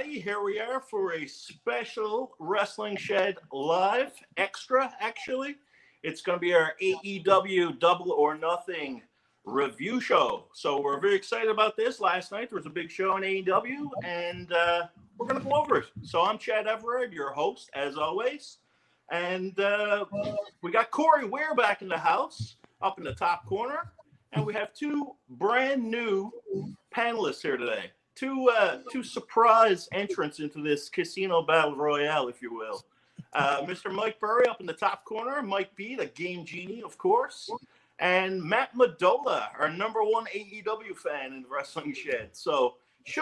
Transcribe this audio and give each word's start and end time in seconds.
Here 0.00 0.42
we 0.42 0.58
are 0.58 0.80
for 0.80 1.12
a 1.12 1.26
special 1.26 2.32
Wrestling 2.38 2.96
Shed 2.96 3.36
live 3.52 4.12
extra, 4.38 4.92
actually. 5.00 5.56
It's 6.02 6.22
going 6.22 6.36
to 6.36 6.40
be 6.40 6.54
our 6.54 6.72
AEW 6.80 7.78
Double 7.78 8.10
or 8.12 8.34
Nothing 8.36 9.02
review 9.44 10.00
show. 10.00 10.46
So 10.54 10.80
we're 10.80 10.98
very 10.98 11.14
excited 11.14 11.50
about 11.50 11.76
this. 11.76 12.00
Last 12.00 12.32
night 12.32 12.48
there 12.48 12.56
was 12.56 12.64
a 12.64 12.70
big 12.70 12.90
show 12.90 13.12
on 13.12 13.20
AEW, 13.20 13.90
and 14.02 14.50
uh, 14.52 14.86
we're 15.18 15.26
going 15.26 15.40
to 15.40 15.46
go 15.46 15.54
over 15.54 15.76
it. 15.76 15.86
So 16.02 16.22
I'm 16.22 16.38
Chad 16.38 16.66
Everard, 16.66 17.12
your 17.12 17.32
host, 17.32 17.68
as 17.74 17.98
always. 17.98 18.58
And 19.10 19.58
uh, 19.60 20.06
we 20.62 20.72
got 20.72 20.90
Corey 20.90 21.26
Weir 21.26 21.54
back 21.54 21.82
in 21.82 21.88
the 21.88 21.98
house, 21.98 22.56
up 22.80 22.96
in 22.96 23.04
the 23.04 23.14
top 23.14 23.44
corner. 23.44 23.92
And 24.32 24.46
we 24.46 24.54
have 24.54 24.72
two 24.72 25.14
brand 25.28 25.84
new 25.84 26.32
panelists 26.96 27.42
here 27.42 27.58
today. 27.58 27.90
Two 28.14 28.50
uh, 28.50 28.78
two 28.90 29.02
surprise 29.02 29.88
entrants 29.92 30.38
into 30.38 30.62
this 30.62 30.88
casino 30.88 31.42
battle 31.42 31.76
royale, 31.76 32.28
if 32.28 32.42
you 32.42 32.54
will. 32.54 32.84
Uh, 33.32 33.62
Mr. 33.62 33.90
Mike 33.90 34.20
Burry 34.20 34.46
up 34.46 34.60
in 34.60 34.66
the 34.66 34.72
top 34.72 35.04
corner, 35.04 35.40
Mike 35.40 35.74
B, 35.74 35.96
the 35.96 36.06
game 36.06 36.44
genie, 36.44 36.82
of 36.82 36.98
course, 36.98 37.50
and 37.98 38.42
Matt 38.42 38.74
Madolah, 38.74 39.48
our 39.58 39.70
number 39.70 40.02
one 40.02 40.26
AEW 40.26 40.94
fan 40.96 41.32
in 41.32 41.42
the 41.42 41.48
wrestling 41.48 41.94
shed. 41.94 42.30
So 42.32 42.74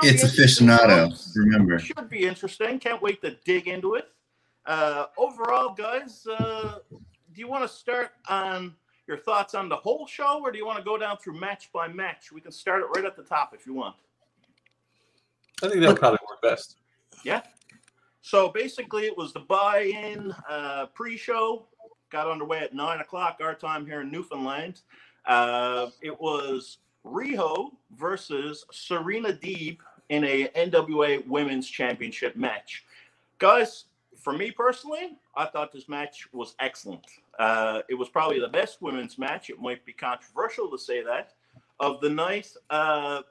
it's 0.02 0.24
aficionado. 0.24 1.16
Remember, 1.36 1.78
should 1.78 2.10
be 2.10 2.26
interesting. 2.26 2.78
Can't 2.80 3.00
wait 3.00 3.22
to 3.22 3.36
dig 3.44 3.68
into 3.68 3.94
it. 3.94 4.08
Uh, 4.66 5.06
overall, 5.16 5.74
guys, 5.74 6.26
uh, 6.26 6.78
do 6.90 7.40
you 7.40 7.48
want 7.48 7.62
to 7.62 7.68
start 7.68 8.10
on 8.28 8.74
your 9.06 9.16
thoughts 9.16 9.54
on 9.54 9.68
the 9.68 9.76
whole 9.76 10.06
show, 10.06 10.40
or 10.42 10.52
do 10.52 10.58
you 10.58 10.66
want 10.66 10.78
to 10.78 10.84
go 10.84 10.98
down 10.98 11.16
through 11.16 11.38
match 11.38 11.70
by 11.72 11.88
match? 11.88 12.30
We 12.32 12.40
can 12.40 12.52
start 12.52 12.82
it 12.82 12.86
right 12.94 13.04
at 13.04 13.16
the 13.16 13.22
top 13.22 13.54
if 13.54 13.66
you 13.66 13.74
want. 13.74 13.96
I 15.62 15.68
think 15.68 15.80
that 15.80 15.88
would 15.88 15.98
probably 15.98 16.18
work 16.28 16.42
best. 16.42 16.76
Yeah. 17.24 17.42
So 18.22 18.48
basically, 18.48 19.06
it 19.06 19.16
was 19.16 19.32
the 19.32 19.40
buy-in 19.40 20.34
uh, 20.48 20.86
pre-show. 20.94 21.66
Got 22.10 22.28
underway 22.28 22.60
at 22.60 22.74
nine 22.74 23.00
o'clock 23.00 23.38
our 23.40 23.54
time 23.54 23.86
here 23.86 24.00
in 24.00 24.10
Newfoundland. 24.10 24.80
Uh, 25.26 25.88
it 26.02 26.18
was 26.20 26.78
Riho 27.04 27.70
versus 27.96 28.64
Serena 28.72 29.32
Deeb 29.32 29.78
in 30.08 30.24
a 30.24 30.48
NWA 30.48 31.26
Women's 31.26 31.68
Championship 31.68 32.36
match. 32.36 32.84
Guys, 33.38 33.84
for 34.16 34.32
me 34.32 34.50
personally, 34.50 35.16
I 35.36 35.46
thought 35.46 35.72
this 35.72 35.88
match 35.88 36.28
was 36.32 36.54
excellent. 36.58 37.06
Uh, 37.38 37.82
it 37.88 37.94
was 37.94 38.08
probably 38.08 38.40
the 38.40 38.48
best 38.48 38.82
women's 38.82 39.18
match. 39.18 39.50
It 39.50 39.60
might 39.60 39.84
be 39.86 39.92
controversial 39.92 40.70
to 40.70 40.78
say 40.78 41.02
that 41.02 41.32
of 41.80 42.00
the 42.00 42.10
night, 42.10 42.48
uh, 42.68 43.22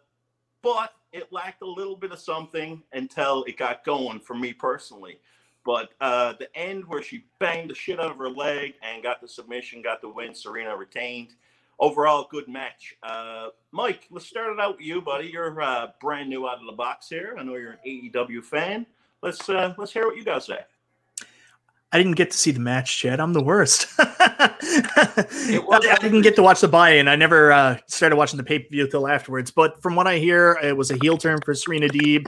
but 0.62 0.94
it 1.12 1.32
lacked 1.32 1.62
a 1.62 1.68
little 1.68 1.96
bit 1.96 2.12
of 2.12 2.20
something 2.20 2.84
until 2.94 3.44
it 3.46 3.58
got 3.58 3.84
going 3.84 4.20
for 4.20 4.36
me 4.36 4.54
personally. 4.54 5.20
But 5.66 5.90
uh, 6.00 6.34
the 6.40 6.56
end 6.56 6.86
where 6.88 7.04
she 7.04 7.26
banged 7.40 7.70
the 7.70 7.76
shit 7.76 8.00
out 8.00 8.12
of 8.12 8.18
her 8.18 8.30
leg 8.30 8.74
and 8.82 9.04
got 9.04 9.22
the 9.22 9.28
submission, 9.28 9.82
got 9.82 10.02
the 10.02 10.10
win, 10.10 10.34
Serena 10.34 10.76
retained. 10.76 11.34
Overall, 11.80 12.28
good 12.30 12.48
match. 12.48 12.96
Uh, 13.04 13.50
Mike, 13.72 14.08
let's 14.12 14.26
start 14.26 14.52
it 14.52 14.60
out 14.60 14.78
with 14.78 14.86
you, 14.86 15.02
buddy. 15.02 15.28
You're 15.28 15.62
uh, 15.62 15.88
brand 16.02 16.30
new 16.30 16.48
out 16.48 16.60
of 16.60 16.66
the 16.66 16.74
box 16.74 17.08
here. 17.08 17.36
I 17.40 17.44
know 17.44 17.56
you're 17.56 17.72
an 17.72 17.80
AEW 17.86 18.44
fan. 18.44 18.86
Let's 19.22 19.48
uh, 19.50 19.74
let's 19.78 19.94
hear 19.94 20.06
what 20.06 20.18
you 20.18 20.26
guys 20.26 20.46
say. 20.46 20.60
I 21.92 21.98
didn't 21.98 22.18
get 22.18 22.30
to 22.32 22.38
see 22.38 22.52
the 22.52 22.60
match, 22.60 23.00
Chad. 23.00 23.20
I'm 23.20 23.34
the 23.34 23.44
worst. 23.44 23.88
I 23.98 25.98
didn't 26.02 26.22
get 26.22 26.36
to 26.36 26.44
watch 26.44 26.62
the 26.62 26.68
buy-in. 26.68 27.08
I 27.08 27.16
never 27.16 27.52
uh, 27.52 27.78
started 27.88 28.16
watching 28.16 28.38
the 28.38 28.44
pay-per-view 28.44 28.84
until 28.84 29.08
afterwards. 29.08 29.50
But 29.50 29.82
from 29.82 29.96
what 29.96 30.06
I 30.06 30.20
hear, 30.20 30.60
it 30.62 30.78
was 30.78 30.92
a 30.92 30.98
heel 31.02 31.18
turn 31.18 31.40
for 31.44 31.56
Serena 31.56 31.88
Deeb. 31.88 32.26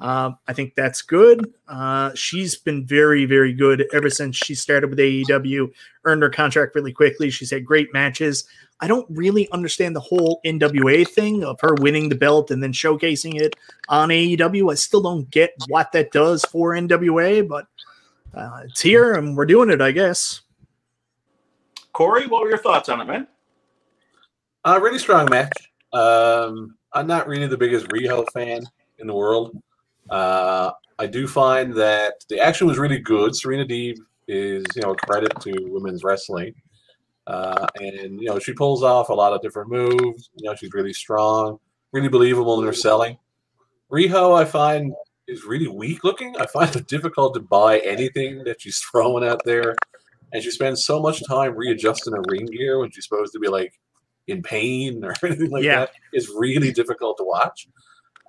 Uh, 0.00 0.32
I 0.48 0.52
think 0.52 0.74
that's 0.74 1.02
good. 1.02 1.54
Uh, 1.68 2.10
she's 2.14 2.56
been 2.56 2.84
very, 2.84 3.24
very 3.24 3.52
good 3.52 3.86
ever 3.92 4.10
since 4.10 4.36
she 4.36 4.56
started 4.56 4.90
with 4.90 4.98
AEW. 4.98 5.70
Earned 6.04 6.22
her 6.22 6.30
contract 6.30 6.74
really 6.74 6.92
quickly. 6.92 7.30
She's 7.30 7.52
had 7.52 7.64
great 7.64 7.92
matches. 7.92 8.44
I 8.80 8.88
don't 8.88 9.06
really 9.08 9.48
understand 9.52 9.94
the 9.94 10.00
whole 10.00 10.40
NWA 10.44 11.06
thing 11.06 11.44
of 11.44 11.60
her 11.60 11.74
winning 11.74 12.08
the 12.08 12.16
belt 12.16 12.50
and 12.50 12.60
then 12.60 12.72
showcasing 12.72 13.40
it 13.40 13.54
on 13.88 14.08
AEW. 14.08 14.72
I 14.72 14.74
still 14.74 15.02
don't 15.02 15.30
get 15.30 15.52
what 15.68 15.92
that 15.92 16.10
does 16.10 16.44
for 16.44 16.72
NWA, 16.72 17.46
but 17.46 17.68
uh, 18.36 18.60
it's 18.64 18.80
here 18.80 19.14
and 19.14 19.36
we're 19.36 19.46
doing 19.46 19.70
it, 19.70 19.80
I 19.80 19.92
guess. 19.92 20.42
Corey, 21.92 22.26
what 22.26 22.42
were 22.42 22.48
your 22.48 22.58
thoughts 22.58 22.88
on 22.88 23.00
it, 23.00 23.04
man? 23.04 23.26
A 24.64 24.70
uh, 24.70 24.78
really 24.78 24.98
strong 24.98 25.28
match. 25.30 25.52
Um, 25.92 26.76
I'm 26.92 27.06
not 27.06 27.28
really 27.28 27.46
the 27.46 27.56
biggest 27.56 27.86
Riho 27.88 28.24
fan 28.32 28.62
in 28.98 29.06
the 29.06 29.14
world. 29.14 29.56
Uh, 30.10 30.72
I 30.98 31.06
do 31.06 31.26
find 31.26 31.72
that 31.74 32.14
the 32.28 32.40
action 32.40 32.66
was 32.66 32.78
really 32.78 32.98
good. 32.98 33.36
Serena 33.36 33.64
Deeb 33.64 33.98
is, 34.28 34.64
you 34.74 34.82
know, 34.82 34.92
a 34.92 34.96
credit 34.96 35.32
to 35.40 35.52
women's 35.70 36.02
wrestling. 36.02 36.54
Uh, 37.26 37.66
and, 37.80 38.20
you 38.20 38.26
know, 38.26 38.38
she 38.38 38.52
pulls 38.52 38.82
off 38.82 39.08
a 39.08 39.14
lot 39.14 39.32
of 39.32 39.42
different 39.42 39.70
moves. 39.70 40.30
You 40.34 40.48
know, 40.48 40.54
she's 40.54 40.72
really 40.72 40.92
strong, 40.92 41.58
really 41.92 42.08
believable 42.08 42.58
in 42.60 42.66
her 42.66 42.72
selling. 42.72 43.18
Riho, 43.90 44.36
I 44.36 44.44
find, 44.44 44.92
is 45.26 45.44
really 45.44 45.68
weak 45.68 46.04
looking. 46.04 46.36
I 46.38 46.46
find 46.46 46.74
it 46.76 46.86
difficult 46.86 47.34
to 47.34 47.40
buy 47.40 47.78
anything 47.80 48.44
that 48.44 48.60
she's 48.60 48.78
throwing 48.78 49.24
out 49.24 49.40
there. 49.44 49.74
And 50.32 50.42
she 50.42 50.50
spends 50.50 50.84
so 50.84 51.00
much 51.00 51.26
time 51.26 51.56
readjusting 51.56 52.12
her 52.12 52.22
ring 52.28 52.46
gear 52.46 52.78
when 52.80 52.90
she's 52.90 53.04
supposed 53.04 53.32
to 53.34 53.38
be 53.38 53.48
like 53.48 53.72
in 54.26 54.42
pain 54.42 55.04
or 55.04 55.14
anything 55.24 55.50
like 55.50 55.64
yeah. 55.64 55.80
that. 55.80 55.90
It's 56.12 56.28
really 56.28 56.72
difficult 56.72 57.18
to 57.18 57.24
watch. 57.24 57.68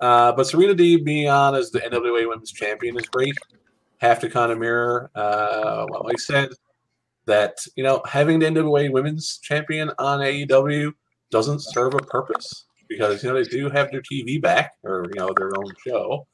Uh, 0.00 0.32
but 0.32 0.46
Serena 0.46 0.74
Deeb 0.74 1.04
being 1.04 1.28
on 1.28 1.54
as 1.54 1.70
the 1.70 1.80
NWA 1.80 2.28
Women's 2.28 2.52
Champion 2.52 2.96
is 2.96 3.06
great. 3.06 3.36
Have 3.98 4.20
to 4.20 4.28
kind 4.28 4.52
of 4.52 4.58
mirror 4.58 5.10
uh, 5.14 5.86
what 5.86 6.12
I 6.12 6.16
said 6.16 6.50
that 7.26 7.56
you 7.76 7.82
know 7.82 8.02
having 8.06 8.38
the 8.38 8.46
NWA 8.46 8.90
Women's 8.90 9.38
Champion 9.38 9.90
on 9.98 10.20
AEW 10.20 10.92
doesn't 11.30 11.60
serve 11.60 11.94
a 11.94 11.98
purpose 11.98 12.66
because 12.88 13.22
you 13.22 13.30
know 13.30 13.42
they 13.42 13.48
do 13.48 13.68
have 13.70 13.90
their 13.90 14.02
TV 14.02 14.40
back 14.40 14.72
or 14.84 15.06
you 15.12 15.18
know 15.18 15.32
their 15.36 15.50
own 15.56 15.72
show, 15.86 16.26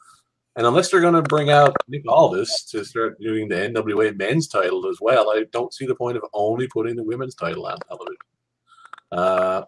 and 0.57 0.67
unless 0.67 0.91
they're 0.91 1.01
going 1.01 1.15
to 1.15 1.23
bring 1.23 1.51
out 1.51 1.75
Nick 1.89 2.03
Aldis 2.07 2.65
to 2.71 2.85
start 2.85 3.19
doing 3.21 3.49
the 3.49 3.55
NWA 3.55 4.17
men's 4.17 4.49
title 4.49 4.87
as 4.89 4.99
well, 5.01 5.31
I 5.31 5.45
don't 5.51 5.73
see 5.73 5.87
the 5.87 5.95
point 5.95 6.17
of 6.17 6.25
only 6.35 6.69
putting 6.69 6.97
the 6.97 7.05
women's 7.05 7.35
title 7.35 7.67
on 7.67 7.79
television. 7.89 8.17
Uh, 9.11 9.63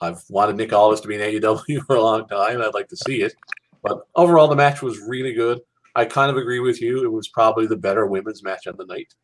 I've 0.00 0.22
wanted 0.28 0.56
Nick 0.56 0.72
Aldis 0.72 1.00
to 1.00 1.08
be 1.08 1.16
in 1.16 1.20
AEW 1.20 1.82
for 1.86 1.96
a 1.96 2.02
long 2.02 2.26
time. 2.28 2.62
I'd 2.62 2.74
like 2.74 2.88
to 2.88 2.96
see 2.96 3.22
it. 3.22 3.34
But 3.82 4.06
overall, 4.16 4.48
the 4.48 4.56
match 4.56 4.80
was 4.80 4.98
really 5.00 5.34
good. 5.34 5.60
I 5.94 6.06
kind 6.06 6.30
of 6.30 6.38
agree 6.38 6.60
with 6.60 6.80
you. 6.80 7.04
It 7.04 7.12
was 7.12 7.28
probably 7.28 7.66
the 7.66 7.76
better 7.76 8.06
women's 8.06 8.42
match 8.42 8.66
of 8.66 8.78
the 8.78 8.86
night. 8.86 9.14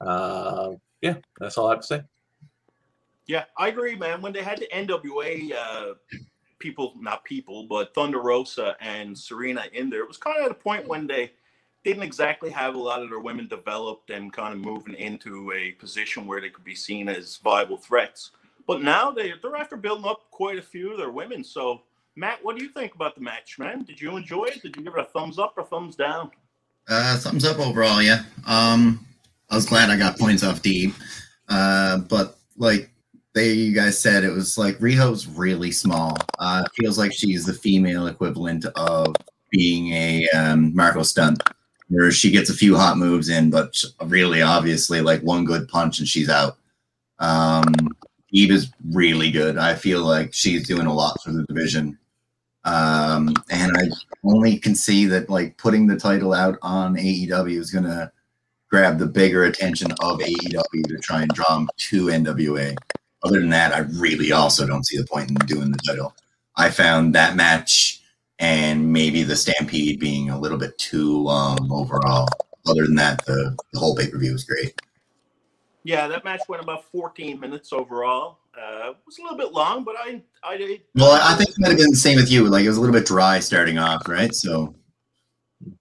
Uh, 0.00 0.72
yeah, 1.00 1.16
that's 1.38 1.56
all 1.56 1.68
I 1.68 1.72
have 1.72 1.80
to 1.80 1.86
say. 1.86 2.02
Yeah, 3.26 3.44
I 3.56 3.68
agree, 3.68 3.94
man. 3.94 4.20
When 4.20 4.32
they 4.32 4.42
had 4.42 4.58
the 4.58 4.68
NWA 4.74 5.52
uh, 5.52 5.94
people, 6.60 6.94
not 7.00 7.24
people, 7.24 7.64
but 7.64 7.94
Thunder 7.94 8.20
Rosa 8.20 8.76
and 8.80 9.16
Serena 9.18 9.64
in 9.72 9.90
there. 9.90 10.02
It 10.02 10.08
was 10.08 10.16
kind 10.16 10.38
of 10.38 10.44
at 10.44 10.50
a 10.52 10.54
point 10.54 10.86
when 10.86 11.06
they 11.06 11.32
didn't 11.82 12.02
exactly 12.02 12.50
have 12.50 12.74
a 12.74 12.78
lot 12.78 13.02
of 13.02 13.08
their 13.08 13.20
women 13.20 13.48
developed 13.48 14.10
and 14.10 14.32
kind 14.32 14.52
of 14.54 14.60
moving 14.60 14.94
into 14.94 15.52
a 15.52 15.72
position 15.72 16.26
where 16.26 16.40
they 16.40 16.50
could 16.50 16.64
be 16.64 16.74
seen 16.74 17.08
as 17.08 17.38
viable 17.38 17.78
threats. 17.78 18.30
But 18.66 18.82
now 18.82 19.10
they, 19.10 19.32
they're 19.42 19.56
after 19.56 19.76
building 19.76 20.04
up 20.04 20.30
quite 20.30 20.58
a 20.58 20.62
few 20.62 20.92
of 20.92 20.98
their 20.98 21.10
women. 21.10 21.42
So, 21.42 21.82
Matt, 22.14 22.44
what 22.44 22.56
do 22.56 22.62
you 22.62 22.68
think 22.68 22.94
about 22.94 23.14
the 23.14 23.22
match, 23.22 23.58
man? 23.58 23.82
Did 23.82 24.00
you 24.00 24.16
enjoy 24.16 24.44
it? 24.44 24.62
Did 24.62 24.76
you 24.76 24.84
give 24.84 24.94
it 24.94 25.00
a 25.00 25.04
thumbs 25.04 25.38
up 25.38 25.54
or 25.56 25.64
thumbs 25.64 25.96
down? 25.96 26.30
Uh, 26.86 27.16
thumbs 27.18 27.44
up 27.44 27.58
overall, 27.58 28.02
yeah. 28.02 28.24
Um, 28.46 29.04
I 29.48 29.56
was 29.56 29.66
glad 29.66 29.90
I 29.90 29.96
got 29.96 30.18
points 30.18 30.44
off 30.44 30.62
D. 30.62 30.92
Uh, 31.48 31.98
but 31.98 32.38
like 32.56 32.90
they 33.34 33.52
you 33.52 33.74
guys 33.74 33.98
said 33.98 34.24
it 34.24 34.32
was 34.32 34.58
like 34.58 34.78
Riho's 34.78 35.26
really 35.26 35.70
small. 35.70 36.16
Uh, 36.38 36.64
feels 36.74 36.98
like 36.98 37.12
she's 37.12 37.44
the 37.44 37.52
female 37.52 38.06
equivalent 38.06 38.64
of 38.76 39.14
being 39.50 39.92
a 39.92 40.28
um, 40.30 40.74
Marko 40.74 41.02
Stunt, 41.02 41.42
where 41.88 42.10
she 42.10 42.30
gets 42.30 42.50
a 42.50 42.54
few 42.54 42.76
hot 42.76 42.98
moves 42.98 43.28
in, 43.28 43.50
but 43.50 43.82
really 44.04 44.42
obviously 44.42 45.00
like 45.00 45.20
one 45.22 45.44
good 45.44 45.68
punch 45.68 45.98
and 45.98 46.08
she's 46.08 46.28
out. 46.28 46.56
Um, 47.18 47.64
Eve 48.32 48.50
is 48.52 48.70
really 48.92 49.30
good. 49.30 49.58
I 49.58 49.74
feel 49.74 50.04
like 50.04 50.32
she's 50.32 50.66
doing 50.66 50.86
a 50.86 50.94
lot 50.94 51.20
for 51.22 51.32
the 51.32 51.44
division. 51.44 51.98
Um, 52.64 53.34
and 53.50 53.72
I 53.76 53.88
only 54.24 54.58
can 54.58 54.74
see 54.74 55.06
that 55.06 55.30
like 55.30 55.56
putting 55.56 55.86
the 55.86 55.96
title 55.98 56.34
out 56.34 56.58
on 56.62 56.96
AEW 56.96 57.58
is 57.58 57.70
gonna 57.70 58.12
grab 58.70 58.98
the 58.98 59.06
bigger 59.06 59.44
attention 59.44 59.90
of 60.00 60.18
AEW 60.20 60.84
to 60.88 60.98
try 60.98 61.22
and 61.22 61.30
draw 61.30 61.54
them 61.54 61.68
to 61.76 62.06
NWA 62.06 62.76
other 63.22 63.40
than 63.40 63.50
that, 63.50 63.72
I 63.72 63.80
really 63.98 64.32
also 64.32 64.66
don't 64.66 64.86
see 64.86 64.96
the 64.96 65.06
point 65.06 65.30
in 65.30 65.36
doing 65.46 65.70
the 65.70 65.78
title. 65.78 66.14
I 66.56 66.70
found 66.70 67.14
that 67.14 67.36
match 67.36 68.00
and 68.38 68.90
maybe 68.92 69.22
the 69.22 69.36
Stampede 69.36 70.00
being 70.00 70.30
a 70.30 70.38
little 70.38 70.58
bit 70.58 70.76
too 70.78 71.18
long 71.18 71.68
overall. 71.70 72.26
Other 72.66 72.84
than 72.84 72.94
that, 72.96 73.24
the, 73.26 73.56
the 73.72 73.78
whole 73.78 73.94
pay 73.94 74.08
per 74.08 74.18
view 74.18 74.32
was 74.32 74.44
great. 74.44 74.80
Yeah, 75.84 76.08
that 76.08 76.24
match 76.24 76.42
went 76.48 76.62
about 76.62 76.84
14 76.90 77.40
minutes 77.40 77.72
overall. 77.72 78.38
Uh, 78.54 78.90
it 78.90 78.96
was 79.06 79.18
a 79.18 79.22
little 79.22 79.38
bit 79.38 79.52
long, 79.52 79.84
but 79.84 79.94
I, 79.98 80.22
I 80.42 80.56
did. 80.56 80.82
Well, 80.94 81.18
I 81.22 81.34
think 81.36 81.50
it 81.50 81.56
might 81.58 81.68
have 81.68 81.78
been 81.78 81.90
the 81.90 81.96
same 81.96 82.16
with 82.16 82.30
you. 82.30 82.46
Like 82.46 82.64
it 82.64 82.68
was 82.68 82.76
a 82.76 82.80
little 82.80 82.94
bit 82.94 83.06
dry 83.06 83.40
starting 83.40 83.78
off, 83.78 84.08
right? 84.08 84.34
So. 84.34 84.74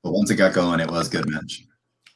But 0.03 0.11
once 0.11 0.29
it 0.29 0.35
got 0.35 0.53
going, 0.53 0.81
it 0.81 0.91
was 0.91 1.07
a 1.07 1.11
good 1.11 1.29
match. 1.29 1.63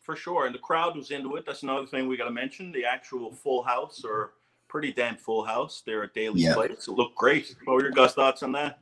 For 0.02 0.18
sure. 0.18 0.46
And 0.46 0.54
the 0.54 0.60
crowd 0.60 0.98
was 0.98 1.12
into 1.12 1.38
it. 1.38 1.46
That's 1.46 1.64
another 1.64 1.88
thing 1.88 2.08
we 2.08 2.18
got 2.18 2.26
to 2.26 2.32
mention. 2.32 2.74
The 2.74 2.84
actual 2.84 3.32
full 3.32 3.64
house 3.64 4.04
or 4.04 4.34
pretty 4.74 4.92
damn 4.92 5.16
full 5.16 5.46
house 5.46 5.84
there 5.86 6.02
at 6.02 6.16
Daily's 6.16 6.46
Yeah. 6.46 6.56
Place. 6.56 6.88
It 6.88 6.94
looked 6.94 7.16
great. 7.16 7.56
What 7.66 7.76
were 7.76 7.84
your 7.84 7.92
guys' 7.92 8.14
thoughts 8.14 8.42
on 8.42 8.54
that? 8.54 8.80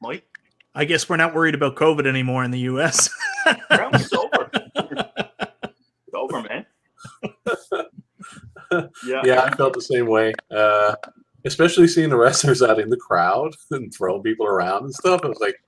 Mike? 0.00 0.24
I 0.74 0.86
guess 0.86 1.10
we're 1.10 1.18
not 1.18 1.34
worried 1.34 1.54
about 1.54 1.76
COVID 1.76 2.06
anymore 2.06 2.42
in 2.42 2.50
the 2.50 2.60
U.S. 2.60 3.10
It's 3.44 4.12
over. 4.14 4.50
it's 4.54 6.14
over, 6.14 6.42
man. 6.42 6.64
yeah. 9.06 9.20
Yeah, 9.24 9.42
I 9.42 9.54
felt 9.54 9.74
the 9.74 9.82
same 9.82 10.06
way. 10.06 10.32
Uh, 10.50 10.94
especially 11.44 11.86
seeing 11.86 12.08
the 12.08 12.16
wrestlers 12.16 12.62
out 12.62 12.80
in 12.80 12.88
the 12.88 12.96
crowd 12.96 13.54
and 13.72 13.92
throwing 13.92 14.22
people 14.22 14.46
around 14.46 14.84
and 14.84 14.94
stuff. 14.94 15.20
I 15.22 15.26
was 15.26 15.40
like, 15.40 15.60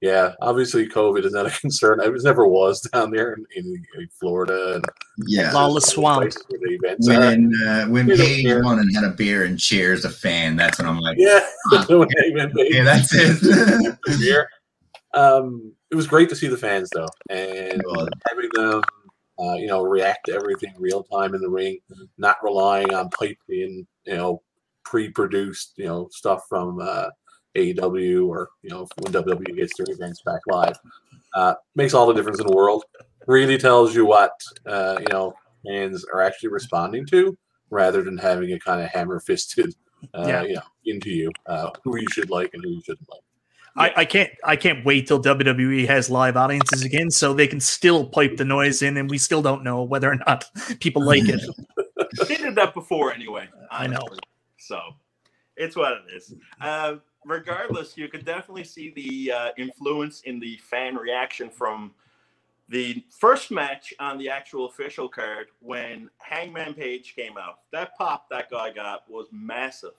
yeah, 0.00 0.32
obviously 0.40 0.88
COVID 0.88 1.24
is 1.24 1.32
not 1.32 1.46
a 1.46 1.50
concern. 1.60 2.00
It 2.00 2.12
was 2.12 2.24
never 2.24 2.46
was 2.48 2.80
down 2.82 3.10
there 3.10 3.34
in, 3.34 3.44
in, 3.56 3.84
in 3.98 4.08
Florida 4.18 4.74
and 4.76 4.84
Yeah. 5.26 5.52
Lawless 5.52 5.86
Swamp. 5.86 6.30
the 6.32 6.58
events. 6.82 7.06
When 7.08 7.52
uh, 7.66 7.86
when 7.86 8.06
We 8.06 8.16
don't 8.16 8.26
Paige 8.26 8.64
won 8.64 8.78
and 8.78 8.94
had 8.94 9.04
a 9.04 9.10
beer 9.10 9.44
and 9.44 9.58
cheers 9.58 10.04
a 10.04 10.10
fan, 10.10 10.56
that's 10.56 10.78
when 10.78 10.88
I'm 10.88 10.98
like, 11.00 11.16
Yeah, 11.18 11.40
Ah, 11.72 11.84
when 11.88 12.08
they 12.20 12.30
went 12.34 12.54
big. 12.54 12.72
yeah, 12.72 12.84
that's 12.84 13.10
it. 13.14 13.98
year. 14.20 14.48
Um, 15.12 15.72
it 15.90 15.96
was 15.96 16.06
great 16.06 16.28
to 16.28 16.36
see 16.36 16.46
the 16.46 16.56
fans 16.56 16.88
though, 16.94 17.08
and 17.30 17.82
having 18.28 18.48
them, 18.54 18.80
uh, 19.40 19.54
you 19.54 19.66
know, 19.66 19.82
react 19.82 20.26
to 20.26 20.34
everything 20.34 20.72
real 20.78 21.02
time 21.02 21.34
in 21.34 21.40
the 21.40 21.48
ring, 21.50 21.78
not 22.16 22.36
relying 22.44 22.94
on 22.94 23.08
piped 23.10 23.48
in, 23.48 23.84
you 24.04 24.14
know, 24.14 24.40
pre-produced, 24.84 25.72
you 25.78 25.86
know, 25.86 26.08
stuff 26.12 26.44
from 26.48 26.78
uh, 26.80 27.06
AEW 27.56 28.26
or 28.28 28.48
you 28.62 28.70
know 28.70 28.86
when 28.98 29.12
WWE 29.12 29.56
gets 29.56 29.76
their 29.76 29.86
events 29.94 30.22
back 30.22 30.40
live, 30.46 30.78
uh, 31.34 31.54
makes 31.74 31.94
all 31.94 32.06
the 32.06 32.14
difference 32.14 32.40
in 32.40 32.46
the 32.46 32.54
world. 32.56 32.84
Really 33.26 33.58
tells 33.58 33.94
you 33.94 34.06
what 34.06 34.32
uh, 34.66 34.96
you 35.00 35.06
know 35.10 35.34
fans 35.66 36.04
are 36.12 36.22
actually 36.22 36.50
responding 36.50 37.06
to, 37.06 37.36
rather 37.70 38.02
than 38.02 38.16
having 38.16 38.50
it 38.50 38.64
kind 38.64 38.80
of 38.80 38.88
hammer-fisted, 38.88 39.74
uh, 40.14 40.24
Yeah. 40.26 40.42
you 40.42 40.54
know, 40.54 40.62
into 40.86 41.10
you 41.10 41.30
uh, 41.46 41.70
who 41.84 41.98
you 41.98 42.06
should 42.12 42.30
like 42.30 42.50
and 42.54 42.64
who 42.64 42.70
you 42.70 42.82
shouldn't 42.84 43.08
like. 43.10 43.20
I, 43.76 44.00
I 44.00 44.04
can't 44.04 44.30
I 44.42 44.56
can't 44.56 44.84
wait 44.84 45.06
till 45.06 45.22
WWE 45.22 45.86
has 45.86 46.10
live 46.10 46.36
audiences 46.36 46.82
again 46.82 47.08
so 47.10 47.32
they 47.32 47.46
can 47.46 47.60
still 47.60 48.04
pipe 48.04 48.36
the 48.36 48.44
noise 48.44 48.82
in 48.82 48.96
and 48.96 49.08
we 49.08 49.16
still 49.16 49.42
don't 49.42 49.62
know 49.62 49.84
whether 49.84 50.10
or 50.10 50.16
not 50.26 50.44
people 50.80 51.04
like 51.04 51.28
it. 51.28 51.40
They 52.26 52.36
did 52.38 52.56
that 52.56 52.74
before 52.74 53.12
anyway. 53.12 53.48
I 53.70 53.86
know. 53.86 54.00
So 54.58 54.80
it's 55.56 55.76
what 55.76 55.92
it 55.92 56.02
is. 56.16 56.34
Uh, 56.60 56.96
regardless, 57.30 57.96
you 57.96 58.08
could 58.08 58.24
definitely 58.24 58.64
see 58.64 58.90
the 58.90 59.32
uh, 59.32 59.48
influence 59.56 60.22
in 60.22 60.40
the 60.40 60.56
fan 60.58 60.96
reaction 60.96 61.48
from 61.48 61.92
the 62.68 63.04
first 63.10 63.50
match 63.50 63.92
on 63.98 64.18
the 64.18 64.28
actual 64.28 64.66
official 64.66 65.08
card 65.08 65.48
when 65.60 66.08
Hangman 66.18 66.74
Page 66.74 67.14
came 67.16 67.36
out. 67.36 67.60
That 67.72 67.96
pop 67.96 68.28
that 68.30 68.50
guy 68.50 68.72
got 68.72 69.10
was 69.10 69.26
massive. 69.32 69.92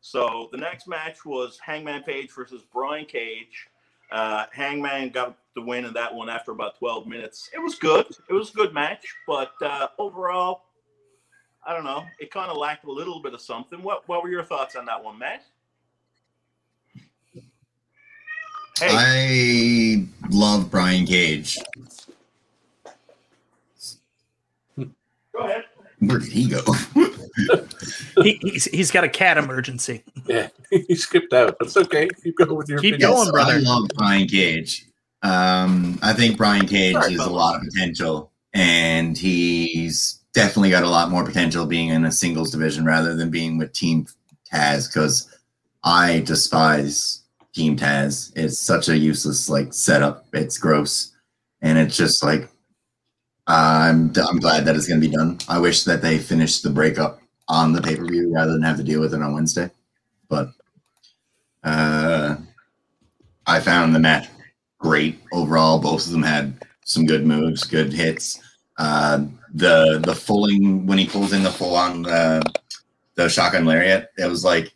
So 0.00 0.48
the 0.52 0.58
next 0.58 0.88
match 0.88 1.24
was 1.24 1.58
Hangman 1.58 2.02
Page 2.02 2.30
versus 2.32 2.62
Brian 2.72 3.04
Cage. 3.04 3.68
Uh, 4.10 4.46
Hangman 4.52 5.10
got 5.10 5.36
the 5.54 5.60
win 5.60 5.84
in 5.84 5.92
that 5.92 6.14
one 6.14 6.28
after 6.28 6.50
about 6.50 6.78
12 6.78 7.06
minutes. 7.06 7.50
It 7.54 7.58
was 7.58 7.74
good. 7.74 8.06
It 8.28 8.32
was 8.32 8.50
a 8.50 8.54
good 8.54 8.72
match, 8.72 9.04
but 9.26 9.52
uh, 9.60 9.88
overall, 9.98 10.62
I 11.66 11.74
don't 11.74 11.84
know. 11.84 12.04
It 12.18 12.30
kind 12.30 12.50
of 12.50 12.56
lacked 12.56 12.84
a 12.84 12.90
little 12.90 13.20
bit 13.20 13.34
of 13.34 13.40
something. 13.40 13.82
What 13.82 14.08
What 14.08 14.22
were 14.22 14.30
your 14.30 14.44
thoughts 14.44 14.76
on 14.76 14.86
that 14.86 15.02
one, 15.02 15.18
Matt? 15.18 15.44
Hey, 18.80 20.06
I 20.24 20.26
love 20.30 20.70
Brian 20.70 21.06
Cage. 21.06 21.58
go 24.76 24.86
ahead. 25.38 25.64
Where 26.00 26.18
did 26.18 26.32
he 26.32 26.48
go? 26.48 26.62
He, 28.22 28.38
he's, 28.42 28.64
he's 28.64 28.90
got 28.90 29.04
a 29.04 29.08
cat 29.08 29.38
emergency. 29.38 30.02
Yeah, 30.26 30.48
he 30.70 30.94
skipped 30.96 31.32
out. 31.32 31.56
That's 31.60 31.76
okay. 31.76 32.08
Keep 32.24 32.36
going 32.36 32.56
with 32.56 32.68
your 32.68 32.80
Keep 32.80 32.94
opinion. 32.96 33.14
going, 33.14 33.30
brother. 33.30 33.52
I 33.54 33.58
love 33.58 33.88
Brian 33.96 34.26
Cage. 34.26 34.86
Um, 35.22 35.98
I 36.02 36.12
think 36.12 36.36
Brian 36.36 36.66
Cage 36.66 36.94
Sorry, 36.94 37.12
has 37.12 37.24
a 37.26 37.30
lot 37.30 37.56
of 37.56 37.62
potential, 37.62 38.32
and 38.54 39.16
he's 39.16 40.20
definitely 40.32 40.70
got 40.70 40.82
a 40.82 40.88
lot 40.88 41.10
more 41.10 41.24
potential 41.24 41.66
being 41.66 41.88
in 41.88 42.04
a 42.04 42.12
singles 42.12 42.50
division 42.50 42.84
rather 42.84 43.14
than 43.14 43.30
being 43.30 43.58
with 43.58 43.72
Team 43.72 44.06
Taz. 44.52 44.92
Because 44.92 45.32
I 45.84 46.20
despise 46.20 47.22
Team 47.58 47.76
Taz. 47.76 48.32
It's 48.36 48.60
such 48.60 48.88
a 48.88 48.96
useless 48.96 49.48
like 49.48 49.72
setup. 49.72 50.26
It's 50.32 50.58
gross, 50.58 51.16
and 51.60 51.76
it's 51.76 51.96
just 51.96 52.22
like 52.22 52.48
I'm 53.48 54.12
I'm 54.16 54.38
glad 54.38 54.64
that 54.64 54.76
it's 54.76 54.86
going 54.86 55.00
to 55.00 55.08
be 55.08 55.14
done. 55.14 55.38
I 55.48 55.58
wish 55.58 55.82
that 55.82 56.00
they 56.00 56.18
finished 56.18 56.62
the 56.62 56.70
breakup 56.70 57.20
on 57.48 57.72
the 57.72 57.82
pay 57.82 57.96
per 57.96 58.04
view 58.04 58.32
rather 58.32 58.52
than 58.52 58.62
have 58.62 58.76
to 58.76 58.84
deal 58.84 59.00
with 59.00 59.12
it 59.12 59.20
on 59.20 59.34
Wednesday. 59.34 59.70
But 60.28 60.50
uh, 61.64 62.36
I 63.44 63.58
found 63.58 63.92
the 63.92 63.98
match 63.98 64.28
great 64.78 65.18
overall. 65.32 65.80
Both 65.80 66.06
of 66.06 66.12
them 66.12 66.22
had 66.22 66.64
some 66.84 67.06
good 67.06 67.26
moves, 67.26 67.64
good 67.64 67.92
hits. 67.92 68.40
Uh, 68.76 69.24
the 69.54 69.98
the 70.04 70.14
fulling 70.14 70.86
when 70.86 70.98
he 70.98 71.08
pulls 71.08 71.32
in 71.32 71.42
the 71.42 71.50
full 71.50 71.74
on 71.74 72.06
uh, 72.06 72.40
the 73.16 73.28
shotgun 73.28 73.64
lariat, 73.64 74.10
it 74.16 74.30
was 74.30 74.44
like 74.44 74.72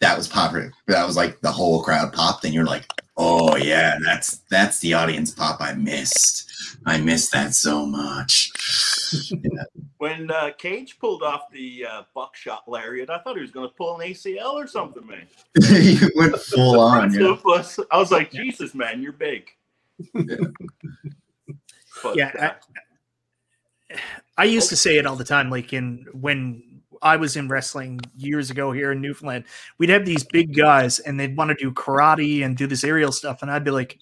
that 0.00 0.16
was 0.16 0.28
popular. 0.28 0.72
That 0.86 1.06
was 1.06 1.16
like 1.16 1.40
the 1.40 1.50
whole 1.50 1.82
crowd 1.82 2.12
popped, 2.12 2.44
and 2.44 2.54
you're 2.54 2.64
like, 2.64 2.86
oh 3.16 3.56
yeah, 3.56 3.98
that's 4.04 4.38
that's 4.50 4.78
the 4.80 4.94
audience 4.94 5.30
pop 5.30 5.60
I 5.60 5.74
missed. 5.74 6.50
I 6.86 6.98
missed 6.98 7.32
that 7.32 7.54
so 7.54 7.84
much. 7.86 8.52
When 9.98 10.30
uh, 10.30 10.52
Cage 10.56 10.96
pulled 11.00 11.24
off 11.24 11.50
the 11.50 11.84
uh, 11.84 12.02
buckshot 12.14 12.68
lariat, 12.68 13.10
I 13.10 13.18
thought 13.18 13.34
he 13.34 13.42
was 13.42 13.50
going 13.50 13.68
to 13.68 13.74
pull 13.74 13.98
an 13.98 14.08
ACL 14.08 14.52
or 14.52 14.68
something, 14.68 15.04
man. 15.04 15.26
he 15.82 15.98
went 16.14 16.38
full 16.38 16.78
on. 16.78 17.12
Yeah. 17.12 17.34
flip 17.34 17.44
was- 17.44 17.80
I 17.90 17.98
was 17.98 18.12
like, 18.12 18.30
Jesus, 18.30 18.76
man, 18.76 19.02
you're 19.02 19.12
big. 19.12 19.50
But, 22.00 22.16
Yeah, 22.16 22.54
uh, 23.90 23.96
I 24.36 24.44
used 24.44 24.68
to 24.68 24.76
say 24.76 24.98
it 24.98 25.06
all 25.06 25.16
the 25.16 25.24
time, 25.24 25.50
like 25.50 25.72
in 25.72 26.06
when 26.12 26.62
I 27.02 27.16
was 27.16 27.36
in 27.36 27.48
wrestling 27.48 28.00
years 28.16 28.50
ago 28.50 28.72
here 28.72 28.92
in 28.92 29.00
Newfoundland, 29.00 29.44
we'd 29.78 29.90
have 29.90 30.04
these 30.04 30.24
big 30.24 30.54
guys 30.56 30.98
and 30.98 31.18
they'd 31.18 31.36
want 31.36 31.48
to 31.50 31.54
do 31.54 31.72
karate 31.72 32.44
and 32.44 32.56
do 32.56 32.66
this 32.66 32.84
aerial 32.84 33.12
stuff, 33.12 33.42
and 33.42 33.50
I'd 33.50 33.64
be 33.64 33.70
like, 33.70 33.98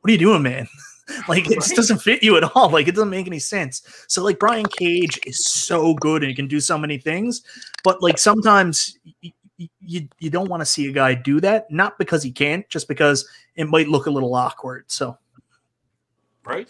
"What 0.00 0.08
are 0.10 0.12
you 0.12 0.18
doing, 0.18 0.42
man? 0.42 0.68
like 1.28 1.50
it 1.50 1.54
just 1.54 1.74
doesn't 1.74 1.98
fit 2.02 2.22
you 2.22 2.36
at 2.36 2.44
all. 2.54 2.70
Like 2.70 2.88
it 2.88 2.94
doesn't 2.94 3.10
make 3.10 3.26
any 3.26 3.38
sense." 3.38 3.82
So 4.08 4.22
like 4.22 4.38
Brian 4.38 4.66
Cage 4.66 5.18
is 5.26 5.44
so 5.46 5.94
good 5.94 6.22
and 6.22 6.28
he 6.30 6.34
can 6.34 6.48
do 6.48 6.60
so 6.60 6.76
many 6.78 6.98
things, 6.98 7.42
but 7.84 8.02
like 8.02 8.18
sometimes. 8.18 8.98
y- 9.04 9.12
y- 9.22 9.32
You, 9.80 10.06
you 10.20 10.30
don't 10.30 10.48
want 10.48 10.60
to 10.60 10.64
see 10.64 10.86
a 10.88 10.92
guy 10.92 11.14
do 11.14 11.40
that, 11.40 11.68
not 11.68 11.98
because 11.98 12.22
he 12.22 12.30
can't, 12.30 12.68
just 12.68 12.86
because 12.86 13.28
it 13.56 13.66
might 13.68 13.88
look 13.88 14.06
a 14.06 14.10
little 14.10 14.32
awkward. 14.36 14.84
So 14.86 15.18
right? 16.44 16.68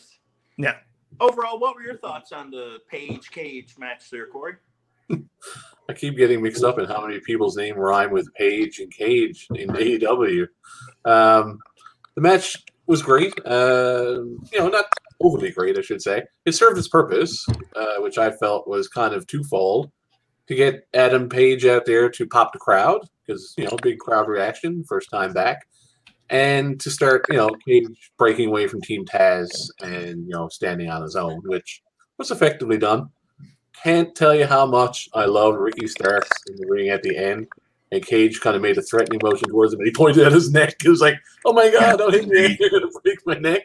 Yeah. 0.57 0.77
Overall, 1.21 1.59
what 1.61 1.75
were 1.75 1.83
your 1.83 1.99
thoughts 1.99 2.33
on 2.33 2.51
the 2.51 2.79
Page 2.89 3.31
Cage 3.31 3.75
match 3.77 4.09
there, 4.09 4.27
Corey? 4.27 4.55
I 5.11 5.95
keep 5.95 6.17
getting 6.17 6.43
mixed 6.43 6.65
up 6.65 6.79
in 6.79 6.85
how 6.85 7.07
many 7.07 7.19
people's 7.21 7.57
name 7.57 7.77
rhyme 7.77 8.11
with 8.11 8.33
Page 8.35 8.79
and 8.79 8.93
Cage 8.93 9.47
in 9.55 9.71
AEW. 9.71 10.47
Um, 11.05 11.59
the 12.15 12.21
match 12.21 12.57
was 12.87 13.03
great. 13.03 13.33
Uh, 13.47 14.23
you 14.53 14.59
know, 14.59 14.69
not 14.69 14.87
overly 15.21 15.51
great, 15.51 15.79
I 15.79 15.81
should 15.81 16.03
say. 16.03 16.25
It 16.45 16.53
served 16.53 16.79
its 16.79 16.89
purpose, 16.89 17.47
uh, 17.75 17.97
which 18.01 18.19
I 18.19 18.33
felt 18.33 18.69
was 18.69 18.89
kind 18.89 19.15
of 19.15 19.27
twofold. 19.27 19.91
To 20.49 20.55
get 20.55 20.89
Adam 20.95 21.29
Page 21.29 21.67
out 21.67 21.85
there 21.85 22.09
to 22.09 22.27
pop 22.27 22.55
the 22.55 22.59
crowd, 22.59 23.07
because, 23.27 23.53
you 23.59 23.65
know, 23.65 23.77
big 23.83 23.99
crowd 23.99 24.29
reaction, 24.29 24.83
first 24.89 25.11
time 25.11 25.35
back. 25.35 25.69
And 26.31 26.81
to 26.81 26.91
start, 26.91 27.27
you 27.31 27.37
know, 27.37 27.51
Cage 27.67 28.13
breaking 28.19 28.49
away 28.49 28.67
from 28.67 28.81
Team 28.81 29.05
Taz 29.05 29.49
and, 29.83 30.27
you 30.27 30.31
know, 30.31 30.49
standing 30.49 30.89
on 30.89 31.03
his 31.03 31.17
own, 31.17 31.43
which 31.45 31.83
was 32.17 32.31
effectively 32.31 32.79
done 32.79 33.11
can't 33.73 34.15
tell 34.15 34.35
you 34.35 34.47
how 34.47 34.67
much 34.67 35.09
I 35.15 35.25
love 35.25 35.57
Ricky 35.57 35.87
Starks 35.87 36.31
in 36.49 36.57
the 36.57 36.67
ring 36.67 36.89
at 36.89 37.03
the 37.03 37.17
end. 37.17 37.49
And 37.91 38.05
Cage 38.05 38.41
kind 38.41 38.55
of 38.55 38.61
made 38.61 38.77
a 38.77 38.83
threatening 38.83 39.21
motion 39.23 39.49
towards 39.49 39.73
him, 39.73 39.81
and 39.81 39.87
he 39.87 39.93
pointed 39.93 40.27
at 40.27 40.33
his 40.33 40.53
neck. 40.53 40.77
It 40.85 40.89
was 40.91 41.01
like, 41.01 41.15
"Oh 41.47 41.55
my 41.55 41.71
god, 41.71 41.97
don't 41.97 42.13
hit 42.13 42.29
me! 42.29 42.57
You're 42.61 42.69
gonna 42.69 42.93
break 43.03 43.19
my 43.25 43.35
neck." 43.39 43.63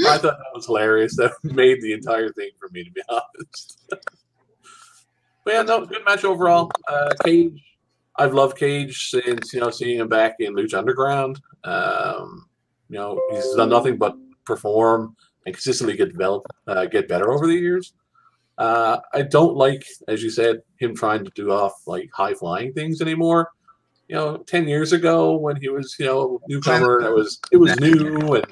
I 0.00 0.18
thought 0.18 0.22
that 0.22 0.54
was 0.54 0.66
hilarious. 0.66 1.16
That 1.16 1.32
made 1.42 1.80
the 1.80 1.92
entire 1.94 2.30
thing 2.32 2.50
for 2.58 2.68
me, 2.70 2.84
to 2.84 2.90
be 2.90 3.00
honest. 3.08 3.78
but 3.88 5.54
yeah, 5.54 5.62
no, 5.62 5.86
good 5.86 6.04
match 6.04 6.24
overall. 6.24 6.70
Uh, 6.88 7.14
Cage, 7.24 7.62
I've 8.16 8.34
loved 8.34 8.58
Cage 8.58 9.08
since 9.08 9.54
you 9.54 9.60
know 9.60 9.70
seeing 9.70 9.98
him 9.98 10.08
back 10.08 10.36
in 10.40 10.54
Lucha 10.54 10.74
Underground. 10.74 11.40
Um, 11.64 12.46
you 12.90 12.98
know, 12.98 13.18
he's 13.30 13.54
done 13.54 13.70
nothing 13.70 13.96
but 13.96 14.14
perform 14.44 15.16
and 15.46 15.54
consistently 15.54 15.96
get 15.96 16.12
develop, 16.12 16.44
uh, 16.66 16.84
get 16.84 17.08
better 17.08 17.32
over 17.32 17.46
the 17.46 17.54
years. 17.54 17.94
Uh, 18.56 18.98
I 19.12 19.22
don't 19.22 19.56
like, 19.56 19.84
as 20.08 20.22
you 20.22 20.30
said, 20.30 20.62
him 20.76 20.94
trying 20.94 21.24
to 21.24 21.30
do 21.34 21.50
off 21.50 21.74
like 21.86 22.08
high 22.12 22.34
flying 22.34 22.72
things 22.72 23.00
anymore. 23.00 23.50
You 24.08 24.16
know, 24.16 24.36
ten 24.38 24.68
years 24.68 24.92
ago 24.92 25.36
when 25.36 25.56
he 25.56 25.68
was, 25.68 25.96
you 25.98 26.06
know, 26.06 26.40
newcomer, 26.48 27.00
it 27.00 27.14
was 27.14 27.40
it 27.50 27.56
was 27.56 27.78
new, 27.80 28.34
and 28.34 28.46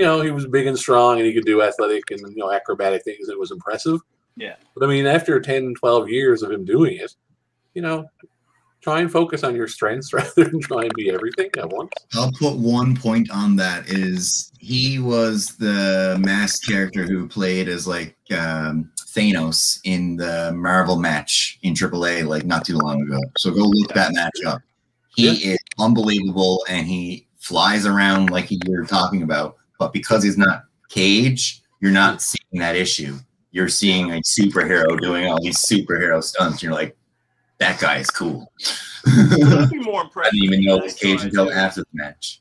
you 0.00 0.06
know, 0.06 0.22
he 0.22 0.30
was 0.30 0.46
big 0.46 0.66
and 0.66 0.78
strong 0.78 1.18
and 1.18 1.26
he 1.26 1.34
could 1.34 1.44
do 1.44 1.60
athletic 1.60 2.10
and, 2.10 2.20
you 2.20 2.38
know, 2.38 2.50
acrobatic 2.50 3.04
things. 3.04 3.28
It 3.28 3.38
was 3.38 3.50
impressive. 3.50 4.00
Yeah. 4.34 4.54
But 4.74 4.84
I 4.84 4.86
mean, 4.88 5.04
after 5.04 5.38
10, 5.38 5.74
12 5.74 6.08
years 6.08 6.42
of 6.42 6.50
him 6.50 6.64
doing 6.64 6.96
it, 6.96 7.14
you 7.74 7.82
know, 7.82 8.06
try 8.80 9.00
and 9.00 9.12
focus 9.12 9.44
on 9.44 9.54
your 9.54 9.68
strengths 9.68 10.12
rather 10.14 10.44
than 10.44 10.58
try 10.60 10.84
and 10.84 10.94
be 10.94 11.10
everything 11.10 11.50
at 11.58 11.68
once. 11.68 11.92
I'll 12.14 12.32
put 12.32 12.56
one 12.56 12.96
point 12.96 13.30
on 13.30 13.56
that 13.56 13.90
is 13.90 14.50
he 14.58 14.98
was 14.98 15.56
the 15.56 16.16
masked 16.18 16.66
character 16.66 17.04
who 17.04 17.28
played 17.28 17.68
as 17.68 17.86
like 17.86 18.16
um, 18.34 18.90
Thanos 19.14 19.80
in 19.84 20.16
the 20.16 20.52
Marvel 20.54 20.96
match 20.96 21.58
in 21.62 21.74
AAA 21.74 22.26
like 22.26 22.44
not 22.44 22.64
too 22.64 22.78
long 22.78 23.02
ago. 23.02 23.20
So 23.36 23.50
go 23.50 23.62
look 23.62 23.92
that 23.94 24.12
match 24.12 24.44
up. 24.46 24.62
He 25.16 25.52
is 25.52 25.58
unbelievable 25.78 26.64
and 26.68 26.86
he 26.86 27.26
flies 27.38 27.86
around 27.86 28.30
like 28.30 28.48
you're 28.50 28.86
talking 28.86 29.22
about, 29.22 29.56
but 29.78 29.92
because 29.92 30.22
he's 30.22 30.38
not 30.38 30.64
Cage, 30.88 31.62
you're 31.80 31.90
not 31.90 32.22
seeing 32.22 32.60
that 32.60 32.76
issue. 32.76 33.16
You're 33.52 33.68
seeing 33.68 34.12
a 34.12 34.20
superhero 34.22 35.00
doing 35.00 35.26
all 35.26 35.42
these 35.42 35.58
superhero 35.58 36.22
stunts. 36.22 36.62
You're 36.62 36.72
like, 36.72 36.96
that 37.58 37.80
guy 37.80 37.98
is 37.98 38.10
cool. 38.10 38.52
I'd 39.06 39.70
be 39.70 39.78
more 39.80 40.02
I 40.16 40.30
didn't 40.30 40.44
even 40.44 40.64
know 40.64 40.76
it 40.76 40.84
was 40.84 40.94
Cage 40.94 41.22
until 41.24 41.52
after 41.52 41.80
the 41.80 41.86
match. 41.92 42.40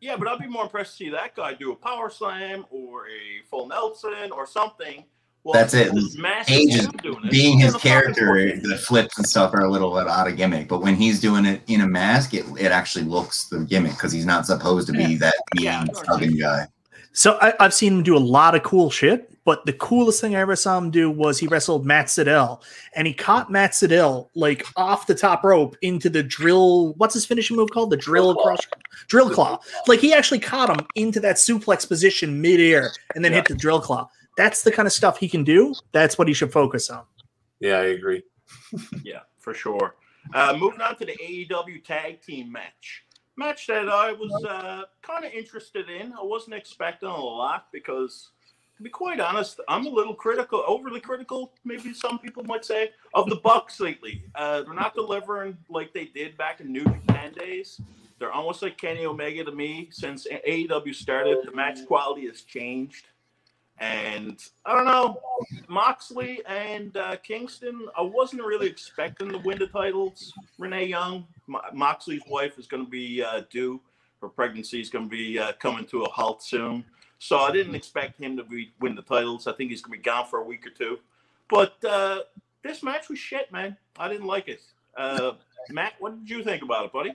Yeah, 0.00 0.16
but 0.16 0.28
I'd 0.28 0.38
be 0.38 0.46
more 0.46 0.64
impressed 0.64 0.98
to 0.98 1.04
see 1.04 1.10
that 1.10 1.34
guy 1.34 1.54
do 1.54 1.72
a 1.72 1.76
power 1.76 2.10
slam 2.10 2.66
or 2.70 3.06
a 3.08 3.42
full 3.48 3.66
Nelson 3.66 4.30
or 4.32 4.46
something. 4.46 5.04
Well, 5.44 5.52
That's 5.52 5.74
it. 5.74 5.94
this 5.94 6.16
massive 6.16 6.46
Cage 6.54 6.74
is 6.74 6.86
dude 6.88 7.02
doing 7.02 7.24
it, 7.24 7.30
being 7.30 7.58
his 7.58 7.74
character, 7.76 8.56
the 8.62 8.78
flips 8.78 9.18
and 9.18 9.28
stuff 9.28 9.52
are 9.52 9.60
a 9.64 9.70
little 9.70 9.94
bit 9.94 10.08
out 10.08 10.26
of 10.26 10.36
gimmick. 10.38 10.68
But 10.68 10.80
when 10.80 10.96
he's 10.96 11.20
doing 11.20 11.44
it 11.44 11.60
in 11.66 11.82
a 11.82 11.86
mask, 11.86 12.32
it, 12.32 12.46
it 12.58 12.72
actually 12.72 13.04
looks 13.04 13.44
the 13.44 13.58
gimmick 13.60 13.92
because 13.92 14.10
he's 14.10 14.24
not 14.24 14.46
supposed 14.46 14.86
to 14.86 14.94
be 14.94 15.16
that 15.16 15.34
mean, 15.54 15.64
Yeah. 15.66 15.84
thugging 15.84 16.40
guy. 16.40 16.66
So 17.12 17.38
I, 17.42 17.52
I've 17.60 17.74
seen 17.74 17.92
him 17.92 18.02
do 18.02 18.16
a 18.16 18.18
lot 18.18 18.54
of 18.54 18.62
cool 18.62 18.90
shit, 18.90 19.30
but 19.44 19.66
the 19.66 19.74
coolest 19.74 20.18
thing 20.20 20.34
I 20.34 20.40
ever 20.40 20.56
saw 20.56 20.78
him 20.78 20.90
do 20.90 21.10
was 21.10 21.38
he 21.38 21.46
wrestled 21.46 21.84
Matt 21.84 22.06
Sydal, 22.06 22.62
and 22.96 23.06
he 23.06 23.12
caught 23.12 23.52
Matt 23.52 23.72
Sydal 23.72 24.30
like 24.34 24.64
off 24.76 25.06
the 25.06 25.14
top 25.14 25.44
rope 25.44 25.76
into 25.82 26.08
the 26.08 26.22
drill. 26.22 26.94
What's 26.94 27.12
his 27.14 27.26
finishing 27.26 27.56
move 27.56 27.68
called? 27.70 27.90
The 27.90 27.98
drill 27.98 28.34
claw. 28.34 28.44
crush, 28.56 28.66
drill 29.08 29.28
claw. 29.28 29.60
Like 29.86 30.00
he 30.00 30.14
actually 30.14 30.40
caught 30.40 30.70
him 30.70 30.86
into 30.94 31.20
that 31.20 31.36
suplex 31.36 31.86
position 31.86 32.40
midair, 32.40 32.90
and 33.14 33.22
then 33.22 33.32
Yeah. 33.32 33.38
hit 33.40 33.48
the 33.48 33.54
drill 33.54 33.80
claw. 33.82 34.08
That's 34.36 34.62
the 34.62 34.72
kind 34.72 34.86
of 34.86 34.92
stuff 34.92 35.18
he 35.18 35.28
can 35.28 35.44
do. 35.44 35.74
That's 35.92 36.18
what 36.18 36.28
he 36.28 36.34
should 36.34 36.52
focus 36.52 36.90
on. 36.90 37.04
Yeah, 37.60 37.78
I 37.78 37.84
agree. 37.86 38.22
Yeah, 39.02 39.20
for 39.38 39.54
sure. 39.54 39.96
Uh, 40.32 40.56
moving 40.58 40.80
on 40.80 40.96
to 40.96 41.04
the 41.06 41.12
AEW 41.12 41.84
tag 41.84 42.20
team 42.22 42.50
match. 42.50 43.04
Match 43.36 43.66
that 43.66 43.88
I 43.88 44.12
was 44.12 44.44
uh, 44.44 44.82
kind 45.02 45.24
of 45.24 45.32
interested 45.32 45.88
in. 45.90 46.12
I 46.12 46.22
wasn't 46.22 46.54
expecting 46.54 47.08
a 47.08 47.16
lot 47.16 47.66
because, 47.72 48.30
to 48.76 48.82
be 48.82 48.90
quite 48.90 49.20
honest, 49.20 49.60
I'm 49.68 49.86
a 49.86 49.90
little 49.90 50.14
critical, 50.14 50.62
overly 50.66 51.00
critical, 51.00 51.52
maybe 51.64 51.92
some 51.94 52.18
people 52.18 52.44
might 52.44 52.64
say, 52.64 52.90
of 53.12 53.28
the 53.28 53.36
Bucks 53.36 53.80
lately. 53.80 54.24
Uh, 54.34 54.62
they're 54.62 54.74
not 54.74 54.94
delivering 54.94 55.56
like 55.68 55.92
they 55.92 56.06
did 56.06 56.36
back 56.36 56.60
in 56.60 56.72
New 56.72 56.84
Japan 56.84 57.32
days. 57.32 57.80
They're 58.18 58.32
almost 58.32 58.62
like 58.62 58.78
Kenny 58.78 59.04
Omega 59.04 59.44
to 59.44 59.52
me. 59.52 59.88
Since 59.90 60.26
AEW 60.46 60.94
started, 60.94 61.38
the 61.44 61.52
match 61.52 61.84
quality 61.86 62.26
has 62.28 62.42
changed. 62.42 63.06
And 63.78 64.38
I 64.64 64.74
don't 64.74 64.84
know, 64.84 65.20
Moxley 65.68 66.42
and 66.46 66.96
uh, 66.96 67.16
Kingston, 67.16 67.88
I 67.98 68.02
wasn't 68.02 68.44
really 68.44 68.68
expecting 68.68 69.30
to 69.30 69.38
win 69.38 69.58
the 69.58 69.66
titles. 69.66 70.32
Renee 70.58 70.86
Young, 70.86 71.26
Mo- 71.48 71.60
Moxley's 71.72 72.22
wife, 72.28 72.58
is 72.58 72.66
going 72.66 72.84
to 72.84 72.90
be 72.90 73.22
uh, 73.22 73.42
due. 73.50 73.80
Her 74.20 74.28
pregnancy 74.28 74.80
is 74.80 74.90
going 74.90 75.06
to 75.06 75.10
be 75.10 75.38
uh, 75.38 75.52
coming 75.54 75.84
to 75.86 76.02
a 76.04 76.08
halt 76.08 76.42
soon. 76.42 76.84
So 77.18 77.38
I 77.38 77.50
didn't 77.50 77.74
expect 77.74 78.20
him 78.20 78.36
to 78.36 78.44
be 78.44 78.72
win 78.80 78.94
the 78.94 79.02
titles. 79.02 79.46
I 79.46 79.52
think 79.52 79.70
he's 79.70 79.82
going 79.82 79.98
to 79.98 80.02
be 80.02 80.04
gone 80.04 80.26
for 80.26 80.38
a 80.38 80.44
week 80.44 80.66
or 80.66 80.70
two. 80.70 80.98
But 81.50 81.82
uh, 81.84 82.20
this 82.62 82.82
match 82.82 83.08
was 83.08 83.18
shit, 83.18 83.50
man. 83.50 83.76
I 83.98 84.08
didn't 84.08 84.26
like 84.26 84.48
it. 84.48 84.60
Uh, 84.96 85.32
Matt, 85.70 85.94
what 85.98 86.18
did 86.18 86.30
you 86.30 86.44
think 86.44 86.62
about 86.62 86.84
it, 86.86 86.92
buddy? 86.92 87.14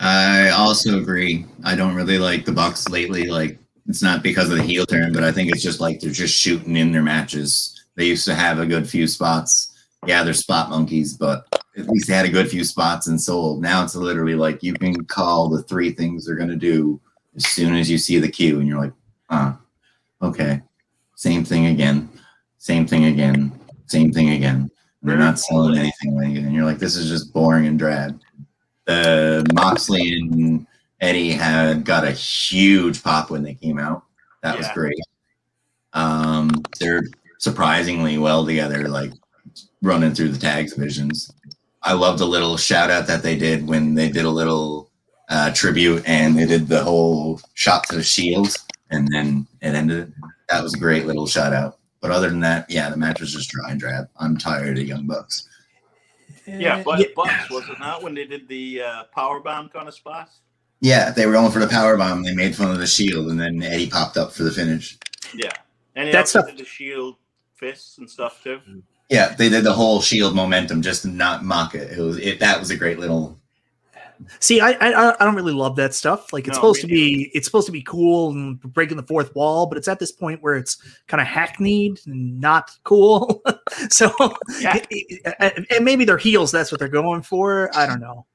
I 0.00 0.50
also 0.50 0.98
agree. 0.98 1.46
I 1.62 1.76
don't 1.76 1.94
really 1.94 2.18
like 2.18 2.44
the 2.44 2.52
Bucks 2.52 2.88
lately. 2.88 3.28
Like 3.28 3.58
it's 3.88 4.02
not 4.02 4.22
because 4.22 4.50
of 4.50 4.56
the 4.56 4.62
heel 4.62 4.86
turn, 4.86 5.12
but 5.12 5.24
I 5.24 5.32
think 5.32 5.50
it's 5.50 5.62
just 5.62 5.80
like 5.80 6.00
they're 6.00 6.10
just 6.10 6.34
shooting 6.34 6.76
in 6.76 6.92
their 6.92 7.02
matches. 7.02 7.84
They 7.96 8.06
used 8.06 8.24
to 8.26 8.34
have 8.34 8.58
a 8.58 8.66
good 8.66 8.88
few 8.88 9.06
spots. 9.06 9.76
Yeah, 10.06 10.22
they're 10.22 10.34
spot 10.34 10.70
monkeys, 10.70 11.16
but 11.16 11.46
at 11.76 11.88
least 11.88 12.08
they 12.08 12.14
had 12.14 12.26
a 12.26 12.30
good 12.30 12.48
few 12.48 12.64
spots 12.64 13.06
and 13.06 13.20
sold. 13.20 13.60
Now 13.60 13.84
it's 13.84 13.94
literally 13.94 14.34
like 14.34 14.62
you 14.62 14.74
can 14.74 15.04
call 15.04 15.48
the 15.48 15.62
three 15.64 15.92
things 15.92 16.24
they're 16.24 16.36
gonna 16.36 16.56
do 16.56 17.00
as 17.36 17.46
soon 17.46 17.74
as 17.74 17.90
you 17.90 17.98
see 17.98 18.18
the 18.18 18.28
cue, 18.28 18.58
and 18.58 18.68
you're 18.68 18.80
like, 18.80 18.92
ah, 19.28 19.58
okay, 20.22 20.62
same 21.16 21.44
thing 21.44 21.66
again, 21.66 22.08
same 22.58 22.86
thing 22.86 23.06
again, 23.06 23.52
same 23.86 24.12
thing 24.12 24.30
again. 24.30 24.70
They're 25.02 25.16
not 25.16 25.38
selling 25.38 25.78
anything, 25.78 26.18
and 26.36 26.54
you're 26.54 26.64
like, 26.64 26.78
this 26.78 26.96
is 26.96 27.08
just 27.08 27.32
boring 27.32 27.66
and 27.66 27.78
drab 27.78 28.20
the 28.86 29.46
Moxley 29.52 30.12
and 30.18 30.66
Eddie 31.00 31.32
had 31.32 31.84
got 31.84 32.04
a 32.04 32.12
huge 32.12 33.02
pop 33.02 33.30
when 33.30 33.42
they 33.42 33.54
came 33.54 33.78
out. 33.78 34.04
That 34.42 34.56
was 34.56 34.68
great. 34.74 34.98
Um, 35.92 36.50
they're 36.78 37.02
surprisingly 37.38 38.18
well 38.18 38.44
together, 38.44 38.88
like 38.88 39.12
running 39.82 40.14
through 40.14 40.28
the 40.28 40.38
tag 40.38 40.70
divisions. 40.70 41.32
I 41.82 41.94
loved 41.94 42.18
the 42.18 42.26
little 42.26 42.56
shout 42.56 42.90
out 42.90 43.06
that 43.06 43.22
they 43.22 43.36
did 43.36 43.66
when 43.66 43.94
they 43.94 44.10
did 44.10 44.24
a 44.24 44.30
little 44.30 44.90
uh, 45.30 45.52
tribute 45.52 46.02
and 46.06 46.38
they 46.38 46.46
did 46.46 46.68
the 46.68 46.82
whole 46.82 47.40
shot 47.54 47.84
to 47.88 47.96
the 47.96 48.02
shield 48.02 48.54
and 48.90 49.08
then 49.08 49.46
it 49.62 49.74
ended. 49.74 50.12
That 50.48 50.62
was 50.62 50.74
a 50.74 50.78
great 50.78 51.06
little 51.06 51.26
shout 51.26 51.52
out. 51.52 51.78
But 52.00 52.10
other 52.10 52.28
than 52.28 52.40
that, 52.40 52.70
yeah, 52.70 52.90
the 52.90 52.96
match 52.96 53.20
was 53.20 53.32
just 53.32 53.50
dry 53.50 53.70
and 53.70 53.80
drab. 53.80 54.08
I'm 54.16 54.36
tired 54.36 54.78
of 54.78 54.84
Young 54.84 55.06
Bucks. 55.06 55.48
Yeah, 56.46 56.82
but 56.82 56.98
Yeah. 56.98 57.06
Bucks 57.14 57.50
was 57.50 57.68
it 57.68 57.78
not 57.78 58.02
when 58.02 58.14
they 58.14 58.26
did 58.26 58.48
the 58.48 58.82
uh, 58.82 59.04
power 59.14 59.40
bomb 59.40 59.68
kind 59.68 59.86
of 59.86 59.94
spots? 59.94 60.40
Yeah, 60.80 61.10
they 61.10 61.26
were 61.26 61.32
going 61.32 61.52
for 61.52 61.58
the 61.58 61.68
power 61.68 61.96
bomb. 61.96 62.22
They 62.22 62.34
made 62.34 62.56
fun 62.56 62.70
of 62.70 62.78
the 62.78 62.86
shield, 62.86 63.30
and 63.30 63.38
then 63.38 63.62
Eddie 63.62 63.90
popped 63.90 64.16
up 64.16 64.32
for 64.32 64.44
the 64.44 64.50
finish. 64.52 64.98
Yeah, 65.34 65.52
and 65.94 66.06
he 66.06 66.12
That's 66.12 66.34
also 66.34 66.46
stuff- 66.46 66.56
did 66.56 66.64
the 66.64 66.68
shield 66.68 67.16
fists 67.54 67.98
and 67.98 68.08
stuff 68.08 68.42
too. 68.42 68.60
Yeah, 69.10 69.34
they 69.34 69.48
did 69.48 69.64
the 69.64 69.72
whole 69.72 70.00
shield 70.00 70.34
momentum 70.34 70.82
just 70.82 71.02
to 71.02 71.08
not 71.08 71.44
mock 71.44 71.74
it. 71.74 71.90
It 71.92 72.00
was 72.00 72.16
it. 72.18 72.38
That 72.40 72.58
was 72.60 72.70
a 72.70 72.76
great 72.76 72.98
little. 72.98 73.36
See, 74.38 74.60
I, 74.60 74.72
I 74.72 75.14
I 75.20 75.24
don't 75.24 75.34
really 75.34 75.52
love 75.54 75.76
that 75.76 75.94
stuff. 75.94 76.32
Like 76.32 76.46
it's 76.46 76.56
No, 76.56 76.60
supposed 76.60 76.80
to 76.82 76.86
me 76.86 76.92
be 76.94 77.30
it's 77.34 77.46
supposed 77.46 77.66
to 77.66 77.72
be 77.72 77.82
cool 77.82 78.30
and 78.30 78.60
breaking 78.60 78.98
the 78.98 79.02
fourth 79.02 79.34
wall, 79.34 79.66
but 79.66 79.76
it's 79.78 79.88
at 79.88 79.98
this 79.98 80.12
point 80.12 80.42
where 80.42 80.54
it's 80.56 80.76
kind 81.08 81.20
of 81.20 81.26
hackneyed 81.26 81.98
and 82.06 82.38
not 82.40 82.70
cool. 82.84 83.42
so 83.90 84.12
Yeah. 84.60 84.78
and 85.40 85.66
and 85.70 85.84
maybe 85.84 86.04
they're 86.04 86.18
heels. 86.18 86.52
That's 86.52 86.70
what 86.70 86.78
they're 86.78 86.88
going 86.88 87.22
for. 87.22 87.70
I 87.76 87.86
don't 87.86 88.00
know. 88.00 88.26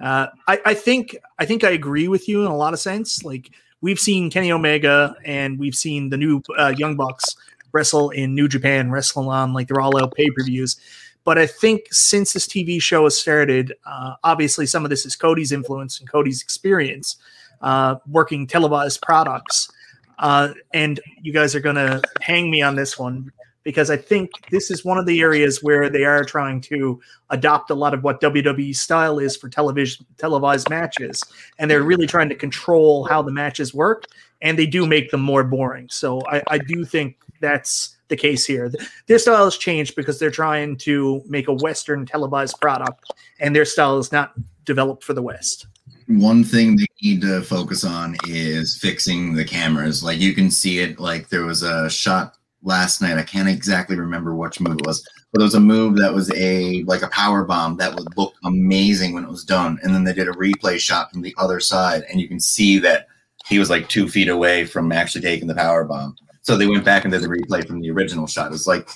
Uh, 0.00 0.26
I 0.46 0.60
I 0.66 0.74
think 0.74 1.16
I 1.38 1.46
think 1.46 1.64
I 1.64 1.70
agree 1.70 2.08
with 2.08 2.28
you 2.28 2.44
in 2.44 2.50
a 2.50 2.56
lot 2.56 2.74
of 2.74 2.80
sense. 2.80 3.24
Like 3.24 3.50
we've 3.80 4.00
seen 4.00 4.30
Kenny 4.30 4.52
Omega 4.52 5.14
and 5.24 5.58
we've 5.58 5.74
seen 5.74 6.10
the 6.10 6.16
new 6.16 6.42
uh, 6.58 6.74
Young 6.76 6.96
Bucks 6.96 7.36
wrestle 7.72 8.10
in 8.10 8.34
New 8.34 8.48
Japan, 8.48 8.90
wrestling 8.90 9.28
on 9.28 9.52
like 9.52 9.68
they're 9.68 9.80
all 9.80 10.00
out 10.02 10.14
pay 10.14 10.28
per 10.30 10.44
views. 10.44 10.76
But 11.24 11.38
I 11.38 11.46
think 11.46 11.92
since 11.92 12.32
this 12.32 12.46
TV 12.46 12.80
show 12.80 13.04
has 13.04 13.18
started, 13.18 13.74
uh, 13.84 14.14
obviously 14.22 14.64
some 14.64 14.84
of 14.84 14.90
this 14.90 15.04
is 15.04 15.16
Cody's 15.16 15.50
influence 15.50 15.98
and 15.98 16.08
Cody's 16.08 16.40
experience 16.40 17.16
uh, 17.62 17.96
working 18.08 18.46
televised 18.46 19.02
products. 19.02 19.70
Uh, 20.18 20.54
and 20.72 21.00
you 21.20 21.32
guys 21.32 21.54
are 21.54 21.60
going 21.60 21.76
to 21.76 22.00
hang 22.20 22.50
me 22.50 22.62
on 22.62 22.76
this 22.76 22.98
one 22.98 23.30
because 23.66 23.90
I 23.90 23.96
think 23.96 24.30
this 24.48 24.70
is 24.70 24.84
one 24.84 24.96
of 24.96 25.06
the 25.06 25.20
areas 25.20 25.60
where 25.60 25.90
they 25.90 26.04
are 26.04 26.22
trying 26.22 26.60
to 26.60 27.00
adopt 27.30 27.68
a 27.68 27.74
lot 27.74 27.94
of 27.94 28.04
what 28.04 28.20
WWE 28.20 28.76
style 28.76 29.18
is 29.18 29.36
for 29.36 29.48
television 29.48 30.06
televised 30.18 30.70
matches, 30.70 31.20
and 31.58 31.68
they're 31.68 31.82
really 31.82 32.06
trying 32.06 32.28
to 32.28 32.36
control 32.36 33.06
how 33.06 33.22
the 33.22 33.32
matches 33.32 33.74
work, 33.74 34.04
and 34.40 34.56
they 34.56 34.66
do 34.66 34.86
make 34.86 35.10
them 35.10 35.20
more 35.20 35.42
boring. 35.42 35.88
So 35.90 36.22
I, 36.28 36.44
I 36.48 36.58
do 36.58 36.84
think 36.84 37.16
that's 37.40 37.96
the 38.06 38.16
case 38.16 38.46
here. 38.46 38.70
Their 39.08 39.18
style 39.18 39.46
has 39.46 39.56
changed 39.56 39.96
because 39.96 40.20
they're 40.20 40.30
trying 40.30 40.76
to 40.78 41.20
make 41.26 41.48
a 41.48 41.54
Western 41.54 42.06
televised 42.06 42.60
product, 42.60 43.12
and 43.40 43.54
their 43.54 43.64
style 43.64 43.98
is 43.98 44.12
not 44.12 44.32
developed 44.64 45.02
for 45.02 45.12
the 45.12 45.22
West. 45.22 45.66
One 46.06 46.44
thing 46.44 46.76
they 46.76 46.86
need 47.02 47.22
to 47.22 47.42
focus 47.42 47.82
on 47.82 48.16
is 48.28 48.78
fixing 48.78 49.34
the 49.34 49.44
cameras. 49.44 50.04
Like 50.04 50.20
you 50.20 50.34
can 50.34 50.52
see 50.52 50.78
it. 50.78 51.00
Like 51.00 51.30
there 51.30 51.44
was 51.44 51.64
a 51.64 51.90
shot 51.90 52.35
last 52.66 53.00
night. 53.00 53.16
I 53.16 53.22
can't 53.22 53.48
exactly 53.48 53.96
remember 53.96 54.34
which 54.34 54.60
move 54.60 54.78
it 54.80 54.86
was, 54.86 55.08
but 55.32 55.40
it 55.40 55.44
was 55.44 55.54
a 55.54 55.60
move 55.60 55.96
that 55.96 56.12
was 56.12 56.30
a 56.34 56.82
like 56.82 57.02
a 57.02 57.08
power 57.08 57.44
bomb 57.44 57.76
that 57.78 57.94
would 57.94 58.16
look 58.16 58.34
amazing 58.44 59.14
when 59.14 59.24
it 59.24 59.30
was 59.30 59.44
done. 59.44 59.78
And 59.82 59.94
then 59.94 60.04
they 60.04 60.12
did 60.12 60.28
a 60.28 60.32
replay 60.32 60.78
shot 60.78 61.10
from 61.10 61.22
the 61.22 61.34
other 61.38 61.60
side, 61.60 62.02
and 62.10 62.20
you 62.20 62.28
can 62.28 62.40
see 62.40 62.78
that 62.80 63.06
he 63.46 63.58
was 63.58 63.70
like 63.70 63.88
two 63.88 64.08
feet 64.08 64.28
away 64.28 64.66
from 64.66 64.92
actually 64.92 65.22
taking 65.22 65.48
the 65.48 65.54
power 65.54 65.84
bomb. 65.84 66.16
So 66.42 66.56
they 66.56 66.66
went 66.66 66.84
back 66.84 67.04
and 67.04 67.12
did 67.12 67.22
the 67.22 67.28
replay 67.28 67.66
from 67.66 67.80
the 67.80 67.90
original 67.90 68.26
shot. 68.26 68.52
It's 68.52 68.66
like 68.66 68.88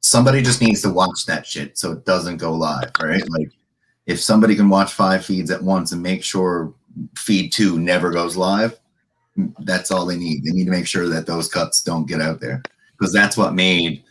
somebody 0.00 0.42
just 0.42 0.60
needs 0.60 0.82
to 0.82 0.90
watch 0.90 1.26
that 1.26 1.46
shit 1.46 1.76
so 1.76 1.92
it 1.92 2.04
doesn't 2.04 2.36
go 2.36 2.52
live, 2.52 2.92
right? 3.00 3.28
Like 3.30 3.50
if 4.06 4.20
somebody 4.20 4.54
can 4.54 4.68
watch 4.68 4.92
five 4.92 5.24
feeds 5.24 5.50
at 5.50 5.62
once 5.62 5.92
and 5.92 6.02
make 6.02 6.22
sure 6.22 6.72
feed 7.16 7.52
two 7.52 7.78
never 7.78 8.10
goes 8.10 8.36
live, 8.36 8.78
That's 9.60 9.90
all 9.90 10.06
they 10.06 10.16
need. 10.16 10.44
They 10.44 10.52
need 10.52 10.64
to 10.66 10.70
make 10.70 10.86
sure 10.86 11.08
that 11.08 11.26
those 11.26 11.48
cuts 11.48 11.82
don't 11.82 12.08
get 12.08 12.22
out 12.22 12.40
there 12.40 12.62
because 12.98 13.12
that's 13.12 13.36
what 13.36 13.54
made 13.54 14.02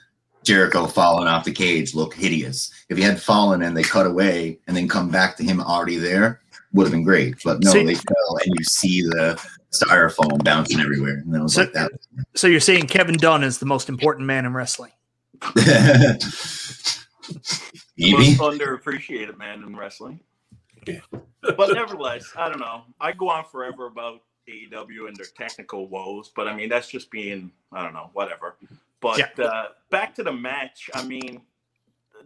Jericho 0.44 0.86
falling 0.86 1.28
off 1.28 1.44
the 1.46 1.52
cage 1.52 1.94
look 1.96 2.14
hideous. 2.14 2.72
If 2.90 2.98
he 2.98 3.04
had 3.04 3.22
fallen 3.22 3.62
and 3.64 3.76
they 3.76 3.84
cut 3.84 4.06
away 4.06 4.60
and 4.68 4.78
then 4.78 4.88
come 4.88 5.10
back 5.10 5.36
to 5.38 5.44
him 5.44 5.60
already 5.62 5.98
there, 5.98 6.42
would 6.74 6.84
have 6.84 6.92
been 6.92 7.04
great. 7.04 7.36
But 7.44 7.64
no, 7.64 7.72
See- 7.72 7.84
they 7.86 7.96
fell 7.96 8.38
and 8.46 8.54
you 8.58 8.64
see 8.64 9.02
the 9.02 9.42
styrofoam 9.72 10.44
bouncing 10.44 10.80
everywhere. 10.80 11.24
And 11.26 11.36
I 11.36 11.42
was 11.42 11.54
So- 11.56 11.62
like 11.62 11.74
that. 11.74 11.92
So 12.36 12.48
you're 12.48 12.60
saying 12.60 12.88
Kevin 12.88 13.16
Dunn 13.16 13.44
is 13.44 13.60
the 13.60 13.66
most 13.66 13.88
important 13.90 14.28
man 14.28 14.46
in 14.46 14.54
wrestling? 14.54 14.92
Maybe. 17.98 18.12
Most 18.12 18.40
underappreciated 18.40 19.38
man 19.38 19.64
in 19.64 19.76
wrestling. 19.76 20.20
Yeah. 20.86 21.00
but 21.42 21.74
nevertheless, 21.74 22.26
I 22.38 22.50
don't 22.50 22.60
know. 22.60 22.84
I 23.00 23.12
go 23.14 23.30
on 23.30 23.46
forever 23.52 23.88
about 23.88 24.22
AEW 24.50 25.08
and 25.08 25.16
their 25.16 25.26
technical 25.38 25.88
woes, 25.88 26.32
but 26.36 26.48
I 26.48 26.56
mean 26.56 26.70
that's 26.70 26.88
just 26.88 27.10
being 27.12 27.52
I 27.72 27.84
don't 27.84 27.94
know 27.94 28.10
whatever. 28.14 28.56
But 29.02 29.40
uh, 29.40 29.68
back 29.92 30.16
to 30.16 30.24
the 30.24 30.34
match. 30.34 30.90
I 30.96 31.04
mean, 31.04 31.42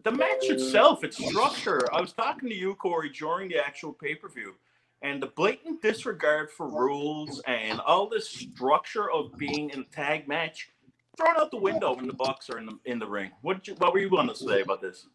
the 0.04 0.12
match 0.12 0.44
itself, 0.44 1.04
its 1.04 1.18
structure. 1.18 1.82
I 1.94 2.00
was 2.00 2.14
talking 2.14 2.48
to 2.50 2.56
you, 2.56 2.76
Corey, 2.76 3.10
during 3.10 3.50
the 3.50 3.58
actual 3.58 3.92
pay 3.92 4.16
per 4.16 4.30
view, 4.30 4.54
and 5.02 5.22
the 5.22 5.28
blatant 5.28 5.82
disregard 5.82 6.52
for 6.52 6.68
rules 6.68 7.42
and 7.48 7.80
all 7.82 8.08
this 8.08 8.30
structure 8.30 9.12
of 9.12 9.38
being 9.38 9.72
in 9.72 9.82
a 9.82 9.96
tag 9.96 10.28
match 10.28 10.70
thrown 11.18 11.36
out 11.38 11.52
the 11.52 11.58
window 11.58 11.96
when 11.96 12.08
the 12.08 12.14
Bucks 12.14 12.50
are 12.50 12.58
in 12.58 12.66
the 12.66 12.80
in 12.86 13.00
the 13.00 13.08
ring. 13.08 13.32
What 13.42 13.68
you, 13.68 13.76
what 13.76 13.94
were 13.94 14.00
you 14.00 14.10
going 14.10 14.28
to 14.28 14.36
say 14.36 14.62
about 14.62 14.82
this? 14.82 15.08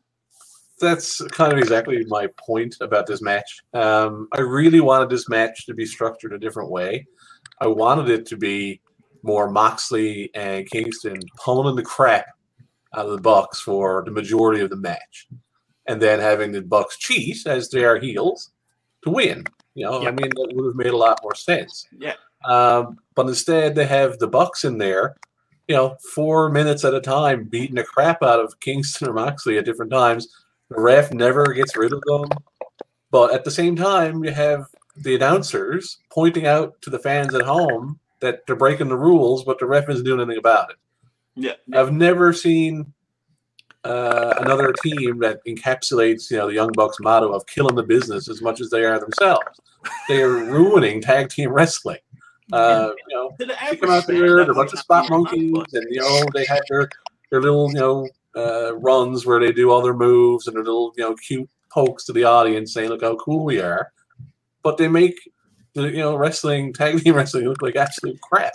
That's 0.80 1.22
kind 1.28 1.52
of 1.52 1.58
exactly 1.58 2.04
my 2.06 2.28
point 2.36 2.76
about 2.80 3.06
this 3.06 3.22
match. 3.22 3.60
Um, 3.72 4.28
I 4.32 4.40
really 4.40 4.80
wanted 4.80 5.10
this 5.10 5.28
match 5.28 5.66
to 5.66 5.74
be 5.74 5.86
structured 5.86 6.32
a 6.32 6.38
different 6.38 6.70
way. 6.70 7.06
I 7.60 7.66
wanted 7.66 8.08
it 8.10 8.26
to 8.26 8.36
be 8.36 8.80
more 9.22 9.50
Moxley 9.50 10.30
and 10.34 10.68
Kingston 10.68 11.20
pummeling 11.36 11.76
the 11.76 11.82
crap 11.82 12.26
out 12.94 13.06
of 13.06 13.12
the 13.12 13.20
Bucks 13.20 13.60
for 13.60 14.02
the 14.04 14.10
majority 14.10 14.62
of 14.62 14.70
the 14.70 14.76
match, 14.76 15.28
and 15.86 16.00
then 16.00 16.20
having 16.20 16.52
the 16.52 16.62
Bucks 16.62 16.98
cheat 16.98 17.46
as 17.46 17.68
they 17.68 17.84
are 17.84 17.98
heels 17.98 18.50
to 19.02 19.10
win. 19.10 19.44
You 19.74 19.86
know, 19.86 20.06
I 20.06 20.10
mean, 20.10 20.28
that 20.28 20.52
would 20.54 20.66
have 20.66 20.76
made 20.76 20.92
a 20.92 20.96
lot 20.96 21.20
more 21.22 21.34
sense. 21.34 21.86
Yeah. 21.98 22.14
Um, 22.44 22.98
but 23.14 23.26
instead, 23.26 23.74
they 23.74 23.86
have 23.86 24.18
the 24.18 24.28
Bucks 24.28 24.64
in 24.64 24.78
there, 24.78 25.16
you 25.66 25.74
know, 25.74 25.96
four 26.14 26.50
minutes 26.50 26.84
at 26.84 26.94
a 26.94 27.00
time, 27.00 27.44
beating 27.44 27.76
the 27.76 27.84
crap 27.84 28.22
out 28.22 28.40
of 28.40 28.60
Kingston 28.60 29.08
or 29.08 29.14
Moxley 29.14 29.58
at 29.58 29.64
different 29.64 29.90
times. 29.90 30.28
The 30.74 30.80
ref 30.80 31.12
never 31.12 31.52
gets 31.52 31.76
rid 31.76 31.92
of 31.92 32.02
them. 32.06 32.24
But 33.10 33.32
at 33.32 33.44
the 33.44 33.50
same 33.50 33.76
time, 33.76 34.24
you 34.24 34.32
have 34.32 34.66
the 34.96 35.14
announcers 35.14 35.98
pointing 36.10 36.46
out 36.46 36.80
to 36.82 36.90
the 36.90 36.98
fans 36.98 37.34
at 37.34 37.42
home 37.42 37.98
that 38.20 38.40
they're 38.46 38.56
breaking 38.56 38.88
the 38.88 38.96
rules, 38.96 39.44
but 39.44 39.58
the 39.58 39.66
ref 39.66 39.88
isn't 39.88 40.04
doing 40.04 40.20
anything 40.20 40.38
about 40.38 40.70
it. 40.70 40.76
Yeah. 41.36 41.78
I've 41.78 41.92
never 41.92 42.32
seen 42.32 42.92
uh, 43.84 44.34
another 44.38 44.72
team 44.82 45.18
that 45.18 45.40
encapsulates, 45.46 46.30
you 46.30 46.38
know, 46.38 46.46
the 46.46 46.54
Young 46.54 46.72
Bucks 46.72 46.98
motto 47.00 47.32
of 47.32 47.46
killing 47.46 47.74
the 47.74 47.82
business 47.82 48.28
as 48.28 48.40
much 48.40 48.60
as 48.60 48.70
they 48.70 48.84
are 48.84 48.98
themselves. 48.98 49.60
They 50.08 50.22
are 50.22 50.30
ruining 50.44 51.00
tag 51.00 51.28
team 51.28 51.50
wrestling. 51.50 51.98
Uh, 52.52 52.90
you 53.08 53.16
know, 53.16 53.32
the 53.38 53.46
they 53.46 53.54
average 53.54 53.80
come 53.80 53.90
out 53.90 54.06
there, 54.06 54.18
they're 54.18 54.50
a 54.50 54.54
bunch 54.54 54.72
of 54.72 54.78
spot 54.78 55.08
monkeys, 55.08 55.54
and 55.72 55.86
you 55.88 56.00
know 56.00 56.24
they 56.34 56.44
have 56.44 56.60
their 56.68 56.90
their 57.30 57.40
little 57.40 57.70
you 57.70 57.78
know 57.78 58.06
uh, 58.36 58.76
runs 58.76 59.24
where 59.24 59.40
they 59.40 59.52
do 59.52 59.70
all 59.70 59.82
their 59.82 59.94
moves 59.94 60.46
and 60.46 60.56
their 60.56 60.64
little 60.64 60.92
you 60.96 61.04
know 61.04 61.14
cute 61.14 61.48
pokes 61.70 62.04
to 62.04 62.12
the 62.12 62.24
audience, 62.24 62.72
saying, 62.72 62.88
"Look 62.88 63.02
how 63.02 63.16
cool 63.16 63.44
we 63.44 63.60
are." 63.60 63.90
But 64.62 64.78
they 64.78 64.88
make 64.88 65.18
the 65.74 65.90
you 65.90 65.98
know 65.98 66.16
wrestling 66.16 66.72
tag 66.74 67.02
team 67.02 67.14
wrestling 67.14 67.48
look 67.48 67.62
like 67.62 67.76
absolute 67.76 68.20
crap. 68.20 68.54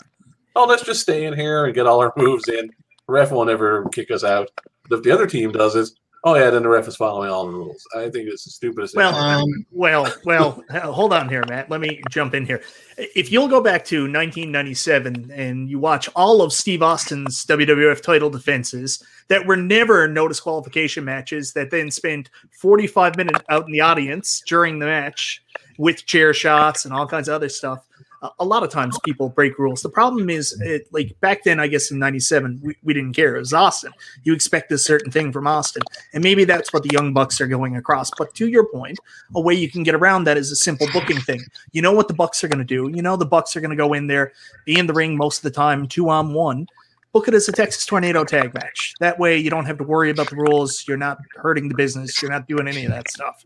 Oh, 0.56 0.66
let's 0.66 0.84
just 0.84 1.02
stay 1.02 1.26
in 1.26 1.34
here 1.34 1.66
and 1.66 1.76
get 1.76 1.88
all 1.88 2.00
our 2.00 2.14
moves 2.18 2.48
in. 2.48 2.68
The 2.68 3.14
ref 3.14 3.32
won't 3.32 3.50
ever 3.50 3.88
kick 3.90 4.12
us 4.12 4.24
out. 4.24 4.50
But 4.90 4.98
if 4.98 5.04
the 5.04 5.12
other 5.12 5.28
team 5.28 5.52
does 5.52 5.76
it, 5.76 5.90
oh 6.24 6.36
yeah, 6.36 6.50
then 6.50 6.64
the 6.64 6.70
ref 6.70 6.88
is 6.88 6.96
following 6.96 7.30
all 7.30 7.46
the 7.46 7.54
rules. 7.54 7.86
I 7.96 8.10
think 8.10 8.30
it's 8.30 8.44
the 8.46 8.52
stupidest. 8.52 8.96
Well, 8.96 9.16
Um, 9.16 9.66
Well, 9.72 10.14
well, 10.26 10.64
hold 10.72 11.14
on 11.14 11.30
here, 11.30 11.44
Matt. 11.48 11.70
Let 11.70 11.82
me 11.82 12.02
jump 12.10 12.34
in 12.34 12.46
here. 12.46 12.62
If 12.98 13.32
you'll 13.32 13.48
go 13.48 13.62
back 13.62 13.86
to 13.86 14.02
1997 14.02 15.32
and 15.34 15.70
you 15.70 15.80
watch 15.80 16.10
all 16.16 16.42
of 16.42 16.54
Steve 16.54 16.82
Austin's 16.82 17.46
WWF 17.46 18.02
title 18.02 18.30
defenses 18.30 19.04
that 19.28 19.46
were 19.46 19.58
never 19.58 20.08
no 20.08 20.28
disqualification 20.28 21.06
matches, 21.06 21.54
that 21.54 21.72
then 21.72 21.92
spent 21.92 22.30
45 22.60 23.16
minutes 23.16 23.40
out 23.50 23.66
in 23.66 23.72
the 23.72 23.82
audience 23.82 24.42
during 24.48 24.80
the 24.80 24.86
match 24.86 25.44
with 25.78 26.06
chair 26.06 26.34
shots 26.34 26.86
and 26.86 26.94
all 26.94 27.08
kinds 27.08 27.30
of 27.30 27.36
other 27.36 27.50
stuff. 27.50 27.89
A- 28.22 28.46
lot 28.46 28.64
of 28.64 28.70
times 28.70 29.00
people 29.06 29.30
break 29.30 29.58
rules. 29.58 29.82
The 29.82 29.90
problem 29.90 30.30
is, 30.30 30.54
mm-hmm. 30.54 30.70
it, 30.70 30.88
like 30.92 31.20
back 31.22 31.44
then, 31.44 31.60
I 31.60 31.68
guess 31.68 31.92
in 31.92 32.00
'97, 32.00 32.60
we, 32.64 32.76
we 32.84 32.94
didn't 32.94 33.14
care. 33.14 33.36
It 33.36 33.40
was 33.40 33.54
Austin. 33.54 33.94
You 34.24 34.34
expect 34.34 34.72
a 34.72 34.78
certain 34.78 35.12
thing 35.12 35.32
from 35.32 35.48
Austin, 35.48 35.84
and 36.14 36.24
maybe 36.24 36.44
that's 36.44 36.74
what 36.74 36.84
the 36.84 36.90
Young 36.92 37.14
Bucks 37.14 37.40
are 37.40 37.48
going 37.48 37.78
across. 37.78 38.12
But 38.18 38.34
to 38.36 38.48
your 38.48 38.66
point, 38.66 39.00
a 39.36 39.42
way 39.42 39.54
you 39.54 39.70
can 39.70 39.84
get 39.84 39.96
around 39.96 40.26
that 40.26 40.38
is 40.38 40.52
a 40.52 40.56
simple 40.56 40.88
booking 40.92 41.20
thing. 41.20 41.42
You 41.72 41.82
know 41.82 41.94
what 41.94 42.08
the 42.08 42.14
Bucks 42.14 42.44
are 42.44 42.48
going 42.48 42.60
to 42.60 42.66
do. 42.66 42.92
You 42.94 43.02
know 43.02 43.16
the 43.16 43.26
Bucks 43.26 43.56
are 43.56 43.62
going 43.62 43.72
to 43.72 43.78
go 43.78 43.94
in 43.94 44.08
there, 44.08 44.34
be 44.66 44.78
in 44.78 44.88
the 44.88 44.94
ring 44.94 45.16
most 45.16 45.38
of 45.38 45.44
the 45.44 45.52
time, 45.52 45.88
two 45.88 46.10
on 46.10 46.34
one. 46.34 46.68
Book 47.12 47.28
it 47.28 47.34
as 47.34 47.50
a 47.50 47.52
Texas 47.52 47.88
Tornado 47.88 48.24
tag 48.24 48.54
match. 48.54 48.94
That 49.00 49.18
way, 49.18 49.36
you 49.36 49.50
don't 49.50 49.66
have 49.66 49.80
to 49.80 49.84
worry 49.84 50.12
about 50.12 50.30
the 50.30 50.36
rules. 50.36 50.86
You're 50.88 50.98
not 50.98 51.18
hurting 51.38 51.68
the 51.68 51.74
business. 51.74 52.22
You're 52.22 52.30
not 52.30 52.48
doing 52.48 52.68
any 52.68 52.86
of 52.86 52.92
that 52.92 53.10
stuff. 53.10 53.42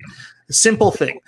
A 0.49 0.53
simple 0.53 0.91
thing. 0.91 1.21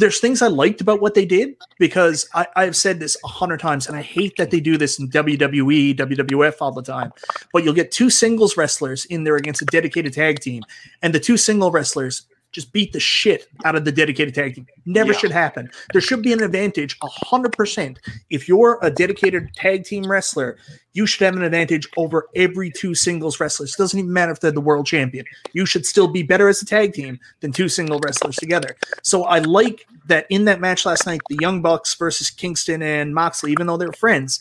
There's 0.00 0.18
things 0.18 0.40
I 0.40 0.46
liked 0.46 0.80
about 0.80 1.02
what 1.02 1.12
they 1.12 1.26
did 1.26 1.56
because 1.78 2.26
I, 2.32 2.46
I've 2.56 2.74
said 2.74 3.00
this 3.00 3.18
a 3.22 3.28
hundred 3.28 3.60
times, 3.60 3.86
and 3.86 3.94
I 3.94 4.00
hate 4.00 4.34
that 4.38 4.50
they 4.50 4.58
do 4.58 4.78
this 4.78 4.98
in 4.98 5.10
WWE, 5.10 5.94
WWF 5.94 6.56
all 6.60 6.72
the 6.72 6.82
time. 6.82 7.12
But 7.52 7.64
you'll 7.64 7.74
get 7.74 7.92
two 7.92 8.08
singles 8.08 8.56
wrestlers 8.56 9.04
in 9.04 9.24
there 9.24 9.36
against 9.36 9.60
a 9.60 9.66
dedicated 9.66 10.14
tag 10.14 10.40
team, 10.40 10.62
and 11.02 11.14
the 11.14 11.20
two 11.20 11.36
single 11.36 11.70
wrestlers 11.70 12.22
just 12.52 12.72
beat 12.72 12.92
the 12.92 13.00
shit 13.00 13.48
out 13.64 13.76
of 13.76 13.84
the 13.84 13.92
dedicated 13.92 14.34
tag 14.34 14.54
team. 14.54 14.66
Never 14.86 15.12
Yeah. 15.12 15.18
should 15.18 15.30
happen. 15.30 15.70
There 15.92 16.00
should 16.00 16.22
be 16.22 16.32
an 16.32 16.42
advantage, 16.42 16.96
hundred 17.02 17.52
percent. 17.52 18.00
If 18.30 18.48
you're 18.48 18.78
a 18.82 18.90
dedicated 18.90 19.54
tag 19.54 19.84
team 19.84 20.10
wrestler, 20.10 20.56
you 20.92 21.06
should 21.06 21.24
have 21.24 21.36
an 21.36 21.42
advantage 21.42 21.88
over 21.96 22.28
every 22.34 22.70
two 22.70 22.94
singles 22.94 23.38
wrestlers. 23.38 23.74
Doesn't 23.76 23.98
even 23.98 24.12
matter 24.12 24.32
if 24.32 24.40
they're 24.40 24.50
the 24.50 24.60
world 24.60 24.86
champion. 24.86 25.24
You 25.52 25.64
should 25.66 25.86
still 25.86 26.08
be 26.08 26.22
better 26.24 26.48
as 26.48 26.60
a 26.60 26.66
tag 26.66 26.92
team 26.92 27.20
than 27.40 27.52
two 27.52 27.68
single 27.68 28.00
wrestlers 28.00 28.36
together. 28.36 28.76
So 29.02 29.24
I 29.24 29.38
like 29.38 29.86
that 30.08 30.26
in 30.30 30.44
that 30.46 30.60
match 30.60 30.84
last 30.84 31.06
night, 31.06 31.20
the 31.28 31.38
Young 31.40 31.62
Bucks 31.62 31.94
versus 31.94 32.30
Kingston 32.30 32.82
and 32.82 33.14
Moxley, 33.14 33.52
even 33.52 33.66
though 33.68 33.76
they're 33.76 33.92
friends. 33.92 34.40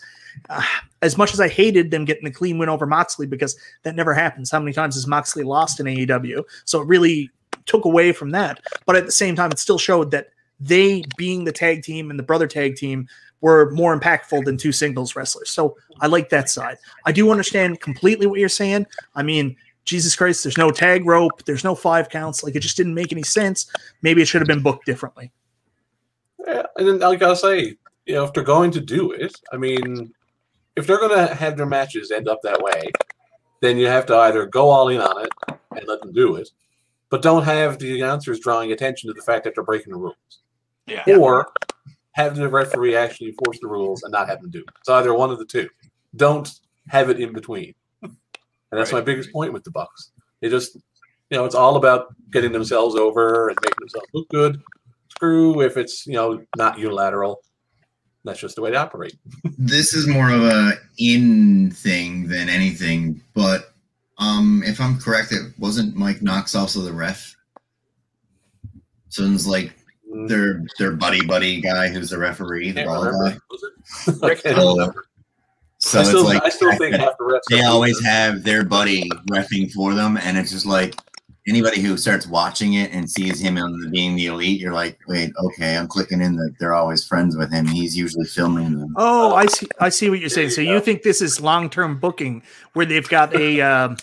Uh, 0.50 0.64
as 1.02 1.18
much 1.18 1.34
as 1.34 1.40
I 1.40 1.48
hated 1.50 1.92
them 1.92 2.06
getting 2.06 2.26
a 2.28 2.32
clean 2.32 2.58
win 2.58 2.70
over 2.70 2.86
Moxley 2.86 3.26
because 3.28 3.58
that 3.84 3.96
never 3.96 4.14
happens. 4.14 4.50
How 4.52 4.60
many 4.60 4.74
times 4.74 4.96
has 4.96 5.06
Moxley 5.08 5.44
lost 5.44 5.80
in 5.80 5.86
AEW? 5.88 6.44
So 6.66 6.82
it 6.82 6.88
really 6.88 7.30
took 7.70 7.86
away 7.86 8.12
from 8.12 8.32
that. 8.32 8.60
But 8.86 8.98
at 8.98 9.06
the 9.06 9.12
same 9.12 9.36
time, 9.36 9.52
it 9.52 9.60
still 9.60 9.78
showed 9.78 10.12
that 10.12 10.30
they, 10.60 11.04
being 11.18 11.46
the 11.46 11.52
tag 11.52 11.84
team 11.84 12.10
and 12.10 12.20
the 12.20 12.24
brother 12.24 12.48
tag 12.48 12.76
team, 12.76 13.08
were 13.42 13.72
more 13.72 13.98
impactful 13.98 14.44
than 14.44 14.58
two 14.58 14.74
singles 14.74 15.16
wrestlers. 15.16 15.50
So 15.50 15.78
I 16.02 16.08
like 16.08 16.30
that 16.30 16.50
side. 16.50 16.78
I 17.06 17.14
do 17.14 17.32
understand 17.32 17.80
completely 17.80 18.28
what 18.28 18.40
you're 18.40 18.50
saying. 18.50 18.86
I 19.16 19.24
mean, 19.24 19.56
Jesus 19.86 20.16
Christ, 20.16 20.44
there's 20.44 20.58
no 20.58 20.72
tag 20.72 21.06
rope, 21.06 21.46
there's 21.46 21.64
no 21.64 21.74
five 21.74 22.10
counts. 22.10 22.44
Like 22.44 22.56
it 22.56 22.60
just 22.60 22.76
didn't 22.76 22.94
make 22.94 23.14
any 23.14 23.24
sense. 23.24 23.72
Maybe 24.02 24.22
it 24.22 24.26
should 24.26 24.42
have 24.42 24.48
been 24.48 24.62
booked 24.62 24.86
differently. 24.86 25.32
Yeah, 26.46 26.64
and 26.76 26.88
then 26.88 27.00
like 27.00 27.22
I 27.22 27.34
say, 27.34 27.78
you 28.06 28.16
know, 28.16 28.26
if 28.26 28.34
they're 28.34 28.44
going 28.44 28.72
to 28.72 28.82
do 28.82 29.12
it, 29.12 29.34
I 29.54 29.58
mean, 29.58 30.14
if 30.76 30.86
they're 30.86 31.00
going 31.00 31.18
to 31.18 31.34
have 31.34 31.56
their 31.56 31.66
matches 31.66 32.12
end 32.12 32.28
up 32.28 32.42
that 32.44 32.62
way, 32.62 32.92
then 33.62 33.78
you 33.78 33.88
have 33.88 34.06
to 34.08 34.16
either 34.16 34.46
go 34.46 34.70
all 34.70 34.90
in 34.90 35.02
on 35.02 35.26
it 35.26 35.32
and 35.76 35.88
let 35.88 36.02
them 36.02 36.12
do 36.12 36.36
it, 36.36 36.50
but 37.10 37.22
don't 37.22 37.44
have 37.44 37.80
the 37.80 38.00
announcers 38.00 38.40
drawing 38.40 38.72
attention 38.72 39.08
to 39.10 39.14
the 39.14 39.22
fact 39.22 39.44
that 39.44 39.56
they're 39.56 39.64
breaking 39.64 39.94
the 39.94 40.00
rules, 40.00 40.16
Yeah. 40.88 41.04
or 41.18 41.52
have 42.14 42.36
the 42.36 42.48
referee 42.50 42.96
actually 42.96 43.30
enforce 43.30 43.60
the 43.62 43.68
rules 43.68 44.04
and 44.04 44.12
not 44.12 44.28
have 44.28 44.42
them 44.42 44.50
do 44.52 44.60
it. 44.60 44.66
It's 44.80 44.90
either 44.90 45.14
one 45.14 45.32
of 45.32 45.40
the 45.40 45.46
two. 45.46 45.70
Don't 46.16 46.52
have 46.88 47.10
it 47.10 47.20
in 47.20 47.34
between. 47.34 47.74
And 48.02 48.80
that's 48.80 48.92
my 48.92 49.02
biggest 49.02 49.32
point 49.32 49.52
with 49.54 49.64
the 49.64 49.72
Bucks. 49.72 50.12
They 50.42 50.50
just, 50.50 50.76
you 50.76 51.38
know, 51.38 51.46
it's 51.46 51.56
all 51.56 51.76
about 51.76 52.14
getting 52.32 52.52
themselves 52.52 52.96
over 52.96 53.50
and 53.50 53.58
making 53.64 53.78
themselves 53.80 54.08
look 54.14 54.30
good. 54.30 54.62
Screw 55.10 55.62
if 55.62 55.76
it's 55.78 56.06
you 56.06 56.14
know 56.14 56.44
not 56.56 56.78
unilateral. 56.78 57.42
That's 58.26 58.40
just 58.40 58.56
the 58.56 58.62
way 58.62 58.70
they 58.72 58.78
operate. 58.78 59.16
this 59.58 59.94
is 59.94 60.08
more 60.08 60.30
of 60.30 60.44
a 60.44 60.74
in 61.00 61.72
thing 61.72 62.28
than 62.28 62.48
anything, 62.50 63.22
but 63.34 63.69
um 64.20 64.64
if 64.66 64.80
I'm 64.80 65.00
correct, 65.00 65.32
it 65.32 65.54
wasn't 65.58 65.96
Mike 65.96 66.22
Knox 66.22 66.56
also 66.56 66.82
the 66.82 66.94
ref. 66.94 67.36
So 69.10 69.24
it's 69.26 69.48
like 69.48 69.74
their 70.28 70.64
their 70.78 70.92
buddy 70.96 71.26
buddy 71.26 71.62
guy 71.62 71.90
who's 71.90 72.10
the 72.10 72.18
referee, 72.18 72.72
the 72.72 72.84
ball 72.86 73.06
guy. 73.06 73.38
Was 73.50 73.64
it? 73.64 74.22
Rick 74.22 74.44
can't 74.44 74.56
Taylor. 74.58 74.74
remember. 74.74 75.06
So 75.80 76.00
I 76.00 76.02
it's 76.02 76.14
like 76.14 76.44
I 76.44 76.50
still 76.50 76.76
think 76.76 76.96
half 76.96 77.18
the 77.18 77.24
refs 77.24 77.40
they 77.50 77.64
always 77.64 77.96
losers. 77.96 78.08
have 78.08 78.44
their 78.44 78.66
buddy 78.66 79.10
refing 79.32 79.72
for 79.72 79.94
them, 79.94 80.18
and 80.18 80.38
it's 80.38 80.52
just 80.52 80.66
like 80.66 80.94
anybody 81.48 81.82
who 81.82 81.98
starts 81.98 82.28
watching 82.28 82.74
it 82.74 82.92
and 82.92 83.10
sees 83.10 83.40
him 83.40 83.58
being 83.92 84.16
the 84.16 84.28
elite, 84.28 84.60
you're 84.60 84.74
like, 84.74 85.00
wait, 85.08 85.32
okay, 85.44 85.78
I'm 85.78 85.88
clicking 85.88 86.22
in 86.22 86.36
that 86.36 86.56
they're 86.60 86.76
always 86.76 87.06
friends 87.06 87.36
with 87.36 87.52
him. 87.52 87.66
He's 87.66 87.98
usually 87.98 88.26
filming 88.26 88.78
them. 88.78 88.94
Oh, 88.98 89.34
I 89.34 89.48
see. 89.48 89.68
I 89.80 89.90
see 89.90 90.10
what 90.10 90.20
you're 90.20 90.30
saying. 90.30 90.52
So 90.52 90.62
you 90.62 90.80
think 90.80 91.04
this 91.04 91.22
is 91.22 91.40
long 91.42 91.70
term 91.70 91.98
booking 91.98 92.44
where 92.74 92.86
they've 92.86 93.08
got 93.08 93.36
a. 93.36 93.62
Um, 93.62 93.98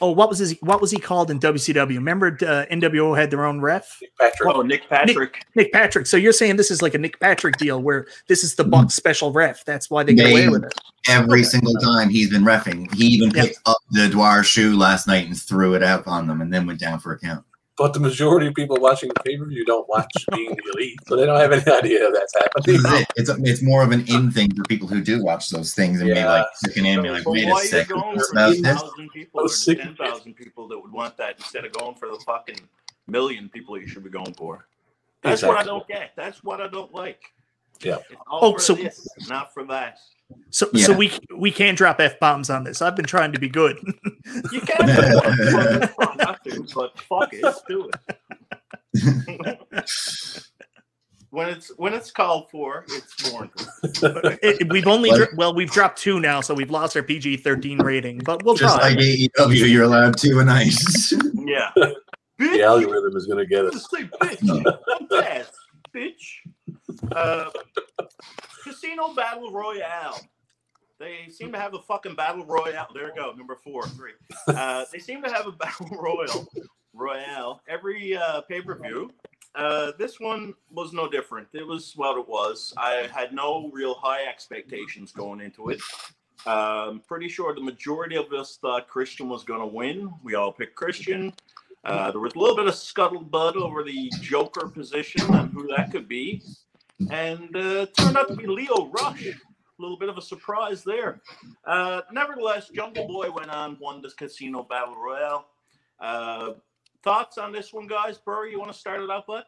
oh, 0.00 0.10
what 0.10 0.28
was 0.28 0.38
his? 0.38 0.56
What 0.60 0.80
was 0.80 0.90
he 0.90 0.98
called 0.98 1.30
in 1.30 1.38
WCW? 1.40 1.96
Remember, 1.96 2.28
uh, 2.28 2.66
NWO 2.72 3.16
had 3.16 3.30
their 3.30 3.44
own 3.44 3.60
ref, 3.60 4.00
Patrick. 4.20 4.54
Oh, 4.54 4.62
Nick 4.62 4.88
Patrick. 4.88 5.44
Nick 5.54 5.72
Patrick. 5.72 6.06
So 6.06 6.16
you're 6.16 6.32
saying 6.32 6.56
this 6.56 6.70
is 6.70 6.82
like 6.82 6.94
a 6.94 6.98
Nick 6.98 7.18
Patrick 7.20 7.56
deal 7.56 7.80
where 7.80 8.06
this 8.28 8.44
is 8.44 8.54
the 8.54 8.64
Buck 8.64 8.90
special 8.90 9.32
ref. 9.32 9.64
That's 9.64 9.88
why 9.90 10.02
they 10.02 10.14
get 10.14 10.30
away 10.30 10.48
with 10.48 10.64
it. 10.64 10.74
Every 11.08 11.40
Okay. 11.40 11.42
single 11.44 11.74
time 11.74 12.08
he's 12.08 12.30
been 12.30 12.42
refing, 12.42 12.92
he 12.94 13.06
even 13.06 13.30
Yeah. 13.30 13.44
picked 13.44 13.60
up 13.66 13.78
the 13.92 14.08
Dwyer 14.08 14.42
shoe 14.42 14.76
last 14.76 15.06
night 15.06 15.26
and 15.26 15.40
threw 15.40 15.74
it 15.74 15.82
out 15.82 16.06
on 16.06 16.26
them, 16.26 16.40
and 16.40 16.52
then 16.52 16.66
went 16.66 16.80
down 16.80 16.98
for 16.98 17.12
a 17.12 17.18
count. 17.18 17.44
But 17.76 17.92
the 17.92 18.00
majority 18.00 18.46
of 18.46 18.54
people 18.54 18.78
watching 18.80 19.10
the 19.10 19.20
pay 19.22 19.36
per 19.36 19.44
view 19.44 19.64
don't 19.64 19.86
watch 19.88 20.10
being 20.32 20.56
the 20.56 20.72
elite, 20.74 20.98
so 21.06 21.14
they 21.16 21.26
don't 21.26 21.38
have 21.38 21.52
any 21.52 21.70
idea 21.70 22.10
that's 22.10 22.32
This 22.32 22.42
happening. 22.42 22.76
is 22.76 23.00
it. 23.02 23.08
It's 23.16 23.30
it's 23.50 23.62
more 23.62 23.82
of 23.82 23.90
an 23.92 24.04
in 24.08 24.30
thing 24.30 24.54
for 24.54 24.62
people 24.64 24.88
who 24.88 25.02
do 25.02 25.22
watch 25.22 25.50
those 25.50 25.74
things 25.74 26.00
and 26.00 26.08
be 26.08 26.24
like 26.24 26.46
looking 26.66 26.86
in, 26.86 26.94
and 26.94 27.02
be 27.02 27.10
like, 27.10 27.28
wait 27.28 27.44
a 27.44 27.48
you 27.48 27.58
second, 27.60 28.00
going 28.00 28.16
what's 28.16 28.28
for 28.30 28.32
about 28.32 28.56
thousand 28.56 29.08
people 29.10 29.40
oh, 29.40 29.40
or 29.40 29.42
Those 29.44 29.52
the 29.52 29.56
sick 29.58 29.78
ten 29.82 29.94
thousand 29.94 30.34
people 30.34 30.68
that 30.68 30.78
would 30.78 30.90
want 30.92 31.16
that 31.18 31.36
instead 31.36 31.66
of 31.66 31.72
going 31.72 31.94
for 31.96 32.08
the 32.08 32.18
fucking 32.24 32.60
million 33.06 33.50
people 33.50 33.78
you 33.78 33.86
should 33.86 34.04
be 34.04 34.10
going 34.10 34.32
for? 34.32 34.66
That's 35.22 35.42
what 35.42 35.58
I 35.58 35.62
don't 35.62 35.86
get. 35.86 36.12
That's 36.16 36.42
what 36.42 36.60
I 36.62 36.68
don't 36.68 36.94
like. 36.94 37.32
Yeah. 37.82 37.98
Oh, 38.30 38.54
for 38.54 38.60
so- 38.60 38.74
this, 38.74 39.06
not 39.28 39.52
for 39.52 39.64
that. 39.64 39.98
So 40.50 40.68
so 40.74 40.92
we 40.92 41.12
we 41.36 41.50
can't 41.50 41.76
drop 41.78 42.00
f 42.00 42.18
bombs 42.18 42.50
on 42.50 42.64
this. 42.64 42.80
I've 42.82 42.96
been 42.96 43.04
trying 43.06 43.32
to 43.32 43.38
be 43.38 43.48
good. 43.48 43.76
You 44.52 44.60
can, 44.60 45.90
but 45.96 46.16
not 46.16 46.42
to, 46.44 46.66
but 46.74 46.98
fuck 47.00 47.32
it, 47.32 47.42
let's 47.44 47.62
do 47.68 47.88
it. 48.94 49.58
when 51.30 51.48
it's 51.48 51.68
when 51.76 51.94
it's 51.94 52.10
called 52.10 52.50
for, 52.50 52.84
it's 52.88 53.30
warranted. 53.32 53.66
It- 54.42 54.60
it- 54.62 54.72
we've 54.72 54.86
only 54.86 55.10
What? 55.10 55.16
dro- 55.18 55.26
well 55.36 55.54
we've 55.54 55.70
dropped 55.70 55.98
two 55.98 56.18
now, 56.20 56.40
so 56.40 56.54
we've 56.54 56.70
lost 56.70 56.96
our 56.96 57.02
PG 57.02 57.38
thirteen 57.38 57.78
rating. 57.78 58.18
But 58.18 58.42
we'll 58.44 58.56
Just 58.56 58.76
try. 58.76 58.88
like 58.90 58.98
AEW, 58.98 59.70
you're 59.70 59.84
allowed 59.84 60.16
two 60.18 60.40
and 60.40 60.50
ice. 60.50 61.12
Yeah. 61.46 61.70
The 62.38 62.62
algorithm 62.64 63.16
is 63.16 63.26
going 63.26 63.38
to 63.38 63.46
get 63.46 63.62
you 63.62 63.68
us. 63.68 63.88
say 63.88 64.02
bitch. 64.20 64.78
Yes, 65.12 65.50
bitch. 65.94 66.55
Uh, 67.12 67.50
Casino 68.64 69.14
Battle 69.14 69.50
Royale. 69.50 70.20
They 70.98 71.28
seem 71.28 71.52
to 71.52 71.58
have 71.58 71.74
a 71.74 71.78
fucking 71.80 72.14
battle 72.14 72.46
royale. 72.46 72.88
There 72.94 73.12
we 73.14 73.20
go, 73.20 73.32
number 73.32 73.54
four, 73.54 73.86
three. 73.88 74.12
Uh, 74.48 74.84
they 74.90 74.98
seem 74.98 75.22
to 75.22 75.30
have 75.30 75.46
a 75.46 75.52
battle 75.64 75.88
royal 75.90 76.48
royale 76.94 77.60
every 77.68 78.16
uh, 78.16 78.40
pay 78.42 78.62
per 78.62 78.78
view. 78.78 79.10
Uh, 79.54 79.92
this 79.98 80.20
one 80.20 80.54
was 80.70 80.92
no 80.92 81.08
different. 81.08 81.48
It 81.52 81.66
was 81.66 81.92
what 81.96 82.18
it 82.18 82.28
was. 82.28 82.74
I 82.76 83.08
had 83.12 83.32
no 83.32 83.70
real 83.72 83.94
high 83.94 84.24
expectations 84.24 85.12
going 85.12 85.40
into 85.40 85.68
it. 85.70 85.80
Um, 86.46 87.02
pretty 87.06 87.28
sure 87.28 87.54
the 87.54 87.62
majority 87.62 88.16
of 88.16 88.32
us 88.32 88.58
thought 88.60 88.88
Christian 88.88 89.28
was 89.28 89.44
going 89.44 89.60
to 89.60 89.66
win. 89.66 90.12
We 90.22 90.34
all 90.34 90.52
picked 90.52 90.76
Christian. 90.76 91.32
Uh, 91.84 92.10
there 92.10 92.20
was 92.20 92.34
a 92.34 92.38
little 92.38 92.56
bit 92.56 92.66
of 92.66 92.74
scuttlebutt 92.74 93.56
over 93.56 93.82
the 93.82 94.10
Joker 94.20 94.68
position 94.68 95.22
and 95.34 95.52
who 95.52 95.68
that 95.76 95.90
could 95.90 96.08
be. 96.08 96.42
And 97.10 97.54
uh, 97.54 97.86
turned 97.98 98.16
out 98.16 98.28
to 98.28 98.36
be 98.36 98.46
Lio 98.46 98.86
Rush. 98.88 99.26
A 99.26 99.82
little 99.82 99.98
bit 99.98 100.08
of 100.08 100.16
a 100.16 100.22
surprise 100.22 100.82
there. 100.82 101.20
Uh, 101.66 102.00
nevertheless, 102.10 102.70
Jungle 102.74 103.06
Boy 103.06 103.30
went 103.30 103.50
on, 103.50 103.76
won 103.80 104.00
this 104.00 104.14
Casino 104.14 104.62
Battle 104.62 104.96
Royale. 104.96 105.46
Uh, 106.00 106.52
thoughts 107.02 107.36
on 107.36 107.52
this 107.52 107.72
one, 107.72 107.86
guys? 107.86 108.18
Burry, 108.18 108.50
you 108.50 108.58
want 108.58 108.72
to 108.72 108.78
start 108.78 109.02
it 109.02 109.10
out, 109.10 109.26
bud? 109.26 109.44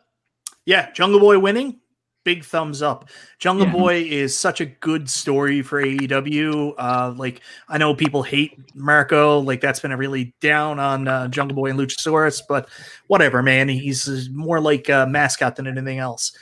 Yeah, 0.67 0.91
Jungle 0.93 1.21
Boy 1.21 1.39
winning. 1.39 1.81
Big 2.25 2.45
thumbs 2.45 2.83
up. 2.83 3.09
Jungle 3.39 3.67
Yeah. 3.67 3.73
Boy 3.73 4.03
is 4.03 4.37
such 4.37 4.61
a 4.61 4.67
good 4.67 5.09
story 5.09 5.63
for 5.63 5.83
AEW. 5.83 6.75
Uh, 6.77 7.15
like 7.17 7.41
I 7.71 7.79
know 7.79 7.95
people 7.95 8.23
hate 8.23 8.59
Marko, 8.75 9.39
like 9.39 9.63
that's 9.63 9.81
been 9.81 9.93
a 9.93 9.97
really 9.97 10.35
down 10.43 10.79
on 10.79 11.09
uh, 11.09 11.29
Jungle 11.29 11.55
Boy 11.55 11.71
and 11.71 11.79
Luchasaurus, 11.79 12.43
but 12.47 12.69
whatever, 13.07 13.43
man. 13.43 13.71
He's 13.71 14.29
more 14.29 14.61
like 14.61 14.91
a 14.91 15.07
mascot 15.07 15.57
than 15.57 15.67
anything 15.67 16.01
else. 16.01 16.37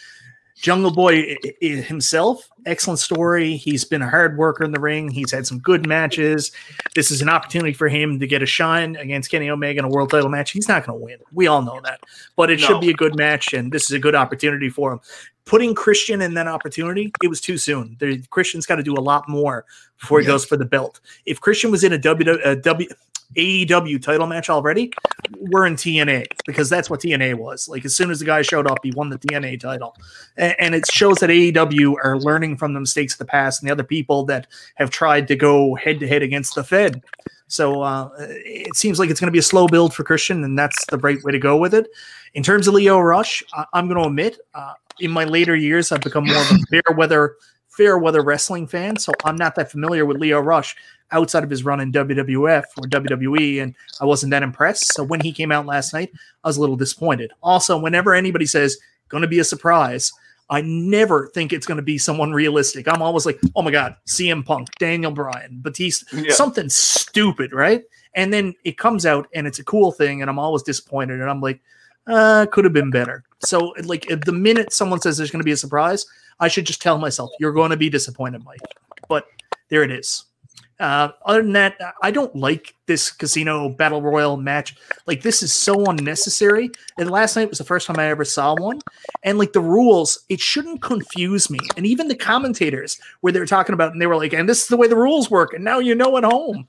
Jungle 0.57 0.91
Boy 0.91 1.37
i- 1.45 1.53
i- 1.63 1.67
himself, 1.67 2.49
excellent 2.65 2.99
story. 2.99 3.57
He's 3.57 3.85
been 3.85 4.01
a 4.03 4.09
hard 4.09 4.39
worker 4.39 4.65
in 4.65 4.73
the 4.73 4.81
ring. 4.81 5.11
He's 5.11 5.31
had 5.31 5.47
some 5.47 5.59
good 5.59 5.87
matches. 5.87 6.51
This 6.95 7.11
is 7.11 7.21
an 7.21 7.29
opportunity 7.29 7.73
for 7.75 7.89
him 7.89 8.19
to 8.21 8.27
get 8.27 8.43
a 8.43 8.47
shine 8.47 8.97
against 8.97 9.31
Kenny 9.31 9.51
Omega 9.51 9.81
in 9.81 9.85
a 9.85 9.89
world 9.89 10.11
title 10.11 10.31
match. 10.31 10.53
He's 10.53 10.67
not 10.69 10.87
going 10.87 10.99
to 10.99 11.05
win. 11.05 11.19
We 11.33 11.47
all 11.47 11.63
know 11.63 11.81
that, 11.85 12.01
but 12.37 12.51
it 12.51 12.61
No. 12.61 12.67
should 12.67 12.81
be 12.81 12.91
a 12.91 12.95
good 12.95 13.17
match, 13.17 13.53
and 13.53 13.71
this 13.71 13.85
is 13.85 13.91
a 13.93 13.99
good 13.99 14.15
opportunity 14.15 14.71
for 14.71 14.95
him. 14.95 15.01
Putting 15.47 15.75
Christian 15.75 16.21
in 16.23 16.35
that 16.35 16.49
opportunity, 16.49 17.13
it 17.23 17.29
was 17.29 17.41
too 17.41 17.57
soon. 17.57 17.97
There, 18.01 18.13
Christian's 18.31 18.67
got 18.67 18.77
to 18.77 18.83
do 18.83 18.95
a 18.95 19.01
lot 19.01 19.29
more 19.29 19.65
before 20.01 20.21
he 20.21 20.27
Yeah. 20.27 20.33
goes 20.33 20.45
for 20.45 20.57
the 20.57 20.65
belt. 20.65 21.01
If 21.25 21.41
Christian 21.41 21.71
was 21.71 21.85
in 21.85 21.93
a 21.93 21.99
W, 21.99 22.39
a 22.45 22.57
w 22.57 22.89
AEW 23.37 24.01
title 24.03 24.27
match 24.27 24.49
already, 24.51 24.93
we're 25.39 25.67
in 25.67 25.75
TNA 25.75 26.27
because 26.47 26.69
that's 26.71 26.89
what 26.89 27.01
TNA 27.01 27.35
was. 27.35 27.69
Like 27.69 27.85
as 27.85 27.95
soon 27.97 28.11
as 28.11 28.21
the 28.21 28.25
guy 28.25 28.43
showed 28.43 28.69
up, 28.71 28.79
he 28.83 28.93
won 28.93 29.09
the 29.11 29.19
TNA 29.19 29.59
title, 29.61 29.97
and, 30.37 30.55
and 30.61 30.75
it 30.75 30.85
shows 30.91 31.17
that 31.19 31.31
AEW 31.31 31.95
are 32.05 32.19
learning 32.19 32.57
from 32.57 32.73
the 32.73 32.79
mistakes 32.81 33.15
of 33.15 33.19
the 33.19 33.25
past 33.25 33.61
and 33.63 33.69
the 33.69 33.73
other 33.73 33.83
people 33.85 34.25
that 34.27 34.47
have 34.77 34.91
tried 34.91 35.27
to 35.29 35.37
go 35.37 35.75
head 35.75 35.99
to 36.01 36.07
head 36.09 36.23
against 36.23 36.55
the 36.55 36.63
Fed. 36.65 37.03
So 37.49 37.83
uh, 37.83 38.11
it 38.19 38.75
seems 38.77 38.99
like 38.99 39.11
it's 39.11 39.21
going 39.21 39.29
to 39.29 39.33
be 39.33 39.39
a 39.39 39.43
slow 39.43 39.67
build 39.69 39.95
for 39.95 40.03
Christian, 40.05 40.43
and 40.45 40.59
that's 40.59 40.85
the 40.87 40.99
right 40.99 41.23
way 41.23 41.31
to 41.33 41.39
go 41.39 41.57
with 41.57 41.75
it. 41.75 41.89
In 42.35 42.43
terms 42.43 42.67
of 42.69 42.75
Lio 42.75 42.99
Rush, 42.99 43.43
I- 43.55 43.67
I'm 43.73 43.89
going 43.89 44.01
to 44.03 44.09
admit, 44.09 44.39
uh, 44.55 44.73
in 45.01 45.11
my 45.11 45.25
later 45.25 45.55
years, 45.57 45.93
I've 45.93 46.01
become 46.03 46.25
more 46.27 46.37
of 46.37 46.51
a 46.51 46.59
fair 46.71 46.97
weather, 46.97 47.37
fair 47.69 47.99
weather 47.99 48.23
wrestling 48.23 48.67
fan. 48.67 48.97
So 48.97 49.13
I'm 49.25 49.37
not 49.37 49.55
that 49.57 49.71
familiar 49.71 50.05
with 50.07 50.19
Lio 50.19 50.41
Rush 50.41 50.75
outside 51.13 51.45
of 51.45 51.51
his 51.51 51.65
run 51.65 51.81
in 51.81 51.93
WWF 51.93 52.65
or 52.79 52.89
WWE, 52.89 53.63
and 53.63 53.75
I 54.01 54.05
wasn't 54.05 54.31
that 54.31 54.43
impressed. 54.43 54.93
So 54.95 55.05
when 55.05 55.21
he 55.21 55.33
came 55.33 55.53
out 55.53 55.67
last 55.67 55.93
night, 55.93 56.11
I 56.45 56.49
was 56.49 56.57
a 56.57 56.61
little 56.61 56.77
disappointed. 56.77 57.33
Also, 57.43 57.79
whenever 57.79 58.15
anybody 58.15 58.47
says 58.47 58.77
going 59.09 59.23
to 59.23 59.29
be 59.29 59.39
a 59.39 59.45
surprise, 59.45 60.13
I 60.51 60.63
never 60.63 61.29
think 61.29 61.53
it's 61.53 61.67
going 61.67 61.77
to 61.77 61.83
be 61.83 61.99
someone 61.99 62.33
realistic. 62.33 62.89
I'm 62.89 63.03
always 63.03 63.27
like, 63.27 63.41
oh 63.55 63.63
my 63.63 63.71
god, 63.71 63.97
CM 64.07 64.45
Punk, 64.45 64.69
Daniel 64.79 65.11
Bryan, 65.13 65.59
Batista, 65.63 66.17
Yeah. 66.17 66.33
something 66.33 66.69
stupid, 66.69 67.53
right? 67.53 67.83
And 68.15 68.33
then 68.33 68.55
it 68.65 68.79
comes 68.79 69.05
out 69.07 69.29
and 69.35 69.47
it's 69.47 69.59
a 69.59 69.65
cool 69.65 69.93
thing, 69.93 70.23
and 70.23 70.31
I'm 70.31 70.39
always 70.39 70.63
disappointed, 70.63 71.21
and 71.21 71.29
I'm 71.31 71.41
like, 71.41 71.61
uh, 72.07 72.47
could 72.51 72.65
have 72.65 72.73
been 72.73 72.91
better. 72.91 73.25
So, 73.41 73.75
like, 73.85 74.07
the 74.25 74.33
minute 74.33 74.73
someone 74.73 75.01
says 75.01 75.17
there's 75.17 75.31
going 75.31 75.41
to 75.41 75.45
be 75.45 75.53
a 75.53 75.57
surprise, 75.57 76.07
I 76.41 76.49
should 76.49 76.67
just 76.67 76.83
tell 76.83 76.99
myself, 76.99 77.31
you're 77.39 77.53
going 77.53 77.71
to 77.71 77.77
be 77.77 77.91
disappointed, 77.91 78.45
Mike. 78.45 78.61
But 79.09 79.27
there 79.69 79.83
it 79.83 79.91
is. 79.91 80.25
Uh, 80.79 81.09
other 81.25 81.43
than 81.43 81.53
that, 81.53 81.77
I 82.03 82.11
don't 82.11 82.35
like 82.37 82.75
this 82.87 83.11
casino 83.11 83.71
battle 83.71 84.03
royal 84.03 84.37
match. 84.37 84.77
Like, 85.07 85.23
this 85.23 85.43
is 85.43 85.55
so 85.55 85.87
unnecessary. 85.87 86.71
And 86.99 87.11
last 87.11 87.37
night 87.37 87.49
was 87.49 87.59
the 87.59 87.65
first 87.65 87.87
time 87.87 87.99
I 87.99 88.07
ever 88.07 88.25
saw 88.25 88.55
one. 88.55 88.81
And 89.23 89.39
like 89.39 89.53
the 89.53 89.61
rules, 89.61 90.25
it 90.29 90.41
shouldn't 90.41 90.83
confuse 90.83 91.49
me. 91.49 91.59
And 91.77 91.87
even 91.87 92.09
the 92.09 92.15
commentators, 92.15 93.01
where 93.21 93.33
they 93.33 93.41
were 93.41 93.47
talking 93.47 93.73
about, 93.73 93.93
and 93.93 94.01
they 94.01 94.07
were 94.07 94.17
like, 94.17 94.35
and 94.35 94.49
this 94.49 94.63
is 94.63 94.69
the 94.69 94.77
way 94.77 94.87
the 94.87 94.97
rules 94.97 95.31
work. 95.31 95.55
And 95.55 95.65
now 95.65 95.79
you 95.79 95.95
know 95.95 96.17
at 96.19 96.25
home. 96.25 96.69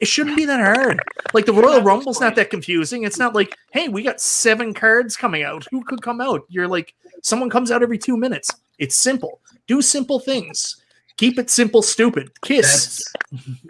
It 0.00 0.06
shouldn't 0.06 0.36
be 0.36 0.44
that 0.44 0.60
hard. 0.60 1.00
Like 1.34 1.46
the 1.46 1.52
Royal 1.52 1.72
have 1.72 1.82
to 1.82 1.86
Rumble's 1.86 2.20
not 2.20 2.36
that 2.36 2.50
confusing. 2.50 3.02
It's 3.02 3.18
not 3.18 3.34
like, 3.34 3.56
hey, 3.72 3.88
we 3.88 4.02
got 4.02 4.20
seven 4.20 4.72
cards 4.72 5.16
coming 5.16 5.42
out. 5.42 5.66
Who 5.70 5.82
could 5.84 6.02
come 6.02 6.20
out? 6.20 6.42
You're 6.48 6.68
like, 6.68 6.94
someone 7.22 7.50
comes 7.50 7.70
out 7.70 7.82
every 7.82 7.98
two 7.98 8.16
minutes. 8.16 8.50
It's 8.78 8.98
simple. 9.00 9.40
Do 9.66 9.82
simple 9.82 10.20
things. 10.20 10.80
Keep 11.16 11.38
it 11.38 11.50
simple, 11.50 11.82
stupid. 11.82 12.30
Kiss. 12.42 13.04
That's 13.32 13.44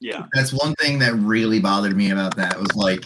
Yeah. 0.00 0.24
that's 0.32 0.52
one 0.52 0.74
thing 0.80 0.98
that 0.98 1.14
really 1.14 1.60
bothered 1.60 1.96
me 1.96 2.10
about 2.10 2.34
that 2.34 2.54
It 2.54 2.58
was 2.58 2.74
like 2.74 3.04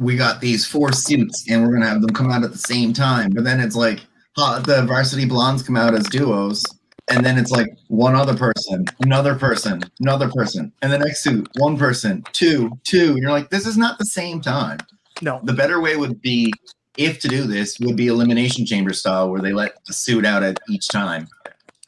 we 0.00 0.16
got 0.16 0.40
these 0.40 0.64
four 0.66 0.90
suits 0.92 1.44
and 1.50 1.62
we're 1.62 1.74
gonna 1.74 1.86
have 1.88 2.00
them 2.00 2.08
come 2.14 2.30
out 2.30 2.42
at 2.42 2.52
the 2.52 2.58
same 2.58 2.94
time, 2.94 3.30
but 3.34 3.44
then 3.44 3.60
it's 3.60 3.76
like 3.76 4.00
huh, 4.34 4.60
the 4.60 4.82
varsity 4.86 5.26
blondes 5.26 5.62
come 5.62 5.76
out 5.76 5.94
as 5.94 6.04
duos, 6.04 6.64
and 7.10 7.24
then 7.24 7.38
it's 7.38 7.50
like 7.50 7.68
one 7.88 8.14
other 8.16 8.36
person, 8.36 8.84
another 9.00 9.34
person, 9.36 9.82
another 10.00 10.28
person, 10.28 10.72
and 10.82 10.92
the 10.92 10.98
next 10.98 11.22
suit, 11.22 11.48
one 11.58 11.76
person, 11.78 12.24
two, 12.32 12.70
two. 12.84 13.10
And 13.10 13.18
you're 13.18 13.30
like, 13.30 13.48
this 13.50 13.66
is 13.66 13.76
not 13.76 13.98
the 13.98 14.04
same 14.06 14.40
time. 14.40 14.78
no. 15.22 15.40
The 15.44 15.52
better 15.52 15.80
way 15.80 15.96
would 15.96 16.20
be 16.20 16.52
if 16.96 17.20
to 17.20 17.28
do 17.28 17.42
this 17.44 17.78
would 17.80 17.96
be 17.96 18.08
elimination 18.08 18.64
chamber 18.66 18.92
style 18.92 19.30
where 19.30 19.40
they 19.40 19.52
let 19.52 19.84
the 19.86 19.92
suit 19.92 20.24
out 20.24 20.42
at 20.42 20.58
each 20.68 20.88
time. 20.88 21.28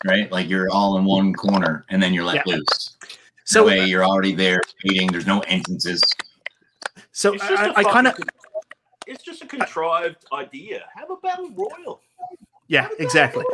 Right? 0.06 0.30
Like 0.30 0.48
you're 0.48 0.70
all 0.70 0.96
in 0.98 1.04
one 1.04 1.32
corner 1.34 1.84
and 1.88 2.00
then 2.02 2.14
you're 2.14 2.24
let 2.24 2.46
Yeah. 2.46 2.54
loose. 2.56 2.96
So, 3.44 3.64
way 3.64 3.86
you're 3.86 4.04
already 4.04 4.34
there 4.34 4.60
waiting. 4.84 5.10
There's 5.10 5.26
no 5.26 5.40
entrances. 5.40 6.02
so 7.12 7.32
I, 7.34 7.36
just 7.38 7.50
a 7.50 7.54
I, 7.56 7.80
I 7.80 7.82
kind 7.82 8.06
of, 8.06 8.14
It's 9.06 9.24
just 9.24 9.40
a 9.42 9.46
contrived 9.46 10.24
idea. 10.32 10.84
Have 10.94 11.10
a 11.10 11.16
battle 11.16 11.50
royal. 11.56 12.02
yeah, 12.68 12.82
Have 12.82 12.90
a 12.90 12.94
battle 12.94 13.06
exactly. 13.06 13.44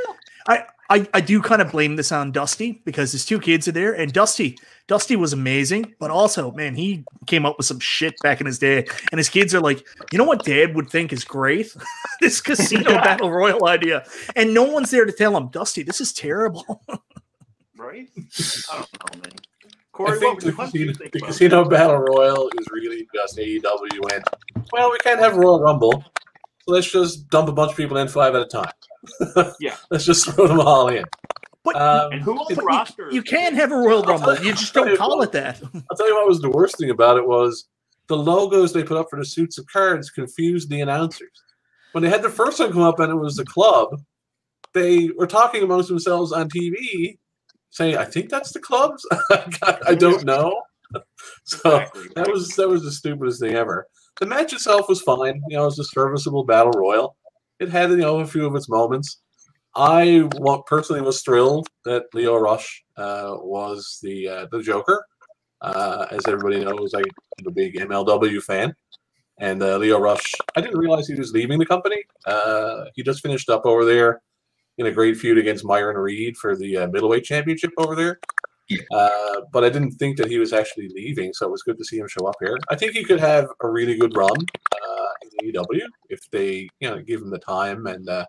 royal. 0.49 0.65
I, 0.91 1.09
I 1.15 1.21
do 1.21 1.41
kind 1.41 1.63
of 1.63 1.71
blame 1.71 1.97
this 1.97 2.13
on 2.13 2.33
Dusty 2.33 2.83
because 2.85 3.13
his 3.13 3.25
two 3.25 3.41
kids 3.41 3.67
are 3.69 3.73
there, 3.73 3.93
and 3.95 4.13
Dusty 4.13 4.59
Dusty 4.87 5.17
was 5.17 5.33
amazing, 5.33 5.95
but 5.99 6.11
also 6.11 6.51
man, 6.53 6.75
he 6.75 7.05
came 7.27 7.47
up 7.47 7.57
with 7.57 7.67
some 7.67 7.81
shit 7.81 8.15
back 8.23 8.41
in 8.41 8.47
his 8.47 8.59
day, 8.59 8.87
and 9.11 9.19
his 9.19 9.31
kids 9.31 9.55
are 9.55 9.61
like, 9.61 9.85
you 10.13 10.19
know 10.19 10.25
what, 10.25 10.45
Dad 10.45 10.75
would 10.75 10.91
think 10.91 11.13
is 11.13 11.25
great, 11.25 11.75
this 12.21 12.41
casino 12.41 12.95
battle 12.97 13.31
royal 13.31 13.67
idea, 13.67 14.05
and 14.37 14.53
no 14.53 14.65
one's 14.65 14.91
there 14.91 15.07
to 15.07 15.13
tell 15.13 15.37
him, 15.37 15.49
Dusty, 15.49 15.83
this 15.83 16.01
is 16.01 16.13
terrible. 16.13 16.83
right? 17.77 18.09
I 18.71 18.77
don't 18.77 19.15
know, 19.15 19.21
man. 19.23 19.33
I 19.97 20.19
think 20.19 20.35
what, 20.35 20.41
the, 20.41 20.53
what 20.53 20.73
do 20.73 20.79
you 20.81 20.87
casino, 20.87 20.99
think 20.99 21.13
the 21.13 21.21
casino 21.21 21.65
battle 21.69 21.99
royal 21.99 22.51
is 22.59 22.67
really 22.73 23.07
just 23.15 23.39
AEW 23.39 24.11
went. 24.11 24.25
Well, 24.73 24.91
we 24.91 24.99
can't 24.99 25.21
have 25.21 25.37
Royal 25.37 25.61
Rumble, 25.61 26.03
so 26.67 26.73
let's 26.73 26.91
just 26.91 27.31
dump 27.31 27.49
a 27.49 27.53
bunch 27.53 27.71
of 27.71 27.77
people 27.77 27.97
in 27.99 28.09
five 28.09 28.35
at 28.35 28.43
a 28.43 28.47
time. 28.47 28.73
Yeah. 29.61 29.77
let's 29.91 30.05
just 30.05 30.29
throw 30.31 30.47
them 30.47 30.61
all 30.61 30.89
in. 30.89 31.05
But 31.65 31.77
Um, 31.77 32.13
And 32.13 32.23
who 32.23 32.37
on 32.37 32.55
the 32.55 32.63
roster? 32.63 33.09
you 33.11 33.23
can 33.23 33.55
have 33.55 33.73
a 33.73 33.77
Royal 33.77 34.03
Rumble, 34.03 34.37
you 34.45 34.53
just 34.53 34.75
don't 34.75 34.97
call 34.99 35.23
it 35.23 35.33
that. 35.33 35.61
I'll 35.91 35.97
tell 35.97 36.09
you 36.09 36.15
what 36.15 36.29
was 36.29 36.41
the 36.41 36.51
worst 36.51 36.79
thing 36.79 36.91
about 36.91 37.17
it 37.17 37.27
was 37.27 37.67
the 38.09 38.17
logos 38.17 38.73
they 38.73 38.83
put 38.85 38.99
up 38.99 39.07
for 39.09 39.19
the 39.19 39.25
suits 39.25 39.57
of 39.59 39.67
cards 39.73 40.11
confused 40.11 40.69
the 40.69 40.81
announcers. 40.83 41.31
When 41.93 42.03
they 42.03 42.11
had 42.11 42.23
the 42.23 42.29
first 42.31 42.59
one 42.61 42.73
come 42.73 42.83
up 42.83 43.01
and 43.01 43.11
it 43.11 43.17
was 43.17 43.37
the 43.37 43.45
club, 43.47 44.01
they 44.75 45.09
were 45.17 45.27
talking 45.27 45.63
amongst 45.63 45.89
themselves 45.89 46.33
on 46.33 46.51
TV, 46.51 47.19
saying, 47.71 47.97
"I 47.97 48.05
think 48.05 48.29
that's 48.29 48.53
the 48.53 48.59
clubs. 48.61 49.07
I 49.87 49.95
don't 49.95 50.25
know." 50.25 50.61
So 51.45 51.59
Exactly. 51.77 52.09
that 52.17 52.29
was 52.29 52.49
that 52.57 52.69
was 52.69 52.83
the 52.83 52.91
stupidest 52.93 53.41
thing 53.41 53.55
ever. 53.55 53.87
The 54.21 54.27
match 54.27 54.53
itself 54.53 54.89
was 54.89 55.01
fine. 55.03 55.41
You 55.49 55.57
know, 55.57 55.63
it 55.63 55.67
was 55.67 55.79
a 55.79 55.85
serviceable 55.85 56.45
battle 56.45 56.73
royal. 56.73 57.17
It 57.61 57.71
had 57.71 57.91
you 57.91 57.97
know 57.97 58.21
a 58.21 58.27
few 58.27 58.47
of 58.47 58.55
its 58.55 58.69
moments. 58.69 59.21
I 59.77 60.29
personally 60.67 61.03
was 61.03 61.23
thrilled 61.23 61.67
that 61.85 62.05
Lio 62.15 62.37
Rush 62.37 62.85
uh, 62.97 63.35
was 63.41 63.99
the 64.03 64.29
uh, 64.29 64.47
the 64.51 64.63
Joker. 64.63 65.05
Uh, 65.61 66.07
as 66.11 66.27
everybody 66.29 66.65
knows, 66.65 66.93
I'm 66.95 67.05
a 67.47 67.51
big 67.51 67.75
MLW 67.77 68.43
fan, 68.43 68.75
and 69.39 69.63
uh, 69.63 69.79
Lio 69.79 69.99
Rush. 69.99 70.33
I 70.57 70.61
didn't 70.61 70.79
realize 70.79 71.09
he 71.09 71.15
was 71.15 71.33
leaving 71.33 71.59
the 71.59 71.67
company. 71.67 72.03
Uh, 72.27 72.85
he 72.95 73.03
just 73.03 73.23
finished 73.23 73.49
up 73.49 73.65
over 73.65 73.85
there 73.85 74.21
in 74.79 74.87
a 74.87 74.93
great 74.93 75.17
feud 75.17 75.39
against 75.39 75.65
Myron 75.65 75.97
Reed 75.97 76.37
for 76.37 76.57
the 76.57 76.77
uh, 76.77 76.87
middleweight 76.89 77.25
championship 77.25 77.71
over 77.79 77.95
there. 77.95 78.19
Yeah. 78.69 78.81
Uh, 78.93 79.43
but 79.53 79.65
I 79.65 79.69
didn't 79.69 79.93
think 79.93 80.17
that 80.19 80.29
he 80.29 80.39
was 80.39 80.53
actually 80.53 80.89
leaving, 80.95 81.33
so 81.33 81.47
it 81.47 81.53
was 81.53 81.63
good 81.63 81.79
to 81.79 81.85
see 81.85 81.99
him 81.99 82.09
show 82.09 82.27
up 82.27 82.37
here. 82.41 82.57
I 82.71 82.77
think 82.77 82.93
he 82.93 83.05
could 83.05 83.21
have 83.21 83.47
a 83.63 83.69
really 83.69 83.97
good 83.97 84.17
run 84.17 84.37
uh, 84.73 84.84
AEW 85.53 85.83
if 86.11 86.21
they, 86.31 86.69
you 86.81 86.89
know, 86.91 87.01
give 87.01 87.21
him 87.21 87.31
the 87.31 87.39
time 87.39 87.87
and 87.87 88.09
uh, 88.09 88.25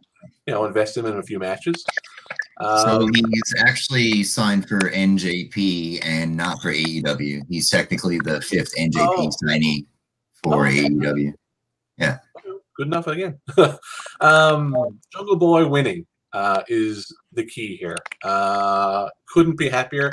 you 0.45 0.53
know 0.53 0.65
invest 0.65 0.97
him 0.97 1.05
in 1.05 1.17
a 1.17 1.23
few 1.23 1.39
matches. 1.39 1.83
So 2.61 3.01
Um, 3.01 3.09
he's 3.13 3.53
actually 3.59 4.23
signed 4.23 4.67
for 4.67 4.79
NJP 4.79 5.99
and 6.03 6.35
not 6.35 6.61
for 6.61 6.71
AEW. 6.71 7.41
He's 7.49 7.69
technically 7.69 8.17
the 8.19 8.41
fifth 8.41 8.73
NJP 8.77 8.97
Oh. 8.99 9.29
signee 9.43 9.85
for 10.43 10.65
Oh. 10.67 10.69
AEW. 10.69 11.33
Yeah. 11.97 12.17
Good 12.77 12.87
enough 12.87 13.07
again. 13.07 13.39
um, 14.21 14.75
Jungle 15.13 15.37
Boy 15.37 15.67
winning 15.67 16.05
uh, 16.33 16.61
is 16.67 17.13
the 17.33 17.45
key 17.45 17.77
here. 17.77 17.95
Uh, 18.23 19.07
couldn't 19.27 19.57
be 19.57 19.69
happier. 19.69 20.11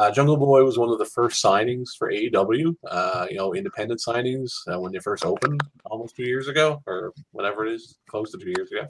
Uh, 0.00 0.10
Jungle 0.10 0.38
Boy 0.38 0.64
was 0.64 0.78
one 0.78 0.88
of 0.88 0.98
the 0.98 1.04
first 1.04 1.42
signings 1.42 1.90
for 1.98 2.10
AEW. 2.10 2.74
Uh, 2.88 3.26
you 3.30 3.36
know, 3.36 3.54
independent 3.54 4.00
signings 4.00 4.52
uh, 4.72 4.80
when 4.80 4.90
they 4.90 4.98
first 4.98 5.24
opened 5.24 5.60
almost 5.84 6.16
two 6.16 6.24
years 6.24 6.48
ago, 6.48 6.82
or 6.86 7.12
whatever 7.32 7.66
it 7.66 7.74
is, 7.74 7.98
close 8.08 8.30
to 8.32 8.38
two 8.38 8.54
years 8.56 8.70
ago. 8.72 8.88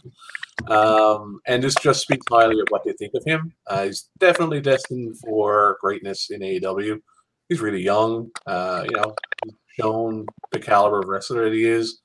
Um, 0.73 1.41
and 1.47 1.63
this 1.63 1.75
just 1.75 2.03
speaks 2.03 2.25
highly 2.31 2.61
of 2.61 2.67
what 2.69 2.85
they 2.85 2.93
think 2.93 3.15
of 3.15 3.25
him. 3.25 3.53
Uh, 3.67 3.85
he's 3.85 4.11
definitely 4.19 4.61
destined 4.61 5.19
for 5.19 5.77
greatness 5.81 6.31
in 6.31 6.41
AEW. 6.41 7.01
He's 7.49 7.61
really 7.61 7.83
young. 7.83 8.31
Uh, 8.47 8.85
you 8.89 8.97
know, 8.97 9.15
he's 9.45 9.55
shown 9.81 10.25
the 10.53 10.61
caliber 10.61 11.01
of 11.01 11.09
wrestler 11.09 11.45
that 11.45 11.53
he 11.53 11.65
is. 11.65 12.01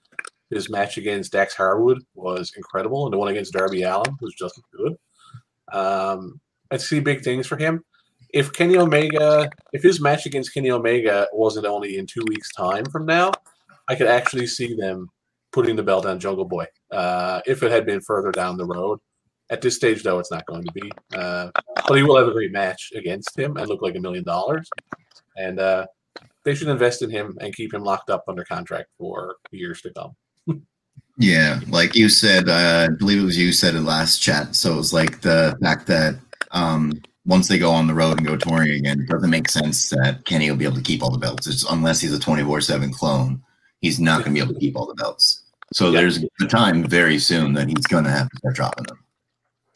His 0.49 0.69
match 0.69 0.97
against 0.97 1.33
Dax 1.33 1.53
Harwood 1.53 2.01
was 2.15 2.53
incredible, 2.55 3.05
and 3.05 3.13
the 3.13 3.17
one 3.17 3.27
against 3.27 3.53
Darby 3.53 3.83
Allin 3.83 4.15
was 4.21 4.33
just 4.33 4.59
good. 4.75 4.97
Um, 5.71 6.39
I 6.71 6.77
see 6.77 6.99
big 6.99 7.21
things 7.21 7.45
for 7.45 7.57
him. 7.57 7.83
If 8.33 8.53
Kenny 8.53 8.77
Omega, 8.77 9.49
if 9.73 9.83
his 9.83 10.01
match 10.01 10.25
against 10.25 10.53
Kenny 10.53 10.71
Omega 10.71 11.27
wasn't 11.31 11.65
only 11.65 11.97
in 11.97 12.05
two 12.05 12.23
weeks' 12.27 12.51
time 12.53 12.85
from 12.85 13.05
now, 13.05 13.31
I 13.87 13.95
could 13.95 14.07
actually 14.07 14.47
see 14.47 14.75
them 14.75 15.09
putting 15.51 15.75
the 15.75 15.83
belt 15.83 16.05
on 16.05 16.19
Jungle 16.19 16.45
Boy. 16.45 16.65
Uh, 16.91 17.41
if 17.45 17.63
it 17.63 17.71
had 17.71 17.85
been 17.85 18.01
further 18.01 18.31
down 18.31 18.57
the 18.57 18.65
road, 18.65 18.99
at 19.49 19.61
this 19.61 19.75
stage, 19.75 20.03
though, 20.03 20.19
it's 20.19 20.31
not 20.31 20.45
going 20.45 20.63
to 20.63 20.71
be. 20.73 20.91
Uh, 21.15 21.49
but 21.87 21.95
he 21.95 22.03
will 22.03 22.17
have 22.17 22.27
a 22.27 22.33
great 22.33 22.51
match 22.51 22.91
against 22.95 23.37
him 23.37 23.55
and 23.57 23.67
look 23.67 23.81
like 23.81 23.95
a 23.95 23.99
million 23.99 24.23
dollars. 24.23 24.69
And 25.37 25.59
uh, 25.59 25.87
they 26.43 26.55
should 26.55 26.67
invest 26.67 27.01
in 27.01 27.09
him 27.09 27.37
and 27.39 27.55
keep 27.55 27.73
him 27.73 27.83
locked 27.83 28.09
up 28.09 28.25
under 28.27 28.43
contract 28.43 28.89
for 28.97 29.37
years 29.51 29.81
to 29.81 29.93
come. 29.93 30.15
Yeah, 31.19 31.61
like 31.69 31.95
you 31.95 32.09
said, 32.09 32.47
uh, 32.47 32.87
I 32.87 32.93
believe 32.93 33.19
it 33.19 33.25
was 33.25 33.37
you 33.37 33.51
said 33.51 33.73
in 33.73 33.85
last 33.85 34.19
chat. 34.19 34.55
So 34.55 34.73
it 34.73 34.77
was 34.77 34.93
like 34.93 35.19
the 35.21 35.57
fact 35.63 35.87
that 35.87 36.13
um, 36.51 36.93
once 37.27 37.47
they 37.47 37.59
go 37.59 37.71
on 37.71 37.87
the 37.87 37.93
road 37.93 38.17
and 38.17 38.25
go 38.25 38.37
touring 38.37 38.71
again, 38.71 39.01
it 39.01 39.07
doesn't 39.09 39.29
make 39.29 39.49
sense 39.49 39.89
that 39.89 40.23
Kenny 40.25 40.49
will 40.49 40.57
be 40.57 40.65
able 40.65 40.77
to 40.77 40.81
keep 40.81 41.03
all 41.03 41.11
the 41.11 41.17
belts. 41.17 41.45
It's 41.45 41.69
unless 41.69 41.99
he's 41.99 42.13
a 42.13 42.19
24 42.19 42.61
7 42.61 42.91
clone, 42.91 43.43
he's 43.81 43.99
not 43.99 44.23
going 44.23 44.33
to 44.33 44.39
be 44.39 44.43
able 44.43 44.53
to 44.53 44.59
keep 44.59 44.75
all 44.77 44.87
the 44.87 44.95
belts. 44.95 45.43
So 45.73 45.91
Yeah. 45.91 45.99
there's 45.99 46.23
a 46.41 46.45
time 46.47 46.83
very 46.85 47.19
soon 47.19 47.53
that 47.53 47.67
he's 47.67 47.85
going 47.87 48.05
to 48.05 48.09
have 48.09 48.29
to 48.29 48.37
start 48.37 48.55
dropping 48.55 48.85
them. 48.85 49.03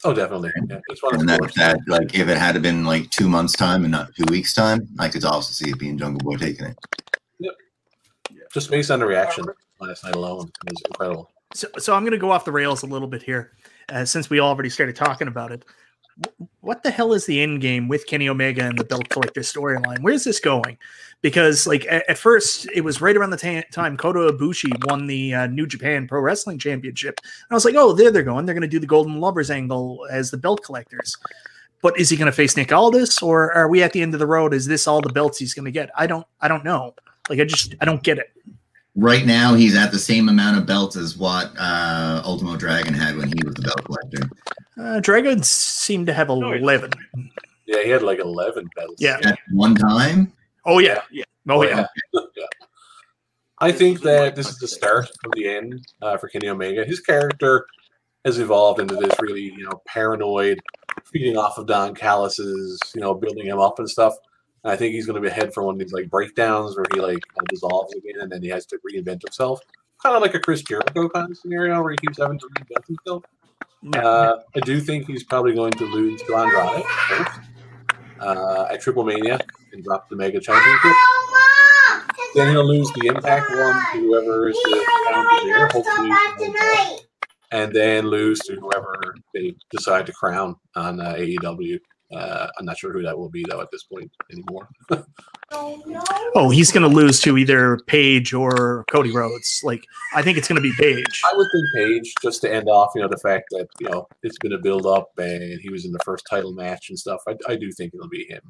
Oh, 0.04 0.14
definitely. 0.14 0.50
Yeah, 0.68 0.80
it's 0.88 1.02
one 1.02 1.14
of 1.14 1.20
And 1.20 1.28
the 1.28 1.38
that, 1.38 1.54
that, 1.56 1.78
like, 1.86 2.14
if 2.14 2.28
it 2.28 2.36
had 2.38 2.60
been 2.62 2.84
like 2.84 3.10
two 3.10 3.28
months' 3.28 3.52
time 3.52 3.84
and 3.84 3.92
not 3.92 4.08
two 4.16 4.24
weeks' 4.30 4.52
time, 4.54 4.88
I 4.98 5.08
could 5.08 5.24
also 5.24 5.52
see 5.52 5.70
it 5.70 5.78
being 5.78 5.96
Jungle 5.98 6.18
Boy 6.18 6.36
taking 6.38 6.66
it. 6.66 6.76
just 8.52 8.70
based 8.70 8.90
on 8.90 8.98
the 8.98 9.06
reaction 9.06 9.46
last 9.80 10.04
night 10.04 10.14
alone 10.14 10.50
it 10.66 10.72
was 10.72 10.82
incredible. 10.86 11.30
So, 11.54 11.68
so 11.78 11.94
I'm 11.94 12.02
going 12.02 12.12
to 12.12 12.18
go 12.18 12.30
off 12.30 12.44
the 12.44 12.52
rails 12.52 12.82
a 12.82 12.86
little 12.86 13.08
bit 13.08 13.22
here, 13.22 13.52
uh, 13.90 14.04
since 14.04 14.28
we 14.30 14.40
already 14.40 14.70
started 14.70 14.96
talking 14.96 15.28
about 15.28 15.52
it. 15.52 15.64
Wh- 16.20 16.42
What 16.64 16.82
the 16.82 16.90
hell 16.90 17.12
is 17.12 17.26
the 17.26 17.40
end 17.40 17.60
game 17.60 17.88
with 17.88 18.06
Kenny 18.06 18.28
Omega 18.28 18.64
and 18.64 18.78
the 18.78 18.84
Belt 18.84 19.08
Collector 19.08 19.40
storyline? 19.40 20.00
Where's 20.00 20.24
this 20.24 20.40
going? 20.40 20.78
Because 21.20 21.66
like 21.66 21.86
at, 21.88 22.08
at 22.08 22.18
first, 22.18 22.68
it 22.74 22.80
was 22.82 23.00
right 23.00 23.16
around 23.16 23.30
the 23.30 23.36
ta- 23.36 23.62
time 23.72 23.96
Kota 23.96 24.32
Ibushi 24.32 24.88
won 24.90 25.06
the 25.06 25.34
uh, 25.34 25.46
New 25.46 25.66
Japan 25.66 26.08
Pro 26.08 26.20
Wrestling 26.20 26.58
Championship, 26.58 27.18
and 27.22 27.46
I 27.50 27.54
was 27.54 27.64
like, 27.64 27.76
oh, 27.76 27.92
there 27.92 28.10
they're 28.10 28.22
going. 28.22 28.44
They're 28.46 28.54
going 28.54 28.62
to 28.62 28.68
do 28.68 28.80
the 28.80 28.86
Golden 28.86 29.20
Lovers 29.20 29.50
angle 29.50 30.06
as 30.10 30.30
the 30.30 30.36
Belt 30.36 30.62
Collectors. 30.64 31.16
But 31.80 31.98
is 31.98 32.08
he 32.10 32.16
going 32.16 32.26
to 32.26 32.32
face 32.32 32.56
Nick 32.56 32.72
Aldis, 32.72 33.22
or 33.22 33.52
are 33.54 33.68
we 33.68 33.82
at 33.82 33.92
the 33.92 34.02
end 34.02 34.14
of 34.14 34.20
the 34.20 34.26
road? 34.26 34.54
Is 34.54 34.66
this 34.66 34.86
all 34.86 35.00
the 35.00 35.12
belts 35.12 35.38
he's 35.38 35.52
going 35.54 35.64
to 35.64 35.72
get? 35.72 35.90
I 35.96 36.06
don't, 36.06 36.26
I 36.40 36.46
don't 36.46 36.64
know. 36.64 36.94
Like 37.28 37.40
I 37.40 37.44
just, 37.44 37.74
I 37.80 37.84
don't 37.84 38.02
get 38.02 38.18
it. 38.18 38.32
Right 38.94 39.24
now, 39.24 39.54
he's 39.54 39.74
at 39.76 39.90
the 39.90 39.98
same 39.98 40.28
amount 40.28 40.58
of 40.58 40.66
belts 40.66 40.96
as 40.96 41.16
what 41.16 41.50
uh, 41.58 42.22
Ultimo 42.24 42.56
Dragon 42.56 42.94
had 42.94 43.16
when 43.16 43.28
he 43.28 43.42
was 43.44 43.54
the 43.54 43.62
belt 43.62 43.84
collector. 43.84 44.28
Uh, 44.78 45.00
Dragons 45.00 45.48
seem 45.48 46.06
to 46.06 46.12
have 46.12 46.28
he 46.28 46.40
doesn't. 46.40 46.58
eleven. 46.58 46.90
Yeah, 47.66 47.82
he 47.82 47.90
had 47.90 48.02
like 48.02 48.18
eleven 48.18 48.68
belts. 48.76 49.00
Yeah. 49.00 49.18
At 49.24 49.38
one 49.50 49.74
time, 49.74 50.32
Oh 50.64 50.78
yeah. 50.78 51.02
Yeah. 51.10 51.24
Oh 51.48 51.62
yeah. 51.64 51.86
yeah. 52.12 52.46
I 53.58 53.72
think 53.72 54.00
that 54.02 54.34
this 54.34 54.48
is 54.48 54.58
the 54.58 54.68
start 54.68 55.08
of 55.24 55.32
the 55.32 55.48
end 55.48 55.86
uh, 56.00 56.16
for 56.16 56.28
Kenny 56.28 56.48
Omega. 56.48 56.84
His 56.84 57.00
character 57.00 57.66
has 58.24 58.38
evolved 58.38 58.80
into 58.80 58.96
this 58.96 59.12
really, 59.20 59.42
you 59.42 59.64
know, 59.64 59.80
paranoid, 59.86 60.60
feeding 61.04 61.36
off 61.36 61.58
of 61.58 61.66
Don 61.66 61.94
Callis's, 61.94 62.78
you 62.94 63.00
know, 63.00 63.14
building 63.14 63.46
him 63.46 63.58
up 63.58 63.78
and 63.78 63.88
stuff. 63.88 64.14
And 64.64 64.72
I 64.72 64.76
think 64.76 64.94
he's 64.94 65.06
going 65.06 65.14
to 65.16 65.20
be 65.20 65.28
ahead 65.28 65.52
for 65.52 65.62
one 65.64 65.74
of 65.74 65.78
these 65.78 65.92
like 65.92 66.10
breakdowns 66.10 66.76
where 66.76 66.86
he 66.92 67.00
like 67.00 67.20
kind 67.28 67.42
of 67.42 67.48
dissolves 67.48 67.94
again 67.94 68.20
and 68.20 68.30
then 68.30 68.42
he 68.42 68.48
has 68.48 68.66
to 68.66 68.78
reinvent 68.88 69.22
himself, 69.22 69.60
kind 70.00 70.14
of 70.14 70.22
like 70.22 70.34
a 70.34 70.40
Chris 70.40 70.62
Jericho 70.62 71.08
kind 71.08 71.30
of 71.30 71.36
scenario 71.36 71.82
where 71.82 71.92
he 71.92 71.96
keeps 71.98 72.18
having 72.18 72.38
to 72.38 72.46
reinvent 72.58 72.86
himself. 72.86 73.24
Uh, 73.94 74.36
I 74.54 74.60
do 74.60 74.80
think 74.80 75.06
he's 75.06 75.24
probably 75.24 75.54
going 75.54 75.72
to 75.72 75.84
lose 75.84 76.22
to 76.22 76.36
Andrade 76.36 76.84
first 77.08 77.40
uh, 78.20 78.66
at 78.70 78.80
Triple 78.80 79.02
Mania 79.04 79.40
and 79.72 79.82
drop 79.82 80.08
the 80.08 80.14
Mega 80.14 80.40
Championship. 80.40 80.92
Then 82.34 82.52
he'll 82.52 82.64
lose 82.64 82.90
the 82.92 83.08
Impact 83.08 83.50
one 83.50 83.74
to 83.92 84.00
whoever 84.00 84.48
is 84.48 84.54
the 84.54 84.86
challenger 85.08 85.46
there, 85.46 85.68
hopefully, 85.68 86.10
and 87.50 87.72
then 87.74 88.06
lose 88.06 88.38
to 88.40 88.54
whoever 88.54 89.14
they 89.34 89.54
decide 89.70 90.06
to 90.06 90.12
crown 90.12 90.56
on 90.76 91.00
uh, 91.00 91.14
AEW. 91.14 91.78
Uh, 92.12 92.48
I'm 92.58 92.64
not 92.64 92.78
sure 92.78 92.92
who 92.92 93.02
that 93.02 93.16
will 93.16 93.30
be 93.30 93.44
though 93.48 93.60
at 93.60 93.70
this 93.70 93.84
point 93.84 94.10
anymore. 94.30 94.68
Oh, 96.34 96.48
he's 96.48 96.72
going 96.72 96.88
to 96.88 96.88
lose 96.88 97.20
to 97.20 97.36
either 97.36 97.78
Page 97.86 98.32
or 98.32 98.84
Cody 98.90 99.10
Rhodes. 99.10 99.60
Like, 99.62 99.84
I 100.14 100.22
think 100.22 100.38
it's 100.38 100.48
going 100.48 100.56
to 100.56 100.62
be 100.62 100.72
Page. 100.78 101.22
I 101.30 101.36
would 101.36 101.46
think 101.52 101.66
Page 101.74 102.14
just 102.22 102.40
to 102.40 102.52
end 102.52 102.68
off, 102.70 102.92
you 102.94 103.02
know, 103.02 103.08
the 103.08 103.18
fact 103.18 103.46
that 103.50 103.68
you 103.78 103.90
know 103.90 104.08
it's 104.22 104.38
been 104.38 104.54
a 104.54 104.58
build 104.58 104.86
up 104.86 105.10
and 105.18 105.60
he 105.60 105.68
was 105.68 105.84
in 105.84 105.92
the 105.92 105.98
first 106.06 106.26
title 106.28 106.52
match 106.52 106.88
and 106.88 106.98
stuff. 106.98 107.20
I, 107.28 107.36
I 107.48 107.56
do 107.56 107.70
think 107.70 107.92
it'll 107.92 108.08
be 108.08 108.24
him. 108.24 108.40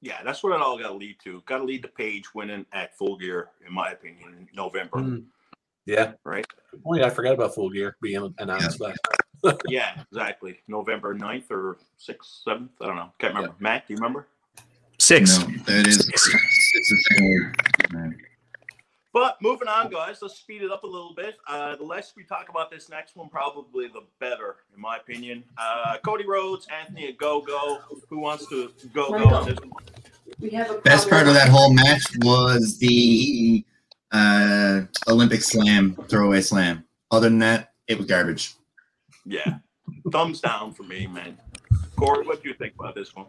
Yeah, 0.00 0.22
that's 0.24 0.42
what 0.42 0.54
it 0.54 0.62
all 0.62 0.78
got 0.78 0.88
to 0.88 0.94
lead 0.94 1.16
to. 1.24 1.42
Got 1.44 1.58
to 1.58 1.64
lead 1.64 1.82
to 1.82 1.88
Page 1.88 2.34
winning 2.34 2.64
at 2.72 2.96
Full 2.96 3.18
Gear, 3.18 3.50
in 3.66 3.74
my 3.74 3.90
opinion, 3.90 4.34
in 4.38 4.48
November. 4.54 4.98
Mm. 4.98 5.24
Yeah, 5.84 6.12
Right. 6.22 6.46
Good 6.70 6.82
point. 6.82 7.02
I 7.02 7.10
forgot 7.10 7.34
about 7.34 7.54
Full 7.54 7.70
Gear 7.70 7.96
being 8.02 8.34
announced 8.38 8.80
last. 8.80 8.98
Yeah, 9.68 10.02
exactly. 10.10 10.60
November 10.68 11.14
9th 11.14 11.50
or 11.50 11.78
6th, 12.00 12.44
7th. 12.46 12.68
I 12.80 12.86
don't 12.86 12.96
know. 12.96 13.12
Can't 13.18 13.34
remember. 13.34 13.56
Matt, 13.60 13.86
do 13.86 13.94
you 13.94 13.98
remember? 13.98 14.26
Six. 14.98 15.38
No, 15.38 15.46
that 15.66 15.86
is 15.86 16.08
it's 16.08 16.30
the 16.30 17.04
second. 17.90 18.16
But 19.12 19.40
moving 19.40 19.68
on, 19.68 19.90
guys, 19.90 20.18
let's 20.20 20.36
speed 20.36 20.62
it 20.62 20.70
up 20.70 20.84
a 20.84 20.86
little 20.86 21.14
bit. 21.14 21.36
Uh, 21.48 21.76
the 21.76 21.82
less 21.82 22.12
we 22.16 22.24
talk 22.24 22.48
about 22.50 22.70
this 22.70 22.88
next 22.88 23.16
one, 23.16 23.28
probably 23.28 23.88
the 23.88 24.02
better, 24.20 24.56
in 24.74 24.80
my 24.80 24.96
opinion. 24.96 25.44
Uh, 25.56 25.96
Cody 26.04 26.26
Rhodes, 26.26 26.66
Anthony 26.70 27.12
Ogogo. 27.12 27.78
Who 28.08 28.18
wants 28.18 28.46
to 28.48 28.70
go 28.92 29.08
go 29.10 29.28
on 29.28 29.48
this 29.48 29.58
one? 29.58 29.72
We 30.40 30.50
have 30.50 30.70
a 30.70 30.78
Best 30.80 31.08
part 31.08 31.26
of 31.26 31.34
that 31.34 31.48
whole 31.48 31.72
match 31.72 32.02
was 32.18 32.78
the 32.78 33.64
uh, 34.12 34.82
Olympic 35.08 35.42
slam, 35.42 35.96
throwaway 36.08 36.42
slam. 36.42 36.84
Other 37.10 37.28
than 37.28 37.38
that, 37.38 37.72
it 37.86 37.96
was 37.96 38.06
garbage. 38.06 38.54
Yeah, 39.28 39.58
thumbs 40.10 40.40
down 40.40 40.72
for 40.72 40.84
me, 40.84 41.06
man. 41.06 41.38
Corey, 41.96 42.26
what 42.26 42.42
do 42.42 42.48
you 42.48 42.54
think 42.54 42.74
about 42.78 42.94
this 42.94 43.14
one? 43.14 43.26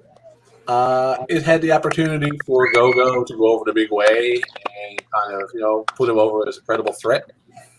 Uh, 0.68 1.26
it 1.28 1.44
had 1.44 1.62
the 1.62 1.72
opportunity 1.72 2.30
for 2.46 2.72
Gogo 2.72 3.24
to 3.24 3.36
go 3.36 3.48
over 3.54 3.64
the 3.66 3.74
big 3.74 3.92
way 3.92 4.34
and 4.36 5.12
kind 5.12 5.42
of, 5.42 5.50
you 5.54 5.62
know, 5.62 5.84
put 5.96 6.08
him 6.08 6.20
over 6.20 6.48
as 6.48 6.58
a 6.58 6.62
credible 6.62 6.94
threat. 6.94 7.32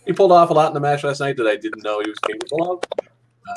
He 0.04 0.12
pulled 0.12 0.33
off 0.33 0.50
a 0.50 0.52
lot 0.52 0.68
in 0.68 0.74
the 0.74 0.80
match 0.80 1.04
last 1.04 1.20
night 1.20 1.37
that 1.37 1.46
I 1.46 1.56
didn't 1.56 1.85
know 1.85 2.00
he 2.00 2.11
was 2.11 2.18
capable 2.18 2.72
of, 2.72 2.83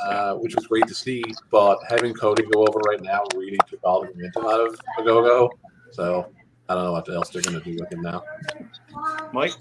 uh, 0.06 0.36
which 0.36 0.56
was 0.56 0.68
great 0.68 0.88
to 0.88 0.94
see. 0.94 1.24
But 1.50 1.80
having 1.90 2.14
Cody 2.14 2.44
go 2.44 2.62
over 2.62 2.80
right 2.88 3.02
now 3.02 3.24
really 3.36 3.58
took 3.68 3.80
all 3.84 4.02
the 4.02 4.12
momentum 4.14 4.46
out 4.46 4.60
of 4.62 4.80
Gogo. 5.04 5.50
So 5.92 6.32
I 6.70 6.76
don't 6.76 6.84
know 6.86 6.92
what 6.92 7.10
else 7.10 7.30
they're 7.30 7.42
going 7.42 7.60
to 7.60 7.72
do 7.72 7.76
with 7.80 7.92
him 7.92 8.02
now. 8.02 8.24
Mike? 9.34 9.54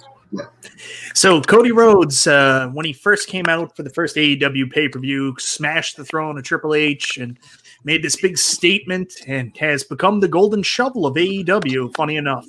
So 1.14 1.40
Cody 1.42 1.73
Rhodes, 1.73 2.27
uh, 2.27 2.68
when 2.73 2.87
he 2.87 2.92
first 2.92 3.29
came 3.29 3.47
out 3.49 3.77
for 3.77 3.83
the 3.83 3.90
first 3.90 4.16
AEW 4.16 4.71
pay 4.71 4.88
per 4.88 4.99
view, 4.99 5.35
smashed 5.38 5.97
the 5.97 6.05
throne 6.05 6.38
of 6.38 6.45
Triple 6.45 6.75
H 6.75 7.18
and 7.18 7.38
made 7.85 8.03
this 8.03 8.21
big 8.21 8.38
statement, 8.38 9.12
and 9.27 9.57
has 9.59 9.85
become 9.85 10.21
the 10.21 10.29
golden 10.29 10.62
shovel 10.62 11.07
of 11.07 11.16
AEW. 11.16 11.95
Funny 11.95 12.16
enough, 12.16 12.47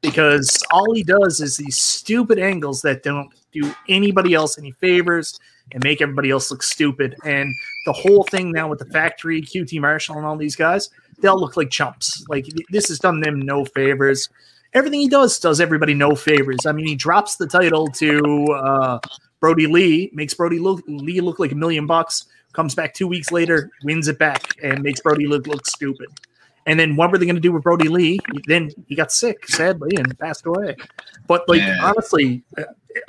because 0.00 0.62
all 0.70 0.92
he 0.94 1.02
does 1.02 1.40
is 1.40 1.56
these 1.56 1.76
stupid 1.76 2.38
angles 2.38 2.82
that 2.82 3.02
don't 3.02 3.32
do 3.52 3.72
anybody 3.88 4.34
else 4.34 4.58
any 4.58 4.72
favors 4.72 5.38
and 5.72 5.82
make 5.84 6.02
everybody 6.02 6.30
else 6.30 6.50
look 6.50 6.62
stupid. 6.62 7.14
And 7.24 7.54
the 7.86 7.92
whole 7.92 8.24
thing 8.24 8.50
now 8.50 8.68
with 8.68 8.80
the 8.80 8.86
factory, 8.86 9.40
QT 9.40 9.80
Marshall, 9.80 10.16
and 10.16 10.26
all 10.26 10.36
these 10.36 10.56
guys, 10.56 10.90
they'll 11.20 11.38
look 11.38 11.56
like 11.56 11.70
chumps. 11.70 12.24
Like 12.28 12.46
this 12.70 12.88
has 12.88 12.98
done 12.98 13.20
them 13.20 13.40
no 13.40 13.64
favors 13.64 14.28
everything 14.74 15.00
he 15.00 15.08
does 15.08 15.38
does 15.38 15.60
everybody 15.60 15.94
no 15.94 16.14
favors. 16.14 16.66
I 16.66 16.72
mean, 16.72 16.86
he 16.86 16.94
drops 16.94 17.36
the 17.36 17.46
title 17.46 17.88
to 17.88 18.44
uh, 18.52 18.98
Brodie 19.40 19.66
Lee, 19.66 20.10
makes 20.12 20.34
Brodie 20.34 20.58
look, 20.58 20.82
Lee 20.86 21.20
look 21.20 21.38
like 21.38 21.52
a 21.52 21.56
million 21.56 21.86
bucks, 21.86 22.26
comes 22.52 22.74
back 22.74 22.94
two 22.94 23.06
weeks 23.06 23.32
later, 23.32 23.70
wins 23.84 24.08
it 24.08 24.18
back, 24.18 24.44
and 24.62 24.82
makes 24.82 25.00
Brodie 25.00 25.26
look, 25.26 25.46
look 25.46 25.66
stupid. 25.66 26.06
And 26.66 26.78
then 26.78 26.94
what 26.94 27.10
were 27.10 27.18
they 27.18 27.26
going 27.26 27.34
to 27.34 27.40
do 27.40 27.50
with 27.52 27.64
Brodie 27.64 27.88
Lee? 27.88 28.20
Then 28.46 28.70
he 28.86 28.94
got 28.94 29.10
sick, 29.10 29.48
sadly, 29.48 29.96
and 29.96 30.16
passed 30.18 30.46
away. 30.46 30.76
But 31.26 31.48
like 31.48 31.60
Yeah. 31.60 31.78
honestly, 31.82 32.44
uh, 32.56 32.64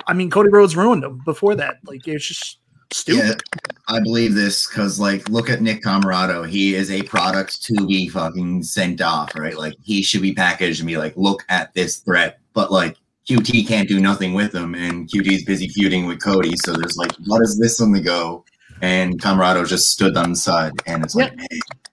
I 0.06 0.12
mean, 0.14 0.30
Cody 0.30 0.48
Rhodes 0.48 0.76
ruined 0.76 1.04
him 1.04 1.22
before 1.24 1.54
that. 1.56 1.76
Like 1.84 2.06
it's 2.08 2.26
just 2.26 2.58
stupid. 2.94 3.42
Yeah, 3.42 3.72
I 3.88 4.00
believe 4.00 4.34
this 4.34 4.66
because, 4.66 5.00
like, 5.00 5.28
look 5.28 5.50
at 5.50 5.60
Nick 5.60 5.82
Comoroto. 5.82 6.48
He 6.48 6.74
is 6.74 6.90
a 6.90 7.02
product 7.02 7.62
to 7.64 7.86
be 7.86 8.08
fucking 8.08 8.62
sent 8.62 9.00
off, 9.02 9.34
right? 9.34 9.58
Like, 9.58 9.74
he 9.82 10.02
should 10.02 10.22
be 10.22 10.32
packaged 10.32 10.80
and 10.80 10.86
be 10.86 10.96
like, 10.96 11.14
look 11.16 11.44
at 11.48 11.74
this 11.74 11.96
threat. 11.98 12.38
But, 12.52 12.70
like, 12.70 12.96
QT 13.28 13.66
can't 13.66 13.88
do 13.88 14.00
nothing 14.00 14.34
with 14.34 14.54
him, 14.54 14.74
and 14.74 15.08
QT's 15.08 15.44
busy 15.44 15.68
feuding 15.68 16.06
with 16.06 16.22
Cody. 16.22 16.56
So 16.56 16.72
there's 16.72 16.96
like, 16.96 17.12
what 17.26 17.42
is 17.42 17.58
this 17.58 17.80
on 17.80 17.90
the 17.92 18.00
go? 18.00 18.44
And 18.82 19.20
Camarado 19.20 19.66
just 19.66 19.90
stood 19.90 20.16
on 20.16 20.30
the 20.30 20.36
side, 20.36 20.72
and 20.86 21.02
it's 21.02 21.14
like, 21.14 21.34
man, 21.34 21.48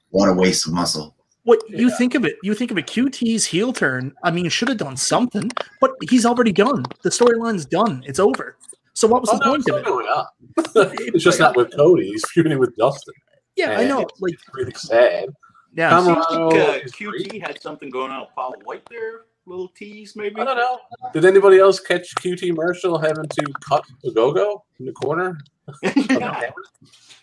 what 0.10 0.28
a 0.28 0.34
waste 0.34 0.68
of 0.68 0.74
muscle. 0.74 1.16
What 1.44 1.60
you 1.70 1.90
Yeah. 1.90 1.98
think 1.98 2.16
of 2.16 2.26
it? 2.26 2.36
You 2.44 2.54
think 2.54 2.70
of 2.70 2.78
a 2.78 2.82
QT's 2.84 3.46
heel 3.46 3.74
turn. 3.74 4.14
I 4.24 4.30
mean, 4.30 4.48
should 4.50 4.68
have 4.68 4.78
done 4.78 4.98
something, 4.98 5.50
but 5.80 5.92
he's 6.10 6.26
already 6.26 6.52
done. 6.52 6.84
The 7.02 7.10
storyline's 7.10 7.66
done. 7.66 8.04
It's 8.06 8.20
over. 8.20 8.58
So 9.02 9.08
what 9.08 9.22
was 9.22 9.32
Oh, 9.32 9.40
the 9.40 9.46
no, 9.46 9.50
point 9.50 9.62
it's 9.62 9.70
of 9.72 9.78
it? 9.78 9.86
going 9.86 10.06
on. 10.06 10.26
it's 11.16 11.24
just 11.24 11.40
not 11.40 11.56
with 11.58 11.76
Cody. 11.76 12.10
He's 12.10 12.24
feuding 12.30 12.60
with 12.60 12.76
Dustin. 12.78 13.16
Yeah, 13.56 13.72
I 13.80 13.86
know. 13.88 14.02
And 14.02 14.12
Like, 14.20 14.34
It's 14.34 14.44
really 14.54 14.74
sad. 14.76 15.30
yeah, 15.74 16.00
Seems 16.04 16.24
Comoroto 16.24 16.52
like 16.52 16.70
uh, 16.70 16.86
is 16.86 16.92
great. 16.92 17.32
QT 17.32 17.48
had 17.48 17.60
something 17.60 17.90
going 17.90 18.12
on 18.12 18.22
with 18.22 18.30
Paul 18.36 18.54
White 18.64 18.84
there. 18.92 19.22
Little 19.48 19.70
tease, 19.70 20.16
maybe. 20.16 20.40
I 20.40 20.44
don't 20.44 20.56
know. 20.56 20.78
Did 21.14 21.26
anybody 21.26 21.58
else 21.58 21.80
catch 21.80 22.14
QT 22.14 22.56
Marshall 22.56 23.00
having 23.00 23.28
to 23.28 23.46
cut 23.68 23.84
the 24.04 24.12
go-go 24.12 24.64
in 24.80 24.86
the 24.86 24.92
corner? 24.92 25.40
yeah. 25.82 26.52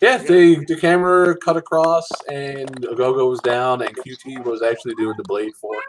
Yeah, 0.03 0.19
the 0.19 0.65
the 0.67 0.77
camera 0.81 1.37
cut 1.37 1.57
across 1.57 2.09
and 2.29 2.71
Ogogo 2.87 3.31
was 3.31 3.39
down 3.41 3.83
and 3.83 3.97
QT 3.97 4.45
was 4.45 4.63
actually 4.63 4.95
doing 4.97 5.15
the 5.17 5.23
blade 5.29 5.53
for 5.61 5.75
him. 5.75 5.81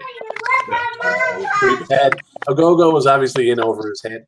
Uh, 0.71 0.75
it 1.03 1.39
was 1.39 1.49
pretty 1.57 1.83
bad. 1.85 2.13
Ogogo 2.47 2.93
was 2.93 3.07
obviously 3.07 3.49
in 3.49 3.59
over 3.59 3.87
his 3.89 4.03
head. 4.03 4.27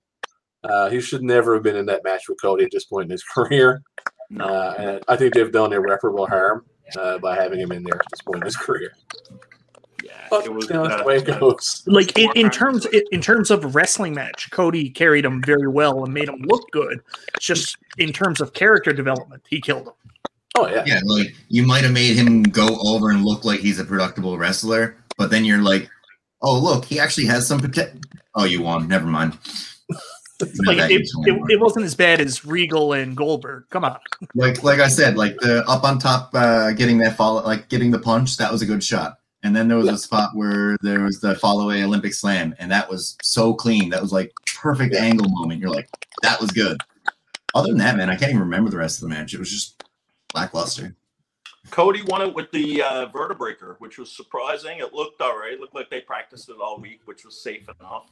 Uh, 0.63 0.89
he 0.89 1.01
should 1.01 1.23
never 1.23 1.53
have 1.55 1.63
been 1.63 1.75
in 1.75 1.85
that 1.87 2.03
match 2.03 2.23
with 2.29 2.39
Cody 2.41 2.65
at 2.65 2.71
this 2.71 2.85
point 2.85 3.05
in 3.05 3.11
his 3.11 3.23
career. 3.33 3.81
No. 4.29 4.45
Uh, 4.45 4.75
and 4.77 5.03
I 5.07 5.15
think 5.15 5.33
they've 5.33 5.51
done 5.51 5.73
irreparable 5.73 6.27
harm 6.27 6.65
uh, 6.97 7.17
by 7.19 7.35
having 7.35 7.59
him 7.59 7.71
in 7.71 7.83
there 7.83 7.95
at 7.95 8.05
this 8.11 8.21
point 8.21 8.37
in 8.37 8.45
his 8.45 8.55
career. 8.55 8.93
Yeah. 10.03 10.11
But 10.29 10.45
It 10.45 10.53
was, 10.53 10.69
you 10.69 10.75
know, 10.75 10.83
that's 10.83 10.95
uh, 10.95 10.97
the 10.99 11.03
way 11.03 11.17
it 11.17 11.25
goes. 11.25 11.83
like 11.85 12.17
in, 12.17 12.31
in 12.35 12.49
terms 12.49 12.87
in 13.11 13.21
terms 13.21 13.51
of 13.51 13.65
a 13.65 13.67
wrestling 13.67 14.13
match, 14.13 14.49
Cody 14.51 14.89
carried 14.89 15.25
him 15.25 15.43
very 15.45 15.67
well 15.67 16.03
and 16.03 16.13
made 16.13 16.29
him 16.29 16.41
look 16.43 16.63
good. 16.71 17.01
Just 17.39 17.77
in 17.97 18.13
terms 18.13 18.41
of 18.41 18.53
character 18.53 18.93
development, 18.93 19.43
he 19.49 19.59
killed 19.61 19.87
him. 19.87 19.93
Oh 20.57 20.67
yeah. 20.67 20.83
Yeah, 20.85 20.99
like, 21.05 21.33
you 21.49 21.65
might 21.65 21.83
have 21.83 21.93
made 21.93 22.15
him 22.15 22.43
go 22.43 22.77
over 22.83 23.09
and 23.09 23.23
look 23.23 23.45
like 23.45 23.59
he's 23.59 23.79
a 23.79 23.85
productive 23.85 24.23
wrestler, 24.25 24.95
but 25.17 25.29
then 25.29 25.45
you're 25.45 25.61
like, 25.61 25.89
oh, 26.41 26.59
look, 26.59 26.85
he 26.85 26.99
actually 26.99 27.27
has 27.27 27.47
some 27.47 27.59
potential. 27.59 27.99
Oh, 28.35 28.45
you 28.45 28.61
won. 28.61 28.87
Never 28.87 29.07
mind. 29.07 29.37
Like 30.65 30.91
it, 30.91 31.01
it, 31.01 31.41
it 31.51 31.59
wasn't 31.59 31.85
as 31.85 31.95
bad 31.95 32.21
as 32.21 32.45
Regal 32.45 32.93
and 32.93 33.15
Goldberg. 33.15 33.65
Come 33.69 33.83
on. 33.85 33.99
like 34.35 34.63
like 34.63 34.79
I 34.79 34.87
said, 34.87 35.17
like 35.17 35.35
the 35.37 35.63
up 35.67 35.83
on 35.83 35.99
top, 35.99 36.31
uh, 36.33 36.71
getting 36.71 36.97
that 36.99 37.15
follow, 37.15 37.43
like 37.43 37.69
getting 37.69 37.91
the 37.91 37.99
punch, 37.99 38.37
that 38.37 38.51
was 38.51 38.61
a 38.61 38.65
good 38.65 38.83
shot. 38.83 39.17
And 39.43 39.55
then 39.55 39.67
there 39.67 39.77
was 39.77 39.87
a 39.89 39.97
spot 39.97 40.35
where 40.35 40.77
there 40.81 41.01
was 41.01 41.19
the 41.19 41.33
follow 41.35 41.63
away 41.65 41.83
Olympic 41.83 42.13
slam, 42.13 42.53
and 42.59 42.69
that 42.71 42.87
was 42.89 43.17
so 43.23 43.53
clean. 43.55 43.89
That 43.89 44.01
was 44.01 44.11
like 44.13 44.31
perfect 44.61 44.93
Yeah. 44.93 45.01
angle 45.01 45.27
moment. 45.29 45.59
You're 45.59 45.71
like, 45.71 45.89
that 46.21 46.39
was 46.39 46.51
good. 46.51 46.77
Other 47.55 47.69
than 47.69 47.79
that, 47.79 47.97
man, 47.97 48.09
I 48.09 48.15
can't 48.15 48.29
even 48.29 48.39
remember 48.41 48.69
the 48.69 48.77
rest 48.77 49.01
of 49.01 49.09
the 49.09 49.15
match. 49.15 49.33
It 49.33 49.39
was 49.39 49.49
just 49.49 49.83
lackluster. 50.35 50.95
Cody 51.69 52.01
won 52.03 52.21
it 52.21 52.33
with 52.33 52.51
the 52.51 52.81
uh, 52.83 53.05
vertebreaker, 53.07 53.75
which 53.79 53.97
was 53.97 54.11
surprising. 54.11 54.79
It 54.79 54.93
looked 54.93 55.21
all 55.21 55.37
right. 55.37 55.53
It 55.53 55.59
looked 55.59 55.75
like 55.75 55.89
they 55.89 56.01
practiced 56.01 56.49
it 56.49 56.57
all 56.61 56.79
week, 56.79 57.01
which 57.05 57.25
was 57.25 57.41
safe 57.41 57.67
enough. 57.79 58.09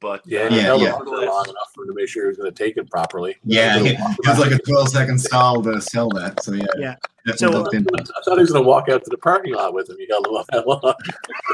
But 0.00 0.22
Yeah, 0.26 0.40
uh, 0.40 0.50
he 0.50 0.56
Yeah, 0.56 0.62
held 0.62 0.82
yeah. 0.82 0.98
it 0.98 1.06
long 1.06 1.44
enough 1.44 1.70
for 1.74 1.82
him 1.82 1.88
to 1.88 1.94
make 1.94 2.08
sure 2.08 2.24
he 2.24 2.28
was 2.28 2.36
going 2.38 2.52
to 2.52 2.64
take 2.64 2.76
it 2.76 2.90
properly. 2.90 3.36
Yeah, 3.44 3.78
He 3.78 3.90
it 3.90 3.98
was 3.98 4.16
gonna 4.24 4.30
was 4.30 4.38
like 4.38 4.52
a 4.58 4.62
12 4.62 4.88
second 4.88 5.18
stall 5.18 5.62
to 5.62 5.80
sell 5.80 6.08
that. 6.10 6.42
So 6.42 6.52
yeah, 6.52 6.64
Yeah. 6.78 6.94
So, 7.36 7.50
looked 7.50 7.74
into. 7.74 7.90
I 7.94 8.22
thought 8.24 8.36
he 8.36 8.40
was 8.40 8.50
going 8.50 8.64
to 8.64 8.68
walk 8.68 8.88
out 8.88 9.04
to 9.04 9.10
the 9.10 9.18
parking 9.18 9.54
lot 9.54 9.74
with 9.74 9.90
him. 9.90 9.96
He 9.98 10.06
held 10.10 10.26
him 10.26 10.34
up 10.34 10.46
that 10.52 10.66
long. 10.66 10.94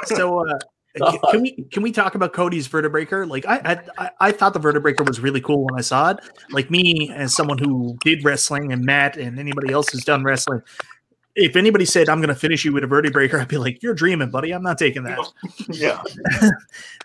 So 0.06 0.46
uh, 0.48 0.58
c- 1.10 1.18
can 1.30 1.42
we 1.42 1.52
can 1.72 1.82
we 1.82 1.90
talk 1.92 2.14
about 2.14 2.32
Cody's 2.32 2.68
vertebreaker? 2.68 3.28
Like 3.28 3.44
I, 3.46 3.56
I 3.98 4.04
I- 4.04 4.10
I 4.20 4.32
thought 4.32 4.54
the 4.54 4.60
vertebreaker 4.60 5.04
was 5.06 5.18
really 5.20 5.40
cool 5.40 5.64
when 5.64 5.76
I 5.78 5.82
saw 5.82 6.10
it. 6.12 6.18
Like 6.50 6.70
me 6.70 7.10
as 7.14 7.34
someone 7.34 7.58
who 7.58 7.96
did 8.04 8.24
wrestling 8.24 8.72
and 8.72 8.84
Matt 8.84 9.16
and 9.16 9.38
anybody 9.40 9.72
else 9.72 9.88
who's 9.90 10.04
done 10.04 10.22
wrestling. 10.22 10.60
If 11.38 11.54
anybody 11.54 11.84
said 11.84 12.08
I'm 12.08 12.18
going 12.20 12.28
to 12.28 12.34
finish 12.34 12.64
you 12.64 12.72
with 12.72 12.82
a 12.82 12.86
vertebreaker, 12.86 13.38
I'd 13.40 13.48
be 13.48 13.58
like, 13.58 13.82
"You're 13.82 13.94
dreaming, 13.94 14.30
buddy. 14.30 14.52
I'm 14.52 14.62
not 14.62 14.78
taking 14.78 15.02
that." 15.04 15.18
yeah, 15.68 16.02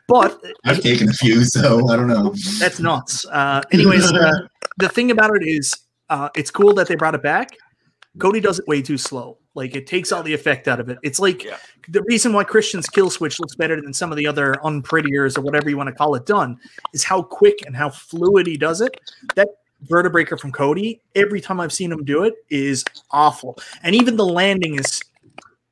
But 0.08 0.41
I've 0.65 0.82
taken 0.82 1.10
a 1.10 1.13
few, 1.13 1.44
so 1.44 1.89
I 1.89 1.96
don't 1.96 2.08
know. 2.08 2.34
That's 2.60 2.80
nuts. 2.80 3.26
Uh, 3.26 3.62
anyways, 3.72 4.12
uh, 4.12 4.32
the 4.78 4.89
thing 4.89 5.12
about 5.12 5.36
it 5.36 5.46
is, 5.46 5.76
uh, 6.10 6.30
it's 6.36 6.50
cool 6.52 6.74
that 6.76 6.88
they 6.88 6.96
brought 6.96 7.15
it 7.15 7.24
back. 7.24 7.50
Cody 8.20 8.39
does 8.39 8.60
it 8.60 8.67
way 8.67 8.82
too 8.82 8.98
slow. 8.98 9.38
Like 9.54 9.76
it 9.76 9.86
takes 9.88 10.12
all 10.12 10.24
the 10.24 10.34
effect 10.34 10.67
out 10.67 10.80
of 10.80 10.89
it. 10.89 10.98
It's 11.04 11.20
like 11.20 11.44
Yeah. 11.44 11.58
the 11.89 12.02
reason 12.04 12.32
why 12.34 12.44
Christian's 12.46 12.88
kill 12.88 13.10
switch 13.10 13.39
looks 13.39 13.56
better 13.56 13.82
than 13.82 13.94
some 13.94 14.12
of 14.12 14.17
the 14.17 14.28
other 14.28 14.56
unprettiers 14.63 15.38
or 15.38 15.41
whatever 15.41 15.70
you 15.70 15.78
want 15.78 15.88
to 15.88 15.94
call 15.96 16.15
it 16.15 16.26
done 16.26 16.58
is 16.94 17.04
how 17.04 17.22
quick 17.22 17.60
and 17.65 17.76
how 17.76 17.89
fluid 17.89 18.48
he 18.48 18.58
does 18.58 18.80
it. 18.82 18.98
That 19.36 19.50
vertebreaker 19.89 20.39
from 20.39 20.52
Cody, 20.52 21.02
every 21.15 21.41
time 21.41 21.60
I've 21.60 21.74
seen 21.74 21.91
him 21.91 22.03
do 22.03 22.24
it, 22.24 22.36
is 22.49 22.84
awful. 23.12 23.58
And 23.84 23.95
even 23.95 24.18
the 24.18 24.26
landing 24.26 24.80
is 24.80 25.01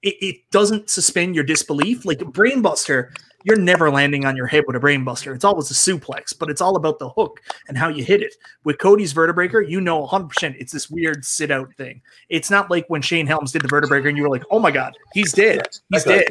it, 0.01 0.15
it 0.21 0.35
doesn't 0.51 0.89
suspend 0.89 1.35
your 1.35 1.43
disbelief. 1.43 2.05
Like 2.05 2.21
a 2.21 2.25
Brainbuster, 2.25 3.09
you're 3.43 3.57
never 3.57 3.89
landing 3.89 4.25
on 4.25 4.35
your 4.35 4.47
head 4.47 4.65
with 4.67 4.75
a 4.75 4.79
brainbuster. 4.79 5.33
It's 5.33 5.45
always 5.45 5.71
a 5.71 5.73
suplex, 5.73 6.37
but 6.37 6.49
it's 6.49 6.61
all 6.61 6.75
about 6.75 6.99
the 6.99 7.09
hook 7.09 7.39
and 7.67 7.77
how 7.77 7.87
you 7.87 8.03
hit 8.03 8.21
it. 8.21 8.35
With 8.63 8.77
Cody's 8.77 9.13
vertebreaker, 9.13 9.67
you 9.67 9.79
know 9.81 10.05
100% 10.05 10.55
it's 10.59 10.73
this 10.73 10.89
weird 10.89 11.25
sit 11.25 11.51
out 11.51 11.73
thing. 11.75 12.01
It's 12.27 12.49
not 12.49 12.69
like 12.69 12.85
when 12.89 13.01
Shane 13.01 13.27
Helms 13.27 13.51
did 13.51 13.61
the 13.61 13.67
vertebraker 13.67 14.09
and 14.09 14.17
you 14.17 14.23
were 14.23 14.29
like, 14.29 14.43
oh 14.51 14.59
my 14.59 14.71
God, 14.71 14.93
he's 15.13 15.31
dead. 15.31 15.67
He's 15.91 16.03
dead. 16.03 16.27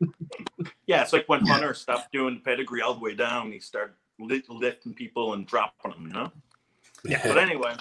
yeah. 0.86 1.02
It's 1.02 1.12
like 1.12 1.28
when 1.28 1.44
Hunter 1.46 1.74
stopped 1.74 2.12
doing 2.12 2.40
pedigree 2.42 2.80
all 2.80 2.94
the 2.94 3.00
way 3.00 3.14
down. 3.14 3.52
He 3.52 3.60
started 3.60 3.94
lifting 4.18 4.94
people 4.94 5.34
and 5.34 5.46
dropping 5.46 5.90
them. 5.90 6.06
You 6.06 6.12
know. 6.14 6.32
Dead. 7.04 7.20
But 7.24 7.38
anyway, 7.38 7.74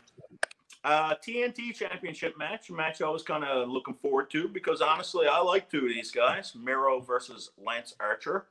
Uh, 0.84 1.16
TNT 1.16 1.74
Championship 1.74 2.38
match, 2.38 2.70
match 2.70 3.02
I 3.02 3.10
was 3.10 3.24
kind 3.24 3.44
of 3.44 3.70
looking 3.70 3.96
forward 3.96 4.30
to 4.32 4.48
because 4.48 4.82
honestly, 4.82 5.26
I 5.26 5.40
like 5.40 5.68
two 5.68 5.80
of 5.80 5.90
these 5.90 6.12
guys 6.12 6.54
Miro 6.56 7.00
versus 7.00 7.50
Lance 7.58 7.96
Archer. 8.00 8.46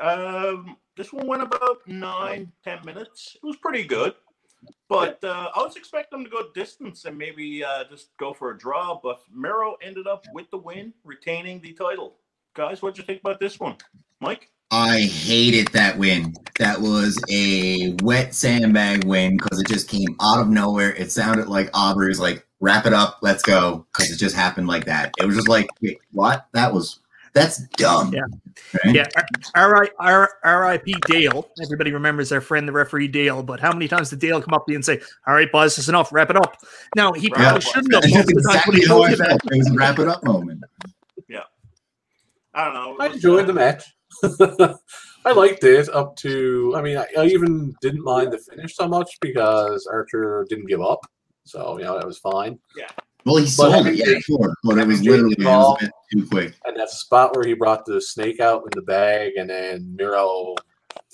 Um, 0.00 0.76
this 0.96 1.12
one 1.12 1.26
went 1.28 1.42
about 1.42 1.86
nine, 1.86 2.50
ten 2.64 2.80
minutes. 2.84 3.36
It 3.36 3.46
was 3.46 3.56
pretty 3.56 3.84
good. 3.84 4.14
But 4.88 5.22
uh, 5.24 5.50
I 5.54 5.62
was 5.62 5.76
expecting 5.76 6.18
them 6.18 6.24
to 6.24 6.30
go 6.30 6.48
distance 6.52 7.04
and 7.04 7.16
maybe 7.16 7.64
uh, 7.64 7.84
just 7.90 8.16
go 8.16 8.32
for 8.32 8.50
a 8.50 8.58
draw. 8.58 8.98
But 9.02 9.20
Miro 9.32 9.76
ended 9.82 10.06
up 10.06 10.24
with 10.32 10.50
the 10.50 10.58
win, 10.58 10.92
retaining 11.04 11.60
the 11.60 11.72
title. 11.72 12.16
Guys, 12.54 12.82
what'd 12.82 12.98
you 12.98 13.04
think 13.04 13.20
about 13.20 13.40
this 13.40 13.58
one? 13.58 13.76
Mike? 14.20 14.50
I 14.72 15.00
hated 15.00 15.68
that 15.68 15.98
win. 15.98 16.34
That 16.58 16.80
was 16.80 17.22
a 17.30 17.94
wet 18.02 18.34
sandbag 18.34 19.04
win 19.04 19.36
because 19.36 19.60
it 19.60 19.68
just 19.68 19.88
came 19.88 20.16
out 20.20 20.40
of 20.40 20.48
nowhere. 20.48 20.94
It 20.94 21.12
sounded 21.12 21.48
like 21.48 21.68
Aubrey's 21.74 22.18
like, 22.18 22.46
wrap 22.60 22.86
it 22.86 22.92
up, 22.94 23.18
let's 23.20 23.42
go, 23.42 23.86
because 23.92 24.10
it 24.10 24.16
just 24.16 24.34
happened 24.34 24.68
like 24.68 24.86
that. 24.86 25.12
It 25.18 25.26
was 25.26 25.36
just 25.36 25.48
like, 25.48 25.66
wait, 25.82 25.98
what? 26.12 26.46
That 26.52 26.72
was 26.72 27.00
that's 27.34 27.58
dumb. 27.76 28.12
Yeah. 28.14 28.20
Right? 28.84 28.94
Yeah, 28.94 29.08
R- 29.54 29.74
R- 29.74 29.90
R- 29.98 30.30
R.I.P. 30.44 30.94
Dale. 31.06 31.48
Everybody 31.62 31.92
remembers 31.92 32.28
their 32.28 32.40
friend, 32.42 32.68
the 32.68 32.72
referee 32.72 33.08
Dale. 33.08 33.42
But 33.42 33.60
how 33.60 33.72
many 33.72 33.88
times 33.88 34.10
did 34.10 34.18
Dale 34.20 34.40
come 34.42 34.52
up 34.54 34.66
to 34.66 34.72
you 34.72 34.76
and 34.76 34.84
say, 34.84 35.00
"All 35.26 35.34
right, 35.34 35.50
boys, 35.50 35.76
that's 35.76 35.88
enough. 35.88 36.12
Wrap 36.12 36.28
it 36.30 36.36
up"? 36.36 36.58
Now 36.94 37.12
he 37.12 37.30
probably 37.30 37.44
Yeah. 37.44 37.58
shouldn't 37.60 37.94
have. 37.94 38.02
That's 38.02 38.14
most 38.14 38.28
of 38.28 38.34
the 38.34 38.42
times 38.52 38.66
when 38.66 38.76
exactly 38.76 38.86
how 38.86 39.02
I 39.02 39.14
felt. 39.14 39.40
It 39.46 39.58
was 39.58 39.70
a 39.70 39.74
wrap 39.74 39.98
it 39.98 40.08
up 40.08 40.24
moment. 40.24 40.60
Yeah. 41.28 41.40
I 42.54 42.64
don't 42.64 42.74
know. 42.74 42.96
I 43.00 43.06
enjoyed 43.08 43.46
the 43.46 43.54
match. 43.54 43.84
I 45.24 45.32
liked 45.32 45.64
it 45.64 45.88
up 45.90 46.16
to. 46.16 46.74
I 46.76 46.82
mean, 46.82 46.98
I, 46.98 47.06
I 47.18 47.26
even 47.26 47.74
didn't 47.80 48.02
mind 48.02 48.32
the 48.32 48.38
finish 48.38 48.74
so 48.76 48.88
much 48.88 49.18
because 49.20 49.86
Archer 49.86 50.46
didn't 50.48 50.66
give 50.66 50.82
up. 50.82 51.00
So 51.44 51.78
you 51.78 51.84
know 51.84 51.96
that 51.96 52.06
was 52.06 52.18
fine. 52.18 52.58
Yeah. 52.76 52.88
Well, 53.24 53.36
he 53.36 53.46
sold 53.46 53.86
it, 53.86 53.94
yeah, 53.94 54.06
Jake- 54.06 54.24
sure, 54.24 54.52
but 54.64 54.78
it 54.78 54.86
was 54.86 54.98
having 54.98 55.04
Jake 55.04 55.10
literally 55.10 55.36
it 55.38 55.44
was 55.44 55.76
a 55.80 55.84
bit 55.84 55.92
too 56.12 56.26
quick. 56.26 56.54
And 56.64 56.76
that 56.76 56.90
spot 56.90 57.36
where 57.36 57.46
he 57.46 57.54
brought 57.54 57.84
the 57.84 58.00
snake 58.00 58.40
out 58.40 58.64
in 58.64 58.70
the 58.74 58.82
bag 58.82 59.34
and 59.36 59.48
then 59.48 59.94
Miro 59.96 60.56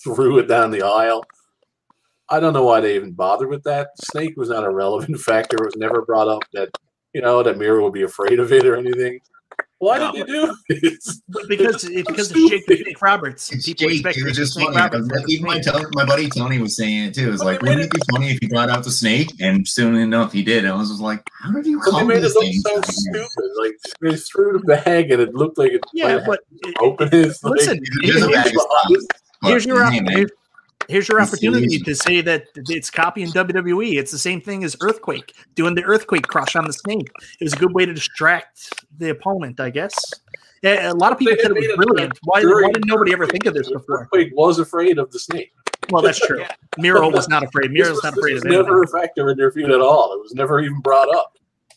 threw 0.03 0.38
it 0.38 0.49
down 0.49 0.70
the 0.70 0.82
aisle. 0.82 1.22
I 2.30 2.40
don't 2.40 2.55
know 2.55 2.64
why 2.64 2.80
they 2.80 2.96
even 2.96 3.12
bothered 3.12 3.49
with 3.49 3.62
that. 3.64 3.88
Snake 4.03 4.36
was 4.36 4.49
not 4.49 4.64
a 4.64 4.70
relevant 4.70 5.18
factor. 5.20 5.57
It 5.57 5.66
was 5.66 5.76
never 5.76 6.03
brought 6.03 6.28
up 6.28 6.44
that 6.55 6.70
you 7.12 7.20
know 7.20 7.42
that 7.42 7.59
Miro 7.59 7.84
would 7.84 7.92
be 7.92 8.03
afraid 8.03 8.38
of 8.38 8.53
it 8.53 8.66
or 8.66 8.76
anything. 8.76 9.20
Why 9.81 9.99
did 9.99 10.14
you 10.14 10.24
do 10.26 10.57
this? 10.81 11.20
because 11.49 11.85
It's 11.85 12.09
because 12.09 12.29
so 12.31 12.35
it's 12.37 12.51
Jake, 12.51 12.62
stupid. 12.64 12.85
Jake 12.87 13.01
Roberts. 13.03 13.53
It's 13.53 13.64
People 13.66 13.89
Jake. 13.89 13.95
expect 14.01 14.18
It 14.18 14.24
was 14.24 14.37
just 14.37 14.55
Snake 14.55 14.66
funny. 14.66 14.76
Roberts. 14.79 15.07
because 15.09 15.31
Even 15.31 15.47
my, 15.47 15.61
Tony, 15.61 15.85
my 15.93 16.05
buddy 16.05 16.29
Tony 16.29 16.59
was 16.59 16.76
saying 16.76 17.05
it 17.07 17.14
too. 17.14 17.29
It 17.29 17.31
was 17.31 17.41
But 17.41 17.47
like, 17.47 17.62
wouldn't 17.62 17.81
it 17.83 17.91
be 17.93 18.01
funny 18.11 18.31
if 18.33 18.39
he 18.41 18.49
brought 18.49 18.70
out 18.70 18.83
the 18.83 18.91
snake? 18.91 19.31
And 19.41 19.66
soon 19.66 19.95
enough, 19.95 20.33
he 20.33 20.43
did. 20.43 20.64
And 20.64 20.72
I 20.72 20.76
was 20.76 20.89
just 20.89 21.01
like, 21.01 21.22
how 21.41 21.53
did 21.53 21.66
you 21.66 21.79
But 21.79 21.85
they 21.87 21.91
come 21.93 22.07
made 22.09 22.20
to 22.20 22.26
it 22.26 22.35
look 22.35 22.55
so 22.55 22.83
stupid. 22.83 23.51
Like 23.61 23.76
they 24.01 24.16
threw 24.16 24.59
the 24.59 24.64
bag 24.64 25.12
and 25.12 25.22
it 25.22 25.35
looked 25.35 25.59
like 25.59 25.72
it 25.72 25.83
Yeah, 25.93 26.16
might 26.16 26.26
but 26.26 26.41
open. 26.81 27.09
It's 27.12 27.43
like, 27.45 27.55
listen, 27.55 27.81
It 28.03 28.14
was 28.14 28.24
a 28.24 28.29
bag 28.31 28.47
of 28.47 28.53
stuff. 28.53 29.03
But, 29.41 29.49
here's 29.51 29.64
your 29.64 29.89
here's, 29.91 30.31
here's 30.89 31.09
your 31.09 31.20
opportunity 31.20 31.78
to 31.78 31.95
say 31.95 32.20
that 32.22 32.45
it's 32.57 32.91
copying 32.91 33.28
WWE. 33.28 33.95
It's 33.99 34.11
the 34.11 34.18
same 34.18 34.41
thing 34.41 34.64
as 34.64 34.76
Earthquake 34.80 35.34
doing 35.55 35.74
the 35.74 35.84
Earthquake 35.84 36.26
crush 36.26 36.57
on 36.57 36.64
the 36.66 36.72
snake. 36.72 37.11
It 37.41 37.45
was 37.45 37.53
a 37.53 37.57
good 37.57 37.72
way 37.74 37.86
to 37.86 37.93
distract 37.95 38.72
the 38.99 39.11
opponent, 39.11 39.61
I 39.61 39.70
guess. 39.70 39.95
Yeah, 40.62 40.91
a 40.91 40.95
lot 40.95 41.12
of 41.12 41.18
people 41.18 41.36
They 41.36 41.43
said 41.43 41.53
it 41.53 41.57
was 41.57 41.86
brilliant. 41.86 42.18
Why, 42.24 42.43
why 42.43 42.72
didn't 42.72 42.89
nobody 42.89 43.12
ever 43.12 43.26
think 43.26 43.47
of 43.47 43.55
this 43.55 43.70
before? 43.70 44.03
Earthquake 44.03 44.32
was 44.34 44.59
afraid 44.59 44.99
of 44.99 45.11
the 45.12 45.18
snake. 45.18 45.53
Well, 45.91 46.03
that's 46.03 46.18
true. 46.18 46.41
Yeah. 46.41 46.51
Miro 46.78 47.09
was 47.11 47.28
not 47.28 47.45
afraid. 47.45 47.70
This 47.70 47.78
Miro's 47.78 47.93
was, 47.97 48.05
not 48.05 48.18
afraid 48.18 48.32
was 48.34 48.43
of 48.43 48.47
anything. 48.49 48.64
never 48.66 48.82
a 48.82 48.89
factor 48.89 49.30
in 49.30 49.39
their 49.39 49.53
feud 49.53 49.70
at 49.70 49.80
all. 49.80 50.12
It 50.14 50.20
was 50.20 50.34
never 50.34 50.61
even 50.61 50.80
brought 50.80 51.14
up. 51.14 51.34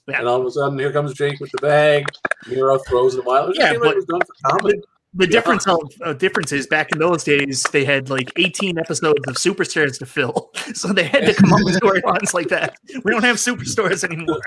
Yeah. 0.07 0.19
And 0.19 0.27
all 0.27 0.41
of 0.41 0.47
a 0.47 0.51
sudden, 0.51 0.79
here 0.79 0.91
comes 0.91 1.13
Jake 1.13 1.39
with 1.39 1.51
the 1.51 1.59
bag. 1.59 2.05
Miro 2.49 2.79
throws 2.79 3.13
it 3.15 3.19
a 3.19 3.21
while. 3.21 3.47
It 3.49 3.57
Yeah, 3.57 3.65
yeah, 3.65 3.71
like 3.73 3.79
but- 3.81 3.89
it 3.91 3.95
was 3.97 4.05
done 4.05 4.19
for 4.21 4.49
comedy. 4.49 4.81
The 5.13 5.25
Yeah. 5.25 5.31
difference 5.31 5.67
of 5.67 5.79
uh, 6.03 6.13
difference 6.13 6.51
is 6.53 6.67
back 6.67 6.91
in 6.93 6.99
those 6.99 7.23
days 7.25 7.63
they 7.71 7.83
had 7.83 8.09
like 8.09 8.31
18 8.37 8.77
episodes 8.77 9.19
of 9.27 9.35
superstars 9.35 9.99
to 9.99 10.05
fill, 10.05 10.51
so 10.73 10.93
they 10.93 11.03
had 11.03 11.25
to 11.25 11.33
come 11.33 11.51
up 11.51 11.59
with 11.65 11.79
storylines 11.79 12.33
like 12.33 12.47
that. 12.47 12.77
We 13.03 13.11
don't 13.11 13.23
have 13.23 13.35
superstars 13.35 14.03
anymore. 14.05 14.41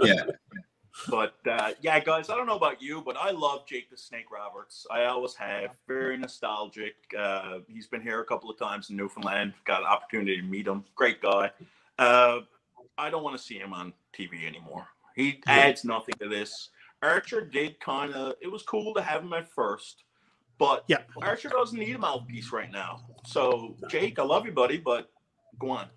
yeah. 0.00 0.24
But 1.08 1.34
uh, 1.48 1.72
yeah, 1.82 2.00
guys, 2.00 2.30
I 2.30 2.36
don't 2.36 2.46
know 2.46 2.56
about 2.56 2.82
you, 2.82 3.00
but 3.04 3.16
I 3.16 3.30
love 3.30 3.66
Jake 3.66 3.90
the 3.90 3.96
Snake 3.96 4.30
Roberts. 4.30 4.86
I 4.90 5.04
always 5.04 5.34
have. 5.34 5.70
Very 5.86 6.16
nostalgic. 6.16 6.94
Uh, 7.16 7.58
he's 7.68 7.86
been 7.86 8.00
here 8.02 8.20
a 8.20 8.24
couple 8.24 8.50
of 8.50 8.58
times 8.58 8.90
in 8.90 8.96
Newfoundland. 8.96 9.52
Got 9.66 9.80
an 9.82 9.86
opportunity 9.86 10.36
to 10.36 10.42
meet 10.42 10.66
him. 10.66 10.84
Great 10.94 11.20
guy. 11.22 11.50
Uh, 11.98 12.40
I 12.98 13.10
don't 13.10 13.22
want 13.22 13.36
to 13.36 13.42
see 13.42 13.58
him 13.58 13.72
on 13.72 13.92
TV 14.18 14.46
anymore. 14.46 14.86
He 15.14 15.42
adds 15.46 15.84
nothing 15.84 16.14
to 16.20 16.28
this. 16.28 16.70
Archer 17.06 17.40
did 17.40 17.78
kind 17.80 18.14
of. 18.14 18.34
It 18.40 18.48
was 18.48 18.62
cool 18.62 18.94
to 18.94 19.02
have 19.02 19.22
him 19.22 19.32
at 19.32 19.48
first, 19.48 20.04
but 20.58 20.84
Yeah. 20.88 20.98
Archer 21.22 21.48
doesn't 21.48 21.78
need 21.78 21.94
a 21.94 21.98
mouthpiece 21.98 22.52
right 22.52 22.70
now. 22.70 23.00
So 23.24 23.76
Jake, 23.90 24.18
I 24.18 24.22
love 24.22 24.46
you, 24.46 24.52
buddy, 24.52 24.78
but 24.78 25.10
go 25.58 25.70
on. 25.70 25.88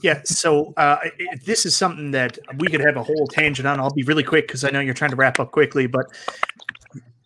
Yeah, 0.00 0.22
so 0.24 0.72
uh, 0.78 0.96
this 1.44 1.66
is 1.66 1.76
something 1.76 2.12
that 2.12 2.38
we 2.56 2.68
could 2.68 2.80
have 2.80 2.96
a 2.96 3.02
whole 3.02 3.26
tangent 3.26 3.68
on. 3.68 3.78
I'll 3.78 3.92
be 3.92 4.04
really 4.04 4.22
quick 4.22 4.46
because 4.46 4.64
I 4.64 4.70
know 4.70 4.80
you're 4.80 4.94
trying 4.94 5.10
to 5.10 5.16
wrap 5.16 5.38
up 5.38 5.50
quickly, 5.50 5.86
but 5.86 6.06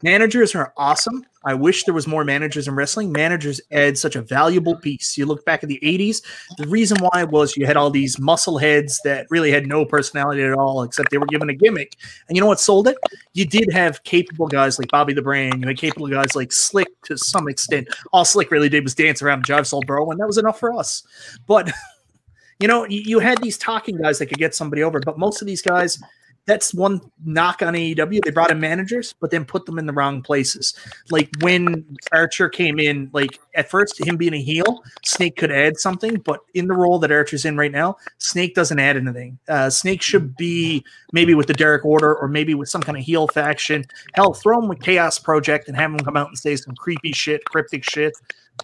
managers 0.02 0.54
are 0.56 0.72
awesome. 0.76 1.24
I 1.46 1.54
wish 1.54 1.84
there 1.84 1.94
was 1.94 2.08
more 2.08 2.24
managers 2.24 2.66
in 2.66 2.74
wrestling. 2.74 3.12
Managers 3.12 3.60
add 3.70 3.96
such 3.96 4.16
a 4.16 4.20
valuable 4.20 4.74
piece. 4.76 5.16
You 5.16 5.26
look 5.26 5.44
back 5.44 5.62
at 5.62 5.68
the 5.68 5.78
80s, 5.80 6.20
the 6.58 6.66
reason 6.66 6.98
why 6.98 7.22
was 7.22 7.56
you 7.56 7.66
had 7.66 7.76
all 7.76 7.88
these 7.88 8.18
muscle 8.18 8.58
heads 8.58 9.00
that 9.04 9.28
really 9.30 9.52
had 9.52 9.66
no 9.66 9.84
personality 9.84 10.42
at 10.42 10.52
all, 10.52 10.82
except 10.82 11.10
they 11.10 11.18
were 11.18 11.26
given 11.26 11.48
a 11.48 11.54
gimmick. 11.54 11.94
And 12.28 12.36
you 12.36 12.40
know 12.40 12.48
what 12.48 12.58
sold 12.58 12.88
it? 12.88 12.96
You 13.32 13.46
did 13.46 13.72
have 13.72 14.02
capable 14.02 14.48
guys 14.48 14.76
like 14.76 14.88
Bobby 14.88 15.14
the 15.14 15.22
Brain. 15.22 15.60
You 15.60 15.68
had 15.68 15.78
capable 15.78 16.08
guys 16.08 16.34
like 16.34 16.50
Slick 16.50 16.88
to 17.04 17.16
some 17.16 17.48
extent. 17.48 17.88
All 18.12 18.24
Slick 18.24 18.50
really 18.50 18.68
did 18.68 18.82
was 18.82 18.96
dance 18.96 19.22
around 19.22 19.38
and 19.38 19.46
jive 19.46 19.66
soul 19.66 19.82
bro, 19.86 20.10
and 20.10 20.18
that 20.18 20.26
was 20.26 20.38
enough 20.38 20.58
for 20.58 20.72
us. 20.72 21.04
But 21.46 21.70
you 22.58 22.66
know, 22.66 22.84
you, 22.86 23.02
you 23.02 23.18
had 23.18 23.40
these 23.42 23.58
talking 23.58 23.96
guys 23.96 24.18
that 24.18 24.26
could 24.26 24.38
get 24.38 24.54
somebody 24.54 24.82
over, 24.82 25.00
but 25.00 25.18
most 25.18 25.40
of 25.42 25.46
these 25.46 25.62
guys, 25.62 26.02
that's 26.46 26.72
one 26.72 27.00
knock 27.24 27.60
on 27.60 27.74
AEW. 27.74 28.22
They 28.24 28.30
brought 28.30 28.50
in 28.50 28.60
managers, 28.60 29.14
but 29.20 29.30
then 29.30 29.44
put 29.44 29.66
them 29.66 29.78
in 29.78 29.86
the 29.86 29.92
wrong 29.92 30.22
places. 30.22 30.74
Like 31.10 31.28
when 31.40 31.96
Archer 32.12 32.48
came 32.48 32.78
in, 32.78 33.10
like 33.12 33.38
at 33.54 33.68
first, 33.68 34.04
him 34.04 34.16
being 34.16 34.34
a 34.34 34.40
heel, 34.40 34.82
Snake 35.04 35.36
could 35.36 35.50
add 35.50 35.78
something, 35.78 36.16
but 36.18 36.40
in 36.54 36.68
the 36.68 36.74
role 36.74 36.98
that 37.00 37.10
Archer's 37.10 37.44
in 37.44 37.56
right 37.56 37.72
now, 37.72 37.96
Snake 38.18 38.54
doesn't 38.54 38.78
add 38.78 38.96
anything. 38.96 39.38
Uh, 39.48 39.68
Snake 39.68 40.02
should 40.02 40.36
be 40.36 40.84
maybe 41.12 41.34
with 41.34 41.48
the 41.48 41.54
Dark 41.54 41.84
Order 41.84 42.14
or 42.14 42.28
maybe 42.28 42.54
with 42.54 42.68
some 42.68 42.82
kind 42.82 42.96
of 42.96 43.04
heel 43.04 43.26
faction. 43.26 43.84
Hell, 44.14 44.32
throw 44.32 44.60
him 44.60 44.68
with 44.68 44.80
Chaos 44.80 45.18
Project 45.18 45.68
and 45.68 45.76
have 45.76 45.90
him 45.90 45.98
come 45.98 46.16
out 46.16 46.28
and 46.28 46.38
say 46.38 46.54
some 46.54 46.74
creepy 46.76 47.12
shit, 47.12 47.44
cryptic 47.44 47.82
shit. 47.82 48.14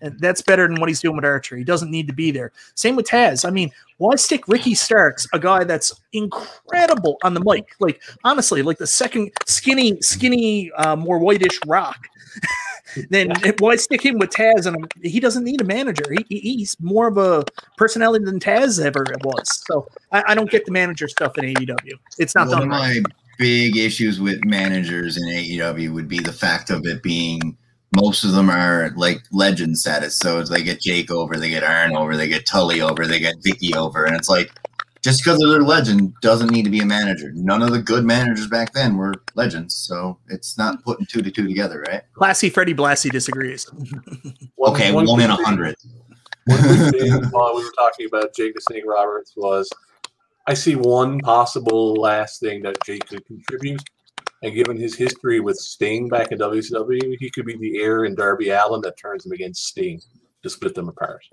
And 0.00 0.18
that's 0.18 0.42
better 0.42 0.66
than 0.66 0.80
what 0.80 0.88
he's 0.88 1.00
doing 1.00 1.16
with 1.16 1.24
Archer. 1.24 1.56
He 1.56 1.64
doesn't 1.64 1.90
need 1.90 2.06
to 2.08 2.14
be 2.14 2.30
there. 2.30 2.52
Same 2.74 2.96
with 2.96 3.06
Taz. 3.06 3.46
I 3.46 3.50
mean, 3.50 3.70
why 3.98 4.16
stick 4.16 4.48
Ricky 4.48 4.74
Starks, 4.74 5.26
a 5.32 5.38
guy 5.38 5.64
that's 5.64 5.92
incredible 6.12 7.18
on 7.22 7.34
the 7.34 7.40
mic? 7.40 7.68
Like 7.78 8.00
honestly, 8.24 8.62
like 8.62 8.78
the 8.78 8.86
second 8.86 9.30
skinny, 9.46 10.00
skinny, 10.00 10.72
uh, 10.72 10.96
more 10.96 11.18
whitish 11.18 11.58
Rock. 11.66 12.08
then 13.10 13.32
why 13.58 13.76
stick 13.76 14.04
him 14.04 14.18
with 14.18 14.30
Taz? 14.30 14.66
And 14.66 14.90
he 15.02 15.20
doesn't 15.20 15.44
need 15.44 15.60
a 15.60 15.64
manager. 15.64 16.04
He, 16.10 16.24
he- 16.40 16.56
he's 16.56 16.76
more 16.80 17.08
of 17.08 17.18
a 17.18 17.44
personality 17.76 18.24
than 18.24 18.40
Taz 18.40 18.82
ever 18.84 19.04
was. 19.24 19.62
So 19.66 19.86
I, 20.10 20.24
I 20.28 20.34
don't 20.34 20.50
get 20.50 20.64
the 20.64 20.72
manager 20.72 21.08
stuff 21.08 21.36
in 21.38 21.44
AEW. 21.44 21.92
It's 22.18 22.34
not 22.34 22.48
One 22.48 22.54
of 22.54 22.60
done 22.62 22.68
right. 22.70 23.02
my 23.02 23.10
big 23.38 23.76
issues 23.76 24.20
with 24.20 24.44
managers 24.44 25.16
in 25.16 25.24
AEW 25.24 25.92
would 25.94 26.08
be 26.08 26.18
the 26.20 26.32
fact 26.32 26.70
of 26.70 26.84
it 26.86 27.02
being 27.02 27.56
most 27.96 28.24
of 28.24 28.32
them 28.32 28.48
are 28.50 28.92
like 28.96 29.22
legend 29.32 29.78
status. 29.78 30.16
So 30.18 30.38
it's 30.40 30.50
they 30.50 30.62
get 30.62 30.80
Jake 30.80 31.10
over, 31.10 31.36
they 31.36 31.50
get 31.50 31.62
Arn 31.64 31.96
over, 31.96 32.16
they 32.16 32.28
get 32.28 32.46
Tully 32.46 32.80
over, 32.80 33.06
they 33.06 33.18
get 33.20 33.36
Vickie 33.46 33.76
over, 33.76 34.04
and 34.04 34.16
it's 34.16 34.28
like 34.28 34.50
just 35.02 35.22
because 35.22 35.38
they're 35.40 35.60
a 35.60 35.64
legend 35.64 36.14
doesn't 36.22 36.50
need 36.52 36.62
to 36.64 36.70
be 36.70 36.78
a 36.80 36.86
manager. 36.86 37.32
None 37.34 37.60
of 37.62 37.70
the 37.72 37.82
good 37.82 38.04
managers 38.04 38.46
back 38.46 38.72
then 38.72 38.96
were 38.96 39.14
legends, 39.34 39.74
so 39.74 40.18
it's 40.28 40.56
not 40.56 40.82
putting 40.84 41.06
two 41.06 41.22
to 41.22 41.30
two 41.30 41.46
together, 41.48 41.84
right? 41.88 42.02
Classy 42.14 42.48
Freddie 42.50 42.74
Blassie 42.74 43.10
disagrees. 43.10 43.64
One- 44.56 44.72
Okay, 44.74 44.92
one 44.92 45.06
one 45.06 45.20
in 45.20 45.30
a 45.30 45.36
hundred. 45.36 45.74
One 46.46 46.58
thing 46.92 47.12
while 47.30 47.54
we 47.56 47.64
were 47.64 47.72
talking 47.76 48.06
about 48.06 48.34
Jake 48.34 48.54
the 48.54 48.60
Snake 48.60 48.84
Roberts 48.86 49.32
was 49.36 49.68
I 50.46 50.54
see 50.54 50.76
one 50.76 51.18
possible 51.20 51.94
last 51.94 52.40
thing 52.40 52.62
that 52.62 52.76
Jake 52.86 53.06
could 53.06 53.24
contribute. 53.26 53.82
And 54.42 54.54
given 54.54 54.76
his 54.76 54.96
history 54.96 55.40
with 55.40 55.56
Sting 55.56 56.08
back 56.08 56.32
in 56.32 56.38
WCW, 56.38 57.16
he 57.18 57.30
could 57.30 57.46
be 57.46 57.56
the 57.56 57.80
heir 57.80 58.04
in 58.04 58.14
Darby 58.14 58.50
Allin 58.50 58.80
that 58.82 58.98
turns 58.98 59.24
him 59.24 59.32
against 59.32 59.66
Sting 59.66 60.00
to 60.42 60.50
split 60.50 60.74
them 60.74 60.88
apart. 60.88 61.24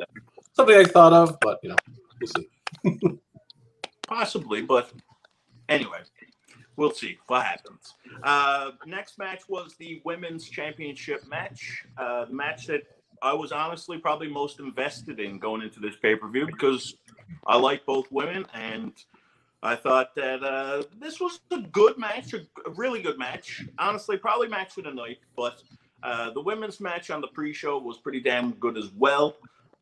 Something 0.53 0.77
I 0.77 0.83
thought 0.83 1.13
of, 1.13 1.37
but 1.41 1.59
you 1.63 1.69
know, 1.69 1.75
we'll 2.21 2.97
see. 2.97 3.19
Possibly, 4.07 4.61
but 4.61 4.91
anyway, 5.67 5.99
we'll 6.75 6.91
see 6.91 7.17
what 7.27 7.45
happens. 7.45 7.95
Uh, 8.23 8.71
next 8.85 9.17
match 9.17 9.41
was 9.47 9.75
the 9.79 10.01
women's 10.05 10.47
championship 10.47 11.27
match. 11.27 11.83
Uh, 11.97 12.25
the 12.25 12.33
match 12.33 12.67
that 12.67 12.83
I 13.21 13.33
was 13.33 13.51
honestly 13.51 13.97
probably 13.97 14.29
most 14.29 14.59
invested 14.59 15.19
in 15.19 15.39
going 15.39 15.61
into 15.61 15.79
this 15.79 15.95
pay 16.01 16.15
per 16.15 16.29
view 16.29 16.45
because 16.45 16.95
I 17.45 17.57
like 17.57 17.85
both 17.85 18.11
women 18.11 18.45
and 18.53 18.93
I 19.61 19.75
thought 19.75 20.15
that 20.15 20.41
uh, 20.41 20.83
this 20.99 21.19
was 21.19 21.41
a 21.51 21.59
good 21.59 21.97
match, 21.97 22.33
a, 22.33 22.45
really 22.71 23.01
good 23.01 23.17
match. 23.17 23.65
Honestly, 23.77 24.15
probably 24.17 24.47
match 24.47 24.77
of 24.77 24.85
the 24.85 24.91
night, 24.91 25.17
but 25.35 25.61
uh, 26.01 26.29
the 26.31 26.41
women's 26.41 26.79
match 26.79 27.09
on 27.09 27.19
the 27.19 27.27
pre-show 27.27 27.77
was 27.77 27.97
pretty 27.97 28.21
damn 28.21 28.51
good 28.53 28.77
as 28.77 28.91
well. 28.97 29.35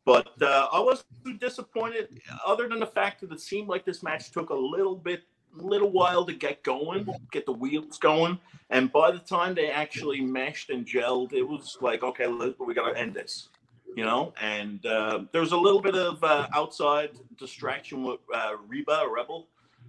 But 0.04 0.42
uh, 0.42 0.68
I 0.72 0.80
was 0.80 1.04
disappointed, 1.40 2.22
other 2.46 2.68
than 2.68 2.80
the 2.80 2.88
fact 2.88 3.22
that 3.22 3.32
it 3.32 3.40
seemed 3.40 3.68
like 3.68 3.86
this 3.86 4.02
match 4.02 4.32
took 4.32 4.50
a 4.50 4.56
little 4.56 4.96
bit, 4.96 5.24
little 5.54 5.92
while 5.92 6.26
to 6.26 6.34
get 6.34 6.64
going, 6.64 7.08
get 7.32 7.46
the 7.46 7.52
wheels 7.52 8.00
going, 8.00 8.40
and 8.72 8.92
by 8.92 9.12
the 9.12 9.20
time 9.20 9.54
they 9.54 9.70
actually 9.70 10.22
meshed 10.22 10.72
and 10.72 10.88
gelled, 10.88 11.34
it 11.34 11.44
was 11.44 11.78
like, 11.82 12.04
okay, 12.04 12.28
we 12.28 12.74
got 12.74 12.92
to 12.92 13.00
end 13.00 13.14
this 13.14 13.50
you 13.96 14.04
know. 14.04 14.32
And 14.40 14.86
uh, 14.86 15.22
there 15.32 15.42
was 15.42 15.54
a 15.54 15.58
little 15.58 15.82
bit 15.82 15.96
of 15.96 16.24
uh, 16.24 16.48
outside 16.54 17.12
distraction 17.40 18.04
with 18.04 18.20
uh, 18.32 18.52
Reba 18.68 19.06
Rebel 19.10 19.48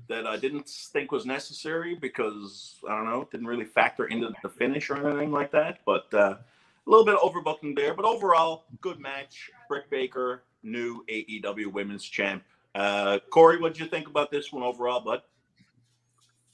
that 0.09 0.27
I 0.27 0.37
didn't 0.37 0.69
think 0.69 1.13
was 1.13 1.27
necessary 1.27 1.95
because 1.95 2.77
I 2.89 2.97
don't 2.97 3.07
know, 3.07 3.29
didn't 3.31 3.47
really 3.47 3.65
factor 3.65 4.07
into 4.07 4.31
the 4.43 4.49
finish 4.49 4.91
or 4.91 4.97
anything 5.07 5.31
like 5.31 5.51
that. 5.53 5.81
But 5.85 6.13
uh, 6.13 6.37
a 6.39 6.91
little 6.91 7.05
bit 7.05 7.17
of 7.17 7.21
overbooking 7.21 7.77
there. 7.77 7.95
But 7.95 8.05
overall, 8.05 8.65
good 8.81 8.99
match. 8.99 9.51
Britt 9.69 9.91
Baker, 9.91 10.43
new 10.63 11.05
AEW 11.09 11.73
Women's 11.73 12.05
Champ. 12.05 12.43
Uh, 12.75 13.19
Corey, 13.31 13.59
what 13.61 13.75
did 13.75 13.81
you 13.81 13.87
think 13.87 14.09
about 14.09 14.31
this 14.31 14.53
one 14.53 14.63
overall, 14.63 15.01
bud? 15.01 15.23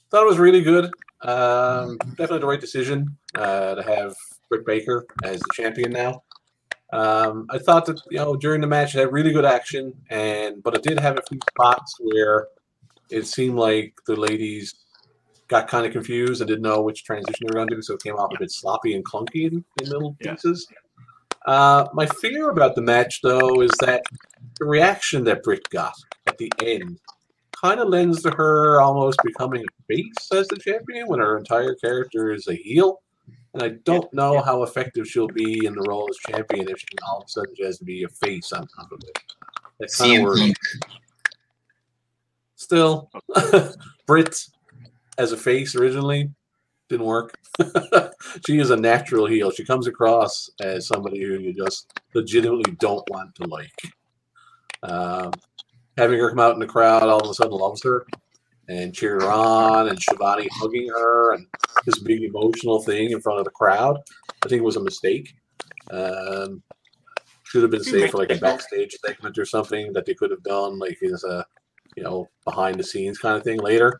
Thought 0.09 0.23
it 0.23 0.29
was 0.29 0.37
really 0.37 0.61
good. 0.61 0.85
Um, 1.21 1.97
definitely 2.09 2.39
the 2.39 2.47
right 2.47 2.61
decision 2.61 3.17
uh, 3.35 3.75
to 3.75 3.83
have 3.83 4.15
Britt 4.49 4.65
Baker 4.65 5.05
as 5.23 5.39
the 5.39 5.49
champion 5.53 5.91
now. 5.91 6.23
Um, 6.93 7.47
I 7.49 7.57
thought 7.57 7.85
that 7.87 7.99
you 8.11 8.17
know 8.17 8.35
during 8.35 8.61
the 8.61 8.67
match 8.67 8.95
it 8.95 8.99
had 8.99 9.11
really 9.11 9.31
good 9.31 9.45
action, 9.45 9.93
and 10.09 10.61
but 10.61 10.75
it 10.75 10.83
did 10.83 10.99
have 10.99 11.17
a 11.17 11.21
few 11.23 11.39
spots 11.49 11.95
where 11.99 12.47
it 13.09 13.27
seemed 13.27 13.55
like 13.55 13.93
the 14.07 14.15
ladies 14.15 14.73
got 15.47 15.67
kind 15.67 15.85
of 15.85 15.91
confused 15.91 16.41
and 16.41 16.47
didn't 16.47 16.63
know 16.63 16.81
which 16.81 17.03
transition 17.03 17.45
they 17.45 17.49
were 17.49 17.55
going 17.55 17.69
to 17.69 17.75
do, 17.75 17.81
so 17.81 17.93
it 17.93 18.03
came 18.03 18.15
off 18.15 18.33
a 18.33 18.39
bit 18.39 18.51
sloppy 18.51 18.95
and 18.95 19.05
clunky 19.05 19.51
in, 19.51 19.63
in 19.81 19.89
little 19.89 20.15
Yeah. 20.19 20.33
pieces. 20.33 20.67
Uh, 21.45 21.87
my 21.93 22.05
fear 22.07 22.49
about 22.49 22.73
the 22.75 22.81
match, 22.81 23.21
though, 23.21 23.61
is 23.61 23.71
that 23.81 24.03
the 24.59 24.65
reaction 24.65 25.23
that 25.25 25.43
Britt 25.43 25.69
got 25.69 25.93
at 26.25 26.37
the 26.39 26.51
end 26.63 26.99
kind 27.61 27.79
of 27.79 27.89
lends 27.89 28.23
to 28.23 28.31
her 28.31 28.81
almost 28.81 29.19
becoming 29.23 29.63
a 29.63 29.83
face 29.87 30.27
as 30.33 30.47
the 30.47 30.57
champion 30.57 31.07
when 31.07 31.19
her 31.19 31.37
entire 31.37 31.75
character 31.75 32.31
is 32.31 32.47
a 32.47 32.55
heel. 32.55 33.01
And 33.53 33.63
I 33.63 33.69
don't 33.85 34.11
know 34.13 34.41
how 34.41 34.63
effective 34.63 35.07
she'll 35.07 35.27
be 35.29 35.65
in 35.65 35.75
the 35.75 35.85
role 35.87 36.07
as 36.09 36.17
champion 36.17 36.67
if 36.67 36.79
she 36.79 36.87
all 37.07 37.19
of 37.19 37.25
a 37.25 37.29
sudden 37.29 37.53
has 37.63 37.77
to 37.77 37.85
be 37.85 38.03
a 38.03 38.09
face 38.09 38.51
on 38.51 38.67
top 38.67 38.91
of 38.91 38.99
it. 39.07 39.17
That 39.79 39.93
kind 39.93 40.11
of 40.11 40.17
CM 40.17 40.23
worries 40.23 40.41
Punk. 40.41 40.55
Still, 42.65 43.11
Britt 44.07 44.43
as 45.19 45.31
a 45.31 45.37
face 45.37 45.75
originally 45.75 46.31
didn't 46.89 47.05
work. 47.05 47.37
she 48.47 48.57
is 48.57 48.71
a 48.71 48.75
natural 48.75 49.27
heel. 49.27 49.51
She 49.51 49.63
comes 49.63 49.85
across 49.85 50.49
as 50.59 50.87
somebody 50.87 51.21
who 51.21 51.37
you 51.37 51.53
just 51.53 52.01
legitimately 52.15 52.71
don't 52.79 53.07
want 53.11 53.35
to 53.35 53.47
like. 53.47 53.79
Um, 54.81 55.31
having 55.95 56.17
her 56.17 56.29
come 56.29 56.39
out 56.39 56.55
in 56.55 56.59
the 56.59 56.65
crowd 56.65 57.03
all 57.03 57.21
of 57.21 57.29
a 57.29 57.35
sudden 57.35 57.53
loves 57.53 57.83
her 57.83 58.07
and 58.67 58.95
cheer 58.95 59.19
her 59.19 59.31
on, 59.31 59.89
and 59.89 60.01
Schiavone 60.01 60.49
hugging 60.53 60.87
her, 60.87 61.35
and 61.35 61.45
this 61.85 61.99
big 61.99 62.23
emotional 62.23 62.81
thing 62.81 63.11
in 63.11 63.21
front 63.21 63.37
of 63.37 63.45
the 63.45 63.51
crowd. 63.51 63.99
I 64.43 64.47
think 64.47 64.61
it 64.61 64.65
was 64.65 64.77
a 64.77 64.83
mistake. 64.83 65.35
Um, 65.91 66.63
should 67.43 67.61
have 67.61 67.69
been 67.69 67.83
saved 67.83 68.09
for 68.09 68.17
like 68.17 68.31
a 68.31 68.39
backstage 68.39 68.97
segment 69.05 69.37
or 69.37 69.45
something 69.45 69.93
that 69.93 70.07
they 70.07 70.15
could 70.15 70.31
have 70.31 70.41
done, 70.41 70.79
like 70.79 70.97
as 71.03 71.23
a 71.25 71.45
you 71.95 72.03
know 72.03 72.29
behind 72.43 72.79
the 72.79 72.83
scenes 72.83 73.17
kind 73.17 73.37
of 73.37 73.43
thing 73.43 73.59
later. 73.59 73.99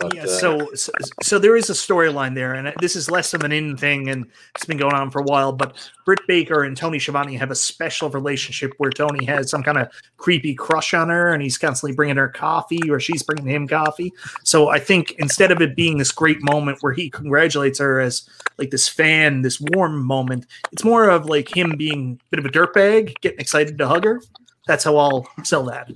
But, 0.00 0.14
yeah, 0.14 0.22
uh, 0.22 0.26
so, 0.26 0.74
so 0.74 0.90
so 1.22 1.38
there 1.38 1.54
is 1.54 1.68
a 1.68 1.74
storyline 1.74 2.34
there, 2.34 2.54
and 2.54 2.72
this 2.80 2.96
is 2.96 3.10
less 3.10 3.34
of 3.34 3.44
an 3.44 3.52
in 3.52 3.76
thing, 3.76 4.08
and 4.08 4.24
it's 4.54 4.64
been 4.64 4.78
going 4.78 4.94
on 4.94 5.10
for 5.10 5.20
a 5.20 5.24
while. 5.24 5.52
But 5.52 5.76
Britt 6.06 6.20
Baker 6.26 6.64
and 6.64 6.74
Tony 6.74 6.98
Schiavone 6.98 7.36
have 7.36 7.50
a 7.50 7.54
special 7.54 8.08
relationship 8.08 8.72
where 8.78 8.90
Tony 8.90 9.24
has 9.26 9.50
some 9.50 9.62
kind 9.62 9.76
of 9.76 9.88
creepy 10.16 10.54
crush 10.54 10.94
on 10.94 11.10
her, 11.10 11.32
and 11.32 11.42
he's 11.42 11.58
constantly 11.58 11.94
bringing 11.94 12.16
her 12.16 12.28
coffee, 12.28 12.90
or 12.90 13.00
she's 13.00 13.22
bringing 13.22 13.46
him 13.46 13.68
coffee. 13.68 14.12
So 14.44 14.68
I 14.68 14.78
think 14.78 15.12
instead 15.18 15.50
of 15.50 15.60
it 15.60 15.76
being 15.76 15.98
this 15.98 16.12
great 16.12 16.42
moment 16.42 16.78
where 16.80 16.94
he 16.94 17.10
congratulates 17.10 17.80
her 17.80 18.00
as 18.00 18.28
like 18.56 18.70
this 18.70 18.88
fan, 18.88 19.42
this 19.42 19.60
warm 19.60 20.02
moment, 20.02 20.46
it's 20.72 20.84
more 20.84 21.10
of 21.10 21.26
like 21.26 21.54
him 21.54 21.74
being 21.76 22.18
a 22.18 22.30
bit 22.30 22.38
of 22.38 22.46
a 22.46 22.50
dirtbag, 22.50 23.20
getting 23.20 23.40
excited 23.40 23.76
to 23.76 23.88
hug 23.88 24.04
her. 24.04 24.22
That's 24.66 24.84
how 24.84 24.96
I'll 24.96 25.28
sell 25.44 25.64
that. 25.64 25.90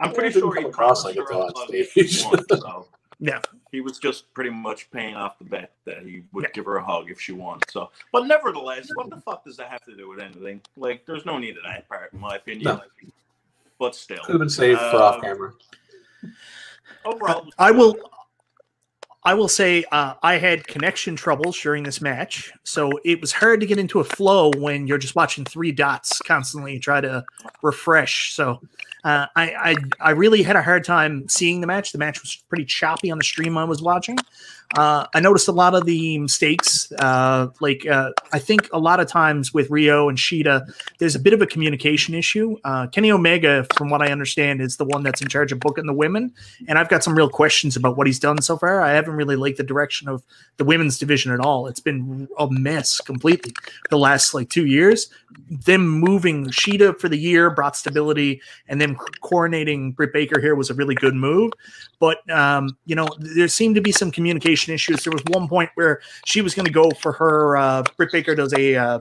I'm 0.00 0.12
pretty 0.14 0.38
sure 0.38 0.54
he 0.54 0.62
come 0.62 0.70
across 0.70 1.02
promised 1.02 1.04
like 1.04 1.16
it 1.16 1.30
a 1.30 1.32
though 1.34 1.42
on 1.46 1.52
hug 1.56 1.74
if 1.74 1.92
she 1.92 2.02
stage. 2.04 2.24
won, 2.24 2.44
so 2.60 2.86
Yeah. 3.20 3.40
he 3.70 3.80
was 3.82 3.98
just 3.98 4.32
pretty 4.32 4.50
much 4.50 4.90
paying 4.90 5.14
off 5.14 5.38
the 5.38 5.44
bet 5.44 5.72
that 5.84 6.02
he 6.04 6.22
would 6.32 6.44
Yeah. 6.44 6.50
give 6.54 6.64
her 6.64 6.76
a 6.76 6.84
hug 6.84 7.10
if 7.10 7.20
she 7.20 7.32
won. 7.32 7.58
So, 7.68 7.90
but 8.12 8.26
nevertheless, 8.26 8.88
what 8.94 9.10
the 9.10 9.20
fuck 9.20 9.44
does 9.44 9.56
that 9.58 9.68
have 9.68 9.84
to 9.84 9.94
do 9.96 10.08
with 10.08 10.20
anything? 10.20 10.62
Like, 10.76 11.04
there's 11.06 11.26
no 11.26 11.36
need 11.38 11.56
of 11.58 11.64
that 11.64 11.86
part, 11.88 12.12
in 12.14 12.20
my 12.20 12.36
opinion. 12.36 12.64
No. 12.64 12.80
But 13.78 13.94
still, 13.94 14.18
Could 14.24 14.32
have 14.32 14.38
been 14.40 14.48
saved 14.50 14.78
for 14.80 14.84
Uh, 14.96 14.98
off 14.98 15.22
camera. 15.22 15.52
overall, 17.04 17.46
I 17.58 17.70
will. 17.70 17.96
I 19.22 19.34
will 19.34 19.48
say 19.48 19.84
uh, 19.92 20.14
I 20.22 20.38
had 20.38 20.66
connection 20.66 21.14
troubles 21.14 21.58
during 21.60 21.82
this 21.82 22.00
match, 22.00 22.52
so 22.64 22.90
it 23.04 23.20
was 23.20 23.32
hard 23.32 23.60
to 23.60 23.66
get 23.66 23.78
into 23.78 24.00
a 24.00 24.04
flow 24.04 24.50
when 24.56 24.86
you're 24.86 24.98
just 24.98 25.14
watching 25.14 25.44
three 25.44 25.72
dots 25.72 26.20
constantly 26.20 26.78
try 26.78 27.00
to 27.02 27.24
refresh. 27.62 28.32
So 28.32 28.60
uh, 29.04 29.26
I, 29.36 29.52
I 29.52 29.76
I 30.00 30.10
really 30.12 30.42
had 30.42 30.56
a 30.56 30.62
hard 30.62 30.84
time 30.84 31.28
seeing 31.28 31.60
the 31.60 31.66
match. 31.66 31.92
The 31.92 31.98
match 31.98 32.22
was 32.22 32.36
pretty 32.48 32.64
choppy 32.64 33.10
on 33.10 33.18
the 33.18 33.24
stream 33.24 33.58
I 33.58 33.64
was 33.64 33.82
watching. 33.82 34.16
Uh, 34.76 35.04
I 35.14 35.20
noticed 35.20 35.48
a 35.48 35.52
lot 35.52 35.74
of 35.74 35.84
the 35.84 36.18
mistakes. 36.18 36.92
Uh, 36.92 37.48
like 37.60 37.86
uh, 37.86 38.12
I 38.32 38.38
think 38.38 38.68
a 38.72 38.78
lot 38.78 39.00
of 39.00 39.08
times 39.08 39.52
with 39.52 39.68
Rio 39.68 40.08
and 40.08 40.16
Shida, 40.16 40.72
there's 40.98 41.16
a 41.16 41.18
bit 41.18 41.32
of 41.32 41.42
a 41.42 41.46
communication 41.46 42.14
issue. 42.14 42.56
Uh, 42.62 42.86
Kenny 42.86 43.10
Omega, 43.10 43.66
from 43.74 43.90
what 43.90 44.00
I 44.00 44.12
understand, 44.12 44.60
is 44.60 44.76
the 44.76 44.84
one 44.84 45.02
that's 45.02 45.20
in 45.20 45.28
charge 45.28 45.50
of 45.50 45.58
booking 45.58 45.86
the 45.86 45.92
women 45.92 46.32
and 46.68 46.78
I've 46.78 46.88
got 46.88 47.02
some 47.02 47.16
real 47.16 47.28
questions 47.28 47.74
about 47.76 47.96
what 47.96 48.06
he's 48.06 48.20
done 48.20 48.40
so 48.42 48.56
far. 48.56 48.80
I 48.80 48.92
haven't 48.92 49.09
really 49.16 49.36
liked 49.36 49.56
the 49.56 49.64
direction 49.64 50.08
of 50.08 50.22
the 50.56 50.64
women's 50.64 50.98
division 50.98 51.32
at 51.32 51.40
all. 51.40 51.66
It's 51.66 51.80
been 51.80 52.28
a 52.38 52.50
mess 52.50 53.00
completely 53.00 53.52
the 53.90 53.98
last 53.98 54.34
like 54.34 54.50
two 54.50 54.66
years. 54.66 55.08
Them 55.48 55.88
moving 55.88 56.46
Shida 56.46 56.98
for 56.98 57.08
the 57.08 57.18
year 57.18 57.50
brought 57.50 57.76
stability, 57.76 58.40
and 58.68 58.80
then 58.80 58.96
coronating 59.22 59.94
Britt 59.94 60.12
Baker 60.12 60.40
here 60.40 60.54
was 60.54 60.70
a 60.70 60.74
really 60.74 60.94
good 60.94 61.14
move. 61.14 61.52
But 61.98 62.28
um, 62.30 62.76
you 62.86 62.94
know, 62.94 63.08
there 63.18 63.48
seemed 63.48 63.74
to 63.76 63.80
be 63.80 63.92
some 63.92 64.10
communication 64.10 64.74
issues. 64.74 65.04
There 65.04 65.12
was 65.12 65.22
one 65.28 65.48
point 65.48 65.70
where 65.74 66.00
she 66.24 66.42
was 66.42 66.54
going 66.54 66.66
to 66.66 66.72
go 66.72 66.90
for 66.90 67.12
her. 67.12 67.56
Uh, 67.56 67.82
Britt 67.96 68.12
Baker 68.12 68.34
does 68.34 68.52
a 68.54 68.76
uh, 68.76 69.00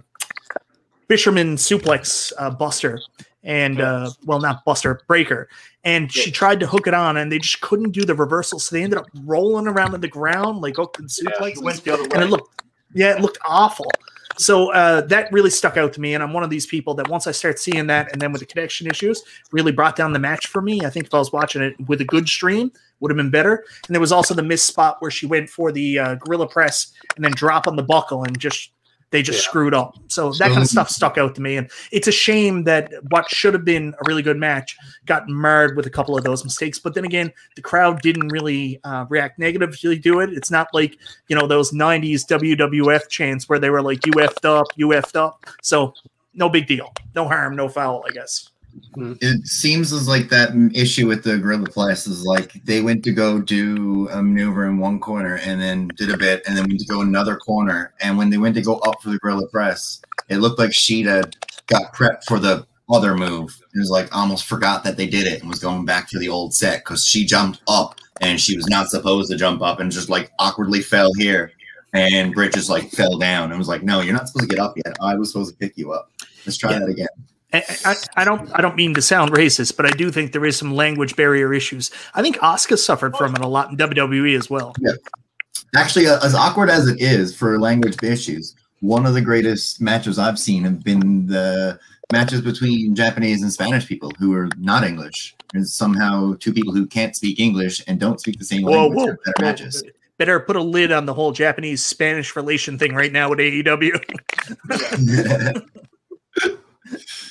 fisherman 1.07 1.55
suplex 1.55 2.32
uh, 2.38 2.51
buster, 2.51 3.01
and 3.43 3.79
uh, 3.79 4.09
well, 4.25 4.39
not 4.39 4.65
buster 4.65 5.01
breaker, 5.07 5.47
and 5.83 6.11
she 6.11 6.31
tried 6.31 6.59
to 6.59 6.67
hook 6.67 6.87
it 6.87 6.93
on, 6.93 7.17
and 7.17 7.31
they 7.31 7.39
just 7.39 7.61
couldn't 7.61 7.91
do 7.91 8.05
the 8.05 8.15
reversal, 8.15 8.59
so 8.59 8.75
they 8.75 8.83
ended 8.83 8.99
up 8.99 9.07
rolling 9.23 9.67
around 9.67 9.93
on 9.93 10.01
the 10.01 10.07
ground 10.07 10.61
like 10.61 10.75
hooked 10.75 10.99
and 10.99 11.09
yeah, 11.21 11.51
went 11.61 11.83
the 11.83 11.93
other 11.93 12.03
and 12.03 12.23
it 12.23 12.29
looked, 12.29 12.63
yeah, 12.93 13.15
it 13.15 13.21
looked 13.21 13.37
awful. 13.45 13.89
So 14.37 14.71
uh, 14.71 15.01
that 15.07 15.29
really 15.33 15.49
stuck 15.49 15.75
out 15.75 15.91
to 15.93 16.01
me, 16.01 16.13
and 16.13 16.23
I'm 16.23 16.31
one 16.31 16.43
of 16.43 16.49
these 16.49 16.65
people 16.65 16.93
that 16.93 17.09
once 17.09 17.27
I 17.27 17.31
start 17.31 17.59
seeing 17.59 17.87
that, 17.87 18.11
and 18.13 18.21
then 18.21 18.31
with 18.31 18.39
the 18.39 18.45
connection 18.45 18.87
issues, 18.87 19.21
really 19.51 19.73
brought 19.73 19.97
down 19.97 20.13
the 20.13 20.19
match 20.19 20.47
for 20.47 20.61
me. 20.61 20.79
I 20.85 20.89
think 20.89 21.07
if 21.07 21.13
I 21.13 21.19
was 21.19 21.33
watching 21.33 21.61
it 21.61 21.75
with 21.87 21.99
a 21.99 22.05
good 22.05 22.29
stream, 22.29 22.71
would 23.01 23.11
have 23.11 23.17
been 23.17 23.31
better. 23.31 23.65
And 23.87 23.93
there 23.93 23.99
was 23.99 24.13
also 24.13 24.33
the 24.33 24.43
missed 24.43 24.65
spot 24.65 25.01
where 25.01 25.11
she 25.11 25.25
went 25.25 25.49
for 25.49 25.73
the 25.73 25.99
uh, 25.99 26.15
gorilla 26.15 26.47
press 26.47 26.93
and 27.17 27.25
then 27.25 27.33
drop 27.33 27.67
on 27.67 27.75
the 27.75 27.83
buckle, 27.83 28.23
and 28.23 28.39
just 28.39 28.71
they 29.12 29.22
just 29.22 29.39
Yeah. 29.39 29.49
screwed 29.49 29.74
up. 29.74 29.95
So 30.07 30.32
that 30.34 30.49
kind 30.51 30.62
of 30.62 30.68
stuff 30.68 30.89
stuck 30.89 31.18
out 31.18 31.36
to 31.36 31.41
me, 31.41 31.57
and 31.57 31.70
it's 31.91 32.07
a 32.07 32.12
shame 32.12 32.64
that 32.66 32.91
what 33.10 33.30
should 33.30 33.53
have 33.53 33.66
been 33.66 33.93
a 33.93 34.01
really 34.07 34.22
good 34.22 34.38
match 34.38 34.78
got 35.05 35.28
marred 35.28 35.76
with 35.76 35.86
a 35.86 35.89
couple 35.89 36.18
of 36.18 36.24
those 36.24 36.43
mistakes. 36.43 36.80
But 36.80 36.93
then 36.93 37.05
again, 37.05 37.32
the 37.55 37.62
crowd 37.62 38.01
didn't 38.01 38.28
really 38.30 38.80
uh, 38.84 39.05
react 39.10 39.39
negatively 39.39 39.99
to 39.99 40.20
it. 40.20 40.30
It's 40.34 40.51
not 40.51 40.68
like 40.74 40.97
you 41.28 41.36
know 41.36 41.47
those 41.47 41.72
'90s 41.72 42.26
WWF 42.26 43.10
chants 43.10 43.49
where 43.49 43.60
they 43.60 43.70
were 43.70 43.82
like 43.82 44.05
"you 44.05 44.14
effed 44.14 44.45
up, 44.45 44.68
you 44.76 44.89
effed 44.89 45.16
up." 45.16 45.45
So 45.62 45.93
no 46.34 46.47
big 46.49 46.68
deal, 46.68 46.93
no 47.16 47.28
harm, 47.28 47.55
no 47.55 47.68
foul, 47.68 48.03
I 48.07 48.12
guess. 48.12 48.49
Mm-hmm. 48.95 49.13
It 49.22 49.47
seems 49.47 49.93
as 49.93 50.07
like 50.07 50.30
that 50.30 50.49
issue 50.74 51.07
with 51.07 51.24
the 51.24 51.38
gorilla 51.38 51.67
press 51.70 52.07
is 52.07 52.26
like 52.26 52.53
they 52.65 52.82
went 52.82 53.03
to 53.03 53.11
go 53.11 53.39
do 53.39 54.09
a 54.09 54.22
maneuver 54.22 54.65
in 54.65 54.80
one 54.80 54.99
corner 54.99 55.39
and 55.43 55.61
then 55.61 55.89
did 55.95 56.09
a 56.09 56.17
bit 56.17 56.43
and 56.47 56.57
then 56.57 56.67
went 56.67 56.80
to 56.80 56.86
go 56.86 57.01
another 57.01 57.38
corner. 57.38 57.93
And 58.01 58.17
when 58.17 58.30
they 58.30 58.38
went 58.38 58.55
to 58.55 58.61
go 58.61 58.78
up 58.80 59.01
for 59.01 59.09
the 59.09 59.20
gorilla 59.20 59.47
press, 59.47 60.01
it 60.28 60.38
looked 60.38 60.59
like 60.59 60.72
Shida 60.72 61.34
got 61.67 61.93
prepped 61.93 62.24
for 62.28 62.39
the 62.39 62.65
other 62.89 63.15
move. 63.15 63.55
It 63.76 63.80
was 63.80 63.91
like 63.91 64.13
almost 64.15 64.45
forgot 64.45 64.84
that 64.84 64.97
they 64.97 65.07
did 65.07 65.28
it 65.28 65.41
and 65.41 65.49
was 65.49 65.59
going 65.59 65.86
back 65.86 66.09
for 66.09 66.20
the 66.20 66.30
old 66.30 66.53
set 66.53 66.80
because 66.80 67.05
she 67.05 67.26
jumped 67.26 67.61
up 67.67 67.95
and 68.22 68.39
she 68.39 68.55
was 68.55 68.67
not 68.67 68.89
supposed 68.89 69.30
to 69.32 69.38
jump 69.38 69.61
up 69.61 69.80
and 69.80 69.91
just 69.91 70.09
like 70.09 70.32
awkwardly 70.39 70.82
fell 70.82 71.13
here. 71.13 71.51
And 71.93 72.34
Britt 72.34 72.53
just 72.53 72.70
like 72.70 72.89
fell 72.91 73.17
down 73.17 73.49
and 73.51 73.57
was 73.57 73.67
like, 73.67 73.84
No, 73.84 74.01
you're 74.01 74.13
not 74.13 74.28
supposed 74.28 74.49
to 74.49 74.55
get 74.55 74.61
up 74.63 74.76
yet. 74.86 74.95
I 75.01 75.15
was 75.15 75.32
supposed 75.32 75.51
to 75.51 75.57
pick 75.57 75.78
you 75.78 75.91
up. 75.91 76.11
Let's 76.45 76.57
try 76.57 76.74
Yeah. 76.74 76.80
that 76.80 76.89
again. 76.89 77.07
I, 77.52 77.64
I, 77.86 77.95
I 78.18 78.26
don't 78.26 78.52
I 78.54 78.62
don't 78.62 78.76
mean 78.76 78.93
to 78.93 79.02
sound 79.02 79.32
racist, 79.32 79.76
but 79.76 79.86
I 79.86 79.91
do 79.91 80.12
think 80.12 80.34
there 80.34 80.45
is 80.45 80.58
some 80.58 80.76
language 80.76 81.16
barrier 81.16 81.54
issues. 81.54 81.89
I 82.14 82.22
think 82.22 82.38
Asuka 82.38 82.78
suffered 82.78 83.16
from 83.16 83.36
it 83.36 83.41
a 83.41 83.47
lot 83.47 83.72
in 83.72 83.78
WWE 83.78 84.38
as 84.38 84.50
well. 84.50 84.76
Yeah. 84.80 84.91
Actually, 85.76 86.08
uh, 86.08 86.24
as 86.24 86.36
awkward 86.36 86.70
as 86.70 86.88
it 86.88 87.02
is 87.02 87.36
for 87.36 87.60
language 87.60 87.97
issues, 88.04 88.56
one 88.82 89.06
of 89.06 89.14
the 89.14 89.22
greatest 89.22 89.82
matches 89.82 90.20
I've 90.20 90.39
seen 90.39 90.64
have 90.64 90.84
been 90.84 91.28
the 91.28 91.80
matches 92.12 92.41
between 92.41 92.95
Japanese 92.95 93.41
and 93.41 93.52
Spanish 93.52 93.88
people 93.88 94.12
who 94.20 94.34
are 94.34 94.50
not 94.58 94.84
English. 94.84 95.36
There's 95.54 95.74
somehow 95.74 96.36
two 96.39 96.54
people 96.54 96.74
who 96.74 96.86
can't 96.86 97.16
speak 97.16 97.39
English 97.39 97.84
and 97.88 98.00
don't 98.00 98.20
speak 98.20 98.38
the 98.38 98.45
same 98.45 98.64
Whoa, 98.64 98.88
language 98.88 98.97
whoa, 98.97 99.16
better 99.26 99.34
whoa. 99.38 99.45
matches. 99.45 99.84
Better 100.18 100.39
put 100.39 100.56
a 100.56 100.62
lid 100.62 100.91
on 100.91 101.06
the 101.06 101.14
whole 101.14 101.32
Japanese 101.32 101.84
Spanish 101.84 102.36
relation 102.36 102.78
thing 102.78 102.93
right 102.93 103.12
now 103.12 103.30
with 103.30 103.39
AEW. 103.39 104.00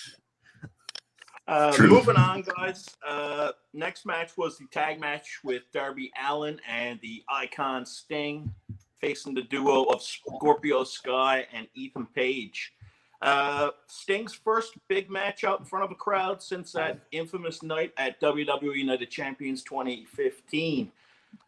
Uh, 1.49 1.75
moving 1.81 2.17
on, 2.17 2.43
guys. 2.43 2.87
Uh, 3.07 3.53
next 3.73 4.05
match 4.05 4.37
was 4.37 4.59
the 4.59 4.67
tag 4.67 5.01
match 5.01 5.39
with 5.43 5.63
Darby 5.73 6.13
Allin 6.23 6.61
and 6.69 7.01
the 7.01 7.23
Icon 7.31 7.87
Sting 7.87 8.53
facing 9.01 9.33
the 9.33 9.43
duo 9.43 9.85
of 9.85 10.03
Scorpio 10.03 10.85
Sky 10.85 11.47
and 11.55 11.67
Ethan 11.75 12.07
Page. 12.15 12.75
Uh, 13.23 13.71
Sting's 13.87 14.35
first 14.35 14.75
big 14.89 15.09
match 15.09 15.43
out 15.43 15.59
in 15.59 15.65
front 15.65 15.87
of 15.87 15.91
a 15.91 15.95
crowd 15.95 16.43
since 16.43 16.73
that 16.73 17.01
infamous 17.13 17.63
night 17.63 17.93
at 17.97 18.21
WWE 18.21 18.77
United 18.77 19.11
Champions 19.11 19.63
2015. 19.63 20.93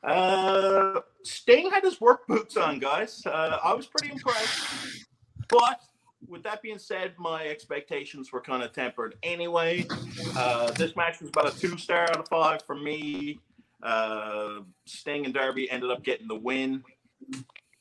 Uh, 0.02 1.00
Sting 1.24 1.70
had 1.70 1.84
his 1.84 2.00
work 2.00 2.26
boots 2.26 2.56
on, 2.56 2.78
guys. 2.78 3.22
Uh, 3.26 3.58
I 3.62 3.74
was 3.74 3.86
pretty 3.86 4.12
impressed. 4.12 5.04
But 5.48 5.80
with 6.28 6.42
that 6.42 6.62
being 6.62 6.78
said, 6.78 7.14
my 7.18 7.46
expectations 7.46 8.32
were 8.32 8.40
kind 8.40 8.62
of 8.62 8.72
tempered 8.72 9.16
anyway. 9.22 9.86
Uh, 10.36 10.70
this 10.72 10.94
match 10.96 11.20
was 11.20 11.30
about 11.30 11.54
a 11.54 11.58
two 11.58 11.76
star 11.78 12.02
out 12.04 12.18
of 12.18 12.28
five 12.28 12.62
for 12.66 12.74
me. 12.74 13.38
Uh, 13.82 14.60
Sting 14.84 15.24
and 15.24 15.34
Darby 15.34 15.70
ended 15.70 15.90
up 15.90 16.02
getting 16.02 16.28
the 16.28 16.34
win. 16.34 16.82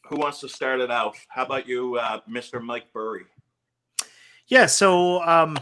Who 0.07 0.15
wants 0.15 0.39
to 0.39 0.49
start 0.49 0.79
it 0.79 0.89
out? 0.89 1.15
How 1.27 1.45
about 1.45 1.67
you, 1.67 1.97
uh, 1.97 2.21
Mr. 2.29 2.61
Mike 2.61 2.91
Burry? 2.93 3.25
Yeah, 4.47 4.65
so 4.65 5.21
um, 5.23 5.57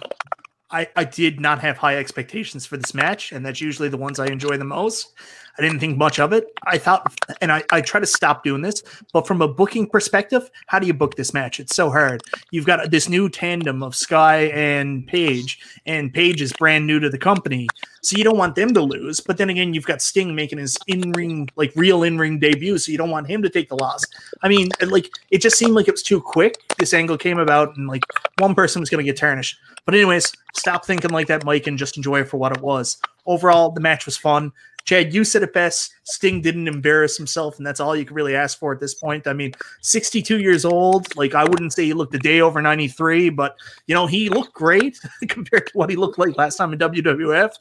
I 0.71 0.87
I 0.95 1.03
did 1.03 1.39
not 1.39 1.59
have 1.59 1.77
high 1.77 1.97
expectations 1.97 2.65
for 2.65 2.77
this 2.77 2.93
match, 2.93 3.31
and 3.31 3.45
that's 3.45 3.59
usually 3.59 3.89
the 3.89 3.97
ones 3.97 4.19
I 4.19 4.27
enjoy 4.27 4.57
the 4.57 4.65
most. 4.65 5.13
I 5.57 5.61
didn't 5.61 5.79
think 5.79 5.97
much 5.97 6.19
of 6.19 6.33
it. 6.33 6.51
I 6.65 6.77
thought, 6.77 7.13
and 7.41 7.51
I, 7.51 7.63
I 7.71 7.81
try 7.81 7.99
to 7.99 8.05
stop 8.05 8.43
doing 8.43 8.61
this, 8.61 8.83
but 9.11 9.25
from 9.25 9.41
a 9.41 9.47
booking 9.47 9.87
perspective, 9.87 10.49
how 10.67 10.79
do 10.79 10.85
you 10.85 10.93
book 10.93 11.15
this 11.15 11.33
match? 11.33 11.59
It's 11.59 11.75
so 11.75 11.89
hard. 11.89 12.21
You've 12.51 12.65
got 12.65 12.91
this 12.91 13.09
new 13.09 13.27
tandem 13.27 13.81
of 13.81 13.95
Sky 13.95 14.45
and 14.53 15.07
Page, 15.07 15.59
and 15.85 16.13
Page 16.13 16.41
is 16.41 16.53
brand 16.53 16.85
new 16.85 16.99
to 16.99 17.09
the 17.09 17.17
company, 17.17 17.67
so 18.01 18.17
you 18.17 18.23
don't 18.23 18.37
want 18.37 18.55
them 18.55 18.73
to 18.73 18.81
lose. 18.81 19.19
But 19.19 19.37
then 19.37 19.49
again, 19.49 19.73
you've 19.73 19.85
got 19.85 20.01
Sting 20.01 20.35
making 20.35 20.59
his 20.59 20.77
in 20.87 21.11
ring, 21.11 21.49
like 21.55 21.71
real 21.75 22.03
in 22.03 22.17
ring 22.17 22.39
debut, 22.39 22.77
so 22.77 22.91
you 22.91 22.97
don't 22.97 23.09
want 23.09 23.27
him 23.27 23.41
to 23.41 23.49
take 23.49 23.69
the 23.69 23.77
loss. 23.77 24.03
I 24.43 24.49
mean, 24.49 24.69
like 24.85 25.09
it 25.31 25.39
just 25.39 25.57
seemed 25.57 25.73
like 25.73 25.87
it 25.87 25.93
was 25.93 26.03
too 26.03 26.21
quick. 26.21 26.55
This 26.77 26.93
angle 26.93 27.17
came 27.17 27.39
about, 27.39 27.75
and 27.77 27.87
like 27.87 28.03
one 28.37 28.53
person 28.53 28.79
was 28.79 28.89
going 28.89 29.03
to 29.03 29.09
get 29.11 29.17
tarnished. 29.17 29.57
But 29.85 29.95
anyways, 29.95 30.31
stop 30.53 30.85
thinking 30.85 31.11
like 31.11 31.27
that, 31.27 31.45
Mike, 31.45 31.65
and 31.65 31.77
just 31.77 31.97
enjoy 31.97 32.21
it 32.21 32.29
for 32.29 32.37
what 32.37 32.51
it 32.51 32.61
was. 32.61 32.97
Overall, 33.25 33.71
the 33.71 33.81
match 33.81 34.05
was 34.05 34.17
fun. 34.17 34.51
Chad, 34.87 35.13
you 35.13 35.25
said 35.25 35.43
it 35.43 35.51
best. 35.51 35.93
Sting 36.05 36.41
didn't 36.41 36.69
embarrass 36.69 37.17
himself, 37.17 37.57
and 37.57 37.67
that's 37.67 37.81
all 37.81 37.93
you 37.93 38.05
can 38.05 38.15
really 38.15 38.37
ask 38.37 38.57
for 38.57 38.71
at 38.71 38.79
this 38.79 38.93
point. 38.93 39.27
I 39.27 39.33
mean, 39.33 39.51
62 39.81 40.39
years 40.39 40.63
old. 40.63 41.13
Like 41.17 41.35
I 41.35 41.43
wouldn't 41.43 41.73
say 41.73 41.83
he 41.83 41.93
looked 41.93 42.15
a 42.15 42.19
day 42.19 42.39
over 42.39 42.61
93, 42.61 43.29
but 43.31 43.57
you 43.87 43.93
know 43.93 44.07
he 44.07 44.29
looked 44.29 44.53
great 44.53 44.97
compared 45.27 45.67
to 45.67 45.77
what 45.77 45.89
he 45.89 45.97
looked 45.97 46.17
like 46.17 46.37
last 46.37 46.55
time 46.55 46.71
in 46.71 46.79
WWF, 46.79 47.51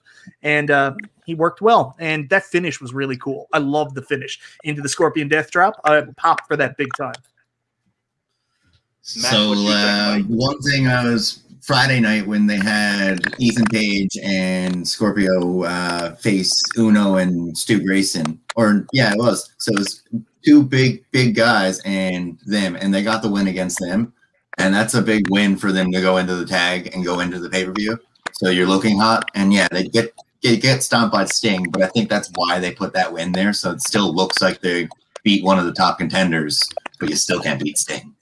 and 0.43 0.71
uh, 0.71 0.95
he 1.25 1.35
worked 1.35 1.61
well. 1.61 1.97
And 1.99 2.29
that 2.31 2.45
finish 2.45 2.81
was 2.81 2.95
really 2.95 3.17
cool. 3.17 3.49
I 3.53 3.59
love 3.59 3.95
the 3.95 4.03
finish 4.03 4.39
into 4.63 4.81
the 4.81 4.89
Scorpion 4.89 5.27
Death 5.27 5.51
Drop. 5.51 5.81
I 5.83 6.01
popped 6.17 6.47
for 6.47 6.57
that 6.57 6.77
big 6.77 6.91
time. 6.97 7.15
Matt, 9.17 9.33
so 9.33 9.49
what 9.49 9.59
you 9.59 9.67
think, 9.67 10.31
uh, 10.31 10.35
one 10.35 10.61
thing 10.63 10.87
I 10.87 11.05
was 11.05 11.43
Friday 11.67 11.99
night 11.99 12.25
when 12.25 12.47
they 12.47 12.59
had 12.59 13.35
Ethan 13.39 13.65
Page 13.65 14.17
and 14.23 14.87
Scorpio 14.87 15.65
uh, 15.65 16.15
face 16.15 16.63
Uno 16.79 17.17
and 17.17 17.59
Stu 17.59 17.85
Grayson, 17.85 18.41
or 18.55 18.87
yeah, 18.93 19.11
it 19.13 19.19
was. 19.19 19.53
So 19.59 19.73
it 19.73 19.79
was 19.81 20.05
two 20.45 20.63
big 20.63 21.05
big 21.11 21.35
guys 21.35 21.81
and 21.85 22.39
them, 22.47 22.77
and 22.77 22.95
they 22.95 23.03
got 23.03 23.21
the 23.21 23.29
win 23.29 23.49
against 23.49 23.81
them, 23.81 24.13
and 24.59 24.73
that's 24.73 24.95
a 24.95 25.03
big 25.03 25.29
win 25.29 25.57
for 25.57 25.73
them 25.73 25.91
to 25.91 26.01
go 26.01 26.19
into 26.19 26.37
the 26.37 26.47
tag 26.47 26.95
and 26.95 27.05
go 27.05 27.19
into 27.19 27.41
the 27.41 27.51
pay 27.51 27.65
per 27.65 27.73
view. 27.73 27.99
So 28.35 28.49
you're 28.49 28.69
looking 28.69 28.97
hot, 28.97 29.29
and 29.35 29.53
yeah, 29.53 29.67
they 29.73 29.89
get 29.89 30.15
get 30.43 30.63
get 30.63 30.85
stomped 30.85 31.13
by 31.13 31.25
Sting, 31.25 31.65
but 31.73 31.83
I 31.83 31.89
think 31.89 32.09
that's 32.09 32.31
why 32.37 32.61
they 32.61 32.71
put 32.71 32.93
that 32.93 33.13
win 33.13 33.33
there. 33.33 33.53
So 33.53 33.73
it 33.73 33.83
still 33.83 34.15
looks 34.15 34.41
like 34.41 34.61
they 34.61 34.89
beat 35.25 35.43
one 35.43 35.59
of 35.59 35.65
the 35.65 35.73
top 35.73 35.99
contenders, 35.99 36.63
but 37.01 37.11
you 37.11 37.17
still 37.17 37.41
can't 37.41 37.61
beat 37.61 37.77
Sting. 37.77 38.16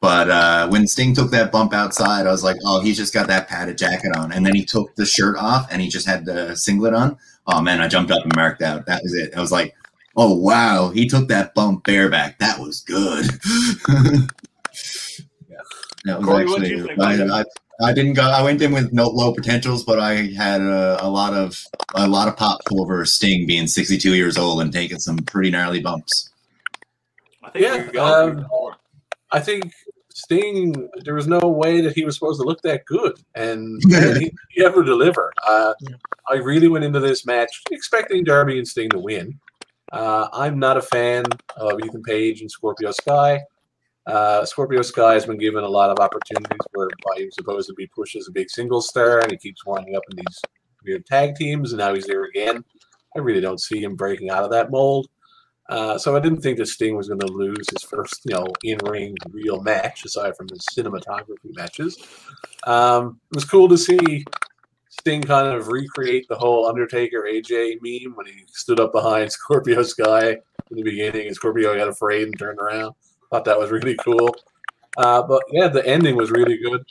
But 0.00 0.30
uh, 0.30 0.68
when 0.68 0.86
Sting 0.86 1.14
took 1.14 1.30
that 1.32 1.50
bump 1.50 1.72
outside, 1.72 2.26
I 2.26 2.30
was 2.30 2.44
like, 2.44 2.56
oh, 2.64 2.80
he's 2.80 2.96
just 2.96 3.12
got 3.12 3.26
that 3.26 3.48
padded 3.48 3.78
jacket 3.78 4.16
on. 4.16 4.30
And 4.32 4.46
then 4.46 4.54
he 4.54 4.64
took 4.64 4.94
the 4.94 5.04
shirt 5.04 5.36
off 5.36 5.66
and 5.72 5.82
he 5.82 5.88
just 5.88 6.06
had 6.06 6.24
the 6.24 6.54
singlet 6.54 6.94
on. 6.94 7.18
Oh, 7.48 7.60
man, 7.60 7.80
I 7.80 7.88
jumped 7.88 8.12
up 8.12 8.22
and 8.22 8.34
marked 8.36 8.62
out. 8.62 8.86
That 8.86 9.02
was 9.02 9.14
it. 9.14 9.36
I 9.36 9.40
was 9.40 9.50
like, 9.50 9.74
oh, 10.16 10.34
wow, 10.34 10.90
he 10.90 11.08
took 11.08 11.28
that 11.28 11.54
bump 11.54 11.84
bareback. 11.84 12.38
That 12.38 12.60
was 12.60 12.80
good. 12.80 13.26
That 16.04 16.18
was 16.18 16.26
Corey, 16.26 16.46
what'd 16.46 16.68
you 16.68 16.88
actually, 16.88 17.16
think, 17.16 17.30
I. 17.30 17.40
I, 17.40 17.44
I 17.80 17.92
didn't 17.92 18.14
go, 18.14 18.22
I 18.22 18.42
went 18.42 18.60
in 18.60 18.72
with 18.72 18.92
no 18.92 19.08
low 19.08 19.32
potentials, 19.32 19.84
but 19.84 20.00
I 20.00 20.32
had 20.36 20.60
a, 20.60 21.04
a 21.04 21.08
lot 21.08 21.32
of 21.32 21.62
a 21.94 22.08
lot 22.08 22.26
of 22.26 22.36
pop 22.36 22.60
over 22.72 23.04
Sting 23.04 23.46
being 23.46 23.68
62 23.68 24.14
years 24.14 24.36
old 24.36 24.60
and 24.60 24.72
taking 24.72 24.98
some 24.98 25.18
pretty 25.18 25.50
gnarly 25.50 25.80
bumps. 25.80 26.30
I 27.44 27.50
think 27.50 27.92
Yeah, 27.94 28.02
um, 28.02 28.46
I 29.30 29.38
think 29.38 29.72
Sting, 30.28 30.90
there 31.04 31.14
was 31.14 31.26
no 31.26 31.40
way 31.40 31.80
that 31.80 31.94
he 31.94 32.04
was 32.04 32.14
supposed 32.14 32.38
to 32.38 32.46
look 32.46 32.60
that 32.60 32.84
good, 32.84 33.18
and 33.34 33.80
man, 33.86 34.20
he, 34.20 34.30
he 34.50 34.62
ever 34.62 34.82
deliver. 34.82 35.32
Uh, 35.46 35.72
Yeah. 35.80 35.96
I 36.30 36.34
really 36.34 36.68
went 36.68 36.84
into 36.84 37.00
this 37.00 37.24
match 37.24 37.62
expecting 37.70 38.24
Darby 38.24 38.58
and 38.58 38.68
Sting 38.68 38.90
to 38.90 38.98
win. 38.98 39.40
Uh, 39.90 40.28
I'm 40.34 40.58
not 40.58 40.76
a 40.76 40.82
fan 40.82 41.24
of 41.56 41.80
Ethan 41.80 42.02
Page 42.02 42.42
and 42.42 42.50
Scorpio 42.50 42.90
Sky. 42.90 43.40
Uh, 44.06 44.44
Scorpio 44.44 44.82
Sky 44.82 45.14
has 45.14 45.24
been 45.24 45.38
given 45.38 45.64
a 45.64 45.68
lot 45.68 45.88
of 45.88 45.98
opportunities 45.98 46.58
where 46.72 46.88
he 47.16 47.24
was 47.24 47.34
supposed 47.34 47.66
to 47.68 47.74
be 47.74 47.86
pushed 47.86 48.16
as 48.16 48.28
a 48.28 48.32
big 48.32 48.50
single 48.50 48.82
star, 48.82 49.20
and 49.20 49.30
he 49.30 49.38
keeps 49.38 49.64
winding 49.64 49.96
up 49.96 50.02
in 50.10 50.18
these 50.18 50.42
weird 50.84 51.06
tag 51.06 51.36
teams, 51.36 51.72
and 51.72 51.78
now 51.78 51.94
he's 51.94 52.06
there 52.06 52.24
again. 52.24 52.62
I 53.16 53.20
really 53.20 53.40
don't 53.40 53.60
see 53.60 53.82
him 53.82 53.96
breaking 53.96 54.28
out 54.28 54.44
of 54.44 54.50
that 54.50 54.70
mold. 54.70 55.08
Uh, 55.68 55.98
so 55.98 56.16
I 56.16 56.20
didn't 56.20 56.40
think 56.40 56.56
that 56.58 56.66
Sting 56.66 56.96
was 56.96 57.08
going 57.08 57.20
to 57.20 57.26
lose 57.26 57.68
his 57.70 57.82
first, 57.82 58.22
you 58.24 58.34
know, 58.34 58.46
in-ring 58.64 59.14
real 59.30 59.60
match 59.60 60.04
aside 60.04 60.34
from 60.36 60.48
his 60.48 60.64
cinematography 60.72 61.54
matches. 61.54 61.98
Um, 62.66 63.20
it 63.30 63.36
was 63.36 63.44
cool 63.44 63.68
to 63.68 63.76
see 63.76 64.24
Sting 64.88 65.22
kind 65.22 65.48
of 65.48 65.68
recreate 65.68 66.26
the 66.28 66.36
whole 66.36 66.66
Undertaker 66.66 67.22
AJ 67.22 67.78
meme 67.82 68.16
when 68.16 68.26
he 68.26 68.44
stood 68.48 68.80
up 68.80 68.92
behind 68.92 69.30
Scorpio 69.38 69.82
Sky 69.82 70.30
in 70.30 70.76
the 70.76 70.82
beginning, 70.82 71.26
and 71.26 71.36
Scorpio 71.36 71.76
got 71.76 71.88
afraid 71.88 72.24
and 72.24 72.38
turned 72.38 72.58
around. 72.58 72.94
Thought 73.30 73.44
that 73.44 73.58
was 73.58 73.70
really 73.70 73.96
cool. 73.96 74.34
Uh, 74.96 75.22
but 75.22 75.42
yeah, 75.52 75.68
the 75.68 75.86
ending 75.86 76.16
was 76.16 76.30
really 76.30 76.56
good, 76.56 76.82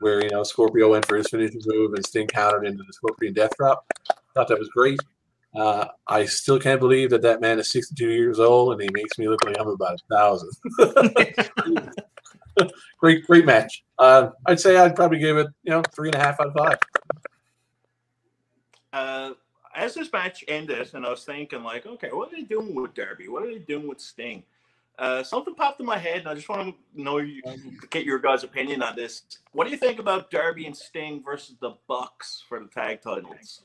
where 0.00 0.22
you 0.22 0.30
know 0.30 0.42
Scorpio 0.42 0.90
went 0.90 1.06
for 1.06 1.16
his 1.16 1.28
finishing 1.28 1.60
move 1.66 1.92
and 1.94 2.04
Sting 2.04 2.26
countered 2.26 2.66
into 2.66 2.82
the 2.82 2.92
Scorpion 2.92 3.34
Death 3.34 3.56
Drop. 3.56 3.84
Thought 4.34 4.48
that 4.48 4.58
was 4.58 4.68
great. 4.68 4.98
Uh, 5.54 5.86
I 6.06 6.24
still 6.24 6.58
can't 6.58 6.80
believe 6.80 7.10
that 7.10 7.22
that 7.22 7.40
man 7.40 7.58
is 7.58 7.70
62 7.70 8.08
years 8.08 8.40
old 8.40 8.72
and 8.72 8.82
he 8.82 8.88
makes 8.92 9.18
me 9.18 9.28
look 9.28 9.44
like 9.44 9.56
I'm 9.58 9.68
about 9.68 10.00
a 10.00 10.14
thousand. 10.14 10.50
great, 12.98 13.26
great 13.26 13.44
match. 13.44 13.84
Uh, 13.98 14.30
I'd 14.46 14.60
say 14.60 14.76
I'd 14.78 14.96
probably 14.96 15.18
give 15.18 15.36
it, 15.36 15.48
you 15.62 15.70
know, 15.70 15.82
three 15.94 16.08
and 16.08 16.14
a 16.14 16.18
half 16.18 16.40
out 16.40 16.48
of 16.48 16.54
five. 16.54 16.78
uh, 18.92 19.32
as 19.74 19.94
this 19.94 20.12
match 20.12 20.44
ended, 20.48 20.90
and 20.94 21.04
I 21.04 21.10
was 21.10 21.24
thinking, 21.24 21.62
like, 21.62 21.86
okay, 21.86 22.08
what 22.12 22.32
are 22.32 22.36
they 22.36 22.42
doing 22.42 22.74
with 22.74 22.94
Darby? 22.94 23.28
What 23.28 23.42
are 23.42 23.46
they 23.46 23.58
doing 23.58 23.88
with 23.88 24.00
Sting? 24.00 24.42
Uh, 24.98 25.22
something 25.22 25.54
popped 25.54 25.80
in 25.80 25.86
my 25.86 25.96
head, 25.98 26.18
and 26.18 26.28
I 26.28 26.34
just 26.34 26.48
want 26.48 26.74
to 26.74 27.02
know 27.02 27.18
you, 27.18 27.42
get 27.90 28.04
your 28.04 28.18
guys' 28.18 28.44
opinion 28.44 28.82
on 28.82 28.94
this. 28.94 29.22
What 29.52 29.64
do 29.64 29.70
you 29.70 29.78
think 29.78 29.98
about 29.98 30.30
Darby 30.30 30.66
and 30.66 30.76
Sting 30.76 31.22
versus 31.24 31.56
the 31.60 31.72
Bucks 31.88 32.44
for 32.48 32.60
the 32.60 32.66
tag 32.66 33.00
titles? 33.00 33.62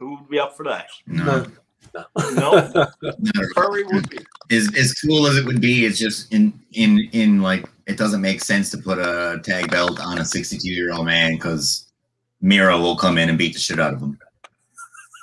Who 0.00 0.16
would 0.16 0.28
be 0.28 0.40
up 0.40 0.56
for 0.56 0.64
that? 0.64 0.88
No, 1.06 1.46
No, 1.94 2.06
not 2.34 2.94
Curry 3.54 3.84
would 3.84 4.08
be. 4.10 4.18
as 4.50 4.74
as 4.76 4.94
cool 4.94 5.26
as 5.26 5.36
it 5.36 5.44
would 5.44 5.60
be, 5.60 5.84
it's 5.86 5.98
just 5.98 6.32
in 6.32 6.52
in 6.72 7.08
in 7.12 7.42
like 7.42 7.68
it 7.86 7.96
doesn't 7.96 8.20
make 8.20 8.40
sense 8.40 8.70
to 8.70 8.78
put 8.78 8.98
a 8.98 9.40
tag 9.44 9.70
belt 9.70 10.00
on 10.00 10.18
a 10.18 10.24
62 10.24 10.68
year 10.68 10.92
old 10.92 11.06
man 11.06 11.34
because 11.34 11.92
Miro 12.40 12.80
will 12.80 12.96
come 12.96 13.18
in 13.18 13.28
and 13.28 13.36
beat 13.38 13.52
the 13.52 13.60
shit 13.60 13.78
out 13.78 13.92
of 13.94 14.00
him. 14.00 14.18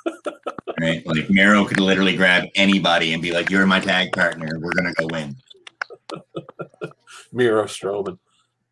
right? 0.79 1.05
Like 1.07 1.29
Miro 1.29 1.65
could 1.65 1.79
literally 1.79 2.15
grab 2.15 2.45
anybody 2.55 3.13
and 3.13 3.21
be 3.21 3.31
like, 3.31 3.49
"You're 3.49 3.65
my 3.65 3.79
tag 3.79 4.11
partner. 4.11 4.59
We're 4.59 4.73
gonna 4.73 4.93
go 4.93 5.07
win." 5.11 5.35
Miro 7.31 7.65
Strowman. 7.65 8.17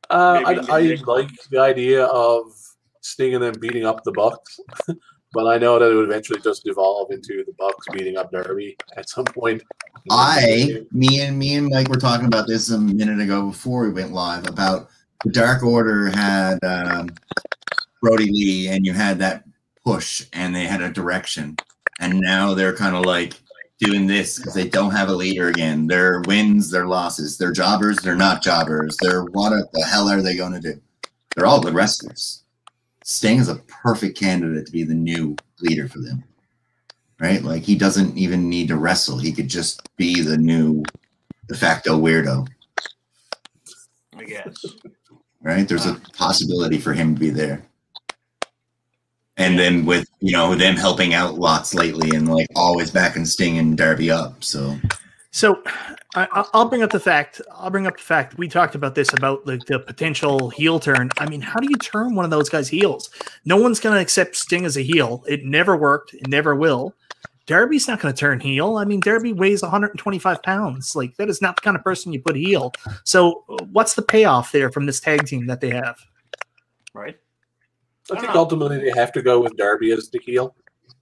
Uh, 0.09 0.41
I, 0.45 0.53
I 0.69 0.81
like 1.05 1.31
the 1.49 1.59
idea 1.59 2.05
of 2.05 2.53
Sting 3.01 3.33
and 3.33 3.43
them 3.43 3.55
beating 3.59 3.85
up 3.85 4.03
the 4.03 4.11
Bucks, 4.11 4.59
but 5.35 5.47
I 5.47 5.57
know 5.57 5.77
that 5.77 5.91
it 5.91 5.95
would 5.95 6.05
eventually 6.05 6.39
just 6.39 6.63
devolve 6.63 7.11
into 7.11 7.43
the 7.43 7.53
Bucks 7.59 7.85
beating 7.91 8.15
up 8.15 8.31
Darby 8.31 8.77
at 8.95 9.09
some 9.09 9.25
point. 9.25 9.61
I, 10.09 10.85
me 10.93 11.19
and 11.21 11.37
me 11.37 11.55
and 11.55 11.67
Mike 11.67 11.89
were 11.89 11.97
talking 11.97 12.25
about 12.25 12.47
this 12.47 12.69
a 12.69 12.79
minute 12.79 13.19
ago 13.19 13.47
before 13.47 13.83
we 13.83 13.91
went 13.91 14.13
live 14.13 14.47
about 14.47 14.87
the 15.25 15.31
Dark 15.31 15.61
Order 15.61 16.07
had 16.07 16.57
um, 16.63 17.09
Brodie 18.01 18.31
Lee, 18.31 18.69
and 18.69 18.85
you 18.85 18.93
had 18.93 19.19
that 19.19 19.43
push, 19.83 20.25
and 20.31 20.55
they 20.55 20.65
had 20.65 20.81
a 20.81 20.89
direction, 20.89 21.57
and 21.99 22.21
now 22.21 22.53
they're 22.53 22.75
kind 22.75 22.95
of 22.95 23.03
like 23.03 23.33
doing 23.79 24.07
this 24.07 24.37
because 24.37 24.53
they 24.53 24.69
don't 24.69 24.91
have 24.91 25.09
a 25.09 25.13
leader 25.13 25.49
again. 25.49 25.85
Their 25.85 26.21
wins, 26.27 26.71
their 26.71 26.85
losses, 26.85 27.37
they're 27.37 27.51
jobbers, 27.51 27.97
they're 27.97 28.15
not 28.15 28.41
jobbers. 28.41 28.95
They're 29.01 29.25
what 29.25 29.51
the 29.73 29.83
hell 29.83 30.07
are 30.07 30.21
they 30.21 30.37
going 30.37 30.53
to 30.53 30.61
do? 30.61 30.79
They're 31.35 31.45
all 31.45 31.59
good 31.59 31.73
wrestlers. 31.73 32.44
Sting 33.07 33.37
is 33.39 33.49
a 33.49 33.55
perfect 33.67 34.17
candidate 34.17 34.65
to 34.65 34.71
be 34.71 34.83
the 34.83 34.93
new 34.93 35.35
leader 35.61 35.87
for 35.87 35.99
them 35.99 36.23
right? 37.19 37.43
Like 37.43 37.63
he 37.63 37.75
doesn't 37.75 38.17
even 38.17 38.49
need 38.49 38.67
to 38.69 38.77
wrestle. 38.77 39.17
He 39.17 39.31
could 39.31 39.47
just 39.47 39.81
be 39.97 40.21
the 40.21 40.37
new 40.37 40.83
de 41.47 41.55
facto 41.55 41.99
weirdo, 41.99 42.47
I 44.17 44.23
guess. 44.23 44.65
right? 45.41 45.67
There's 45.67 45.85
a 45.85 46.01
possibility 46.17 46.77
for 46.77 46.93
him 46.93 47.13
to 47.15 47.19
be 47.19 47.29
there. 47.29 47.63
And 49.37 49.59
then 49.59 49.85
with 49.85 50.07
you 50.21 50.31
know 50.31 50.55
them 50.55 50.77
helping 50.77 51.13
out 51.13 51.35
lots 51.35 51.73
lately 51.73 52.15
and 52.15 52.27
like 52.33 52.47
always 52.55 52.89
backing 52.89 53.25
Sting 53.25 53.57
and 53.57 53.77
Darby 53.77 54.09
up. 54.09 54.43
So 54.43 54.77
So 55.35 55.61
I, 56.15 56.29
I- 56.31 56.47
I'll 56.53 56.69
bring 56.69 56.81
up 56.81 56.91
the 56.91 56.99
fact. 56.99 57.41
I'll 57.51 57.69
bring 57.69 57.87
up 57.87 57.97
the 57.97 58.03
fact 58.03 58.37
we 58.37 58.47
talked 58.47 58.73
about 58.73 58.95
this 58.95 59.11
about 59.11 59.45
like 59.45 59.65
the 59.65 59.79
potential 59.79 60.49
heel 60.49 60.79
turn. 60.79 61.09
I 61.17 61.27
mean, 61.27 61.41
how 61.41 61.59
do 61.59 61.67
you 61.69 61.75
turn 61.75 62.15
one 62.15 62.23
of 62.23 62.31
those 62.31 62.47
guys 62.47 62.69
heels? 62.69 63.09
No 63.43 63.57
one's 63.57 63.81
going 63.81 63.93
to 63.93 64.01
accept 64.01 64.37
Sting 64.37 64.63
as 64.63 64.77
a 64.77 64.81
heel. 64.81 65.25
It 65.27 65.43
never 65.43 65.75
worked. 65.75 66.13
It 66.13 66.29
never 66.29 66.55
will. 66.55 66.95
Darby's 67.47 67.85
not 67.85 67.99
going 67.99 68.13
to 68.13 68.17
turn 68.17 68.39
heel. 68.39 68.77
I 68.77 68.85
mean, 68.85 69.01
Darby 69.01 69.33
weighs 69.33 69.61
125 69.61 70.41
pounds. 70.41 70.95
Like 70.95 71.17
that 71.17 71.27
is 71.27 71.41
not 71.41 71.57
the 71.57 71.63
kind 71.63 71.75
of 71.75 71.83
person 71.83 72.13
you 72.13 72.21
put 72.21 72.37
heel. 72.37 72.71
So 73.03 73.43
what's 73.73 73.93
the 73.93 74.03
payoff 74.03 74.53
there 74.53 74.71
from 74.71 74.85
this 74.85 75.01
tag 75.01 75.27
team 75.27 75.47
that 75.47 75.59
they 75.59 75.71
have? 75.71 75.99
Right? 76.93 77.17
I 78.09 78.21
think 78.21 78.33
ultimately 78.33 78.77
they 78.77 78.97
have 78.97 79.11
to 79.11 79.21
go 79.21 79.41
with 79.41 79.57
Darby 79.57 79.91
as 79.91 80.09
the 80.09 80.19
heel. 80.19 80.55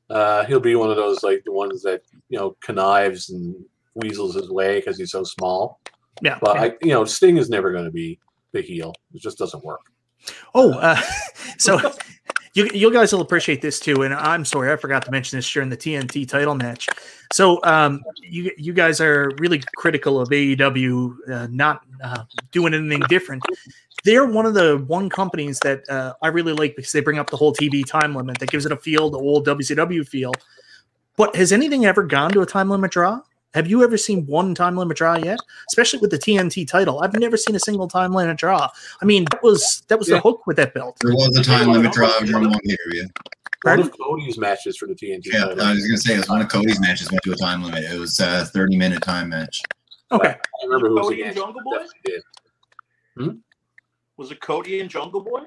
Uh, 0.10 0.44
he'll 0.46 0.60
be 0.60 0.76
one 0.76 0.90
of 0.90 0.96
those 0.96 1.22
like 1.22 1.44
the 1.46 1.52
ones 1.52 1.84
that 1.84 2.02
you 2.30 2.40
know 2.40 2.58
connives 2.62 3.30
and 3.30 3.64
weasels 3.96 4.36
his 4.36 4.50
way 4.50 4.80
because 4.80 4.98
he's 4.98 5.12
so 5.12 5.24
small. 5.24 5.80
Yeah. 6.22 6.38
But 6.42 6.58
I, 6.58 6.66
you 6.82 6.94
know, 6.94 7.06
Sting 7.06 7.38
is 7.38 7.50
never 7.50 7.72
going 7.72 7.86
to 7.86 7.92
be 7.92 8.20
the 8.52 8.62
heel. 8.62 8.94
It 9.14 9.22
just 9.22 9.38
doesn't 9.38 9.64
work. 9.64 9.82
Oh, 10.54 10.74
uh, 10.74 11.00
so 11.58 11.80
you 12.54 12.70
you 12.74 12.92
guys 12.92 13.12
will 13.12 13.22
appreciate 13.22 13.62
this 13.62 13.80
too. 13.80 14.04
And 14.04 14.14
I'm 14.14 14.46
sorry, 14.46 14.72
I 14.72 14.76
forgot 14.76 15.04
to 15.06 15.12
mention 15.12 15.38
this 15.38 15.52
during 15.52 15.70
the 15.70 15.78
TNT 15.78 16.28
title 16.28 16.56
match. 16.56 16.88
So 17.32 17.60
um, 17.64 18.02
you 18.22 18.52
you 18.58 18.74
guys 18.74 19.02
are 19.02 19.32
really 19.40 19.62
critical 19.76 20.20
of 20.20 20.30
AEW 20.30 21.14
uh, 21.32 21.48
not 21.50 21.82
uh, 22.04 22.24
doing 22.52 22.74
anything 22.74 23.02
different. 23.10 23.44
They're 24.04 24.26
one 24.26 24.46
of 24.46 24.54
the 24.54 24.84
one 24.88 25.10
companies 25.10 25.60
that 25.60 25.88
uh, 25.90 26.14
I 26.22 26.28
really 26.28 26.54
like 26.54 26.76
because 26.76 26.92
they 26.92 27.02
bring 27.02 27.20
up 27.20 27.30
the 27.30 27.38
whole 27.38 27.54
TV 27.54 27.86
time 27.86 28.14
limit 28.14 28.38
that 28.40 28.50
gives 28.50 28.66
it 28.66 28.72
a 28.72 28.78
feel, 28.78 29.10
the 29.10 29.18
old 29.18 29.48
WCW 29.48 30.08
feel. 30.08 30.34
But 31.16 31.36
has 31.36 31.52
anything 31.52 31.86
ever 31.86 32.04
gone 32.04 32.32
to 32.32 32.42
a 32.42 32.46
time 32.46 32.70
limit 32.70 32.92
draw? 32.92 33.22
Have 33.54 33.68
you 33.68 33.84
ever 33.84 33.98
seen 33.98 34.26
one 34.26 34.56
time 34.56 34.76
limit 34.76 34.98
draw 34.98 35.16
yet? 35.18 35.40
Especially 35.70 36.00
with 36.00 36.10
the 36.10 36.18
TNT 36.18 36.68
title, 36.68 37.02
I've 37.02 37.14
never 37.14 37.38
seen 37.38 37.56
a 37.56 37.60
single 37.60 37.88
time 37.88 38.12
limit 38.12 38.38
draw. 38.38 38.68
I 39.02 39.06
mean, 39.06 39.26
that 39.32 39.44
was 39.44 39.84
that 39.90 40.00
was 40.00 40.10
Yeah. 40.10 40.16
the 40.16 40.22
hook 40.22 40.48
with 40.48 40.58
that 40.58 40.74
belt. 40.74 40.98
there 41.02 41.14
was 41.14 41.38
a 41.38 41.44
time 41.44 41.72
limit 41.72 41.92
draw 41.92 42.20
during 42.22 42.50
one 42.50 42.60
period. 42.62 43.12
One 43.64 43.78
Pardon? 43.78 43.86
of 43.86 43.98
Cody's 43.98 44.38
matches 44.38 44.76
for 44.78 44.88
the 44.88 44.96
TNT 44.96 45.28
Yeah, 45.32 45.46
title. 45.46 45.62
I 45.62 45.74
was 45.74 45.86
gonna 45.86 45.98
say 45.98 46.16
it 46.16 46.18
was 46.18 46.30
one 46.30 46.42
of 46.42 46.50
Cody's 46.50 46.80
matches 46.82 47.10
went 47.12 47.24
to 47.24 47.32
a 47.32 47.36
time 47.36 47.64
limit. 47.64 47.84
It 47.84 48.00
was 48.00 48.20
a 48.20 48.46
30 48.46 48.76
minute 48.76 49.02
time 49.04 49.30
match. 49.30 49.62
Okay, 50.12 50.30
I 50.30 50.66
remember 50.66 50.90
who 50.90 50.96
was 50.96 51.04
Cody 51.08 51.22
and. 51.24 51.36
Jungle 51.36 51.62
Boy? 51.64 51.72
Definitely 51.78 52.00
did. 52.06 52.22
Hmm? 53.18 53.30
Was 54.18 54.32
it 54.32 54.42
Cody 54.42 54.80
and 54.80 54.90
Jungle 54.90 55.22
Boy? 55.24 55.42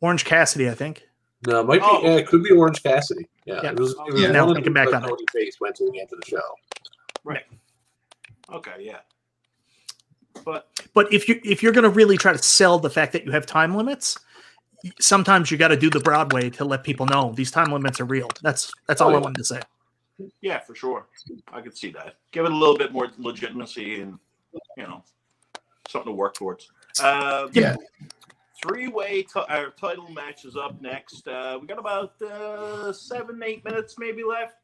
Orange 0.00 0.24
Cassidy, 0.24 0.68
I 0.68 0.74
think. 0.74 1.08
No, 1.46 1.60
it 1.60 1.66
might 1.66 1.78
be. 1.80 1.84
Oh. 1.88 2.00
yeah, 2.02 2.10
it 2.16 2.26
could 2.26 2.42
be 2.42 2.50
Orange 2.50 2.82
Cassidy. 2.82 3.26
Yeah, 3.46 3.60
Yeah. 3.62 3.70
it 3.70 3.78
was. 3.78 3.92
It 4.06 4.12
was 4.12 4.22
Yeah. 4.22 4.30
Now 4.32 4.42
one 4.42 4.50
of 4.50 4.56
thinking 4.56 4.72
back 4.74 4.90
that 4.90 4.96
on 5.02 5.04
it. 5.04 5.08
Cody 5.08 5.24
face 5.32 5.56
went 5.60 5.74
to 5.76 5.90
the 5.90 6.00
end 6.00 6.10
of 6.12 6.20
the 6.20 6.26
show. 6.26 6.42
Okay, 8.50 8.72
yeah. 8.80 8.98
But 10.44 10.68
But 10.94 11.12
if 11.12 11.28
you 11.28 11.40
if 11.44 11.62
you're 11.62 11.72
going 11.72 11.84
to 11.84 11.90
really 11.90 12.16
try 12.16 12.32
to 12.32 12.38
sell 12.42 12.78
the 12.78 12.90
fact 12.90 13.12
that 13.12 13.24
you 13.26 13.32
have 13.32 13.44
time 13.44 13.74
limits, 13.76 14.16
sometimes 15.00 15.50
you 15.50 15.58
got 15.58 15.68
to 15.68 15.76
do 15.76 15.90
the 15.90 16.00
Broadway 16.00 16.48
to 16.50 16.64
let 16.64 16.84
people 16.84 17.06
know 17.06 17.32
these 17.34 17.50
time 17.50 17.72
limits 17.72 18.00
are 18.00 18.04
real. 18.04 18.28
That's 18.42 18.72
that's 18.86 19.00
all 19.00 19.12
Oh, 19.12 19.16
I 19.16 19.20
wanted 19.20 19.36
to 19.38 19.44
say. 19.44 19.60
yeah, 20.40 20.60
for 20.60 20.74
sure. 20.74 21.06
I 21.52 21.60
could 21.60 21.76
see 21.76 21.90
that. 21.90 22.16
Give 22.30 22.44
it 22.44 22.52
a 22.52 22.56
little 22.56 22.78
bit 22.78 22.92
more 22.92 23.10
legitimacy 23.18 24.00
and 24.00 24.18
you 24.76 24.84
know 24.84 25.02
something 25.88 26.12
to 26.12 26.16
work 26.16 26.34
towards. 26.34 26.70
Uh, 27.02 27.48
Yeah. 27.52 27.76
three-way 28.62 29.22
t- 29.22 29.28
uh, 29.48 29.66
title 29.80 30.08
matches 30.10 30.56
up 30.56 30.80
next. 30.80 31.28
Uh, 31.28 31.58
we 31.60 31.66
got 31.66 31.78
about 31.78 32.20
uh, 32.22 32.92
seven, 32.92 33.40
eight 33.44 33.64
minutes 33.64 33.96
maybe 33.98 34.22
left. 34.24 34.56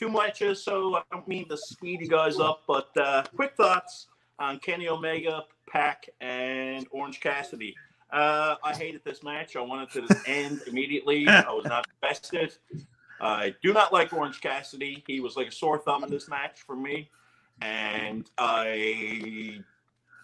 Two 0.00 0.08
matches, 0.08 0.64
so 0.64 0.96
I 0.96 1.02
don't 1.12 1.28
mean 1.28 1.46
to 1.50 1.58
speed 1.58 2.00
you 2.00 2.08
guys 2.08 2.38
up, 2.38 2.62
but 2.66 2.88
uh, 2.96 3.22
quick 3.36 3.54
thoughts 3.54 4.06
on 4.38 4.58
Kenny 4.58 4.88
Omega, 4.88 5.44
Pac, 5.68 6.08
and 6.22 6.86
Orange 6.90 7.20
Cassidy. 7.20 7.76
Uh, 8.10 8.54
I 8.64 8.74
hated 8.74 9.02
this 9.04 9.22
match. 9.22 9.56
I 9.56 9.60
wanted 9.60 9.90
to 10.08 10.22
end 10.26 10.62
immediately. 10.66 11.28
I 11.28 11.52
was 11.52 11.66
not 11.66 11.86
invested. 12.02 12.56
I 13.20 13.54
do 13.62 13.74
not 13.74 13.92
like 13.92 14.14
Orange 14.14 14.40
Cassidy. 14.40 15.04
He 15.06 15.20
was 15.20 15.36
like 15.36 15.48
a 15.48 15.52
sore 15.52 15.76
thumb 15.76 16.02
in 16.02 16.08
this 16.08 16.30
match 16.30 16.62
for 16.62 16.76
me, 16.76 17.10
and 17.60 18.30
I 18.38 19.58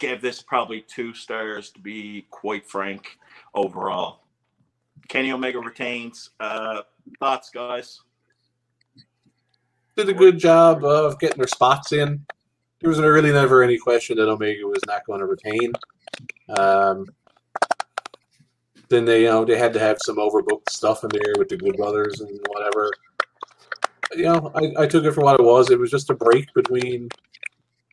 gave 0.00 0.22
this 0.22 0.40
probably 0.40 0.86
two 0.88 1.12
stars 1.12 1.70
to 1.72 1.80
be 1.80 2.26
quite 2.30 2.66
frank 2.66 3.18
overall. 3.54 4.22
Kenny 5.08 5.32
Omega 5.32 5.58
retains. 5.58 6.30
Uh, 6.40 6.80
thoughts, 7.20 7.50
guys? 7.50 8.00
Did 9.96 10.08
a 10.10 10.14
good 10.14 10.38
job 10.38 10.84
of 10.84 11.18
getting 11.18 11.38
their 11.38 11.46
spots 11.46 11.92
in. 11.92 12.24
There 12.80 12.90
was 12.90 13.00
really 13.00 13.32
never 13.32 13.62
any 13.62 13.78
question 13.78 14.18
that 14.18 14.28
Omega 14.28 14.66
was 14.66 14.82
not 14.86 15.06
going 15.06 15.20
to 15.20 15.26
retain. 15.26 15.72
Um, 16.58 17.06
then 18.90 19.06
they, 19.06 19.22
you 19.22 19.28
know, 19.28 19.44
they 19.44 19.58
had 19.58 19.72
to 19.72 19.78
have 19.80 19.96
some 20.04 20.16
overbooked 20.16 20.68
stuff 20.70 21.02
in 21.02 21.10
there 21.12 21.34
with 21.38 21.48
the 21.48 21.56
Good 21.56 21.76
Brothers 21.76 22.20
and 22.20 22.38
whatever. 22.48 22.90
You 24.14 24.24
know, 24.24 24.52
I, 24.54 24.82
I 24.82 24.86
took 24.86 25.04
it 25.04 25.12
for 25.12 25.22
what 25.22 25.40
it 25.40 25.42
was. 25.42 25.70
It 25.70 25.78
was 25.78 25.90
just 25.90 26.10
a 26.10 26.14
break 26.14 26.52
between, 26.54 27.08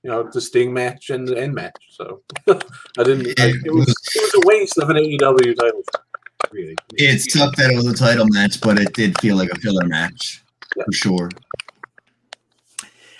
you 0.03 0.09
know, 0.11 0.29
the 0.31 0.41
Sting 0.41 0.73
match 0.73 1.09
and 1.09 1.25
the 1.27 1.37
end 1.39 1.55
match. 1.55 1.81
So 1.89 2.21
I 2.49 3.03
didn't. 3.03 3.39
I, 3.39 3.53
it 3.65 3.73
was 3.73 3.87
it 4.13 4.21
was 4.21 4.43
a 4.43 4.47
waste 4.47 4.77
of 4.77 4.89
an 4.89 4.97
AEW 4.97 5.55
title. 5.55 5.81
Really, 6.51 6.75
It's 6.95 7.33
tough 7.33 7.55
that 7.55 7.71
it 7.71 7.75
was 7.77 7.87
a 7.87 7.95
title 7.95 8.27
match, 8.27 8.59
but 8.61 8.77
it 8.77 8.93
did 8.93 9.19
feel 9.21 9.37
like 9.37 9.49
a 9.49 9.55
filler 9.59 9.87
match 9.87 10.43
Yeah. 10.75 10.83
for 10.85 10.91
sure. 10.91 11.29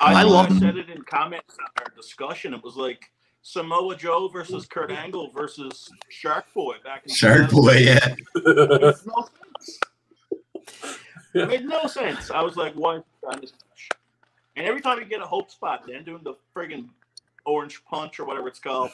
I, 0.04 0.22
I 0.22 0.24
love- 0.24 0.52
I 0.52 0.60
said 0.60 0.78
it 0.78 0.90
in 0.90 1.02
comments 1.04 1.56
on 1.60 1.68
our 1.80 1.92
discussion. 1.96 2.54
It 2.54 2.64
was 2.64 2.76
like 2.76 3.10
Samoa 3.42 3.96
Joe 3.96 4.28
versus 4.28 4.66
Kurt 4.66 4.92
Angle 4.92 5.30
versus 5.32 5.90
Shark 6.10 6.46
Boy 6.54 6.76
back 6.84 7.04
in 7.06 7.14
Shark 7.14 7.50
2000. 7.50 7.56
Boy, 7.62 7.78
yeah. 7.78 8.16
It 8.36 8.46
made 8.46 9.06
no 9.06 9.22
sense. 9.22 9.80
It 11.34 11.48
made 11.48 11.66
no 11.66 11.88
sense. 11.88 12.32
I 12.32 12.42
was 12.42 12.56
like, 12.58 12.74
why 12.74 12.96
on 12.98 13.42
this 13.42 13.52
match? 13.54 13.90
And 14.56 14.68
every 14.68 14.82
time 14.82 15.00
you 15.00 15.06
get 15.06 15.22
a 15.22 15.26
hope 15.26 15.50
spot, 15.50 15.84
then 15.88 16.04
doing 16.04 16.22
the 16.24 16.36
friggin' 16.56 16.88
orange 17.46 17.84
punch 17.86 18.20
or 18.20 18.26
whatever 18.26 18.48
it's 18.48 18.60
called. 18.60 18.92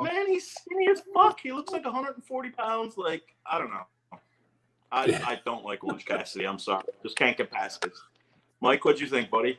Man, 0.00 0.26
he's 0.26 0.50
skinny 0.50 0.88
as 0.90 1.02
fuck. 1.14 1.40
He 1.40 1.52
looks 1.52 1.72
like 1.72 1.84
140 1.84 2.50
pounds. 2.50 2.96
Like, 2.98 3.22
I 3.46 3.58
don't 3.58 3.70
know. 3.70 4.18
I, 4.92 5.04
I 5.26 5.40
don't 5.44 5.64
like 5.64 5.82
Orange 5.82 6.04
Cassidy. 6.04 6.46
I'm 6.46 6.58
sorry. 6.58 6.84
Just 7.02 7.16
can't 7.16 7.36
get 7.36 7.50
past 7.50 7.80
this. 7.82 8.00
Mike, 8.60 8.84
what'd 8.84 9.00
you 9.00 9.06
think, 9.08 9.30
buddy? 9.30 9.58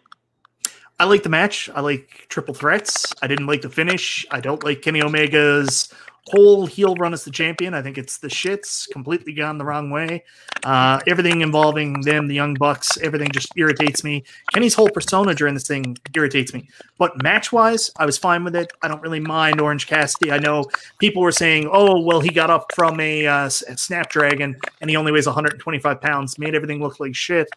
I 1.00 1.06
like 1.06 1.24
the 1.24 1.30
match. 1.30 1.70
I 1.76 1.82
like 1.82 2.26
triple 2.30 2.54
threats. 2.54 3.14
I 3.22 3.28
didn't 3.28 3.48
like 3.48 3.62
the 3.62 3.70
finish. 3.70 4.26
I 4.32 4.39
don't 4.39 4.64
like 4.64 4.82
Kenny 4.82 5.02
Omega's 5.02 5.93
whole 6.28 6.66
heel 6.66 6.96
run 6.96 7.14
as 7.14 7.24
the 7.24 7.32
champion. 7.32 7.74
I 7.74 7.82
think 7.82 7.98
it's 7.98 8.18
the 8.18 8.28
shits 8.28 8.89
completely 8.89 9.34
gone 9.34 9.58
the 9.58 9.66
wrong 9.66 9.91
way. 9.91 10.24
Uh, 10.64 11.00
everything 11.06 11.41
involving 11.41 12.02
them, 12.02 12.28
the 12.28 12.34
Young 12.34 12.56
Bucks, 12.56 12.98
everything 12.98 13.30
just 13.32 13.52
irritates 13.56 14.04
me. 14.04 14.24
Kenny's 14.54 14.74
whole 14.74 14.89
persona 14.89 15.36
during 15.36 15.54
this 15.54 15.68
thing 15.68 15.98
irritates 16.16 16.54
me. 16.54 16.68
But 16.98 17.22
match 17.22 17.52
wise, 17.52 17.91
I 17.98 18.06
was 18.06 18.18
fine 18.18 18.43
with 18.43 18.56
it. 18.56 18.72
I 18.82 18.88
don't 18.88 19.02
really 19.02 19.20
mind 19.20 19.62
Orange 19.62 19.86
Cassidy. 19.86 20.32
I 20.32 20.39
know 20.39 20.66
people 20.98 21.22
were 21.22 21.32
saying, 21.32 21.70
oh, 21.72 22.02
well, 22.02 22.22
he 22.22 22.30
got 22.30 22.50
up 22.50 22.72
from 22.74 23.00
a, 23.00 23.28
uh, 23.28 23.46
a 23.46 23.78
Snapdragon 23.78 24.56
and 24.82 24.89
he 24.89 24.96
only 24.96 25.12
weighs 25.12 25.28
125 25.28 26.02
pounds, 26.02 26.39
made 26.39 26.56
everything 26.56 26.82
look 26.82 27.00
like 27.00 27.16
shit. 27.16 27.48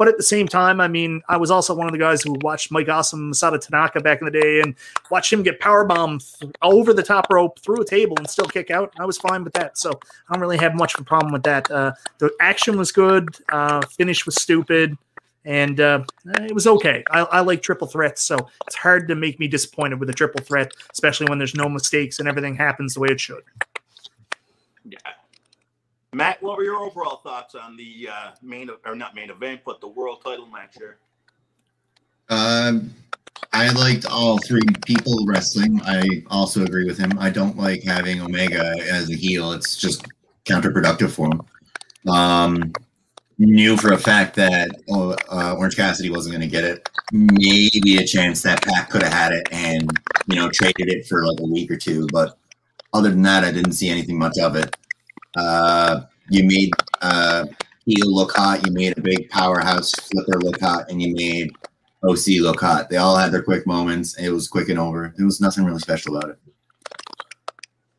But 0.00 0.08
at 0.08 0.16
the 0.16 0.22
same 0.22 0.48
time, 0.48 0.80
I 0.80 0.88
mean, 0.88 1.20
I 1.28 1.36
was 1.36 1.50
also 1.50 1.74
one 1.74 1.86
of 1.86 1.92
the 1.92 1.98
guys 1.98 2.22
who 2.22 2.34
watched 2.40 2.72
Mike 2.72 2.88
Awesome 2.88 3.32
Masato 3.32 3.60
Tanaka 3.60 4.00
back 4.00 4.22
in 4.22 4.24
the 4.24 4.30
day 4.30 4.62
and 4.62 4.74
watched 5.10 5.30
him 5.30 5.42
get 5.42 5.60
power 5.60 5.84
bombed 5.84 6.24
over 6.62 6.94
the 6.94 7.02
top 7.02 7.26
rope 7.30 7.58
through 7.58 7.82
a 7.82 7.84
table 7.84 8.16
and 8.16 8.26
still 8.26 8.46
kick 8.46 8.70
out. 8.70 8.94
I 8.98 9.04
was 9.04 9.18
fine 9.18 9.44
with 9.44 9.52
that. 9.52 9.76
So 9.76 9.90
I 9.90 10.32
don't 10.32 10.40
really 10.40 10.56
have 10.56 10.74
much 10.74 10.94
of 10.94 11.00
a 11.00 11.04
problem 11.04 11.34
with 11.34 11.42
that. 11.42 11.70
Uh, 11.70 11.92
the 12.16 12.30
action 12.40 12.78
was 12.78 12.92
good. 12.92 13.28
Uh, 13.52 13.82
finish 13.88 14.24
was 14.24 14.36
stupid 14.36 14.96
and 15.44 15.78
uh, 15.78 16.02
it 16.24 16.54
was 16.54 16.66
okay. 16.66 17.04
I, 17.10 17.20
I, 17.20 17.40
like 17.40 17.60
triple 17.60 17.86
threats, 17.86 18.22
so 18.22 18.38
it's 18.66 18.76
hard 18.76 19.06
to 19.08 19.14
make 19.14 19.38
me 19.38 19.48
disappointed 19.48 20.00
with 20.00 20.08
a 20.08 20.14
triple 20.14 20.42
threat, 20.42 20.72
especially 20.92 21.26
when 21.28 21.36
there's 21.36 21.54
no 21.54 21.68
mistakes 21.68 22.20
and 22.20 22.26
everything 22.26 22.54
happens 22.54 22.94
the 22.94 23.00
way 23.00 23.08
it 23.08 23.20
should. 23.20 23.42
Yeah. 24.82 24.98
Matt, 26.12 26.42
what 26.42 26.56
were 26.56 26.64
your 26.64 26.78
overall 26.78 27.18
thoughts 27.18 27.54
on 27.54 27.76
the 27.76 28.08
uh, 28.12 28.30
main 28.42 28.68
or 28.84 28.96
not 28.96 29.14
main 29.14 29.30
event, 29.30 29.60
but 29.64 29.80
the 29.80 29.88
world 29.88 30.22
title 30.24 30.46
match 30.46 30.74
here? 30.76 30.98
Um, 32.28 32.92
I 33.52 33.70
liked 33.70 34.06
all 34.06 34.38
three 34.38 34.66
people 34.84 35.24
wrestling. 35.24 35.80
I 35.84 36.24
also 36.28 36.64
agree 36.64 36.84
with 36.84 36.98
him. 36.98 37.16
I 37.18 37.30
don't 37.30 37.56
like 37.56 37.84
having 37.84 38.20
Omega 38.20 38.74
as 38.90 39.08
a 39.10 39.14
heel. 39.14 39.52
It's 39.52 39.76
just 39.76 40.04
counterproductive 40.44 41.10
for 41.10 41.28
him. 41.28 42.12
Um, 42.12 42.72
knew 43.38 43.76
for 43.76 43.92
a 43.92 43.98
fact 43.98 44.34
that 44.36 44.70
oh, 44.90 45.16
uh, 45.30 45.54
Orange 45.56 45.76
Cassidy 45.76 46.10
wasn't 46.10 46.34
going 46.34 46.42
to 46.42 46.48
get 46.48 46.64
it. 46.64 46.88
Maybe 47.12 47.98
a 47.98 48.06
chance 48.06 48.42
that 48.42 48.62
Pac 48.62 48.90
could 48.90 49.02
have 49.02 49.12
had 49.12 49.32
it 49.32 49.48
and 49.52 49.90
you 50.26 50.36
know 50.36 50.50
traded 50.50 50.88
it 50.88 51.06
for 51.06 51.24
like 51.24 51.40
a 51.40 51.46
week 51.46 51.70
or 51.70 51.76
two, 51.76 52.08
but 52.12 52.36
other 52.92 53.10
than 53.10 53.22
that, 53.22 53.44
I 53.44 53.52
didn't 53.52 53.72
see 53.72 53.88
anything 53.88 54.18
much 54.18 54.38
of 54.38 54.56
it. 54.56 54.76
Uh, 55.36 56.02
you 56.28 56.44
made 56.44 56.72
uh, 57.02 57.46
heel 57.86 58.12
look 58.12 58.32
hot. 58.32 58.66
You 58.66 58.72
made 58.72 58.96
a 58.96 59.00
big 59.00 59.28
powerhouse 59.30 59.92
flipper 59.92 60.40
look 60.40 60.60
hot, 60.60 60.90
and 60.90 61.00
you 61.00 61.14
made 61.14 61.52
OC 62.02 62.40
look 62.40 62.60
hot. 62.60 62.88
They 62.88 62.96
all 62.96 63.16
had 63.16 63.32
their 63.32 63.42
quick 63.42 63.66
moments. 63.66 64.18
It 64.18 64.30
was 64.30 64.48
quick 64.48 64.68
and 64.68 64.78
over. 64.78 65.12
There 65.16 65.26
was 65.26 65.40
nothing 65.40 65.64
really 65.64 65.80
special 65.80 66.16
about 66.16 66.30
it. 66.30 66.38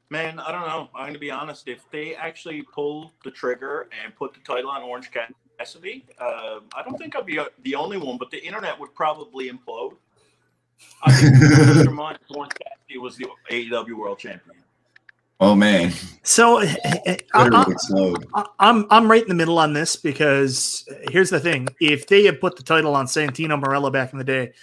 Man, 0.09 0.39
I 0.39 0.51
don't 0.51 0.67
know. 0.67 0.89
I'm 0.93 1.03
going 1.03 1.13
to 1.13 1.19
be 1.19 1.31
honest. 1.31 1.67
If 1.67 1.89
they 1.89 2.15
actually 2.15 2.63
pull 2.63 3.13
the 3.23 3.31
trigger 3.31 3.87
and 4.03 4.13
put 4.15 4.33
the 4.33 4.41
title 4.41 4.69
on 4.69 4.81
Orange 4.81 5.09
Cassidy, 5.57 6.05
uh, 6.19 6.59
I 6.75 6.83
don't 6.83 6.97
think 6.97 7.15
I'd 7.15 7.25
be 7.25 7.39
the 7.63 7.75
only 7.75 7.97
one, 7.97 8.17
but 8.17 8.29
the 8.29 8.43
internet 8.43 8.77
would 8.77 8.93
probably 8.93 9.49
implode. 9.49 9.93
I 11.03 11.13
think 11.13 11.97
Orange 11.99 12.19
Cassidy 12.27 12.97
was 12.99 13.15
the 13.15 13.27
AEW 13.49 13.93
World 13.93 14.19
Champion. 14.19 14.60
Oh 15.41 15.55
man! 15.55 15.91
So 16.21 16.59
eh, 16.59 16.75
eh, 16.83 16.99
eh, 17.07 17.17
I, 17.33 17.65
I, 18.35 18.45
I'm 18.59 18.85
I'm 18.91 19.09
right 19.09 19.23
in 19.23 19.27
the 19.27 19.33
middle 19.33 19.57
on 19.57 19.73
this 19.73 19.95
because 19.95 20.87
here's 21.09 21.31
the 21.31 21.39
thing: 21.39 21.67
if 21.79 22.05
they 22.05 22.23
had 22.25 22.39
put 22.39 22.57
the 22.57 22.63
title 22.63 22.95
on 22.95 23.07
Santino 23.07 23.59
Marella 23.59 23.91
back 23.91 24.13
in 24.13 24.19
the 24.19 24.23
day, 24.23 24.53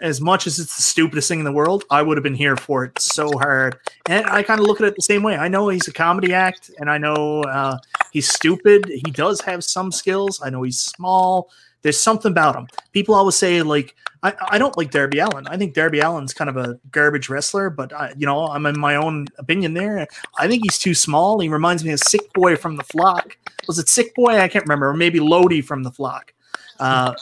as 0.00 0.20
much 0.20 0.48
as 0.48 0.58
it's 0.58 0.76
the 0.76 0.82
stupidest 0.82 1.28
thing 1.28 1.38
in 1.38 1.44
the 1.44 1.52
world, 1.52 1.84
I 1.88 2.02
would 2.02 2.16
have 2.16 2.24
been 2.24 2.34
here 2.34 2.56
for 2.56 2.84
it 2.84 2.98
so 2.98 3.30
hard. 3.38 3.78
And 4.08 4.26
I 4.26 4.42
kind 4.42 4.60
of 4.60 4.66
look 4.66 4.80
at 4.80 4.88
it 4.88 4.96
the 4.96 5.02
same 5.02 5.22
way. 5.22 5.36
I 5.36 5.46
know 5.46 5.68
he's 5.68 5.86
a 5.86 5.92
comedy 5.92 6.34
act, 6.34 6.72
and 6.80 6.90
I 6.90 6.98
know 6.98 7.42
uh, 7.42 7.78
he's 8.10 8.28
stupid. 8.28 8.86
He 8.88 9.12
does 9.12 9.40
have 9.42 9.62
some 9.62 9.92
skills. 9.92 10.40
I 10.42 10.50
know 10.50 10.64
he's 10.64 10.80
small. 10.80 11.48
There's 11.82 12.00
something 12.00 12.32
about 12.32 12.56
him. 12.56 12.66
People 12.92 13.14
always 13.14 13.36
say 13.36 13.62
like, 13.62 13.94
I, 14.22 14.34
I 14.50 14.58
don't 14.58 14.76
like 14.76 14.90
Darby 14.90 15.20
Allin. 15.20 15.46
I 15.46 15.56
think 15.56 15.74
Darby 15.74 16.00
Allin's 16.00 16.34
kind 16.34 16.50
of 16.50 16.56
a 16.56 16.78
garbage 16.90 17.28
wrestler, 17.28 17.70
but 17.70 17.92
I, 17.92 18.12
you 18.16 18.26
know, 18.26 18.48
I'm 18.48 18.66
in 18.66 18.78
my 18.78 18.96
own 18.96 19.28
opinion 19.38 19.74
there. 19.74 20.06
I 20.38 20.48
think 20.48 20.64
he's 20.64 20.78
too 20.78 20.94
small. 20.94 21.38
He 21.38 21.48
reminds 21.48 21.84
me 21.84 21.92
of 21.92 22.00
Sick 22.00 22.32
Boy 22.32 22.56
from 22.56 22.76
the 22.76 22.84
Flock. 22.84 23.36
Was 23.68 23.78
it 23.78 23.88
Sick 23.88 24.14
Boy? 24.14 24.38
I 24.38 24.48
can't 24.48 24.64
remember. 24.64 24.88
Or 24.88 24.94
maybe 24.94 25.20
Lodi 25.20 25.60
from 25.60 25.84
the 25.84 25.92
Flock. 25.92 26.32
Uh, 26.80 27.14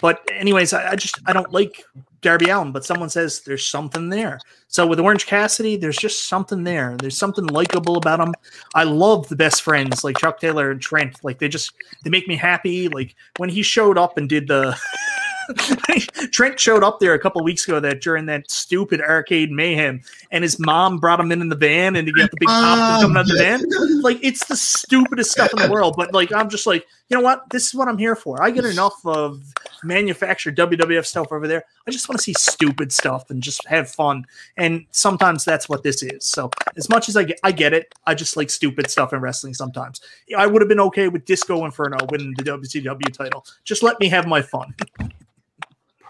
but 0.00 0.20
anyways, 0.32 0.72
I, 0.72 0.92
I, 0.92 0.96
just 0.96 1.18
I 1.26 1.32
don't 1.32 1.52
like 1.52 1.84
Darby 2.20 2.50
Allin, 2.50 2.72
but 2.72 2.84
someone 2.84 3.08
says 3.08 3.40
there's 3.40 3.66
something 3.66 4.08
there. 4.08 4.40
So 4.66 4.86
with 4.86 5.00
Orange 5.00 5.26
Cassidy, 5.26 5.76
there's 5.76 5.96
just 5.96 6.28
something 6.28 6.64
there. 6.64 6.96
There's 6.98 7.16
something 7.16 7.46
likable 7.46 7.96
about 7.96 8.20
him. 8.20 8.34
I 8.74 8.84
love 8.84 9.28
the 9.28 9.36
best 9.36 9.62
friends 9.62 10.04
like 10.04 10.18
Chuck 10.18 10.40
Taylor 10.40 10.70
and 10.70 10.80
Trent. 10.80 11.22
Like 11.24 11.38
they 11.38 11.48
just 11.48 11.72
they 12.02 12.10
make 12.10 12.28
me 12.28 12.36
happy. 12.36 12.88
Like 12.88 13.14
when 13.36 13.48
he 13.48 13.62
showed 13.62 13.98
up 13.98 14.18
and 14.18 14.28
did 14.28 14.48
the 14.48 14.78
Trent 16.32 16.58
showed 16.58 16.82
up 16.82 17.00
there 17.00 17.14
a 17.14 17.18
couple 17.18 17.42
weeks 17.42 17.66
ago 17.66 17.80
that 17.80 18.00
during 18.00 18.26
that 18.26 18.50
stupid 18.50 19.00
arcade 19.00 19.50
mayhem, 19.50 20.00
and 20.30 20.42
his 20.42 20.58
mom 20.58 20.98
brought 20.98 21.20
him 21.20 21.32
in 21.32 21.40
in 21.40 21.48
the 21.48 21.56
van, 21.56 21.96
and 21.96 22.06
he 22.06 22.12
got 22.12 22.30
the 22.30 22.36
big 22.38 22.48
pop 22.48 23.00
coming 23.00 23.16
out 23.16 23.22
of 23.22 23.28
the 23.28 23.54
um, 23.54 23.60
van. 23.60 24.02
Like 24.02 24.18
it's 24.22 24.46
the 24.46 24.56
stupidest 24.56 25.30
stuff 25.30 25.52
in 25.52 25.58
the 25.58 25.70
world. 25.70 25.94
But 25.96 26.12
like 26.12 26.32
I'm 26.32 26.48
just 26.48 26.66
like, 26.66 26.86
you 27.08 27.16
know 27.16 27.22
what? 27.22 27.48
This 27.50 27.66
is 27.66 27.74
what 27.74 27.88
I'm 27.88 27.98
here 27.98 28.14
for. 28.14 28.42
I 28.42 28.50
get 28.50 28.64
enough 28.64 28.94
of 29.04 29.42
manufactured 29.82 30.56
WWF 30.56 31.06
stuff 31.06 31.32
over 31.32 31.48
there. 31.48 31.64
I 31.86 31.90
just 31.90 32.08
want 32.08 32.18
to 32.18 32.22
see 32.22 32.34
stupid 32.34 32.92
stuff 32.92 33.30
and 33.30 33.42
just 33.42 33.66
have 33.66 33.90
fun. 33.90 34.26
And 34.56 34.84
sometimes 34.90 35.44
that's 35.44 35.68
what 35.68 35.82
this 35.82 36.02
is. 36.02 36.24
So 36.24 36.50
as 36.76 36.88
much 36.88 37.08
as 37.08 37.16
I 37.16 37.24
get, 37.24 37.40
I 37.42 37.52
get 37.52 37.72
it. 37.72 37.94
I 38.06 38.14
just 38.14 38.36
like 38.36 38.50
stupid 38.50 38.90
stuff 38.90 39.12
in 39.12 39.20
wrestling 39.20 39.54
sometimes. 39.54 40.00
I 40.36 40.46
would 40.46 40.60
have 40.60 40.68
been 40.68 40.80
okay 40.80 41.08
with 41.08 41.24
Disco 41.24 41.64
Inferno 41.64 41.98
winning 42.10 42.34
the 42.36 42.44
WCW 42.44 43.12
title. 43.12 43.46
Just 43.64 43.82
let 43.82 43.98
me 44.00 44.08
have 44.08 44.26
my 44.26 44.42
fun. 44.42 44.74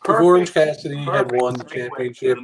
If 0.09 0.21
Orange 0.21 0.55
Cassidy 0.55 0.97
had 0.97 1.33
won 1.33 1.55
the 1.55 1.65
championship, 1.65 2.39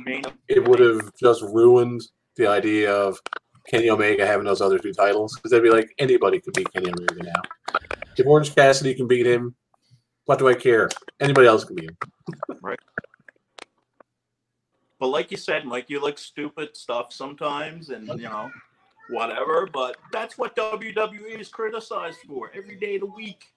it 0.48 0.68
would 0.68 0.80
have 0.80 1.14
just 1.16 1.42
ruined 1.42 2.02
the 2.36 2.46
idea 2.46 2.92
of 2.94 3.18
Kenny 3.66 3.88
Omega 3.88 4.26
having 4.26 4.44
those 4.44 4.60
other 4.60 4.78
two 4.78 4.92
titles 4.92 5.34
because 5.34 5.50
they'd 5.50 5.62
be 5.62 5.70
like 5.70 5.88
anybody 5.98 6.40
could 6.40 6.54
beat 6.54 6.70
Kenny 6.72 6.90
Omega 6.90 7.22
now. 7.22 7.80
If 8.16 8.26
Orange 8.26 8.54
Cassidy 8.54 8.94
can 8.94 9.08
beat 9.08 9.26
him, 9.26 9.54
what 10.26 10.38
do 10.38 10.48
I 10.48 10.54
care? 10.54 10.88
Anybody 11.20 11.46
else 11.46 11.64
can 11.64 11.76
beat 11.76 11.90
him. 11.90 12.58
right. 12.62 12.78
But 15.00 15.08
like 15.08 15.30
you 15.30 15.36
said, 15.36 15.64
Mike, 15.64 15.86
you 15.88 16.02
like 16.02 16.18
stupid 16.18 16.76
stuff 16.76 17.12
sometimes, 17.12 17.90
and 17.90 18.08
you 18.08 18.28
know, 18.28 18.50
whatever. 19.10 19.68
But 19.72 19.96
that's 20.12 20.38
what 20.38 20.54
WWE 20.56 21.40
is 21.40 21.48
criticized 21.48 22.18
for 22.26 22.50
every 22.54 22.76
day 22.76 22.96
of 22.96 23.02
the 23.02 23.06
week. 23.06 23.53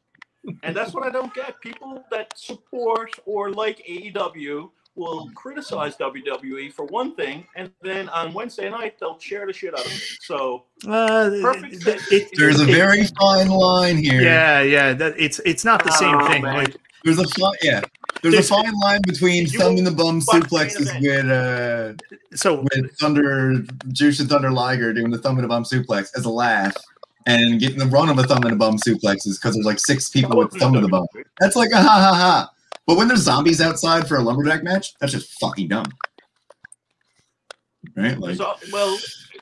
And 0.64 0.76
that's 0.76 0.94
what 0.94 1.04
I 1.04 1.10
don't 1.10 1.34
get. 1.34 1.60
People 1.62 2.04
that 2.12 2.38
support 2.38 3.12
or 3.26 3.52
like 3.52 3.86
AEW 3.88 4.70
will 4.96 5.30
criticize 5.36 5.96
WWE 5.98 6.74
for 6.74 6.86
one 6.86 7.16
thing, 7.16 7.46
and 7.56 7.72
then 7.82 8.10
on 8.10 8.34
Wednesday 8.34 8.70
night 8.70 9.00
they'll 9.00 9.20
share 9.20 9.46
the 9.46 9.54
shit 9.54 9.74
out 9.74 9.86
of 9.86 9.92
it. 9.92 10.02
So 10.22 10.66
uh, 10.88 11.30
perfect. 11.42 11.88
It, 11.88 12.02
it, 12.12 12.30
there's 12.36 12.60
it, 12.60 12.68
a 12.68 12.72
very 12.72 13.04
fine 13.20 13.50
line 13.50 13.98
here. 13.98 14.22
Yeah, 14.22 14.62
yeah. 14.62 14.94
That, 14.94 15.14
it's 15.18 15.40
it's 15.46 15.64
not 15.64 15.84
the 15.84 15.92
same 15.92 16.16
oh, 16.16 16.28
thing. 16.28 16.44
Like, 16.44 16.76
there's 17.04 17.20
a 17.20 17.28
fine, 17.28 17.54
yeah. 17.62 17.82
There's, 18.22 18.34
there's, 18.34 18.52
a 18.52 18.56
fine 18.56 18.74
line 18.80 19.02
between 19.06 19.46
thumb 19.46 19.78
in 19.78 19.84
the 19.84 19.92
bum 19.92 20.22
suplexes 20.22 21.00
with 21.00 21.30
uh 21.30 21.94
so 22.36 22.66
with 22.74 22.98
Thunder 22.98 23.60
Jushin 23.90 24.28
Thunder 24.28 24.52
Liger 24.52 24.92
doing 24.94 25.12
the 25.12 25.20
thumb 25.20 25.38
in 25.38 25.44
the 25.44 25.48
bum 25.48 25.64
suplex 25.64 26.10
as 26.18 26.26
a 26.26 26.30
laugh 26.30 26.76
and 27.28 27.60
getting 27.60 27.78
the 27.78 27.86
run 27.86 28.10
of 28.10 28.18
a 28.18 28.24
thumb 28.24 28.44
and 28.44 28.54
a 28.54 28.56
bum 28.56 28.78
suplexes 28.78 29.40
because 29.40 29.54
there's 29.54 29.66
like 29.66 29.80
six 29.80 30.10
people 30.10 30.38
with 30.38 30.52
thumb 30.54 30.76
in 30.76 30.82
the 30.82 30.88
bum. 30.88 31.06
That's 31.40 31.56
like 31.56 31.72
a 31.72 31.78
ha 31.78 31.84
ha 31.84 32.14
ha. 32.16 32.50
But 32.88 32.96
when 32.98 33.10
there's 33.10 33.22
zombies 33.22 33.60
outside 33.60 34.08
for 34.08 34.18
a 34.18 34.24
lumberjack 34.24 34.64
match, 34.64 34.96
that's 35.00 35.12
just 35.12 35.38
fucking 35.40 35.68
dumb. 35.68 35.86
Right? 37.96 38.18
Like, 38.18 38.38
so, 38.38 38.54
well, 38.72 38.98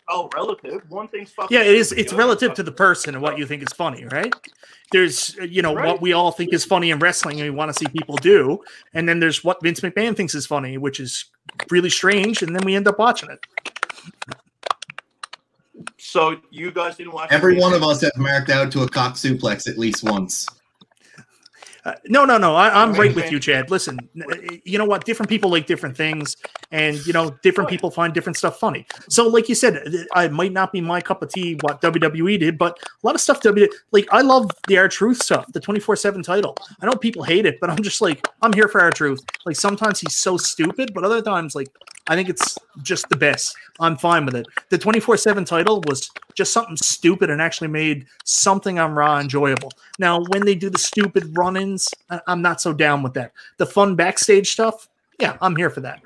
all 0.08 0.30
relative. 0.34 0.82
One 0.90 1.08
thing's 1.08 1.32
fucking. 1.32 1.56
Yeah, 1.56 1.64
it 1.64 1.76
is. 1.76 1.92
It's 1.92 2.12
relative 2.12 2.56
to 2.56 2.64
the 2.64 2.72
person 2.72 3.14
and 3.14 3.22
what 3.22 3.38
you 3.38 3.46
think 3.46 3.62
is 3.62 3.72
funny, 3.74 4.06
right? 4.06 4.34
There's, 4.92 5.36
you 5.36 5.62
know, 5.62 5.76
right. 5.76 5.86
what 5.86 6.02
we 6.02 6.14
all 6.14 6.32
think 6.32 6.54
is 6.54 6.66
funny 6.66 6.90
in 6.90 6.98
wrestling 6.98 7.40
and 7.40 7.50
we 7.50 7.56
want 7.56 7.72
to 7.72 7.78
see 7.78 7.88
people 7.92 8.16
do, 8.18 8.62
and 8.94 9.08
then 9.08 9.20
there's 9.20 9.44
what 9.44 9.62
Vince 9.62 9.82
McMahon 9.82 10.16
thinks 10.18 10.34
is 10.34 10.48
funny, 10.48 10.78
which 10.80 11.00
is 11.00 11.26
really 11.70 11.90
strange, 11.90 12.42
and 12.42 12.56
then 12.56 12.66
we 12.66 12.76
end 12.76 12.88
up 12.88 12.98
watching 12.98 13.30
it. 13.30 13.40
So 16.16 16.40
you 16.50 16.72
guys 16.72 16.96
didn't 16.96 17.12
watch. 17.12 17.30
Every 17.30 17.60
one 17.60 17.74
of 17.74 17.84
us 17.84 18.00
have 18.00 18.16
marked 18.16 18.50
out 18.50 18.72
to 18.72 18.84
a 18.84 18.88
cock 18.88 19.16
suplex 19.16 19.68
at 19.70 19.78
least 19.78 20.02
once. 20.02 20.48
Uh, 21.84 21.94
no, 22.06 22.24
no, 22.24 22.38
no. 22.38 22.56
I, 22.56 22.82
am 22.82 22.94
right 22.94 23.14
with 23.14 23.34
you, 23.34 23.38
Chad. 23.38 23.70
Listen, 23.70 24.00
you 24.64 24.78
know 24.78 24.86
what? 24.86 25.04
Different 25.04 25.30
people 25.30 25.52
like 25.52 25.68
different 25.68 25.98
things, 25.98 26.38
and 26.72 27.06
you 27.06 27.12
know, 27.12 27.32
different 27.44 27.70
people 27.70 27.92
find 27.92 28.14
different 28.14 28.38
stuff 28.38 28.58
funny. 28.60 28.88
So, 29.10 29.28
like 29.28 29.50
you 29.50 29.56
said, 29.56 29.84
I 30.14 30.30
might 30.30 30.54
not 30.54 30.72
be 30.72 30.80
my 30.80 31.02
cup 31.02 31.22
of 31.22 31.28
tea 31.28 31.58
what 31.60 31.82
WWE 31.82 32.40
did, 32.40 32.58
but 32.58 32.80
a 32.82 33.06
lot 33.06 33.14
of 33.14 33.20
stuff 33.20 33.42
WWE 33.42 33.68
like 33.92 34.08
I 34.14 34.22
love 34.22 34.50
the 34.70 34.78
R-Truth 34.78 35.22
stuff, 35.22 35.52
the 35.52 35.60
24/7 35.60 36.24
title. 36.24 36.56
I 36.80 36.86
know 36.86 36.94
people 36.94 37.24
hate 37.24 37.46
it, 37.46 37.60
but 37.60 37.70
I'm 37.70 37.84
just 37.84 38.00
like 38.00 38.26
I'm 38.42 38.54
here 38.54 38.70
for 38.70 38.80
R-Truth. 38.80 39.20
Like 39.46 39.58
sometimes 39.58 40.00
he's 40.00 40.18
so 40.18 40.38
stupid, 40.38 40.94
but 40.94 41.04
other 41.04 41.22
times 41.22 41.56
like 41.56 41.68
I 42.08 42.16
think 42.16 42.30
it's 42.30 42.58
just 42.84 43.10
the 43.10 43.16
best. 43.16 43.56
I'm 43.80 43.98
fine 43.98 44.26
with 44.26 44.36
it. 44.36 44.46
The 44.70 44.78
24 44.78 45.18
7 45.18 45.44
title 45.44 45.82
was 45.88 46.12
just 46.36 46.54
something 46.54 46.78
stupid 46.78 47.30
and 47.30 47.42
actually 47.42 47.68
made 47.68 48.06
something 48.24 48.78
on 48.78 48.94
Raw 48.94 49.20
enjoyable. 49.20 49.72
Now, 49.98 50.22
when 50.30 50.46
they 50.46 50.56
do 50.56 50.70
the 50.70 50.78
stupid 50.78 51.36
run 51.38 51.58
ins, 51.58 51.94
I'm 52.28 52.42
not 52.42 52.62
so 52.62 52.74
down 52.74 53.02
with 53.02 53.14
that. 53.16 53.32
The 53.58 53.66
fun 53.66 53.96
backstage 53.96 54.52
stuff, 54.52 54.88
yeah, 55.20 55.38
I'm 55.42 55.56
here 55.56 55.70
for 55.70 55.82
that. 55.82 56.02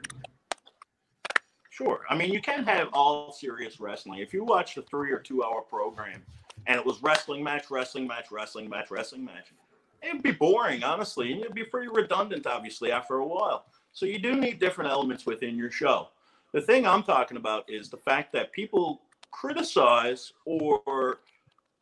Sure. 1.69 2.01
I 2.09 2.15
mean, 2.15 2.31
you 2.31 2.41
can 2.41 2.63
have 2.65 2.89
all 2.93 3.31
serious 3.31 3.79
wrestling. 3.79 4.19
If 4.19 4.33
you 4.33 4.43
watch 4.43 4.77
a 4.77 4.81
three 4.81 5.11
or 5.11 5.19
two 5.19 5.43
hour 5.43 5.61
program 5.61 6.21
and 6.67 6.77
it 6.77 6.85
was 6.85 7.01
wrestling 7.01 7.43
match, 7.43 7.71
wrestling 7.71 8.07
match, 8.07 8.31
wrestling 8.31 8.69
match, 8.69 8.91
wrestling 8.91 9.23
match, 9.23 9.53
it'd 10.01 10.23
be 10.23 10.31
boring, 10.31 10.83
honestly, 10.83 11.31
and 11.31 11.41
it'd 11.41 11.55
be 11.55 11.63
pretty 11.63 11.87
redundant, 11.87 12.47
obviously, 12.47 12.91
after 12.91 13.15
a 13.15 13.25
while. 13.25 13.65
So 13.99 14.05
you 14.05 14.17
do 14.17 14.33
need 14.33 14.59
different 14.59 14.89
elements 14.89 15.25
within 15.25 15.57
your 15.57 15.71
show. 15.71 16.07
The 16.53 16.61
thing 16.61 16.87
I'm 16.87 17.03
talking 17.03 17.35
about 17.35 17.69
is 17.69 17.89
the 17.89 17.97
fact 17.97 18.31
that 18.31 18.53
people 18.53 19.01
criticize 19.31 20.31
or 20.45 21.19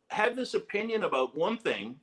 have 0.08 0.36
this 0.36 0.56
opinion 0.56 1.04
about 1.04 1.38
one 1.38 1.60
thing, 1.60 1.96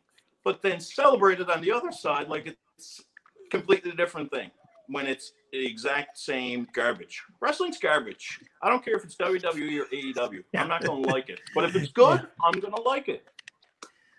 but 0.44 0.62
then 0.62 0.78
celebrate 0.78 1.40
it 1.40 1.50
on 1.50 1.62
the 1.62 1.72
other 1.72 1.90
side 1.90 2.28
like 2.28 2.46
it's 2.46 3.02
completely 3.50 3.90
different 3.90 4.30
thing 4.30 4.52
when 4.86 5.08
it's 5.08 5.32
the 5.50 5.66
exact 5.66 6.16
same 6.16 6.68
garbage. 6.72 7.20
Wrestling's 7.40 7.78
garbage. 7.78 8.38
I 8.62 8.68
don't 8.70 8.84
care 8.84 8.94
if 8.94 9.02
it's 9.02 9.16
WWE 9.16 9.80
or 9.80 9.86
AEW. 9.86 10.44
I'm 10.56 10.68
not 10.68 10.84
going 10.84 11.02
to 11.02 11.08
like 11.08 11.28
it. 11.28 11.40
But 11.56 11.64
if 11.64 11.74
it's 11.74 11.90
good, 11.90 12.24
I'm 12.40 12.60
going 12.60 12.72
to 12.72 12.82
like 12.82 13.08
it. 13.08 13.24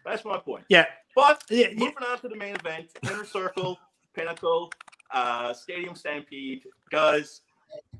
That's 0.04 0.26
my 0.26 0.40
point. 0.40 0.66
Yeah. 0.68 0.88
But 1.16 1.42
Yeah, 1.50 1.68
yeah. 1.68 1.80
moving 1.80 2.04
on 2.06 2.20
to 2.20 2.28
the 2.28 2.36
main 2.36 2.54
event, 2.56 2.90
Inner 3.04 3.24
Circle, 3.24 3.80
Pinnacle, 4.14 4.72
uh, 5.12 5.54
Stadium 5.54 5.96
Stampede. 5.96 6.64
Guys, 6.92 7.42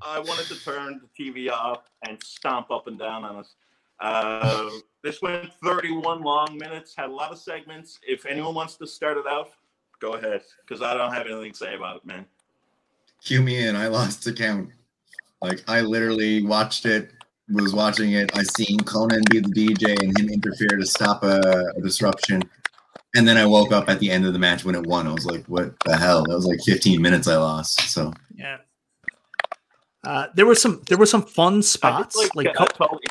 I 0.02 0.18
wanted 0.20 0.46
to 0.46 0.64
turn 0.64 1.00
the 1.00 1.24
TV 1.24 1.50
off 1.50 1.84
and 2.06 2.22
stomp 2.22 2.70
up 2.70 2.86
and 2.86 2.98
down 2.98 3.24
on 3.24 3.36
us. 3.36 3.54
Uh, 4.00 4.68
this 5.02 5.22
went 5.22 5.52
31 5.64 6.22
long 6.22 6.58
minutes, 6.58 6.94
had 6.96 7.08
a 7.08 7.12
lot 7.12 7.32
of 7.32 7.38
segments. 7.38 7.98
If 8.06 8.26
anyone 8.26 8.54
wants 8.54 8.76
to 8.76 8.86
start 8.86 9.16
it 9.16 9.26
out, 9.26 9.50
go 10.00 10.14
ahead, 10.14 10.42
because 10.66 10.82
I 10.82 10.94
don't 10.94 11.12
have 11.12 11.26
anything 11.26 11.52
to 11.52 11.56
say 11.56 11.74
about 11.74 11.96
it, 11.96 12.06
man. 12.06 12.26
Cue 13.22 13.42
me 13.42 13.66
in. 13.66 13.74
I 13.74 13.88
lost 13.88 14.24
the 14.24 14.32
count. 14.32 14.70
Like 15.40 15.64
I 15.68 15.80
literally 15.80 16.42
watched 16.42 16.86
it, 16.86 17.12
was 17.50 17.72
watching 17.72 18.12
it. 18.12 18.36
I 18.36 18.42
seen 18.42 18.80
Konnan 18.80 19.28
be 19.30 19.40
the 19.40 19.48
DJ 19.48 20.02
and 20.02 20.18
him 20.18 20.28
interfere 20.28 20.76
to 20.76 20.86
stop 20.86 21.22
a, 21.22 21.72
a 21.76 21.80
disruption. 21.80 22.42
And 23.14 23.26
then 23.26 23.36
I 23.36 23.46
woke 23.46 23.72
up 23.72 23.88
at 23.88 23.98
the 23.98 24.10
end 24.10 24.26
of 24.26 24.32
the 24.32 24.38
match 24.38 24.64
when 24.64 24.74
it 24.74 24.86
won. 24.86 25.06
I 25.06 25.12
was 25.12 25.24
like, 25.24 25.46
what 25.46 25.74
the 25.84 25.96
hell? 25.96 26.24
That 26.24 26.34
was 26.34 26.46
like 26.46 26.60
15 26.64 27.00
minutes 27.00 27.28
I 27.28 27.36
lost. 27.36 27.80
So 27.90 28.12
Yeah. 28.34 28.58
Uh, 30.04 30.28
there 30.34 30.46
were 30.46 30.54
some 30.54 30.82
there 30.88 30.98
were 30.98 31.06
some 31.06 31.22
fun 31.22 31.54
I 31.54 31.56
just 31.58 31.72
spots 31.72 32.16
like, 32.36 32.48
uh, 32.48 32.64
Tully. 32.66 33.02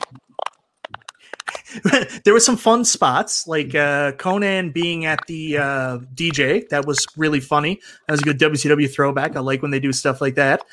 there 2.23 2.33
were 2.33 2.39
some 2.39 2.57
fun 2.57 2.85
spots 2.85 3.47
like 3.47 3.75
uh, 3.75 4.11
Konnan 4.13 4.73
being 4.73 5.05
at 5.05 5.19
the 5.27 5.57
uh, 5.57 5.97
DJ. 6.13 6.67
That 6.69 6.85
was 6.85 7.05
really 7.17 7.39
funny. 7.39 7.79
That 8.07 8.13
was 8.13 8.21
a 8.21 8.23
good 8.23 8.39
WCW 8.39 8.91
throwback. 8.91 9.35
I 9.35 9.39
like 9.39 9.61
when 9.61 9.71
they 9.71 9.79
do 9.79 9.91
stuff 9.91 10.21
like 10.21 10.35
that. 10.35 10.63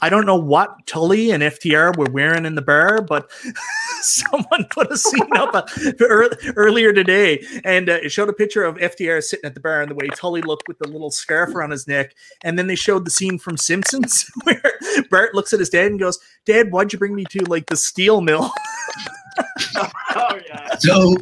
I 0.00 0.08
don't 0.08 0.26
know 0.26 0.36
what 0.36 0.86
Tully 0.86 1.30
and 1.30 1.42
FTR 1.42 1.96
were 1.96 2.10
wearing 2.10 2.46
in 2.46 2.54
the 2.54 2.62
bar, 2.62 3.02
but 3.02 3.30
someone 4.00 4.66
put 4.70 4.90
a 4.90 4.96
scene 4.96 5.28
up 5.36 5.68
ear- 6.00 6.30
earlier 6.56 6.92
today, 6.92 7.44
and 7.64 7.88
uh, 7.88 7.98
it 8.02 8.10
showed 8.10 8.28
a 8.28 8.34
picture 8.34 8.64
of 8.64 8.76
FTR 8.76 9.22
sitting 9.22 9.44
at 9.44 9.54
the 9.54 9.60
bar 9.60 9.82
and 9.82 9.90
the 9.90 9.94
way 9.94 10.08
Tully 10.08 10.42
looked 10.42 10.68
with 10.68 10.78
the 10.78 10.88
little 10.88 11.10
scarf 11.10 11.54
around 11.54 11.70
his 11.70 11.86
neck. 11.86 12.14
And 12.44 12.58
then 12.58 12.66
they 12.66 12.74
showed 12.74 13.04
the 13.04 13.10
scene 13.10 13.38
from 13.38 13.56
Simpsons 13.56 14.30
where 14.44 14.62
Bart 15.10 15.34
looks 15.34 15.52
at 15.52 15.60
his 15.60 15.70
dad 15.70 15.90
and 15.90 16.00
goes, 16.00 16.18
"Dad, 16.44 16.70
why'd 16.70 16.92
you 16.92 16.98
bring 16.98 17.14
me 17.14 17.24
to 17.30 17.44
like 17.44 17.66
the 17.66 17.76
steel 17.76 18.20
mill?" 18.20 18.50
oh 20.16 20.38
yeah. 20.46 20.74
so 20.78 21.14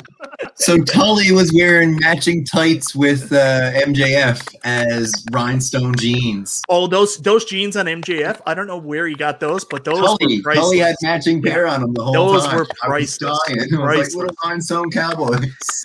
so 0.55 0.79
Tully 0.83 1.33
was 1.33 1.53
wearing 1.53 1.97
matching 1.99 2.45
tights 2.45 2.95
with 2.95 3.33
uh, 3.33 3.73
MJF 3.73 4.55
as 4.65 5.13
rhinestone 5.33 5.95
jeans. 5.97 6.61
Oh, 6.69 6.87
those 6.87 7.19
those 7.19 7.45
jeans 7.45 7.77
on 7.77 7.87
MJF. 7.87 8.41
I 8.47 8.55
don't 8.55 8.67
know 8.67 8.77
where 8.79 9.07
he 9.07 9.15
got 9.15 9.41
those, 9.41 9.65
but 9.65 9.85
those 9.85 9.99
Tully, 9.99 10.37
were 10.39 10.43
priceless. 10.43 10.65
Tully 10.67 10.79
had 10.79 10.97
matching 11.03 11.43
pair 11.43 11.67
on 11.67 11.83
him 11.83 11.95
the 11.95 12.05
whole 12.05 12.13
Those 12.13 12.45
time. 12.47 12.59
Those 12.59 12.69
were 12.69 12.75
I 12.83 12.99
was 12.99 13.19
priceless. 13.19 13.41
dying. 13.47 13.61
I 13.61 13.63
was 13.63 13.71
like 13.73 13.81
Priceless. 13.81 14.15
little 14.15 14.37
rhinestone 14.45 14.91
cowboys. 14.91 15.85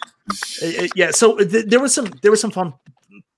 Uh, 0.62 0.66
uh, 0.84 0.88
yeah, 0.96 1.12
so 1.12 1.38
th- 1.38 1.66
there 1.66 1.80
was 1.80 1.94
some 1.94 2.12
there 2.22 2.32
was 2.32 2.42
some 2.42 2.52
fun 2.52 2.74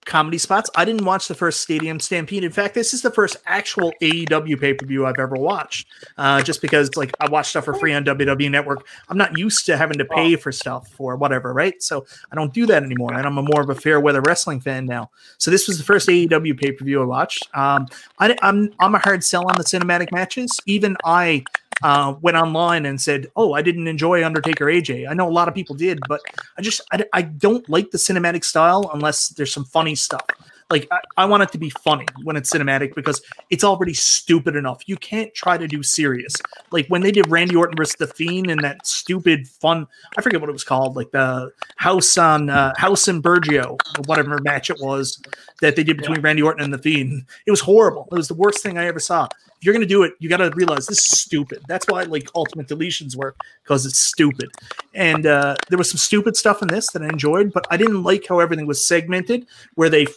comedy 0.05 0.37
spots. 0.37 0.69
I 0.75 0.85
didn't 0.85 1.05
watch 1.05 1.27
the 1.27 1.35
first 1.35 1.61
Stadium 1.61 1.99
Stampede. 1.99 2.43
In 2.43 2.51
fact, 2.51 2.73
this 2.73 2.93
is 2.93 3.01
the 3.01 3.11
first 3.11 3.37
actual 3.45 3.93
AEW 4.01 4.59
pay 4.59 4.73
per 4.73 4.85
view 4.85 5.05
I've 5.05 5.19
ever 5.19 5.35
watched. 5.35 5.87
Uh, 6.17 6.41
just 6.41 6.61
because 6.61 6.95
like 6.95 7.11
I 7.19 7.29
watch 7.29 7.49
stuff 7.49 7.65
for 7.65 7.73
free 7.73 7.93
on 7.93 8.03
WWE 8.03 8.49
Network, 8.49 8.87
I'm 9.09 9.17
not 9.17 9.37
used 9.37 9.65
to 9.67 9.77
having 9.77 9.97
to 9.97 10.05
pay 10.05 10.35
for 10.35 10.51
stuff 10.51 10.93
or 10.99 11.15
whatever, 11.15 11.53
right? 11.53 11.81
So 11.81 12.05
I 12.31 12.35
don't 12.35 12.53
do 12.53 12.65
that 12.67 12.83
anymore, 12.83 13.13
and 13.13 13.25
I'm 13.25 13.37
a 13.37 13.43
more 13.43 13.61
of 13.61 13.69
a 13.69 13.75
fair 13.75 13.99
weather 13.99 14.21
wrestling 14.21 14.59
fan 14.59 14.85
now. 14.85 15.09
So 15.37 15.51
this 15.51 15.67
was 15.67 15.77
the 15.77 15.83
first 15.83 16.07
AEW 16.07 16.59
pay 16.59 16.71
per 16.71 16.83
view 16.83 17.01
I 17.01 17.05
watched. 17.05 17.47
Um, 17.55 17.87
I, 18.19 18.35
I'm 18.41 18.73
I'm 18.79 18.95
a 18.95 18.99
hard 18.99 19.23
sell 19.23 19.47
on 19.47 19.55
the 19.57 19.63
cinematic 19.63 20.11
matches. 20.11 20.59
Even 20.65 20.97
I 21.05 21.43
uh, 21.83 22.15
went 22.21 22.37
online 22.37 22.85
and 22.85 22.99
said, 22.99 23.27
"Oh, 23.35 23.53
I 23.53 23.61
didn't 23.61 23.87
enjoy 23.87 24.25
Undertaker 24.25 24.65
AJ." 24.65 25.09
I 25.09 25.13
know 25.13 25.27
a 25.27 25.31
lot 25.31 25.47
of 25.47 25.53
people 25.53 25.75
did, 25.75 25.99
but 26.07 26.21
I 26.57 26.61
just 26.61 26.81
I, 26.91 27.05
I 27.13 27.21
don't 27.23 27.67
like 27.69 27.91
the 27.91 27.97
cinematic 27.97 28.43
style 28.43 28.89
unless 28.93 29.29
there's 29.29 29.53
some 29.53 29.65
funny 29.65 29.95
stuff. 29.95 30.25
Like 30.71 30.87
I, 30.89 30.99
I 31.17 31.25
want 31.25 31.43
it 31.43 31.51
to 31.51 31.57
be 31.57 31.69
funny 31.69 32.05
when 32.23 32.37
it's 32.37 32.49
cinematic 32.49 32.95
because 32.95 33.21
it's 33.49 33.63
already 33.63 33.93
stupid 33.93 34.55
enough. 34.55 34.87
You 34.87 34.95
can't 34.95 35.33
try 35.33 35.57
to 35.57 35.67
do 35.67 35.83
serious. 35.83 36.33
Like 36.71 36.87
when 36.87 37.01
they 37.01 37.11
did 37.11 37.29
Randy 37.29 37.55
Orton 37.55 37.75
versus 37.75 37.95
the 37.97 38.07
Fiend 38.07 38.49
in 38.49 38.59
that 38.59 38.87
stupid 38.87 39.47
fun, 39.47 39.85
I 40.17 40.21
forget 40.21 40.39
what 40.39 40.49
it 40.49 40.53
was 40.53 40.63
called, 40.63 40.95
like 40.95 41.11
the 41.11 41.51
House 41.75 42.17
on 42.17 42.49
uh, 42.49 42.73
House 42.77 43.09
and 43.09 43.21
Bergio 43.21 43.71
or 43.73 44.03
whatever 44.05 44.39
match 44.41 44.69
it 44.69 44.77
was 44.79 45.21
that 45.59 45.75
they 45.75 45.83
did 45.83 45.97
between 45.97 46.21
Randy 46.21 46.41
Orton 46.41 46.63
and 46.63 46.73
the 46.73 46.77
Fiend. 46.77 47.25
It 47.45 47.51
was 47.51 47.59
horrible. 47.59 48.07
It 48.11 48.15
was 48.15 48.29
the 48.29 48.33
worst 48.33 48.63
thing 48.63 48.77
I 48.77 48.85
ever 48.85 48.99
saw. 48.99 49.27
If 49.61 49.65
you're 49.65 49.75
gonna 49.75 49.85
do 49.85 50.01
it, 50.01 50.13
you 50.17 50.27
got 50.27 50.37
to 50.37 50.49
realize 50.55 50.87
this 50.87 50.97
is 50.97 51.19
stupid. 51.19 51.61
That's 51.67 51.85
why 51.87 52.01
like 52.01 52.27
Ultimate 52.33 52.67
Deletions 52.67 53.15
work 53.15 53.37
because 53.63 53.85
it's 53.85 53.99
stupid. 53.99 54.49
And 54.95 55.27
uh, 55.27 55.55
there 55.69 55.77
was 55.77 55.87
some 55.87 55.99
stupid 55.99 56.35
stuff 56.35 56.63
in 56.63 56.67
this 56.67 56.89
that 56.93 57.03
I 57.03 57.07
enjoyed, 57.09 57.53
but 57.53 57.67
I 57.69 57.77
didn't 57.77 58.01
like 58.01 58.25
how 58.27 58.39
everything 58.39 58.65
was 58.65 58.83
segmented, 58.83 59.45
where 59.75 59.87
they 59.87 60.07
f- 60.07 60.15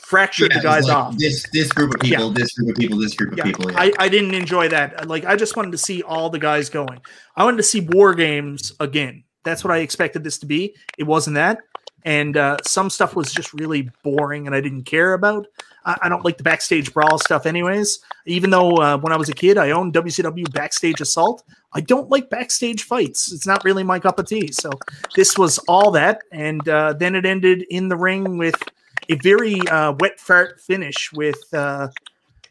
fractured 0.00 0.52
Yeah, 0.52 0.58
the 0.58 0.62
guys 0.62 0.84
like 0.84 0.96
off. 0.96 1.16
This 1.18 1.44
this 1.52 1.72
group 1.72 1.92
of 1.92 2.00
people, 2.00 2.30
this 2.30 2.52
group 2.52 2.70
of 2.70 2.76
people, 2.76 2.98
this 2.98 3.14
group 3.14 3.32
of 3.32 3.38
Yeah, 3.38 3.44
people. 3.44 3.72
Yeah. 3.72 3.80
I, 3.80 3.92
I 3.98 4.08
didn't 4.08 4.34
enjoy 4.34 4.68
that. 4.68 5.08
Like 5.08 5.24
I 5.24 5.34
just 5.34 5.56
wanted 5.56 5.72
to 5.72 5.78
see 5.78 6.04
all 6.04 6.30
the 6.30 6.38
guys 6.38 6.70
going. 6.70 7.00
I 7.34 7.42
wanted 7.42 7.56
to 7.56 7.64
see 7.64 7.80
war 7.80 8.14
games 8.14 8.74
again. 8.78 9.24
That's 9.42 9.64
what 9.64 9.72
I 9.72 9.78
expected 9.78 10.22
this 10.22 10.38
to 10.38 10.46
be. 10.46 10.76
It 10.98 11.04
wasn't 11.04 11.34
that. 11.34 11.58
And 12.04 12.36
uh, 12.36 12.58
some 12.64 12.90
stuff 12.90 13.16
was 13.16 13.32
just 13.32 13.52
really 13.54 13.90
boring 14.04 14.46
and 14.46 14.54
I 14.54 14.60
didn't 14.60 14.84
care 14.84 15.14
about. 15.14 15.48
I, 15.88 15.98
I 16.02 16.08
don't 16.08 16.24
like 16.24 16.36
the 16.36 16.44
backstage 16.44 16.92
brawl 16.92 17.18
stuff, 17.18 17.46
anyways. 17.46 18.00
Even 18.26 18.50
though 18.50 18.76
uh, 18.76 18.98
when 18.98 19.12
I 19.12 19.16
was 19.16 19.28
a 19.28 19.32
kid, 19.32 19.56
I 19.56 19.70
owned 19.70 19.94
WCW 19.94 20.52
Backstage 20.52 21.00
Assault. 21.00 21.42
I 21.72 21.80
don't 21.80 22.10
like 22.10 22.30
backstage 22.30 22.84
fights. 22.84 23.32
It's 23.32 23.46
not 23.46 23.64
really 23.64 23.82
my 23.82 23.98
cup 23.98 24.18
of 24.18 24.26
tea. 24.26 24.52
So 24.52 24.70
this 25.16 25.38
was 25.38 25.58
all 25.66 25.90
that. 25.92 26.20
And 26.30 26.68
uh, 26.68 26.92
then 26.92 27.14
it 27.14 27.24
ended 27.24 27.64
in 27.70 27.88
the 27.88 27.96
ring 27.96 28.36
with 28.36 28.62
a 29.08 29.16
very 29.16 29.58
uh, 29.68 29.94
wet 29.98 30.20
fart 30.20 30.60
finish 30.60 31.10
with. 31.12 31.38
Uh, 31.52 31.88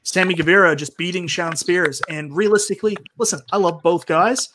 Sammy 0.03 0.35
Guevara 0.35 0.73
just 0.73 0.97
beating 0.97 1.27
Shawn 1.27 1.57
Spears. 1.57 2.01
And 2.09 2.33
realistically, 2.33 2.95
listen, 3.17 3.41
I 3.51 3.57
love 3.57 3.81
both 3.83 4.05
guys, 4.05 4.47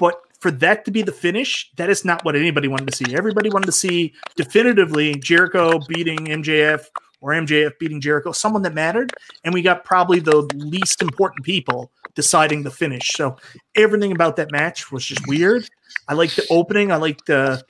but 0.00 0.18
for 0.40 0.50
that 0.50 0.86
to 0.86 0.90
be 0.90 1.02
the 1.02 1.12
finish, 1.12 1.70
that 1.76 1.90
is 1.90 2.06
not 2.06 2.24
what 2.24 2.36
anybody 2.36 2.68
wanted 2.68 2.88
to 2.88 2.96
see. 2.96 3.14
Everybody 3.14 3.50
wanted 3.50 3.66
to 3.66 3.72
see 3.72 4.14
definitively 4.34 5.14
Jericho 5.16 5.78
beating 5.88 6.20
MJF 6.20 6.86
or 7.24 7.30
MJF 7.30 7.78
beating 7.80 8.02
Jericho, 8.02 8.32
someone 8.32 8.60
that 8.62 8.74
mattered. 8.74 9.10
And 9.44 9.54
we 9.54 9.62
got 9.62 9.82
probably 9.82 10.20
the 10.20 10.42
least 10.54 11.00
important 11.00 11.42
people 11.42 11.90
deciding 12.14 12.62
the 12.62 12.70
finish. 12.70 13.12
So 13.14 13.38
everything 13.74 14.12
about 14.12 14.36
that 14.36 14.52
match 14.52 14.92
was 14.92 15.06
just 15.06 15.26
weird. 15.26 15.66
I 16.06 16.12
liked 16.12 16.36
the 16.36 16.46
opening. 16.50 16.92
I 16.92 16.96
liked 16.96 17.24
the 17.24 17.64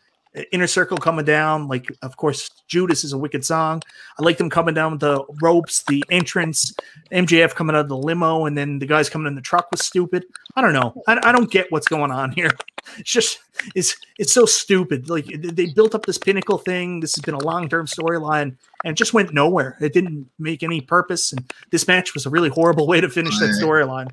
inner 0.53 0.67
circle 0.67 0.97
coming 0.97 1.25
down. 1.25 1.69
Like, 1.69 1.91
of 2.03 2.17
course, 2.17 2.51
Judas 2.67 3.05
is 3.05 3.13
a 3.13 3.19
wicked 3.19 3.45
song. 3.45 3.83
I 4.19 4.23
like 4.23 4.39
them 4.39 4.51
coming 4.51 4.75
down 4.75 4.93
with 4.93 5.01
the 5.01 5.25
ropes, 5.41 5.85
the 5.85 6.05
entrance, 6.11 6.75
MJF 7.13 7.55
coming 7.55 7.77
out 7.77 7.81
of 7.81 7.89
the 7.89 7.97
limo, 7.97 8.47
and 8.47 8.57
then 8.57 8.79
the 8.79 8.87
guys 8.87 9.09
coming 9.09 9.27
in 9.27 9.35
the 9.35 9.41
truck 9.41 9.71
was 9.71 9.85
stupid. 9.85 10.25
I 10.57 10.61
don't 10.61 10.73
know. 10.73 11.03
I, 11.07 11.21
I 11.23 11.33
don't 11.33 11.51
get 11.51 11.71
what's 11.71 11.89
going 11.89 12.11
on 12.11 12.33
here. 12.33 12.51
It's 12.99 13.11
just 13.11 13.39
it's 13.75 13.97
it's 14.19 14.35
so 14.35 14.45
stupid. 14.45 15.09
Like 15.09 15.25
they 15.25 15.73
built 15.73 15.95
up 15.95 16.05
this 16.05 16.19
pinnacle 16.19 16.59
thing. 16.59 17.01
This 17.01 17.15
has 17.15 17.25
been 17.25 17.35
a 17.35 17.43
long 17.43 17.67
term 17.67 17.87
storyline, 17.87 18.59
and 18.85 18.93
it 18.93 18.95
just 18.95 19.15
went 19.15 19.33
nowhere. 19.33 19.79
It 19.81 19.95
didn't 19.95 20.29
make 20.39 20.63
any 20.63 20.83
purpose. 20.83 21.33
And 21.33 21.51
this 21.71 21.89
match 21.89 22.13
was 22.13 22.27
a 22.27 22.31
really 22.31 22.51
horrible 22.51 22.87
way 22.87 23.01
to 23.01 23.09
finish 23.09 23.39
that 23.39 23.59
storyline. 23.59 24.11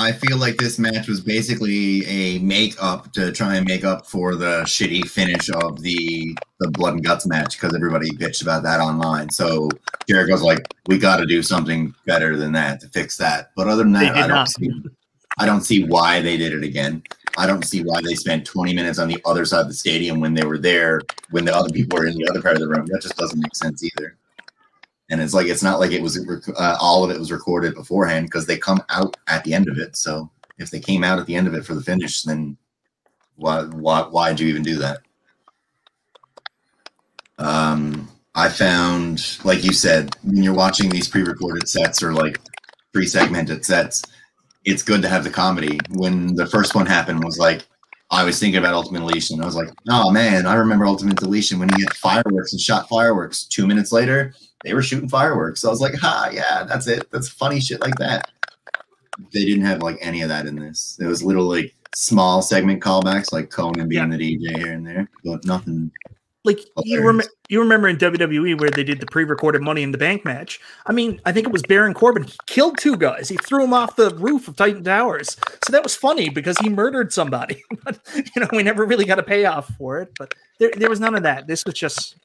I 0.00 0.12
feel 0.12 0.38
like 0.38 0.56
this 0.58 0.78
match 0.78 1.08
was 1.08 1.20
basically 1.20 2.06
a 2.06 2.38
make 2.38 2.80
up 2.80 3.12
to 3.14 3.32
try 3.32 3.56
and 3.56 3.66
make 3.66 3.84
up 3.84 4.06
for 4.06 4.36
the 4.36 4.62
shitty 4.62 5.08
finish 5.08 5.50
of 5.50 5.82
the 5.82 6.38
the 6.60 6.70
blood 6.70 6.94
and 6.94 7.04
guts 7.04 7.26
match 7.26 7.60
because 7.60 7.74
everybody 7.74 8.10
bitched 8.10 8.42
about 8.42 8.62
that 8.62 8.78
online. 8.78 9.28
So 9.30 9.68
Jericho's 10.08 10.42
like, 10.42 10.60
we 10.86 10.98
got 10.98 11.16
to 11.16 11.26
do 11.26 11.42
something 11.42 11.94
better 12.06 12.36
than 12.36 12.52
that 12.52 12.80
to 12.80 12.88
fix 12.88 13.16
that. 13.16 13.50
But 13.56 13.66
other 13.66 13.82
than 13.82 13.92
that, 13.94 14.16
I 14.16 14.20
don't 14.20 14.28
not. 14.28 14.48
see. 14.48 14.70
I 15.40 15.46
don't 15.46 15.62
see 15.62 15.84
why 15.84 16.20
they 16.20 16.36
did 16.36 16.52
it 16.52 16.62
again. 16.62 17.02
I 17.36 17.46
don't 17.46 17.64
see 17.64 17.82
why 17.82 18.00
they 18.02 18.14
spent 18.14 18.44
20 18.44 18.74
minutes 18.74 18.98
on 18.98 19.08
the 19.08 19.20
other 19.24 19.44
side 19.44 19.62
of 19.62 19.68
the 19.68 19.74
stadium 19.74 20.20
when 20.20 20.34
they 20.34 20.44
were 20.44 20.58
there, 20.58 21.00
when 21.30 21.44
the 21.44 21.54
other 21.54 21.70
people 21.70 21.98
were 21.98 22.06
in 22.06 22.16
the 22.16 22.28
other 22.28 22.42
part 22.42 22.54
of 22.54 22.60
the 22.60 22.68
room. 22.68 22.86
That 22.86 23.02
just 23.02 23.16
doesn't 23.16 23.38
make 23.38 23.54
sense 23.54 23.82
either. 23.84 24.16
And 25.10 25.20
it's 25.20 25.34
like 25.34 25.46
it's 25.46 25.62
not 25.62 25.80
like 25.80 25.92
it 25.92 26.02
was 26.02 26.18
uh, 26.56 26.76
all 26.80 27.04
of 27.04 27.10
it 27.10 27.18
was 27.18 27.32
recorded 27.32 27.74
beforehand 27.74 28.26
because 28.26 28.46
they 28.46 28.58
come 28.58 28.82
out 28.90 29.16
at 29.26 29.42
the 29.44 29.54
end 29.54 29.68
of 29.68 29.78
it. 29.78 29.96
So 29.96 30.30
if 30.58 30.70
they 30.70 30.80
came 30.80 31.02
out 31.02 31.18
at 31.18 31.26
the 31.26 31.34
end 31.34 31.46
of 31.46 31.54
it 31.54 31.64
for 31.64 31.74
the 31.74 31.82
finish, 31.82 32.22
then 32.22 32.56
why 33.36 33.62
why 33.62 34.02
why'd 34.02 34.40
you 34.40 34.48
even 34.48 34.62
do 34.62 34.76
that? 34.78 34.98
Um, 37.38 38.08
I 38.34 38.48
found, 38.48 39.38
like 39.44 39.64
you 39.64 39.72
said, 39.72 40.14
when 40.22 40.42
you're 40.42 40.54
watching 40.54 40.90
these 40.90 41.08
pre-recorded 41.08 41.68
sets 41.68 42.02
or 42.02 42.12
like 42.12 42.38
pre-segmented 42.92 43.64
sets, 43.64 44.02
it's 44.64 44.82
good 44.82 45.02
to 45.02 45.08
have 45.08 45.24
the 45.24 45.30
comedy. 45.30 45.78
When 45.90 46.34
the 46.34 46.46
first 46.46 46.74
one 46.74 46.86
happened, 46.86 47.24
was 47.24 47.38
like 47.38 47.66
I 48.10 48.24
was 48.24 48.38
thinking 48.38 48.58
about 48.58 48.74
Ultimate 48.74 49.00
Deletion. 49.00 49.40
I 49.40 49.46
was 49.46 49.56
like, 49.56 49.70
oh 49.88 50.10
man, 50.10 50.46
I 50.46 50.54
remember 50.54 50.86
Ultimate 50.86 51.16
Deletion 51.16 51.58
when 51.58 51.68
he 51.70 51.82
had 51.82 51.94
fireworks 51.94 52.52
and 52.52 52.60
shot 52.60 52.88
fireworks. 52.88 53.44
Two 53.44 53.66
minutes 53.66 53.92
later, 53.92 54.34
they 54.64 54.74
were 54.74 54.82
shooting 54.82 55.08
fireworks. 55.08 55.60
So 55.60 55.68
I 55.68 55.70
was 55.70 55.80
like, 55.80 55.94
ha, 55.94 56.30
yeah, 56.32 56.64
that's 56.64 56.86
it. 56.86 57.10
That's 57.10 57.28
funny 57.28 57.60
shit 57.60 57.80
like 57.80 57.94
that. 57.96 58.30
They 59.32 59.44
didn't 59.44 59.64
have 59.64 59.82
like 59.82 59.98
any 60.00 60.22
of 60.22 60.28
that 60.28 60.46
in 60.46 60.56
this. 60.56 60.98
It 61.00 61.06
was 61.06 61.22
little 61.22 61.44
like 61.46 61.74
small 61.94 62.42
segment 62.42 62.82
callbacks, 62.82 63.32
like 63.32 63.50
Konnan 63.50 63.88
being 63.88 64.10
Yeah. 64.10 64.16
the 64.16 64.36
DJ 64.36 64.56
here 64.58 64.72
and 64.72 64.86
there, 64.86 65.08
but 65.24 65.44
nothing. 65.44 65.90
Like 66.44 66.60
you 66.84 67.04
rem- 67.04 67.20
you 67.48 67.60
remember 67.60 67.88
in 67.88 67.96
WWE 67.98 68.58
where 68.60 68.70
they 68.70 68.84
did 68.84 69.00
the 69.00 69.06
pre-recorded 69.06 69.60
Money 69.60 69.82
in 69.82 69.90
the 69.90 69.98
Bank 69.98 70.24
match. 70.24 70.60
I 70.86 70.92
mean, 70.92 71.20
I 71.26 71.32
think 71.32 71.46
it 71.46 71.52
was 71.52 71.62
Baron 71.62 71.94
Corbin. 71.94 72.22
He 72.22 72.32
killed 72.46 72.78
two 72.78 72.96
guys. 72.96 73.28
He 73.28 73.36
threw 73.36 73.64
him 73.64 73.74
off 73.74 73.96
the 73.96 74.14
roof 74.14 74.48
of 74.48 74.56
Titan 74.56 74.84
Towers. 74.84 75.36
So 75.66 75.72
that 75.72 75.82
was 75.82 75.96
funny 75.96 76.30
because 76.30 76.56
he 76.58 76.68
murdered 76.68 77.12
somebody. 77.12 77.62
but 77.84 77.98
you 78.14 78.40
know, 78.40 78.48
we 78.52 78.62
never 78.62 78.84
really 78.86 79.04
got 79.04 79.18
a 79.18 79.22
payoff 79.22 79.68
for 79.76 80.00
it. 80.00 80.12
But 80.18 80.34
there, 80.58 80.70
there 80.76 80.88
was 80.88 81.00
none 81.00 81.16
of 81.16 81.24
that. 81.24 81.48
This 81.48 81.64
was 81.66 81.74
just 81.74 82.16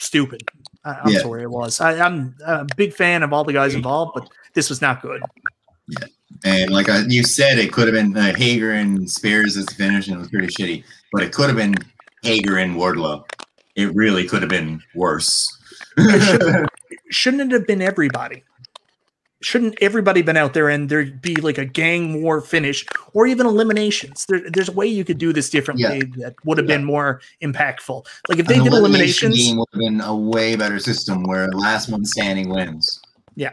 stupid. 0.00 0.42
I, 0.84 0.92
I'm 1.04 1.12
Yeah. 1.12 1.20
sorry, 1.20 1.42
it 1.42 1.50
was. 1.50 1.80
I, 1.80 1.98
I'm 2.04 2.34
a 2.44 2.66
big 2.76 2.92
fan 2.92 3.22
of 3.22 3.32
all 3.32 3.44
the 3.44 3.52
guys 3.52 3.74
involved, 3.74 4.12
but 4.14 4.28
this 4.54 4.68
was 4.68 4.80
not 4.80 5.00
good. 5.02 5.22
Yeah, 5.88 6.06
And 6.44 6.70
like 6.70 6.88
I, 6.88 7.00
you 7.08 7.22
said, 7.24 7.58
it 7.58 7.72
could 7.72 7.86
have 7.88 7.94
been 7.94 8.16
uh, 8.16 8.34
Hager 8.34 8.72
and 8.72 9.10
Spears 9.10 9.56
as 9.56 9.66
the 9.66 9.74
finish, 9.74 10.08
and 10.08 10.16
it 10.16 10.18
was 10.18 10.28
pretty 10.28 10.48
shitty. 10.48 10.84
But 11.12 11.22
it 11.22 11.32
could 11.32 11.48
have 11.48 11.56
been 11.56 11.74
Hager 12.22 12.58
and 12.58 12.76
Wardlow. 12.76 13.24
It 13.76 13.94
really 13.94 14.26
could 14.26 14.42
have 14.42 14.50
been 14.50 14.82
worse. 14.94 15.48
shouldn't 17.10 17.42
it 17.42 17.52
have 17.52 17.66
been 17.66 17.82
everybody? 17.82 18.42
Shouldn't 19.42 19.76
everybody 19.82 20.22
been 20.22 20.36
out 20.36 20.54
there 20.54 20.68
and 20.68 20.88
there'd 20.88 21.20
be 21.20 21.34
like 21.36 21.58
a 21.58 21.64
gang 21.64 22.22
war 22.22 22.40
finish 22.40 22.86
or 23.12 23.26
even 23.26 23.44
eliminations? 23.46 24.24
There, 24.28 24.48
there's 24.50 24.68
a 24.68 24.72
way 24.72 24.86
you 24.86 25.04
could 25.04 25.18
do 25.18 25.32
this 25.32 25.50
differently 25.50 26.02
that 26.18 26.34
would 26.44 26.58
have 26.58 26.66
been 26.66 26.84
more 26.84 27.20
impactful. 27.42 28.06
Like 28.28 28.38
if 28.38 28.46
they 28.46 28.56
An 28.58 28.64
did 28.64 28.72
elimination 28.72 29.32
eliminations, 29.32 29.48
game 29.48 29.56
would 29.58 29.68
have 29.72 29.80
been 29.80 30.00
a 30.00 30.14
way 30.16 30.54
better 30.56 30.78
system 30.78 31.24
where 31.24 31.48
last 31.50 31.88
one 31.90 32.04
standing 32.04 32.48
wins. 32.48 33.00
Yeah. 33.34 33.50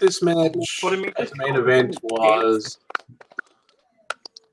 This 0.00 0.22
match, 0.22 0.54
What 0.82 0.90
do 0.90 0.96
you 0.96 1.02
mean? 1.02 1.12
as 1.18 1.32
main 1.36 1.54
event, 1.56 1.96
was 2.02 2.78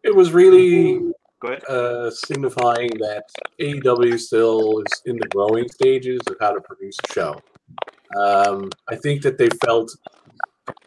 it 0.04 0.16
was 0.16 0.32
really 0.32 0.99
Go 1.41 1.47
ahead. 1.49 1.64
uh, 1.66 2.10
signifying 2.12 2.89
that 2.99 3.24
AEW 3.60 4.18
still 4.20 4.80
is 4.80 5.02
in 5.06 5.18
the 5.18 5.28
growing 5.28 5.68
stages 5.70 6.22
of 6.28 6.36
how 6.39 6.54
to 6.54 6.62
produce 6.62 6.95
a 7.10 7.14
show. 7.14 7.41
Um, 8.18 8.70
I 8.89 8.95
think 8.95 9.22
that 9.24 9.38
they 9.38 9.49
felt 9.66 9.95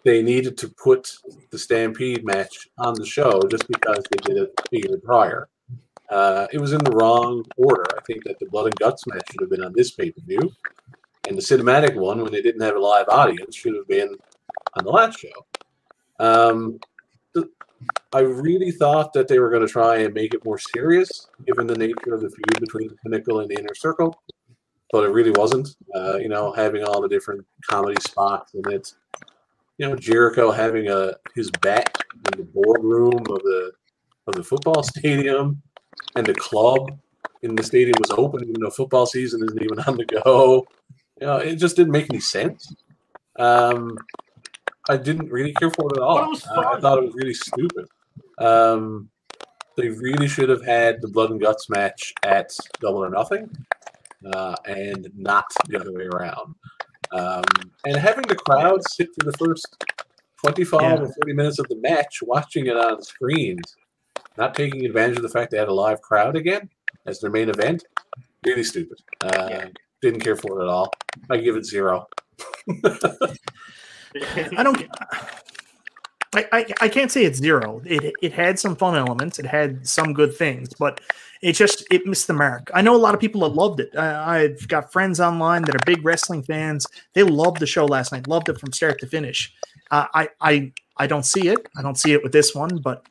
they 0.05 0.23
needed 0.23 0.59
to 0.59 0.69
put 0.69 1.11
the 1.51 1.59
Stampede 1.59 2.25
match 2.25 2.69
on 2.79 2.95
the 2.95 3.07
show 3.07 3.41
just 3.51 3.67
because 3.69 4.05
they 4.11 4.35
did 4.35 4.43
it 4.43 4.61
a 4.73 4.77
year 4.77 4.99
prior. 5.03 5.49
Uh, 6.11 6.47
it 6.53 6.59
was 6.59 6.73
in 6.73 6.85
the 6.85 6.91
wrong 6.91 7.45
order. 7.57 7.85
I 7.97 8.01
think 8.07 8.25
that 8.25 8.39
the 8.39 8.47
Blood 8.47 8.67
and 8.67 8.77
Guts 8.77 9.07
match 9.07 9.23
should 9.31 9.41
have 9.41 9.51
been 9.51 9.65
on 9.65 9.73
this 9.75 9.93
pay 9.93 10.11
per 10.11 10.21
view, 10.27 10.53
and 11.29 11.37
the 11.37 11.43
cinematic 11.43 11.97
one, 11.97 12.23
when 12.23 12.33
they 12.33 12.43
didn't 12.43 12.61
have 12.61 12.77
a 12.77 12.81
live 12.81 13.09
audience, 13.09 13.57
should 13.57 13.75
have 13.75 13.89
been 13.89 14.15
on 14.77 14.85
the 14.85 14.91
last 14.91 15.19
show. 15.19 15.47
Um, 16.19 16.79
I 18.13 18.21
really 18.21 18.71
thought 18.71 19.13
that 19.15 19.29
they 19.29 19.39
were 19.39 19.51
going 19.51 19.67
to 19.67 19.73
try 19.73 19.97
and 19.99 20.15
make 20.15 20.35
it 20.35 20.45
more 20.45 20.59
serious, 20.59 21.27
given 21.47 21.67
the 21.67 21.77
nature 21.77 22.15
of 22.15 22.21
the 22.21 22.31
feud 22.31 22.61
between 22.61 22.89
the 22.89 22.97
Pinnacle 23.03 23.41
and 23.41 23.49
the 23.49 23.59
Inner 23.59 23.75
Circle, 23.75 24.15
but 24.95 25.03
it 25.03 25.09
really 25.09 25.33
wasn't. 25.33 25.75
Uh, 25.93 26.19
you 26.19 26.29
know, 26.29 26.53
having 26.53 26.85
all 26.85 27.03
the 27.03 27.09
different 27.09 27.45
comedy 27.69 28.01
spots 28.01 28.55
and 28.55 28.65
it. 28.69 28.95
You 29.77 29.89
know, 29.89 29.97
Jericho 29.97 30.53
having 30.53 30.89
a 30.89 31.15
his 31.35 31.51
bat 31.63 32.01
in 32.33 32.39
the 32.39 32.45
boardroom 32.45 33.19
of 33.19 33.43
the 33.43 33.73
of 34.29 34.37
the 34.37 34.45
football 34.45 34.83
stadium, 34.95 35.61
and 36.15 36.25
the 36.25 36.35
club 36.35 36.97
in 37.43 37.57
the 37.57 37.63
stadium 37.65 37.97
was 37.99 38.17
open, 38.17 38.45
even 38.45 38.61
though 38.61 38.71
football 38.71 39.05
season 39.05 39.43
isn't 39.43 39.61
even 39.61 39.81
on 39.81 39.97
the 39.97 40.05
go. 40.05 40.65
You 41.21 41.27
know, 41.27 41.37
it 41.39 41.57
just 41.57 41.75
didn't 41.75 41.91
make 41.91 42.07
any 42.09 42.21
sense. 42.21 42.73
Um, 43.37 43.99
I 44.89 44.97
didn't 44.97 45.29
really 45.29 45.55
care 45.55 45.73
for 45.73 45.91
it 45.91 45.97
at 45.97 46.05
all. 46.05 46.33
It 46.33 46.47
Uh, 46.47 46.61
I 46.61 46.79
thought 46.79 46.99
it 46.99 47.07
was 47.07 47.15
really 47.17 47.35
stupid. 47.35 47.87
Um, 48.39 49.11
they 49.77 49.89
really 49.89 50.29
should 50.29 50.51
have 50.51 50.65
had 50.65 51.03
the 51.03 51.09
blood 51.09 51.33
and 51.33 51.41
guts 51.41 51.69
match 51.69 52.15
at 52.23 52.53
Double 52.81 53.05
or 53.05 53.11
Nothing, 53.11 53.51
uh, 54.35 54.55
and 54.67 55.09
not 55.17 55.45
the 55.69 55.79
other 55.81 55.93
way 55.93 56.05
around. 56.07 56.55
Um, 57.13 57.45
and 57.85 57.97
having 57.97 58.27
the 58.27 58.35
crowd 58.37 58.81
sit 58.89 59.09
through 59.15 59.31
the 59.31 59.39
first 59.39 59.85
twenty-five 60.43 60.83
Yeah. 60.83 61.05
or 61.05 61.09
thirty 61.09 61.33
minutes 61.33 61.59
of 61.59 61.69
the 61.69 61.77
match, 61.77 62.19
watching 62.23 62.67
it 62.67 62.77
on 62.77 63.03
screens, 63.03 63.77
not 64.37 64.55
taking 64.55 64.85
advantage 64.85 65.17
of 65.17 65.23
the 65.23 65.29
fact 65.29 65.51
they 65.51 65.59
had 65.59 65.69
a 65.69 65.75
live 65.75 66.01
crowd 66.01 66.37
again 66.37 66.69
as 67.07 67.21
their 67.21 67.31
main 67.31 67.49
event, 67.51 67.85
really 68.47 68.65
stupid. 68.65 68.99
Uh, 69.23 69.47
Yeah. 69.51 69.69
Didn't 70.03 70.21
care 70.21 70.37
for 70.37 70.61
it 70.61 70.65
at 70.65 70.69
all. 70.69 70.91
I 71.31 71.39
give 71.39 71.57
it 71.57 71.65
zero. 71.65 72.07
I 72.85 74.63
don't. 74.63 74.87
I, 76.37 76.67
I, 76.81 76.89
can't 76.89 77.11
say 77.11 77.25
it's 77.25 77.39
zero. 77.39 77.83
It 77.85 78.15
it 78.23 78.33
had 78.33 78.59
some 78.59 78.77
fun 78.77 78.97
elements. 78.97 79.39
It 79.39 79.47
had 79.47 79.87
some 79.87 80.13
good 80.13 80.37
things, 80.37 80.73
but 80.79 81.01
it 81.43 81.53
just 81.53 81.85
it 81.91 82.07
missed 82.07 82.27
the 82.27 82.33
mark. 82.33 82.71
I 82.75 82.83
know 82.83 82.97
a 82.97 82.99
lot 82.99 83.15
of 83.15 83.21
people 83.21 83.43
that 83.43 83.55
loved 83.55 83.81
it. 83.81 83.91
I, 83.97 84.43
I've 84.43 84.67
got 84.69 84.93
friends 84.93 85.21
online 85.21 85.63
that 85.63 85.75
are 85.75 85.85
big 85.85 86.05
wrestling 86.05 86.43
fans. 86.43 86.87
They 87.13 87.23
loved 87.23 87.61
the 87.61 87.67
show 87.67 87.85
last 87.85 88.13
night. 88.13 88.27
Loved 88.27 88.49
it 88.49 88.59
from 88.59 88.73
start 88.73 88.99
to 89.01 89.07
finish. 89.07 89.53
Uh, 89.91 90.07
I 90.15 90.29
I 90.41 90.73
I 90.97 91.07
don't 91.07 91.27
see 91.27 91.49
it. 91.49 91.69
I 91.77 91.83
don't 91.83 91.99
see 91.99 92.13
it 92.13 92.23
with 92.23 92.33
this 92.33 92.55
one, 92.55 92.79
but 92.79 93.07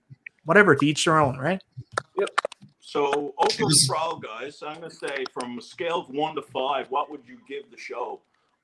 whatever. 0.46 0.76
To 0.76 0.86
each 0.86 1.06
their 1.06 1.20
own, 1.20 1.38
right? 1.38 1.62
Yep. 2.18 2.30
So 2.80 3.34
overall, 3.38 4.18
guys, 4.18 4.62
I'm 4.66 4.76
gonna 4.76 4.90
say 4.90 5.26
from 5.34 5.58
a 5.58 5.62
scale 5.62 6.02
of 6.02 6.10
one 6.10 6.36
to 6.36 6.42
five, 6.42 6.90
what 6.92 7.10
would 7.10 7.22
you 7.28 7.40
give 7.48 7.70
the 7.72 7.78
show? 7.78 8.22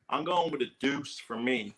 I'm 0.10 0.24
going 0.24 0.52
with 0.52 0.62
a 0.62 0.72
deuce 0.80 1.20
for 1.20 1.38
me. 1.38 1.76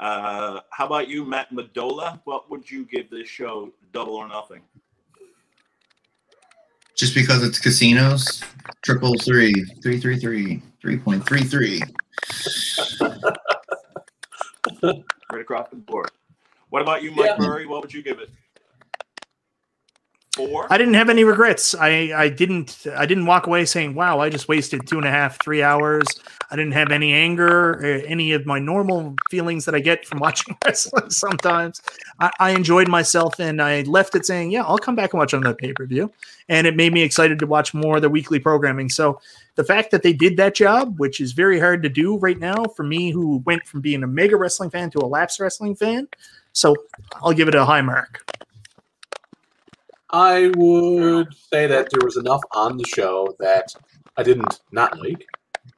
Uh, 0.00 0.60
how 0.70 0.86
about 0.86 1.08
you, 1.08 1.26
Matt 1.26 1.52
Madolah? 1.52 2.20
What 2.24 2.50
would 2.50 2.68
you 2.70 2.86
give 2.86 3.10
this 3.10 3.28
show? 3.28 3.70
Double 3.92 4.14
or 4.14 4.26
nothing? 4.26 4.62
Just 6.96 7.14
because 7.14 7.44
it's 7.44 7.58
casinos, 7.58 8.42
triple 8.82 9.14
three, 9.18 9.52
three, 9.82 10.00
three, 10.00 10.18
three, 10.18 10.62
three 10.80 10.96
point 10.96 11.26
three 11.26 11.42
three. 11.44 11.82
Right 14.82 15.42
across 15.42 15.68
the 15.70 15.76
board. 15.76 16.10
What 16.70 16.82
about 16.82 17.02
you, 17.02 17.12
Mike 17.12 17.26
Yeah. 17.26 17.36
Burry? 17.36 17.66
What 17.66 17.82
would 17.82 17.92
you 17.92 18.02
give 18.02 18.18
it? 18.18 18.30
Four. 20.46 20.66
I 20.70 20.78
didn't 20.78 20.94
have 20.94 21.10
any 21.10 21.24
regrets. 21.24 21.74
I, 21.74 22.12
I 22.14 22.28
didn't 22.28 22.86
I 22.96 23.04
didn't 23.04 23.26
walk 23.26 23.46
away 23.46 23.64
saying, 23.64 23.94
"Wow, 23.94 24.20
I 24.20 24.30
just 24.30 24.48
wasted 24.48 24.86
two 24.86 24.96
and 24.96 25.06
a 25.06 25.10
half, 25.10 25.42
three 25.42 25.62
hours." 25.62 26.06
I 26.50 26.56
didn't 26.56 26.72
have 26.72 26.90
any 26.90 27.12
anger, 27.12 27.74
or 27.74 27.84
any 27.84 28.32
of 28.32 28.44
my 28.44 28.58
normal 28.58 29.14
feelings 29.30 29.66
that 29.66 29.74
I 29.74 29.80
get 29.80 30.04
from 30.04 30.18
watching 30.20 30.56
wrestling. 30.64 31.10
Sometimes 31.10 31.80
I, 32.18 32.30
I 32.40 32.50
enjoyed 32.50 32.88
myself, 32.88 33.38
and 33.38 33.60
I 33.60 33.82
left 33.82 34.14
it 34.14 34.24
saying, 34.24 34.50
"Yeah, 34.50 34.62
I'll 34.62 34.78
come 34.78 34.96
back 34.96 35.12
and 35.12 35.18
watch 35.18 35.34
another 35.34 35.54
pay 35.54 35.72
per 35.72 35.86
view," 35.86 36.10
and 36.48 36.66
it 36.66 36.74
made 36.74 36.92
me 36.92 37.02
excited 37.02 37.38
to 37.40 37.46
watch 37.46 37.74
more 37.74 37.96
of 37.96 38.02
the 38.02 38.10
weekly 38.10 38.38
programming. 38.38 38.88
So 38.88 39.20
the 39.56 39.64
fact 39.64 39.90
that 39.90 40.02
they 40.02 40.12
did 40.12 40.36
that 40.38 40.54
job, 40.54 40.98
which 40.98 41.20
is 41.20 41.32
very 41.32 41.60
hard 41.60 41.82
to 41.82 41.88
do 41.88 42.16
right 42.16 42.38
now 42.38 42.64
for 42.76 42.82
me, 42.82 43.10
who 43.10 43.38
went 43.44 43.66
from 43.66 43.80
being 43.80 44.02
a 44.02 44.06
mega 44.06 44.36
wrestling 44.36 44.70
fan 44.70 44.90
to 44.90 45.00
a 45.00 45.06
lapsed 45.06 45.38
wrestling 45.38 45.76
fan, 45.76 46.08
so 46.52 46.74
I'll 47.22 47.34
give 47.34 47.48
it 47.48 47.54
a 47.54 47.64
high 47.64 47.82
mark. 47.82 48.24
I 50.12 50.50
would 50.56 51.34
say 51.34 51.66
that 51.66 51.88
there 51.90 52.04
was 52.04 52.16
enough 52.16 52.42
on 52.52 52.76
the 52.76 52.84
show 52.84 53.34
that 53.38 53.74
I 54.16 54.22
didn't 54.22 54.60
not 54.72 54.98
like, 54.98 55.24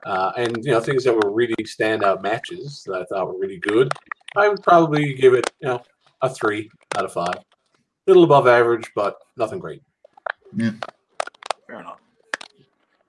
uh, 0.04 0.32
and 0.36 0.64
you 0.64 0.72
know 0.72 0.80
things 0.80 1.04
that 1.04 1.14
were 1.14 1.30
really 1.30 1.54
standout 1.64 2.22
matches 2.22 2.82
that 2.86 3.02
I 3.02 3.04
thought 3.04 3.28
were 3.28 3.38
really 3.38 3.58
good. 3.58 3.92
I 4.36 4.48
would 4.48 4.62
probably 4.62 5.14
give 5.14 5.34
it 5.34 5.50
you 5.60 5.68
know 5.68 5.82
a 6.22 6.30
three 6.30 6.70
out 6.96 7.04
of 7.04 7.12
five, 7.12 7.34
little 8.06 8.24
above 8.24 8.46
average, 8.46 8.90
but 8.94 9.18
nothing 9.36 9.58
great. 9.58 9.82
Yeah. 10.56 10.72
Fair 11.66 11.80
enough. 11.80 12.00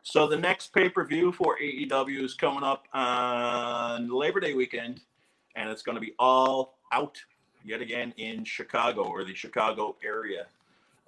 So 0.02 0.28
the 0.28 0.38
next 0.38 0.74
pay 0.74 0.90
per 0.90 1.06
view 1.06 1.32
for 1.32 1.58
AEW 1.58 2.24
is 2.24 2.34
coming 2.34 2.64
up 2.64 2.88
on 2.94 4.10
Labor 4.10 4.42
Day 4.42 4.54
weekend, 4.54 5.02
and 5.56 5.70
it's 5.70 5.82
going 5.82 5.96
to 5.96 6.02
be 6.02 6.14
all 6.20 6.78
out 6.92 7.18
yet 7.64 7.82
again 7.82 8.14
in 8.18 8.44
Chicago 8.44 9.04
or 9.04 9.24
the 9.24 9.34
Chicago 9.34 9.96
area. 10.04 10.48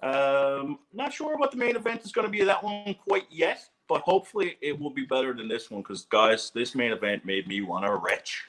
Um, 0.02 0.78
not 0.92 1.12
sure 1.12 1.36
what 1.38 1.50
the 1.50 1.56
main 1.56 1.74
event 1.76 2.04
is 2.04 2.12
going 2.12 2.26
to 2.26 2.30
be 2.30 2.44
that 2.44 2.62
one 2.62 2.94
quite 3.06 3.24
yet, 3.30 3.64
but 3.88 4.02
hopefully 4.02 4.56
it 4.60 4.78
will 4.78 4.90
be 4.90 5.04
better 5.06 5.32
than 5.32 5.48
this 5.48 5.70
one 5.70 5.80
because, 5.82 6.04
guys, 6.04 6.50
this 6.54 6.74
main 6.74 6.92
event 6.92 7.24
made 7.24 7.46
me 7.46 7.62
want 7.62 7.84
to 7.86 7.94
retch. 7.94 8.44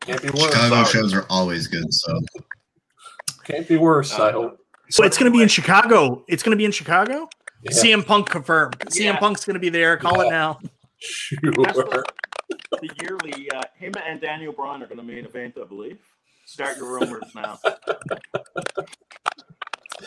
Can't 0.00 0.22
be 0.22 0.30
worse. 0.30 0.52
Chicago 0.52 0.74
sorry. 0.82 0.86
shows 0.86 1.14
are 1.14 1.26
always 1.28 1.66
good, 1.66 1.92
so 1.92 2.18
Can't 3.44 3.68
be 3.68 3.76
worse. 3.76 4.12
I 4.14 4.28
Uh, 4.28 4.32
hope. 4.32 4.64
So 4.90 5.04
it's 5.04 5.18
going 5.18 5.30
to 5.30 5.36
be 5.36 5.42
in 5.42 5.48
Chicago. 5.48 6.24
It's 6.28 6.42
going 6.42 6.52
to 6.52 6.56
be 6.56 6.64
in 6.64 6.72
Chicago. 6.72 7.28
Yeah, 7.62 7.72
CM 7.72 8.06
Punk 8.06 8.28
confirmed. 8.30 8.76
Yeah. 8.94 9.12
CM 9.12 9.18
Punk's 9.18 9.44
going 9.44 9.54
to 9.54 9.60
be 9.60 9.68
there. 9.68 9.96
Call 9.98 10.22
it 10.22 10.26
Yeah. 10.26 10.30
now. 10.30 10.58
sure. 10.98 12.04
the 12.80 12.90
yearly 13.02 13.50
uh, 13.50 13.62
him 13.76 13.92
and 14.06 14.18
Daniel 14.20 14.52
Bryan 14.52 14.82
are 14.82 14.86
going 14.86 14.96
to 14.96 15.02
main 15.02 15.26
event, 15.26 15.58
I 15.60 15.64
believe. 15.66 15.98
Start 16.46 16.78
your 16.78 16.88
rumors 16.98 17.34
now. 17.34 17.58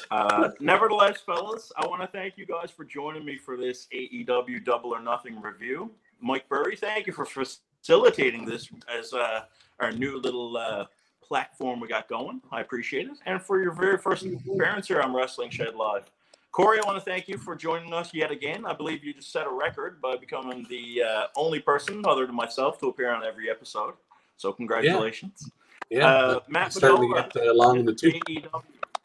Uh, 0.09 0.49
nevertheless, 0.59 1.19
fellas, 1.25 1.71
I 1.77 1.87
want 1.87 2.01
to 2.01 2.07
thank 2.07 2.37
you 2.37 2.45
guys 2.45 2.71
for 2.71 2.83
joining 2.85 3.25
me 3.25 3.37
for 3.37 3.57
this 3.57 3.87
AEW 3.93 4.63
Double 4.63 4.91
or 4.93 5.01
Nothing 5.01 5.41
review. 5.41 5.91
Mike 6.19 6.47
Burry, 6.49 6.75
thank 6.75 7.07
you 7.07 7.13
for 7.13 7.25
facilitating 7.25 8.45
this 8.45 8.69
as 8.93 9.13
uh, 9.13 9.41
our 9.79 9.91
new 9.91 10.17
little 10.19 10.55
uh, 10.57 10.85
platform 11.23 11.79
we 11.79 11.87
got 11.87 12.07
going. 12.07 12.41
I 12.51 12.61
appreciate 12.61 13.07
it. 13.07 13.17
And 13.25 13.41
for 13.41 13.61
your 13.61 13.71
very 13.73 13.97
first 13.97 14.25
appearance 14.25 14.87
here 14.87 15.01
on 15.01 15.13
Wrestling 15.13 15.49
Shed 15.49 15.75
Live. 15.75 16.03
Corey, 16.51 16.79
I 16.83 16.85
want 16.85 16.97
to 16.99 17.05
thank 17.09 17.29
you 17.29 17.37
for 17.37 17.55
joining 17.55 17.93
us 17.93 18.13
yet 18.13 18.29
again. 18.29 18.65
I 18.65 18.73
believe 18.73 19.05
you 19.05 19.13
just 19.13 19.31
set 19.31 19.47
a 19.47 19.49
record 19.49 20.01
by 20.01 20.17
becoming 20.17 20.65
the 20.69 21.01
uh, 21.01 21.27
only 21.37 21.59
person, 21.61 22.03
other 22.05 22.25
than 22.25 22.35
myself, 22.35 22.77
to 22.81 22.87
appear 22.87 23.09
on 23.13 23.23
every 23.23 23.49
episode. 23.49 23.93
So, 24.35 24.51
congratulations. 24.51 25.49
Yeah, 25.89 26.07
Uh, 26.07 26.39
Matt 26.49 26.73
certainly 26.73 27.07
Padova, 27.07 27.33
get 27.33 27.47
along 27.47 27.79
in 27.79 27.85
the 27.85 27.93
two. 27.93 28.11
AEW, 28.11 28.61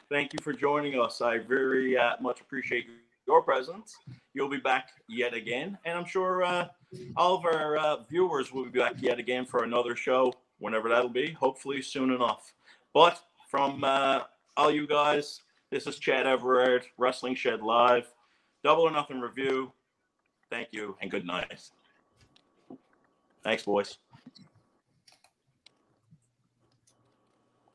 Thank 0.09 0.31
you 0.31 0.39
for 0.41 0.53
joining 0.53 0.97
us. 0.99 1.19
I 1.19 1.39
very 1.39 1.97
uh, 1.97 2.13
much 2.21 2.39
appreciate 2.39 2.87
your 3.27 3.41
presence. 3.41 3.93
You'll 4.33 4.47
be 4.47 4.57
back 4.57 4.89
yet 5.09 5.33
again, 5.33 5.77
and 5.83 5.97
I'm 5.97 6.05
sure 6.05 6.43
uh, 6.43 6.67
all 7.17 7.35
of 7.35 7.43
our 7.43 7.77
uh, 7.77 7.97
viewers 8.09 8.53
will 8.53 8.63
be 8.63 8.79
back 8.79 8.93
yet 9.01 9.19
again 9.19 9.45
for 9.45 9.65
another 9.65 9.97
show, 9.97 10.31
whenever 10.59 10.87
that'll 10.87 11.09
be. 11.09 11.31
Hopefully 11.33 11.81
soon 11.81 12.11
enough. 12.13 12.53
But 12.93 13.21
from 13.49 13.83
uh, 13.83 14.21
all 14.55 14.71
you 14.71 14.87
guys, 14.87 15.41
this 15.71 15.87
is 15.87 15.99
Chad 15.99 16.25
Everard, 16.25 16.85
Wrestling 16.97 17.35
Shed 17.35 17.61
Live, 17.61 18.07
Double 18.63 18.83
or 18.83 18.91
Nothing 18.91 19.19
review. 19.19 19.73
Thank 20.49 20.69
you 20.71 20.95
and 21.01 21.11
good 21.11 21.25
night. 21.25 21.69
Thanks, 23.43 23.63
boys. 23.63 23.97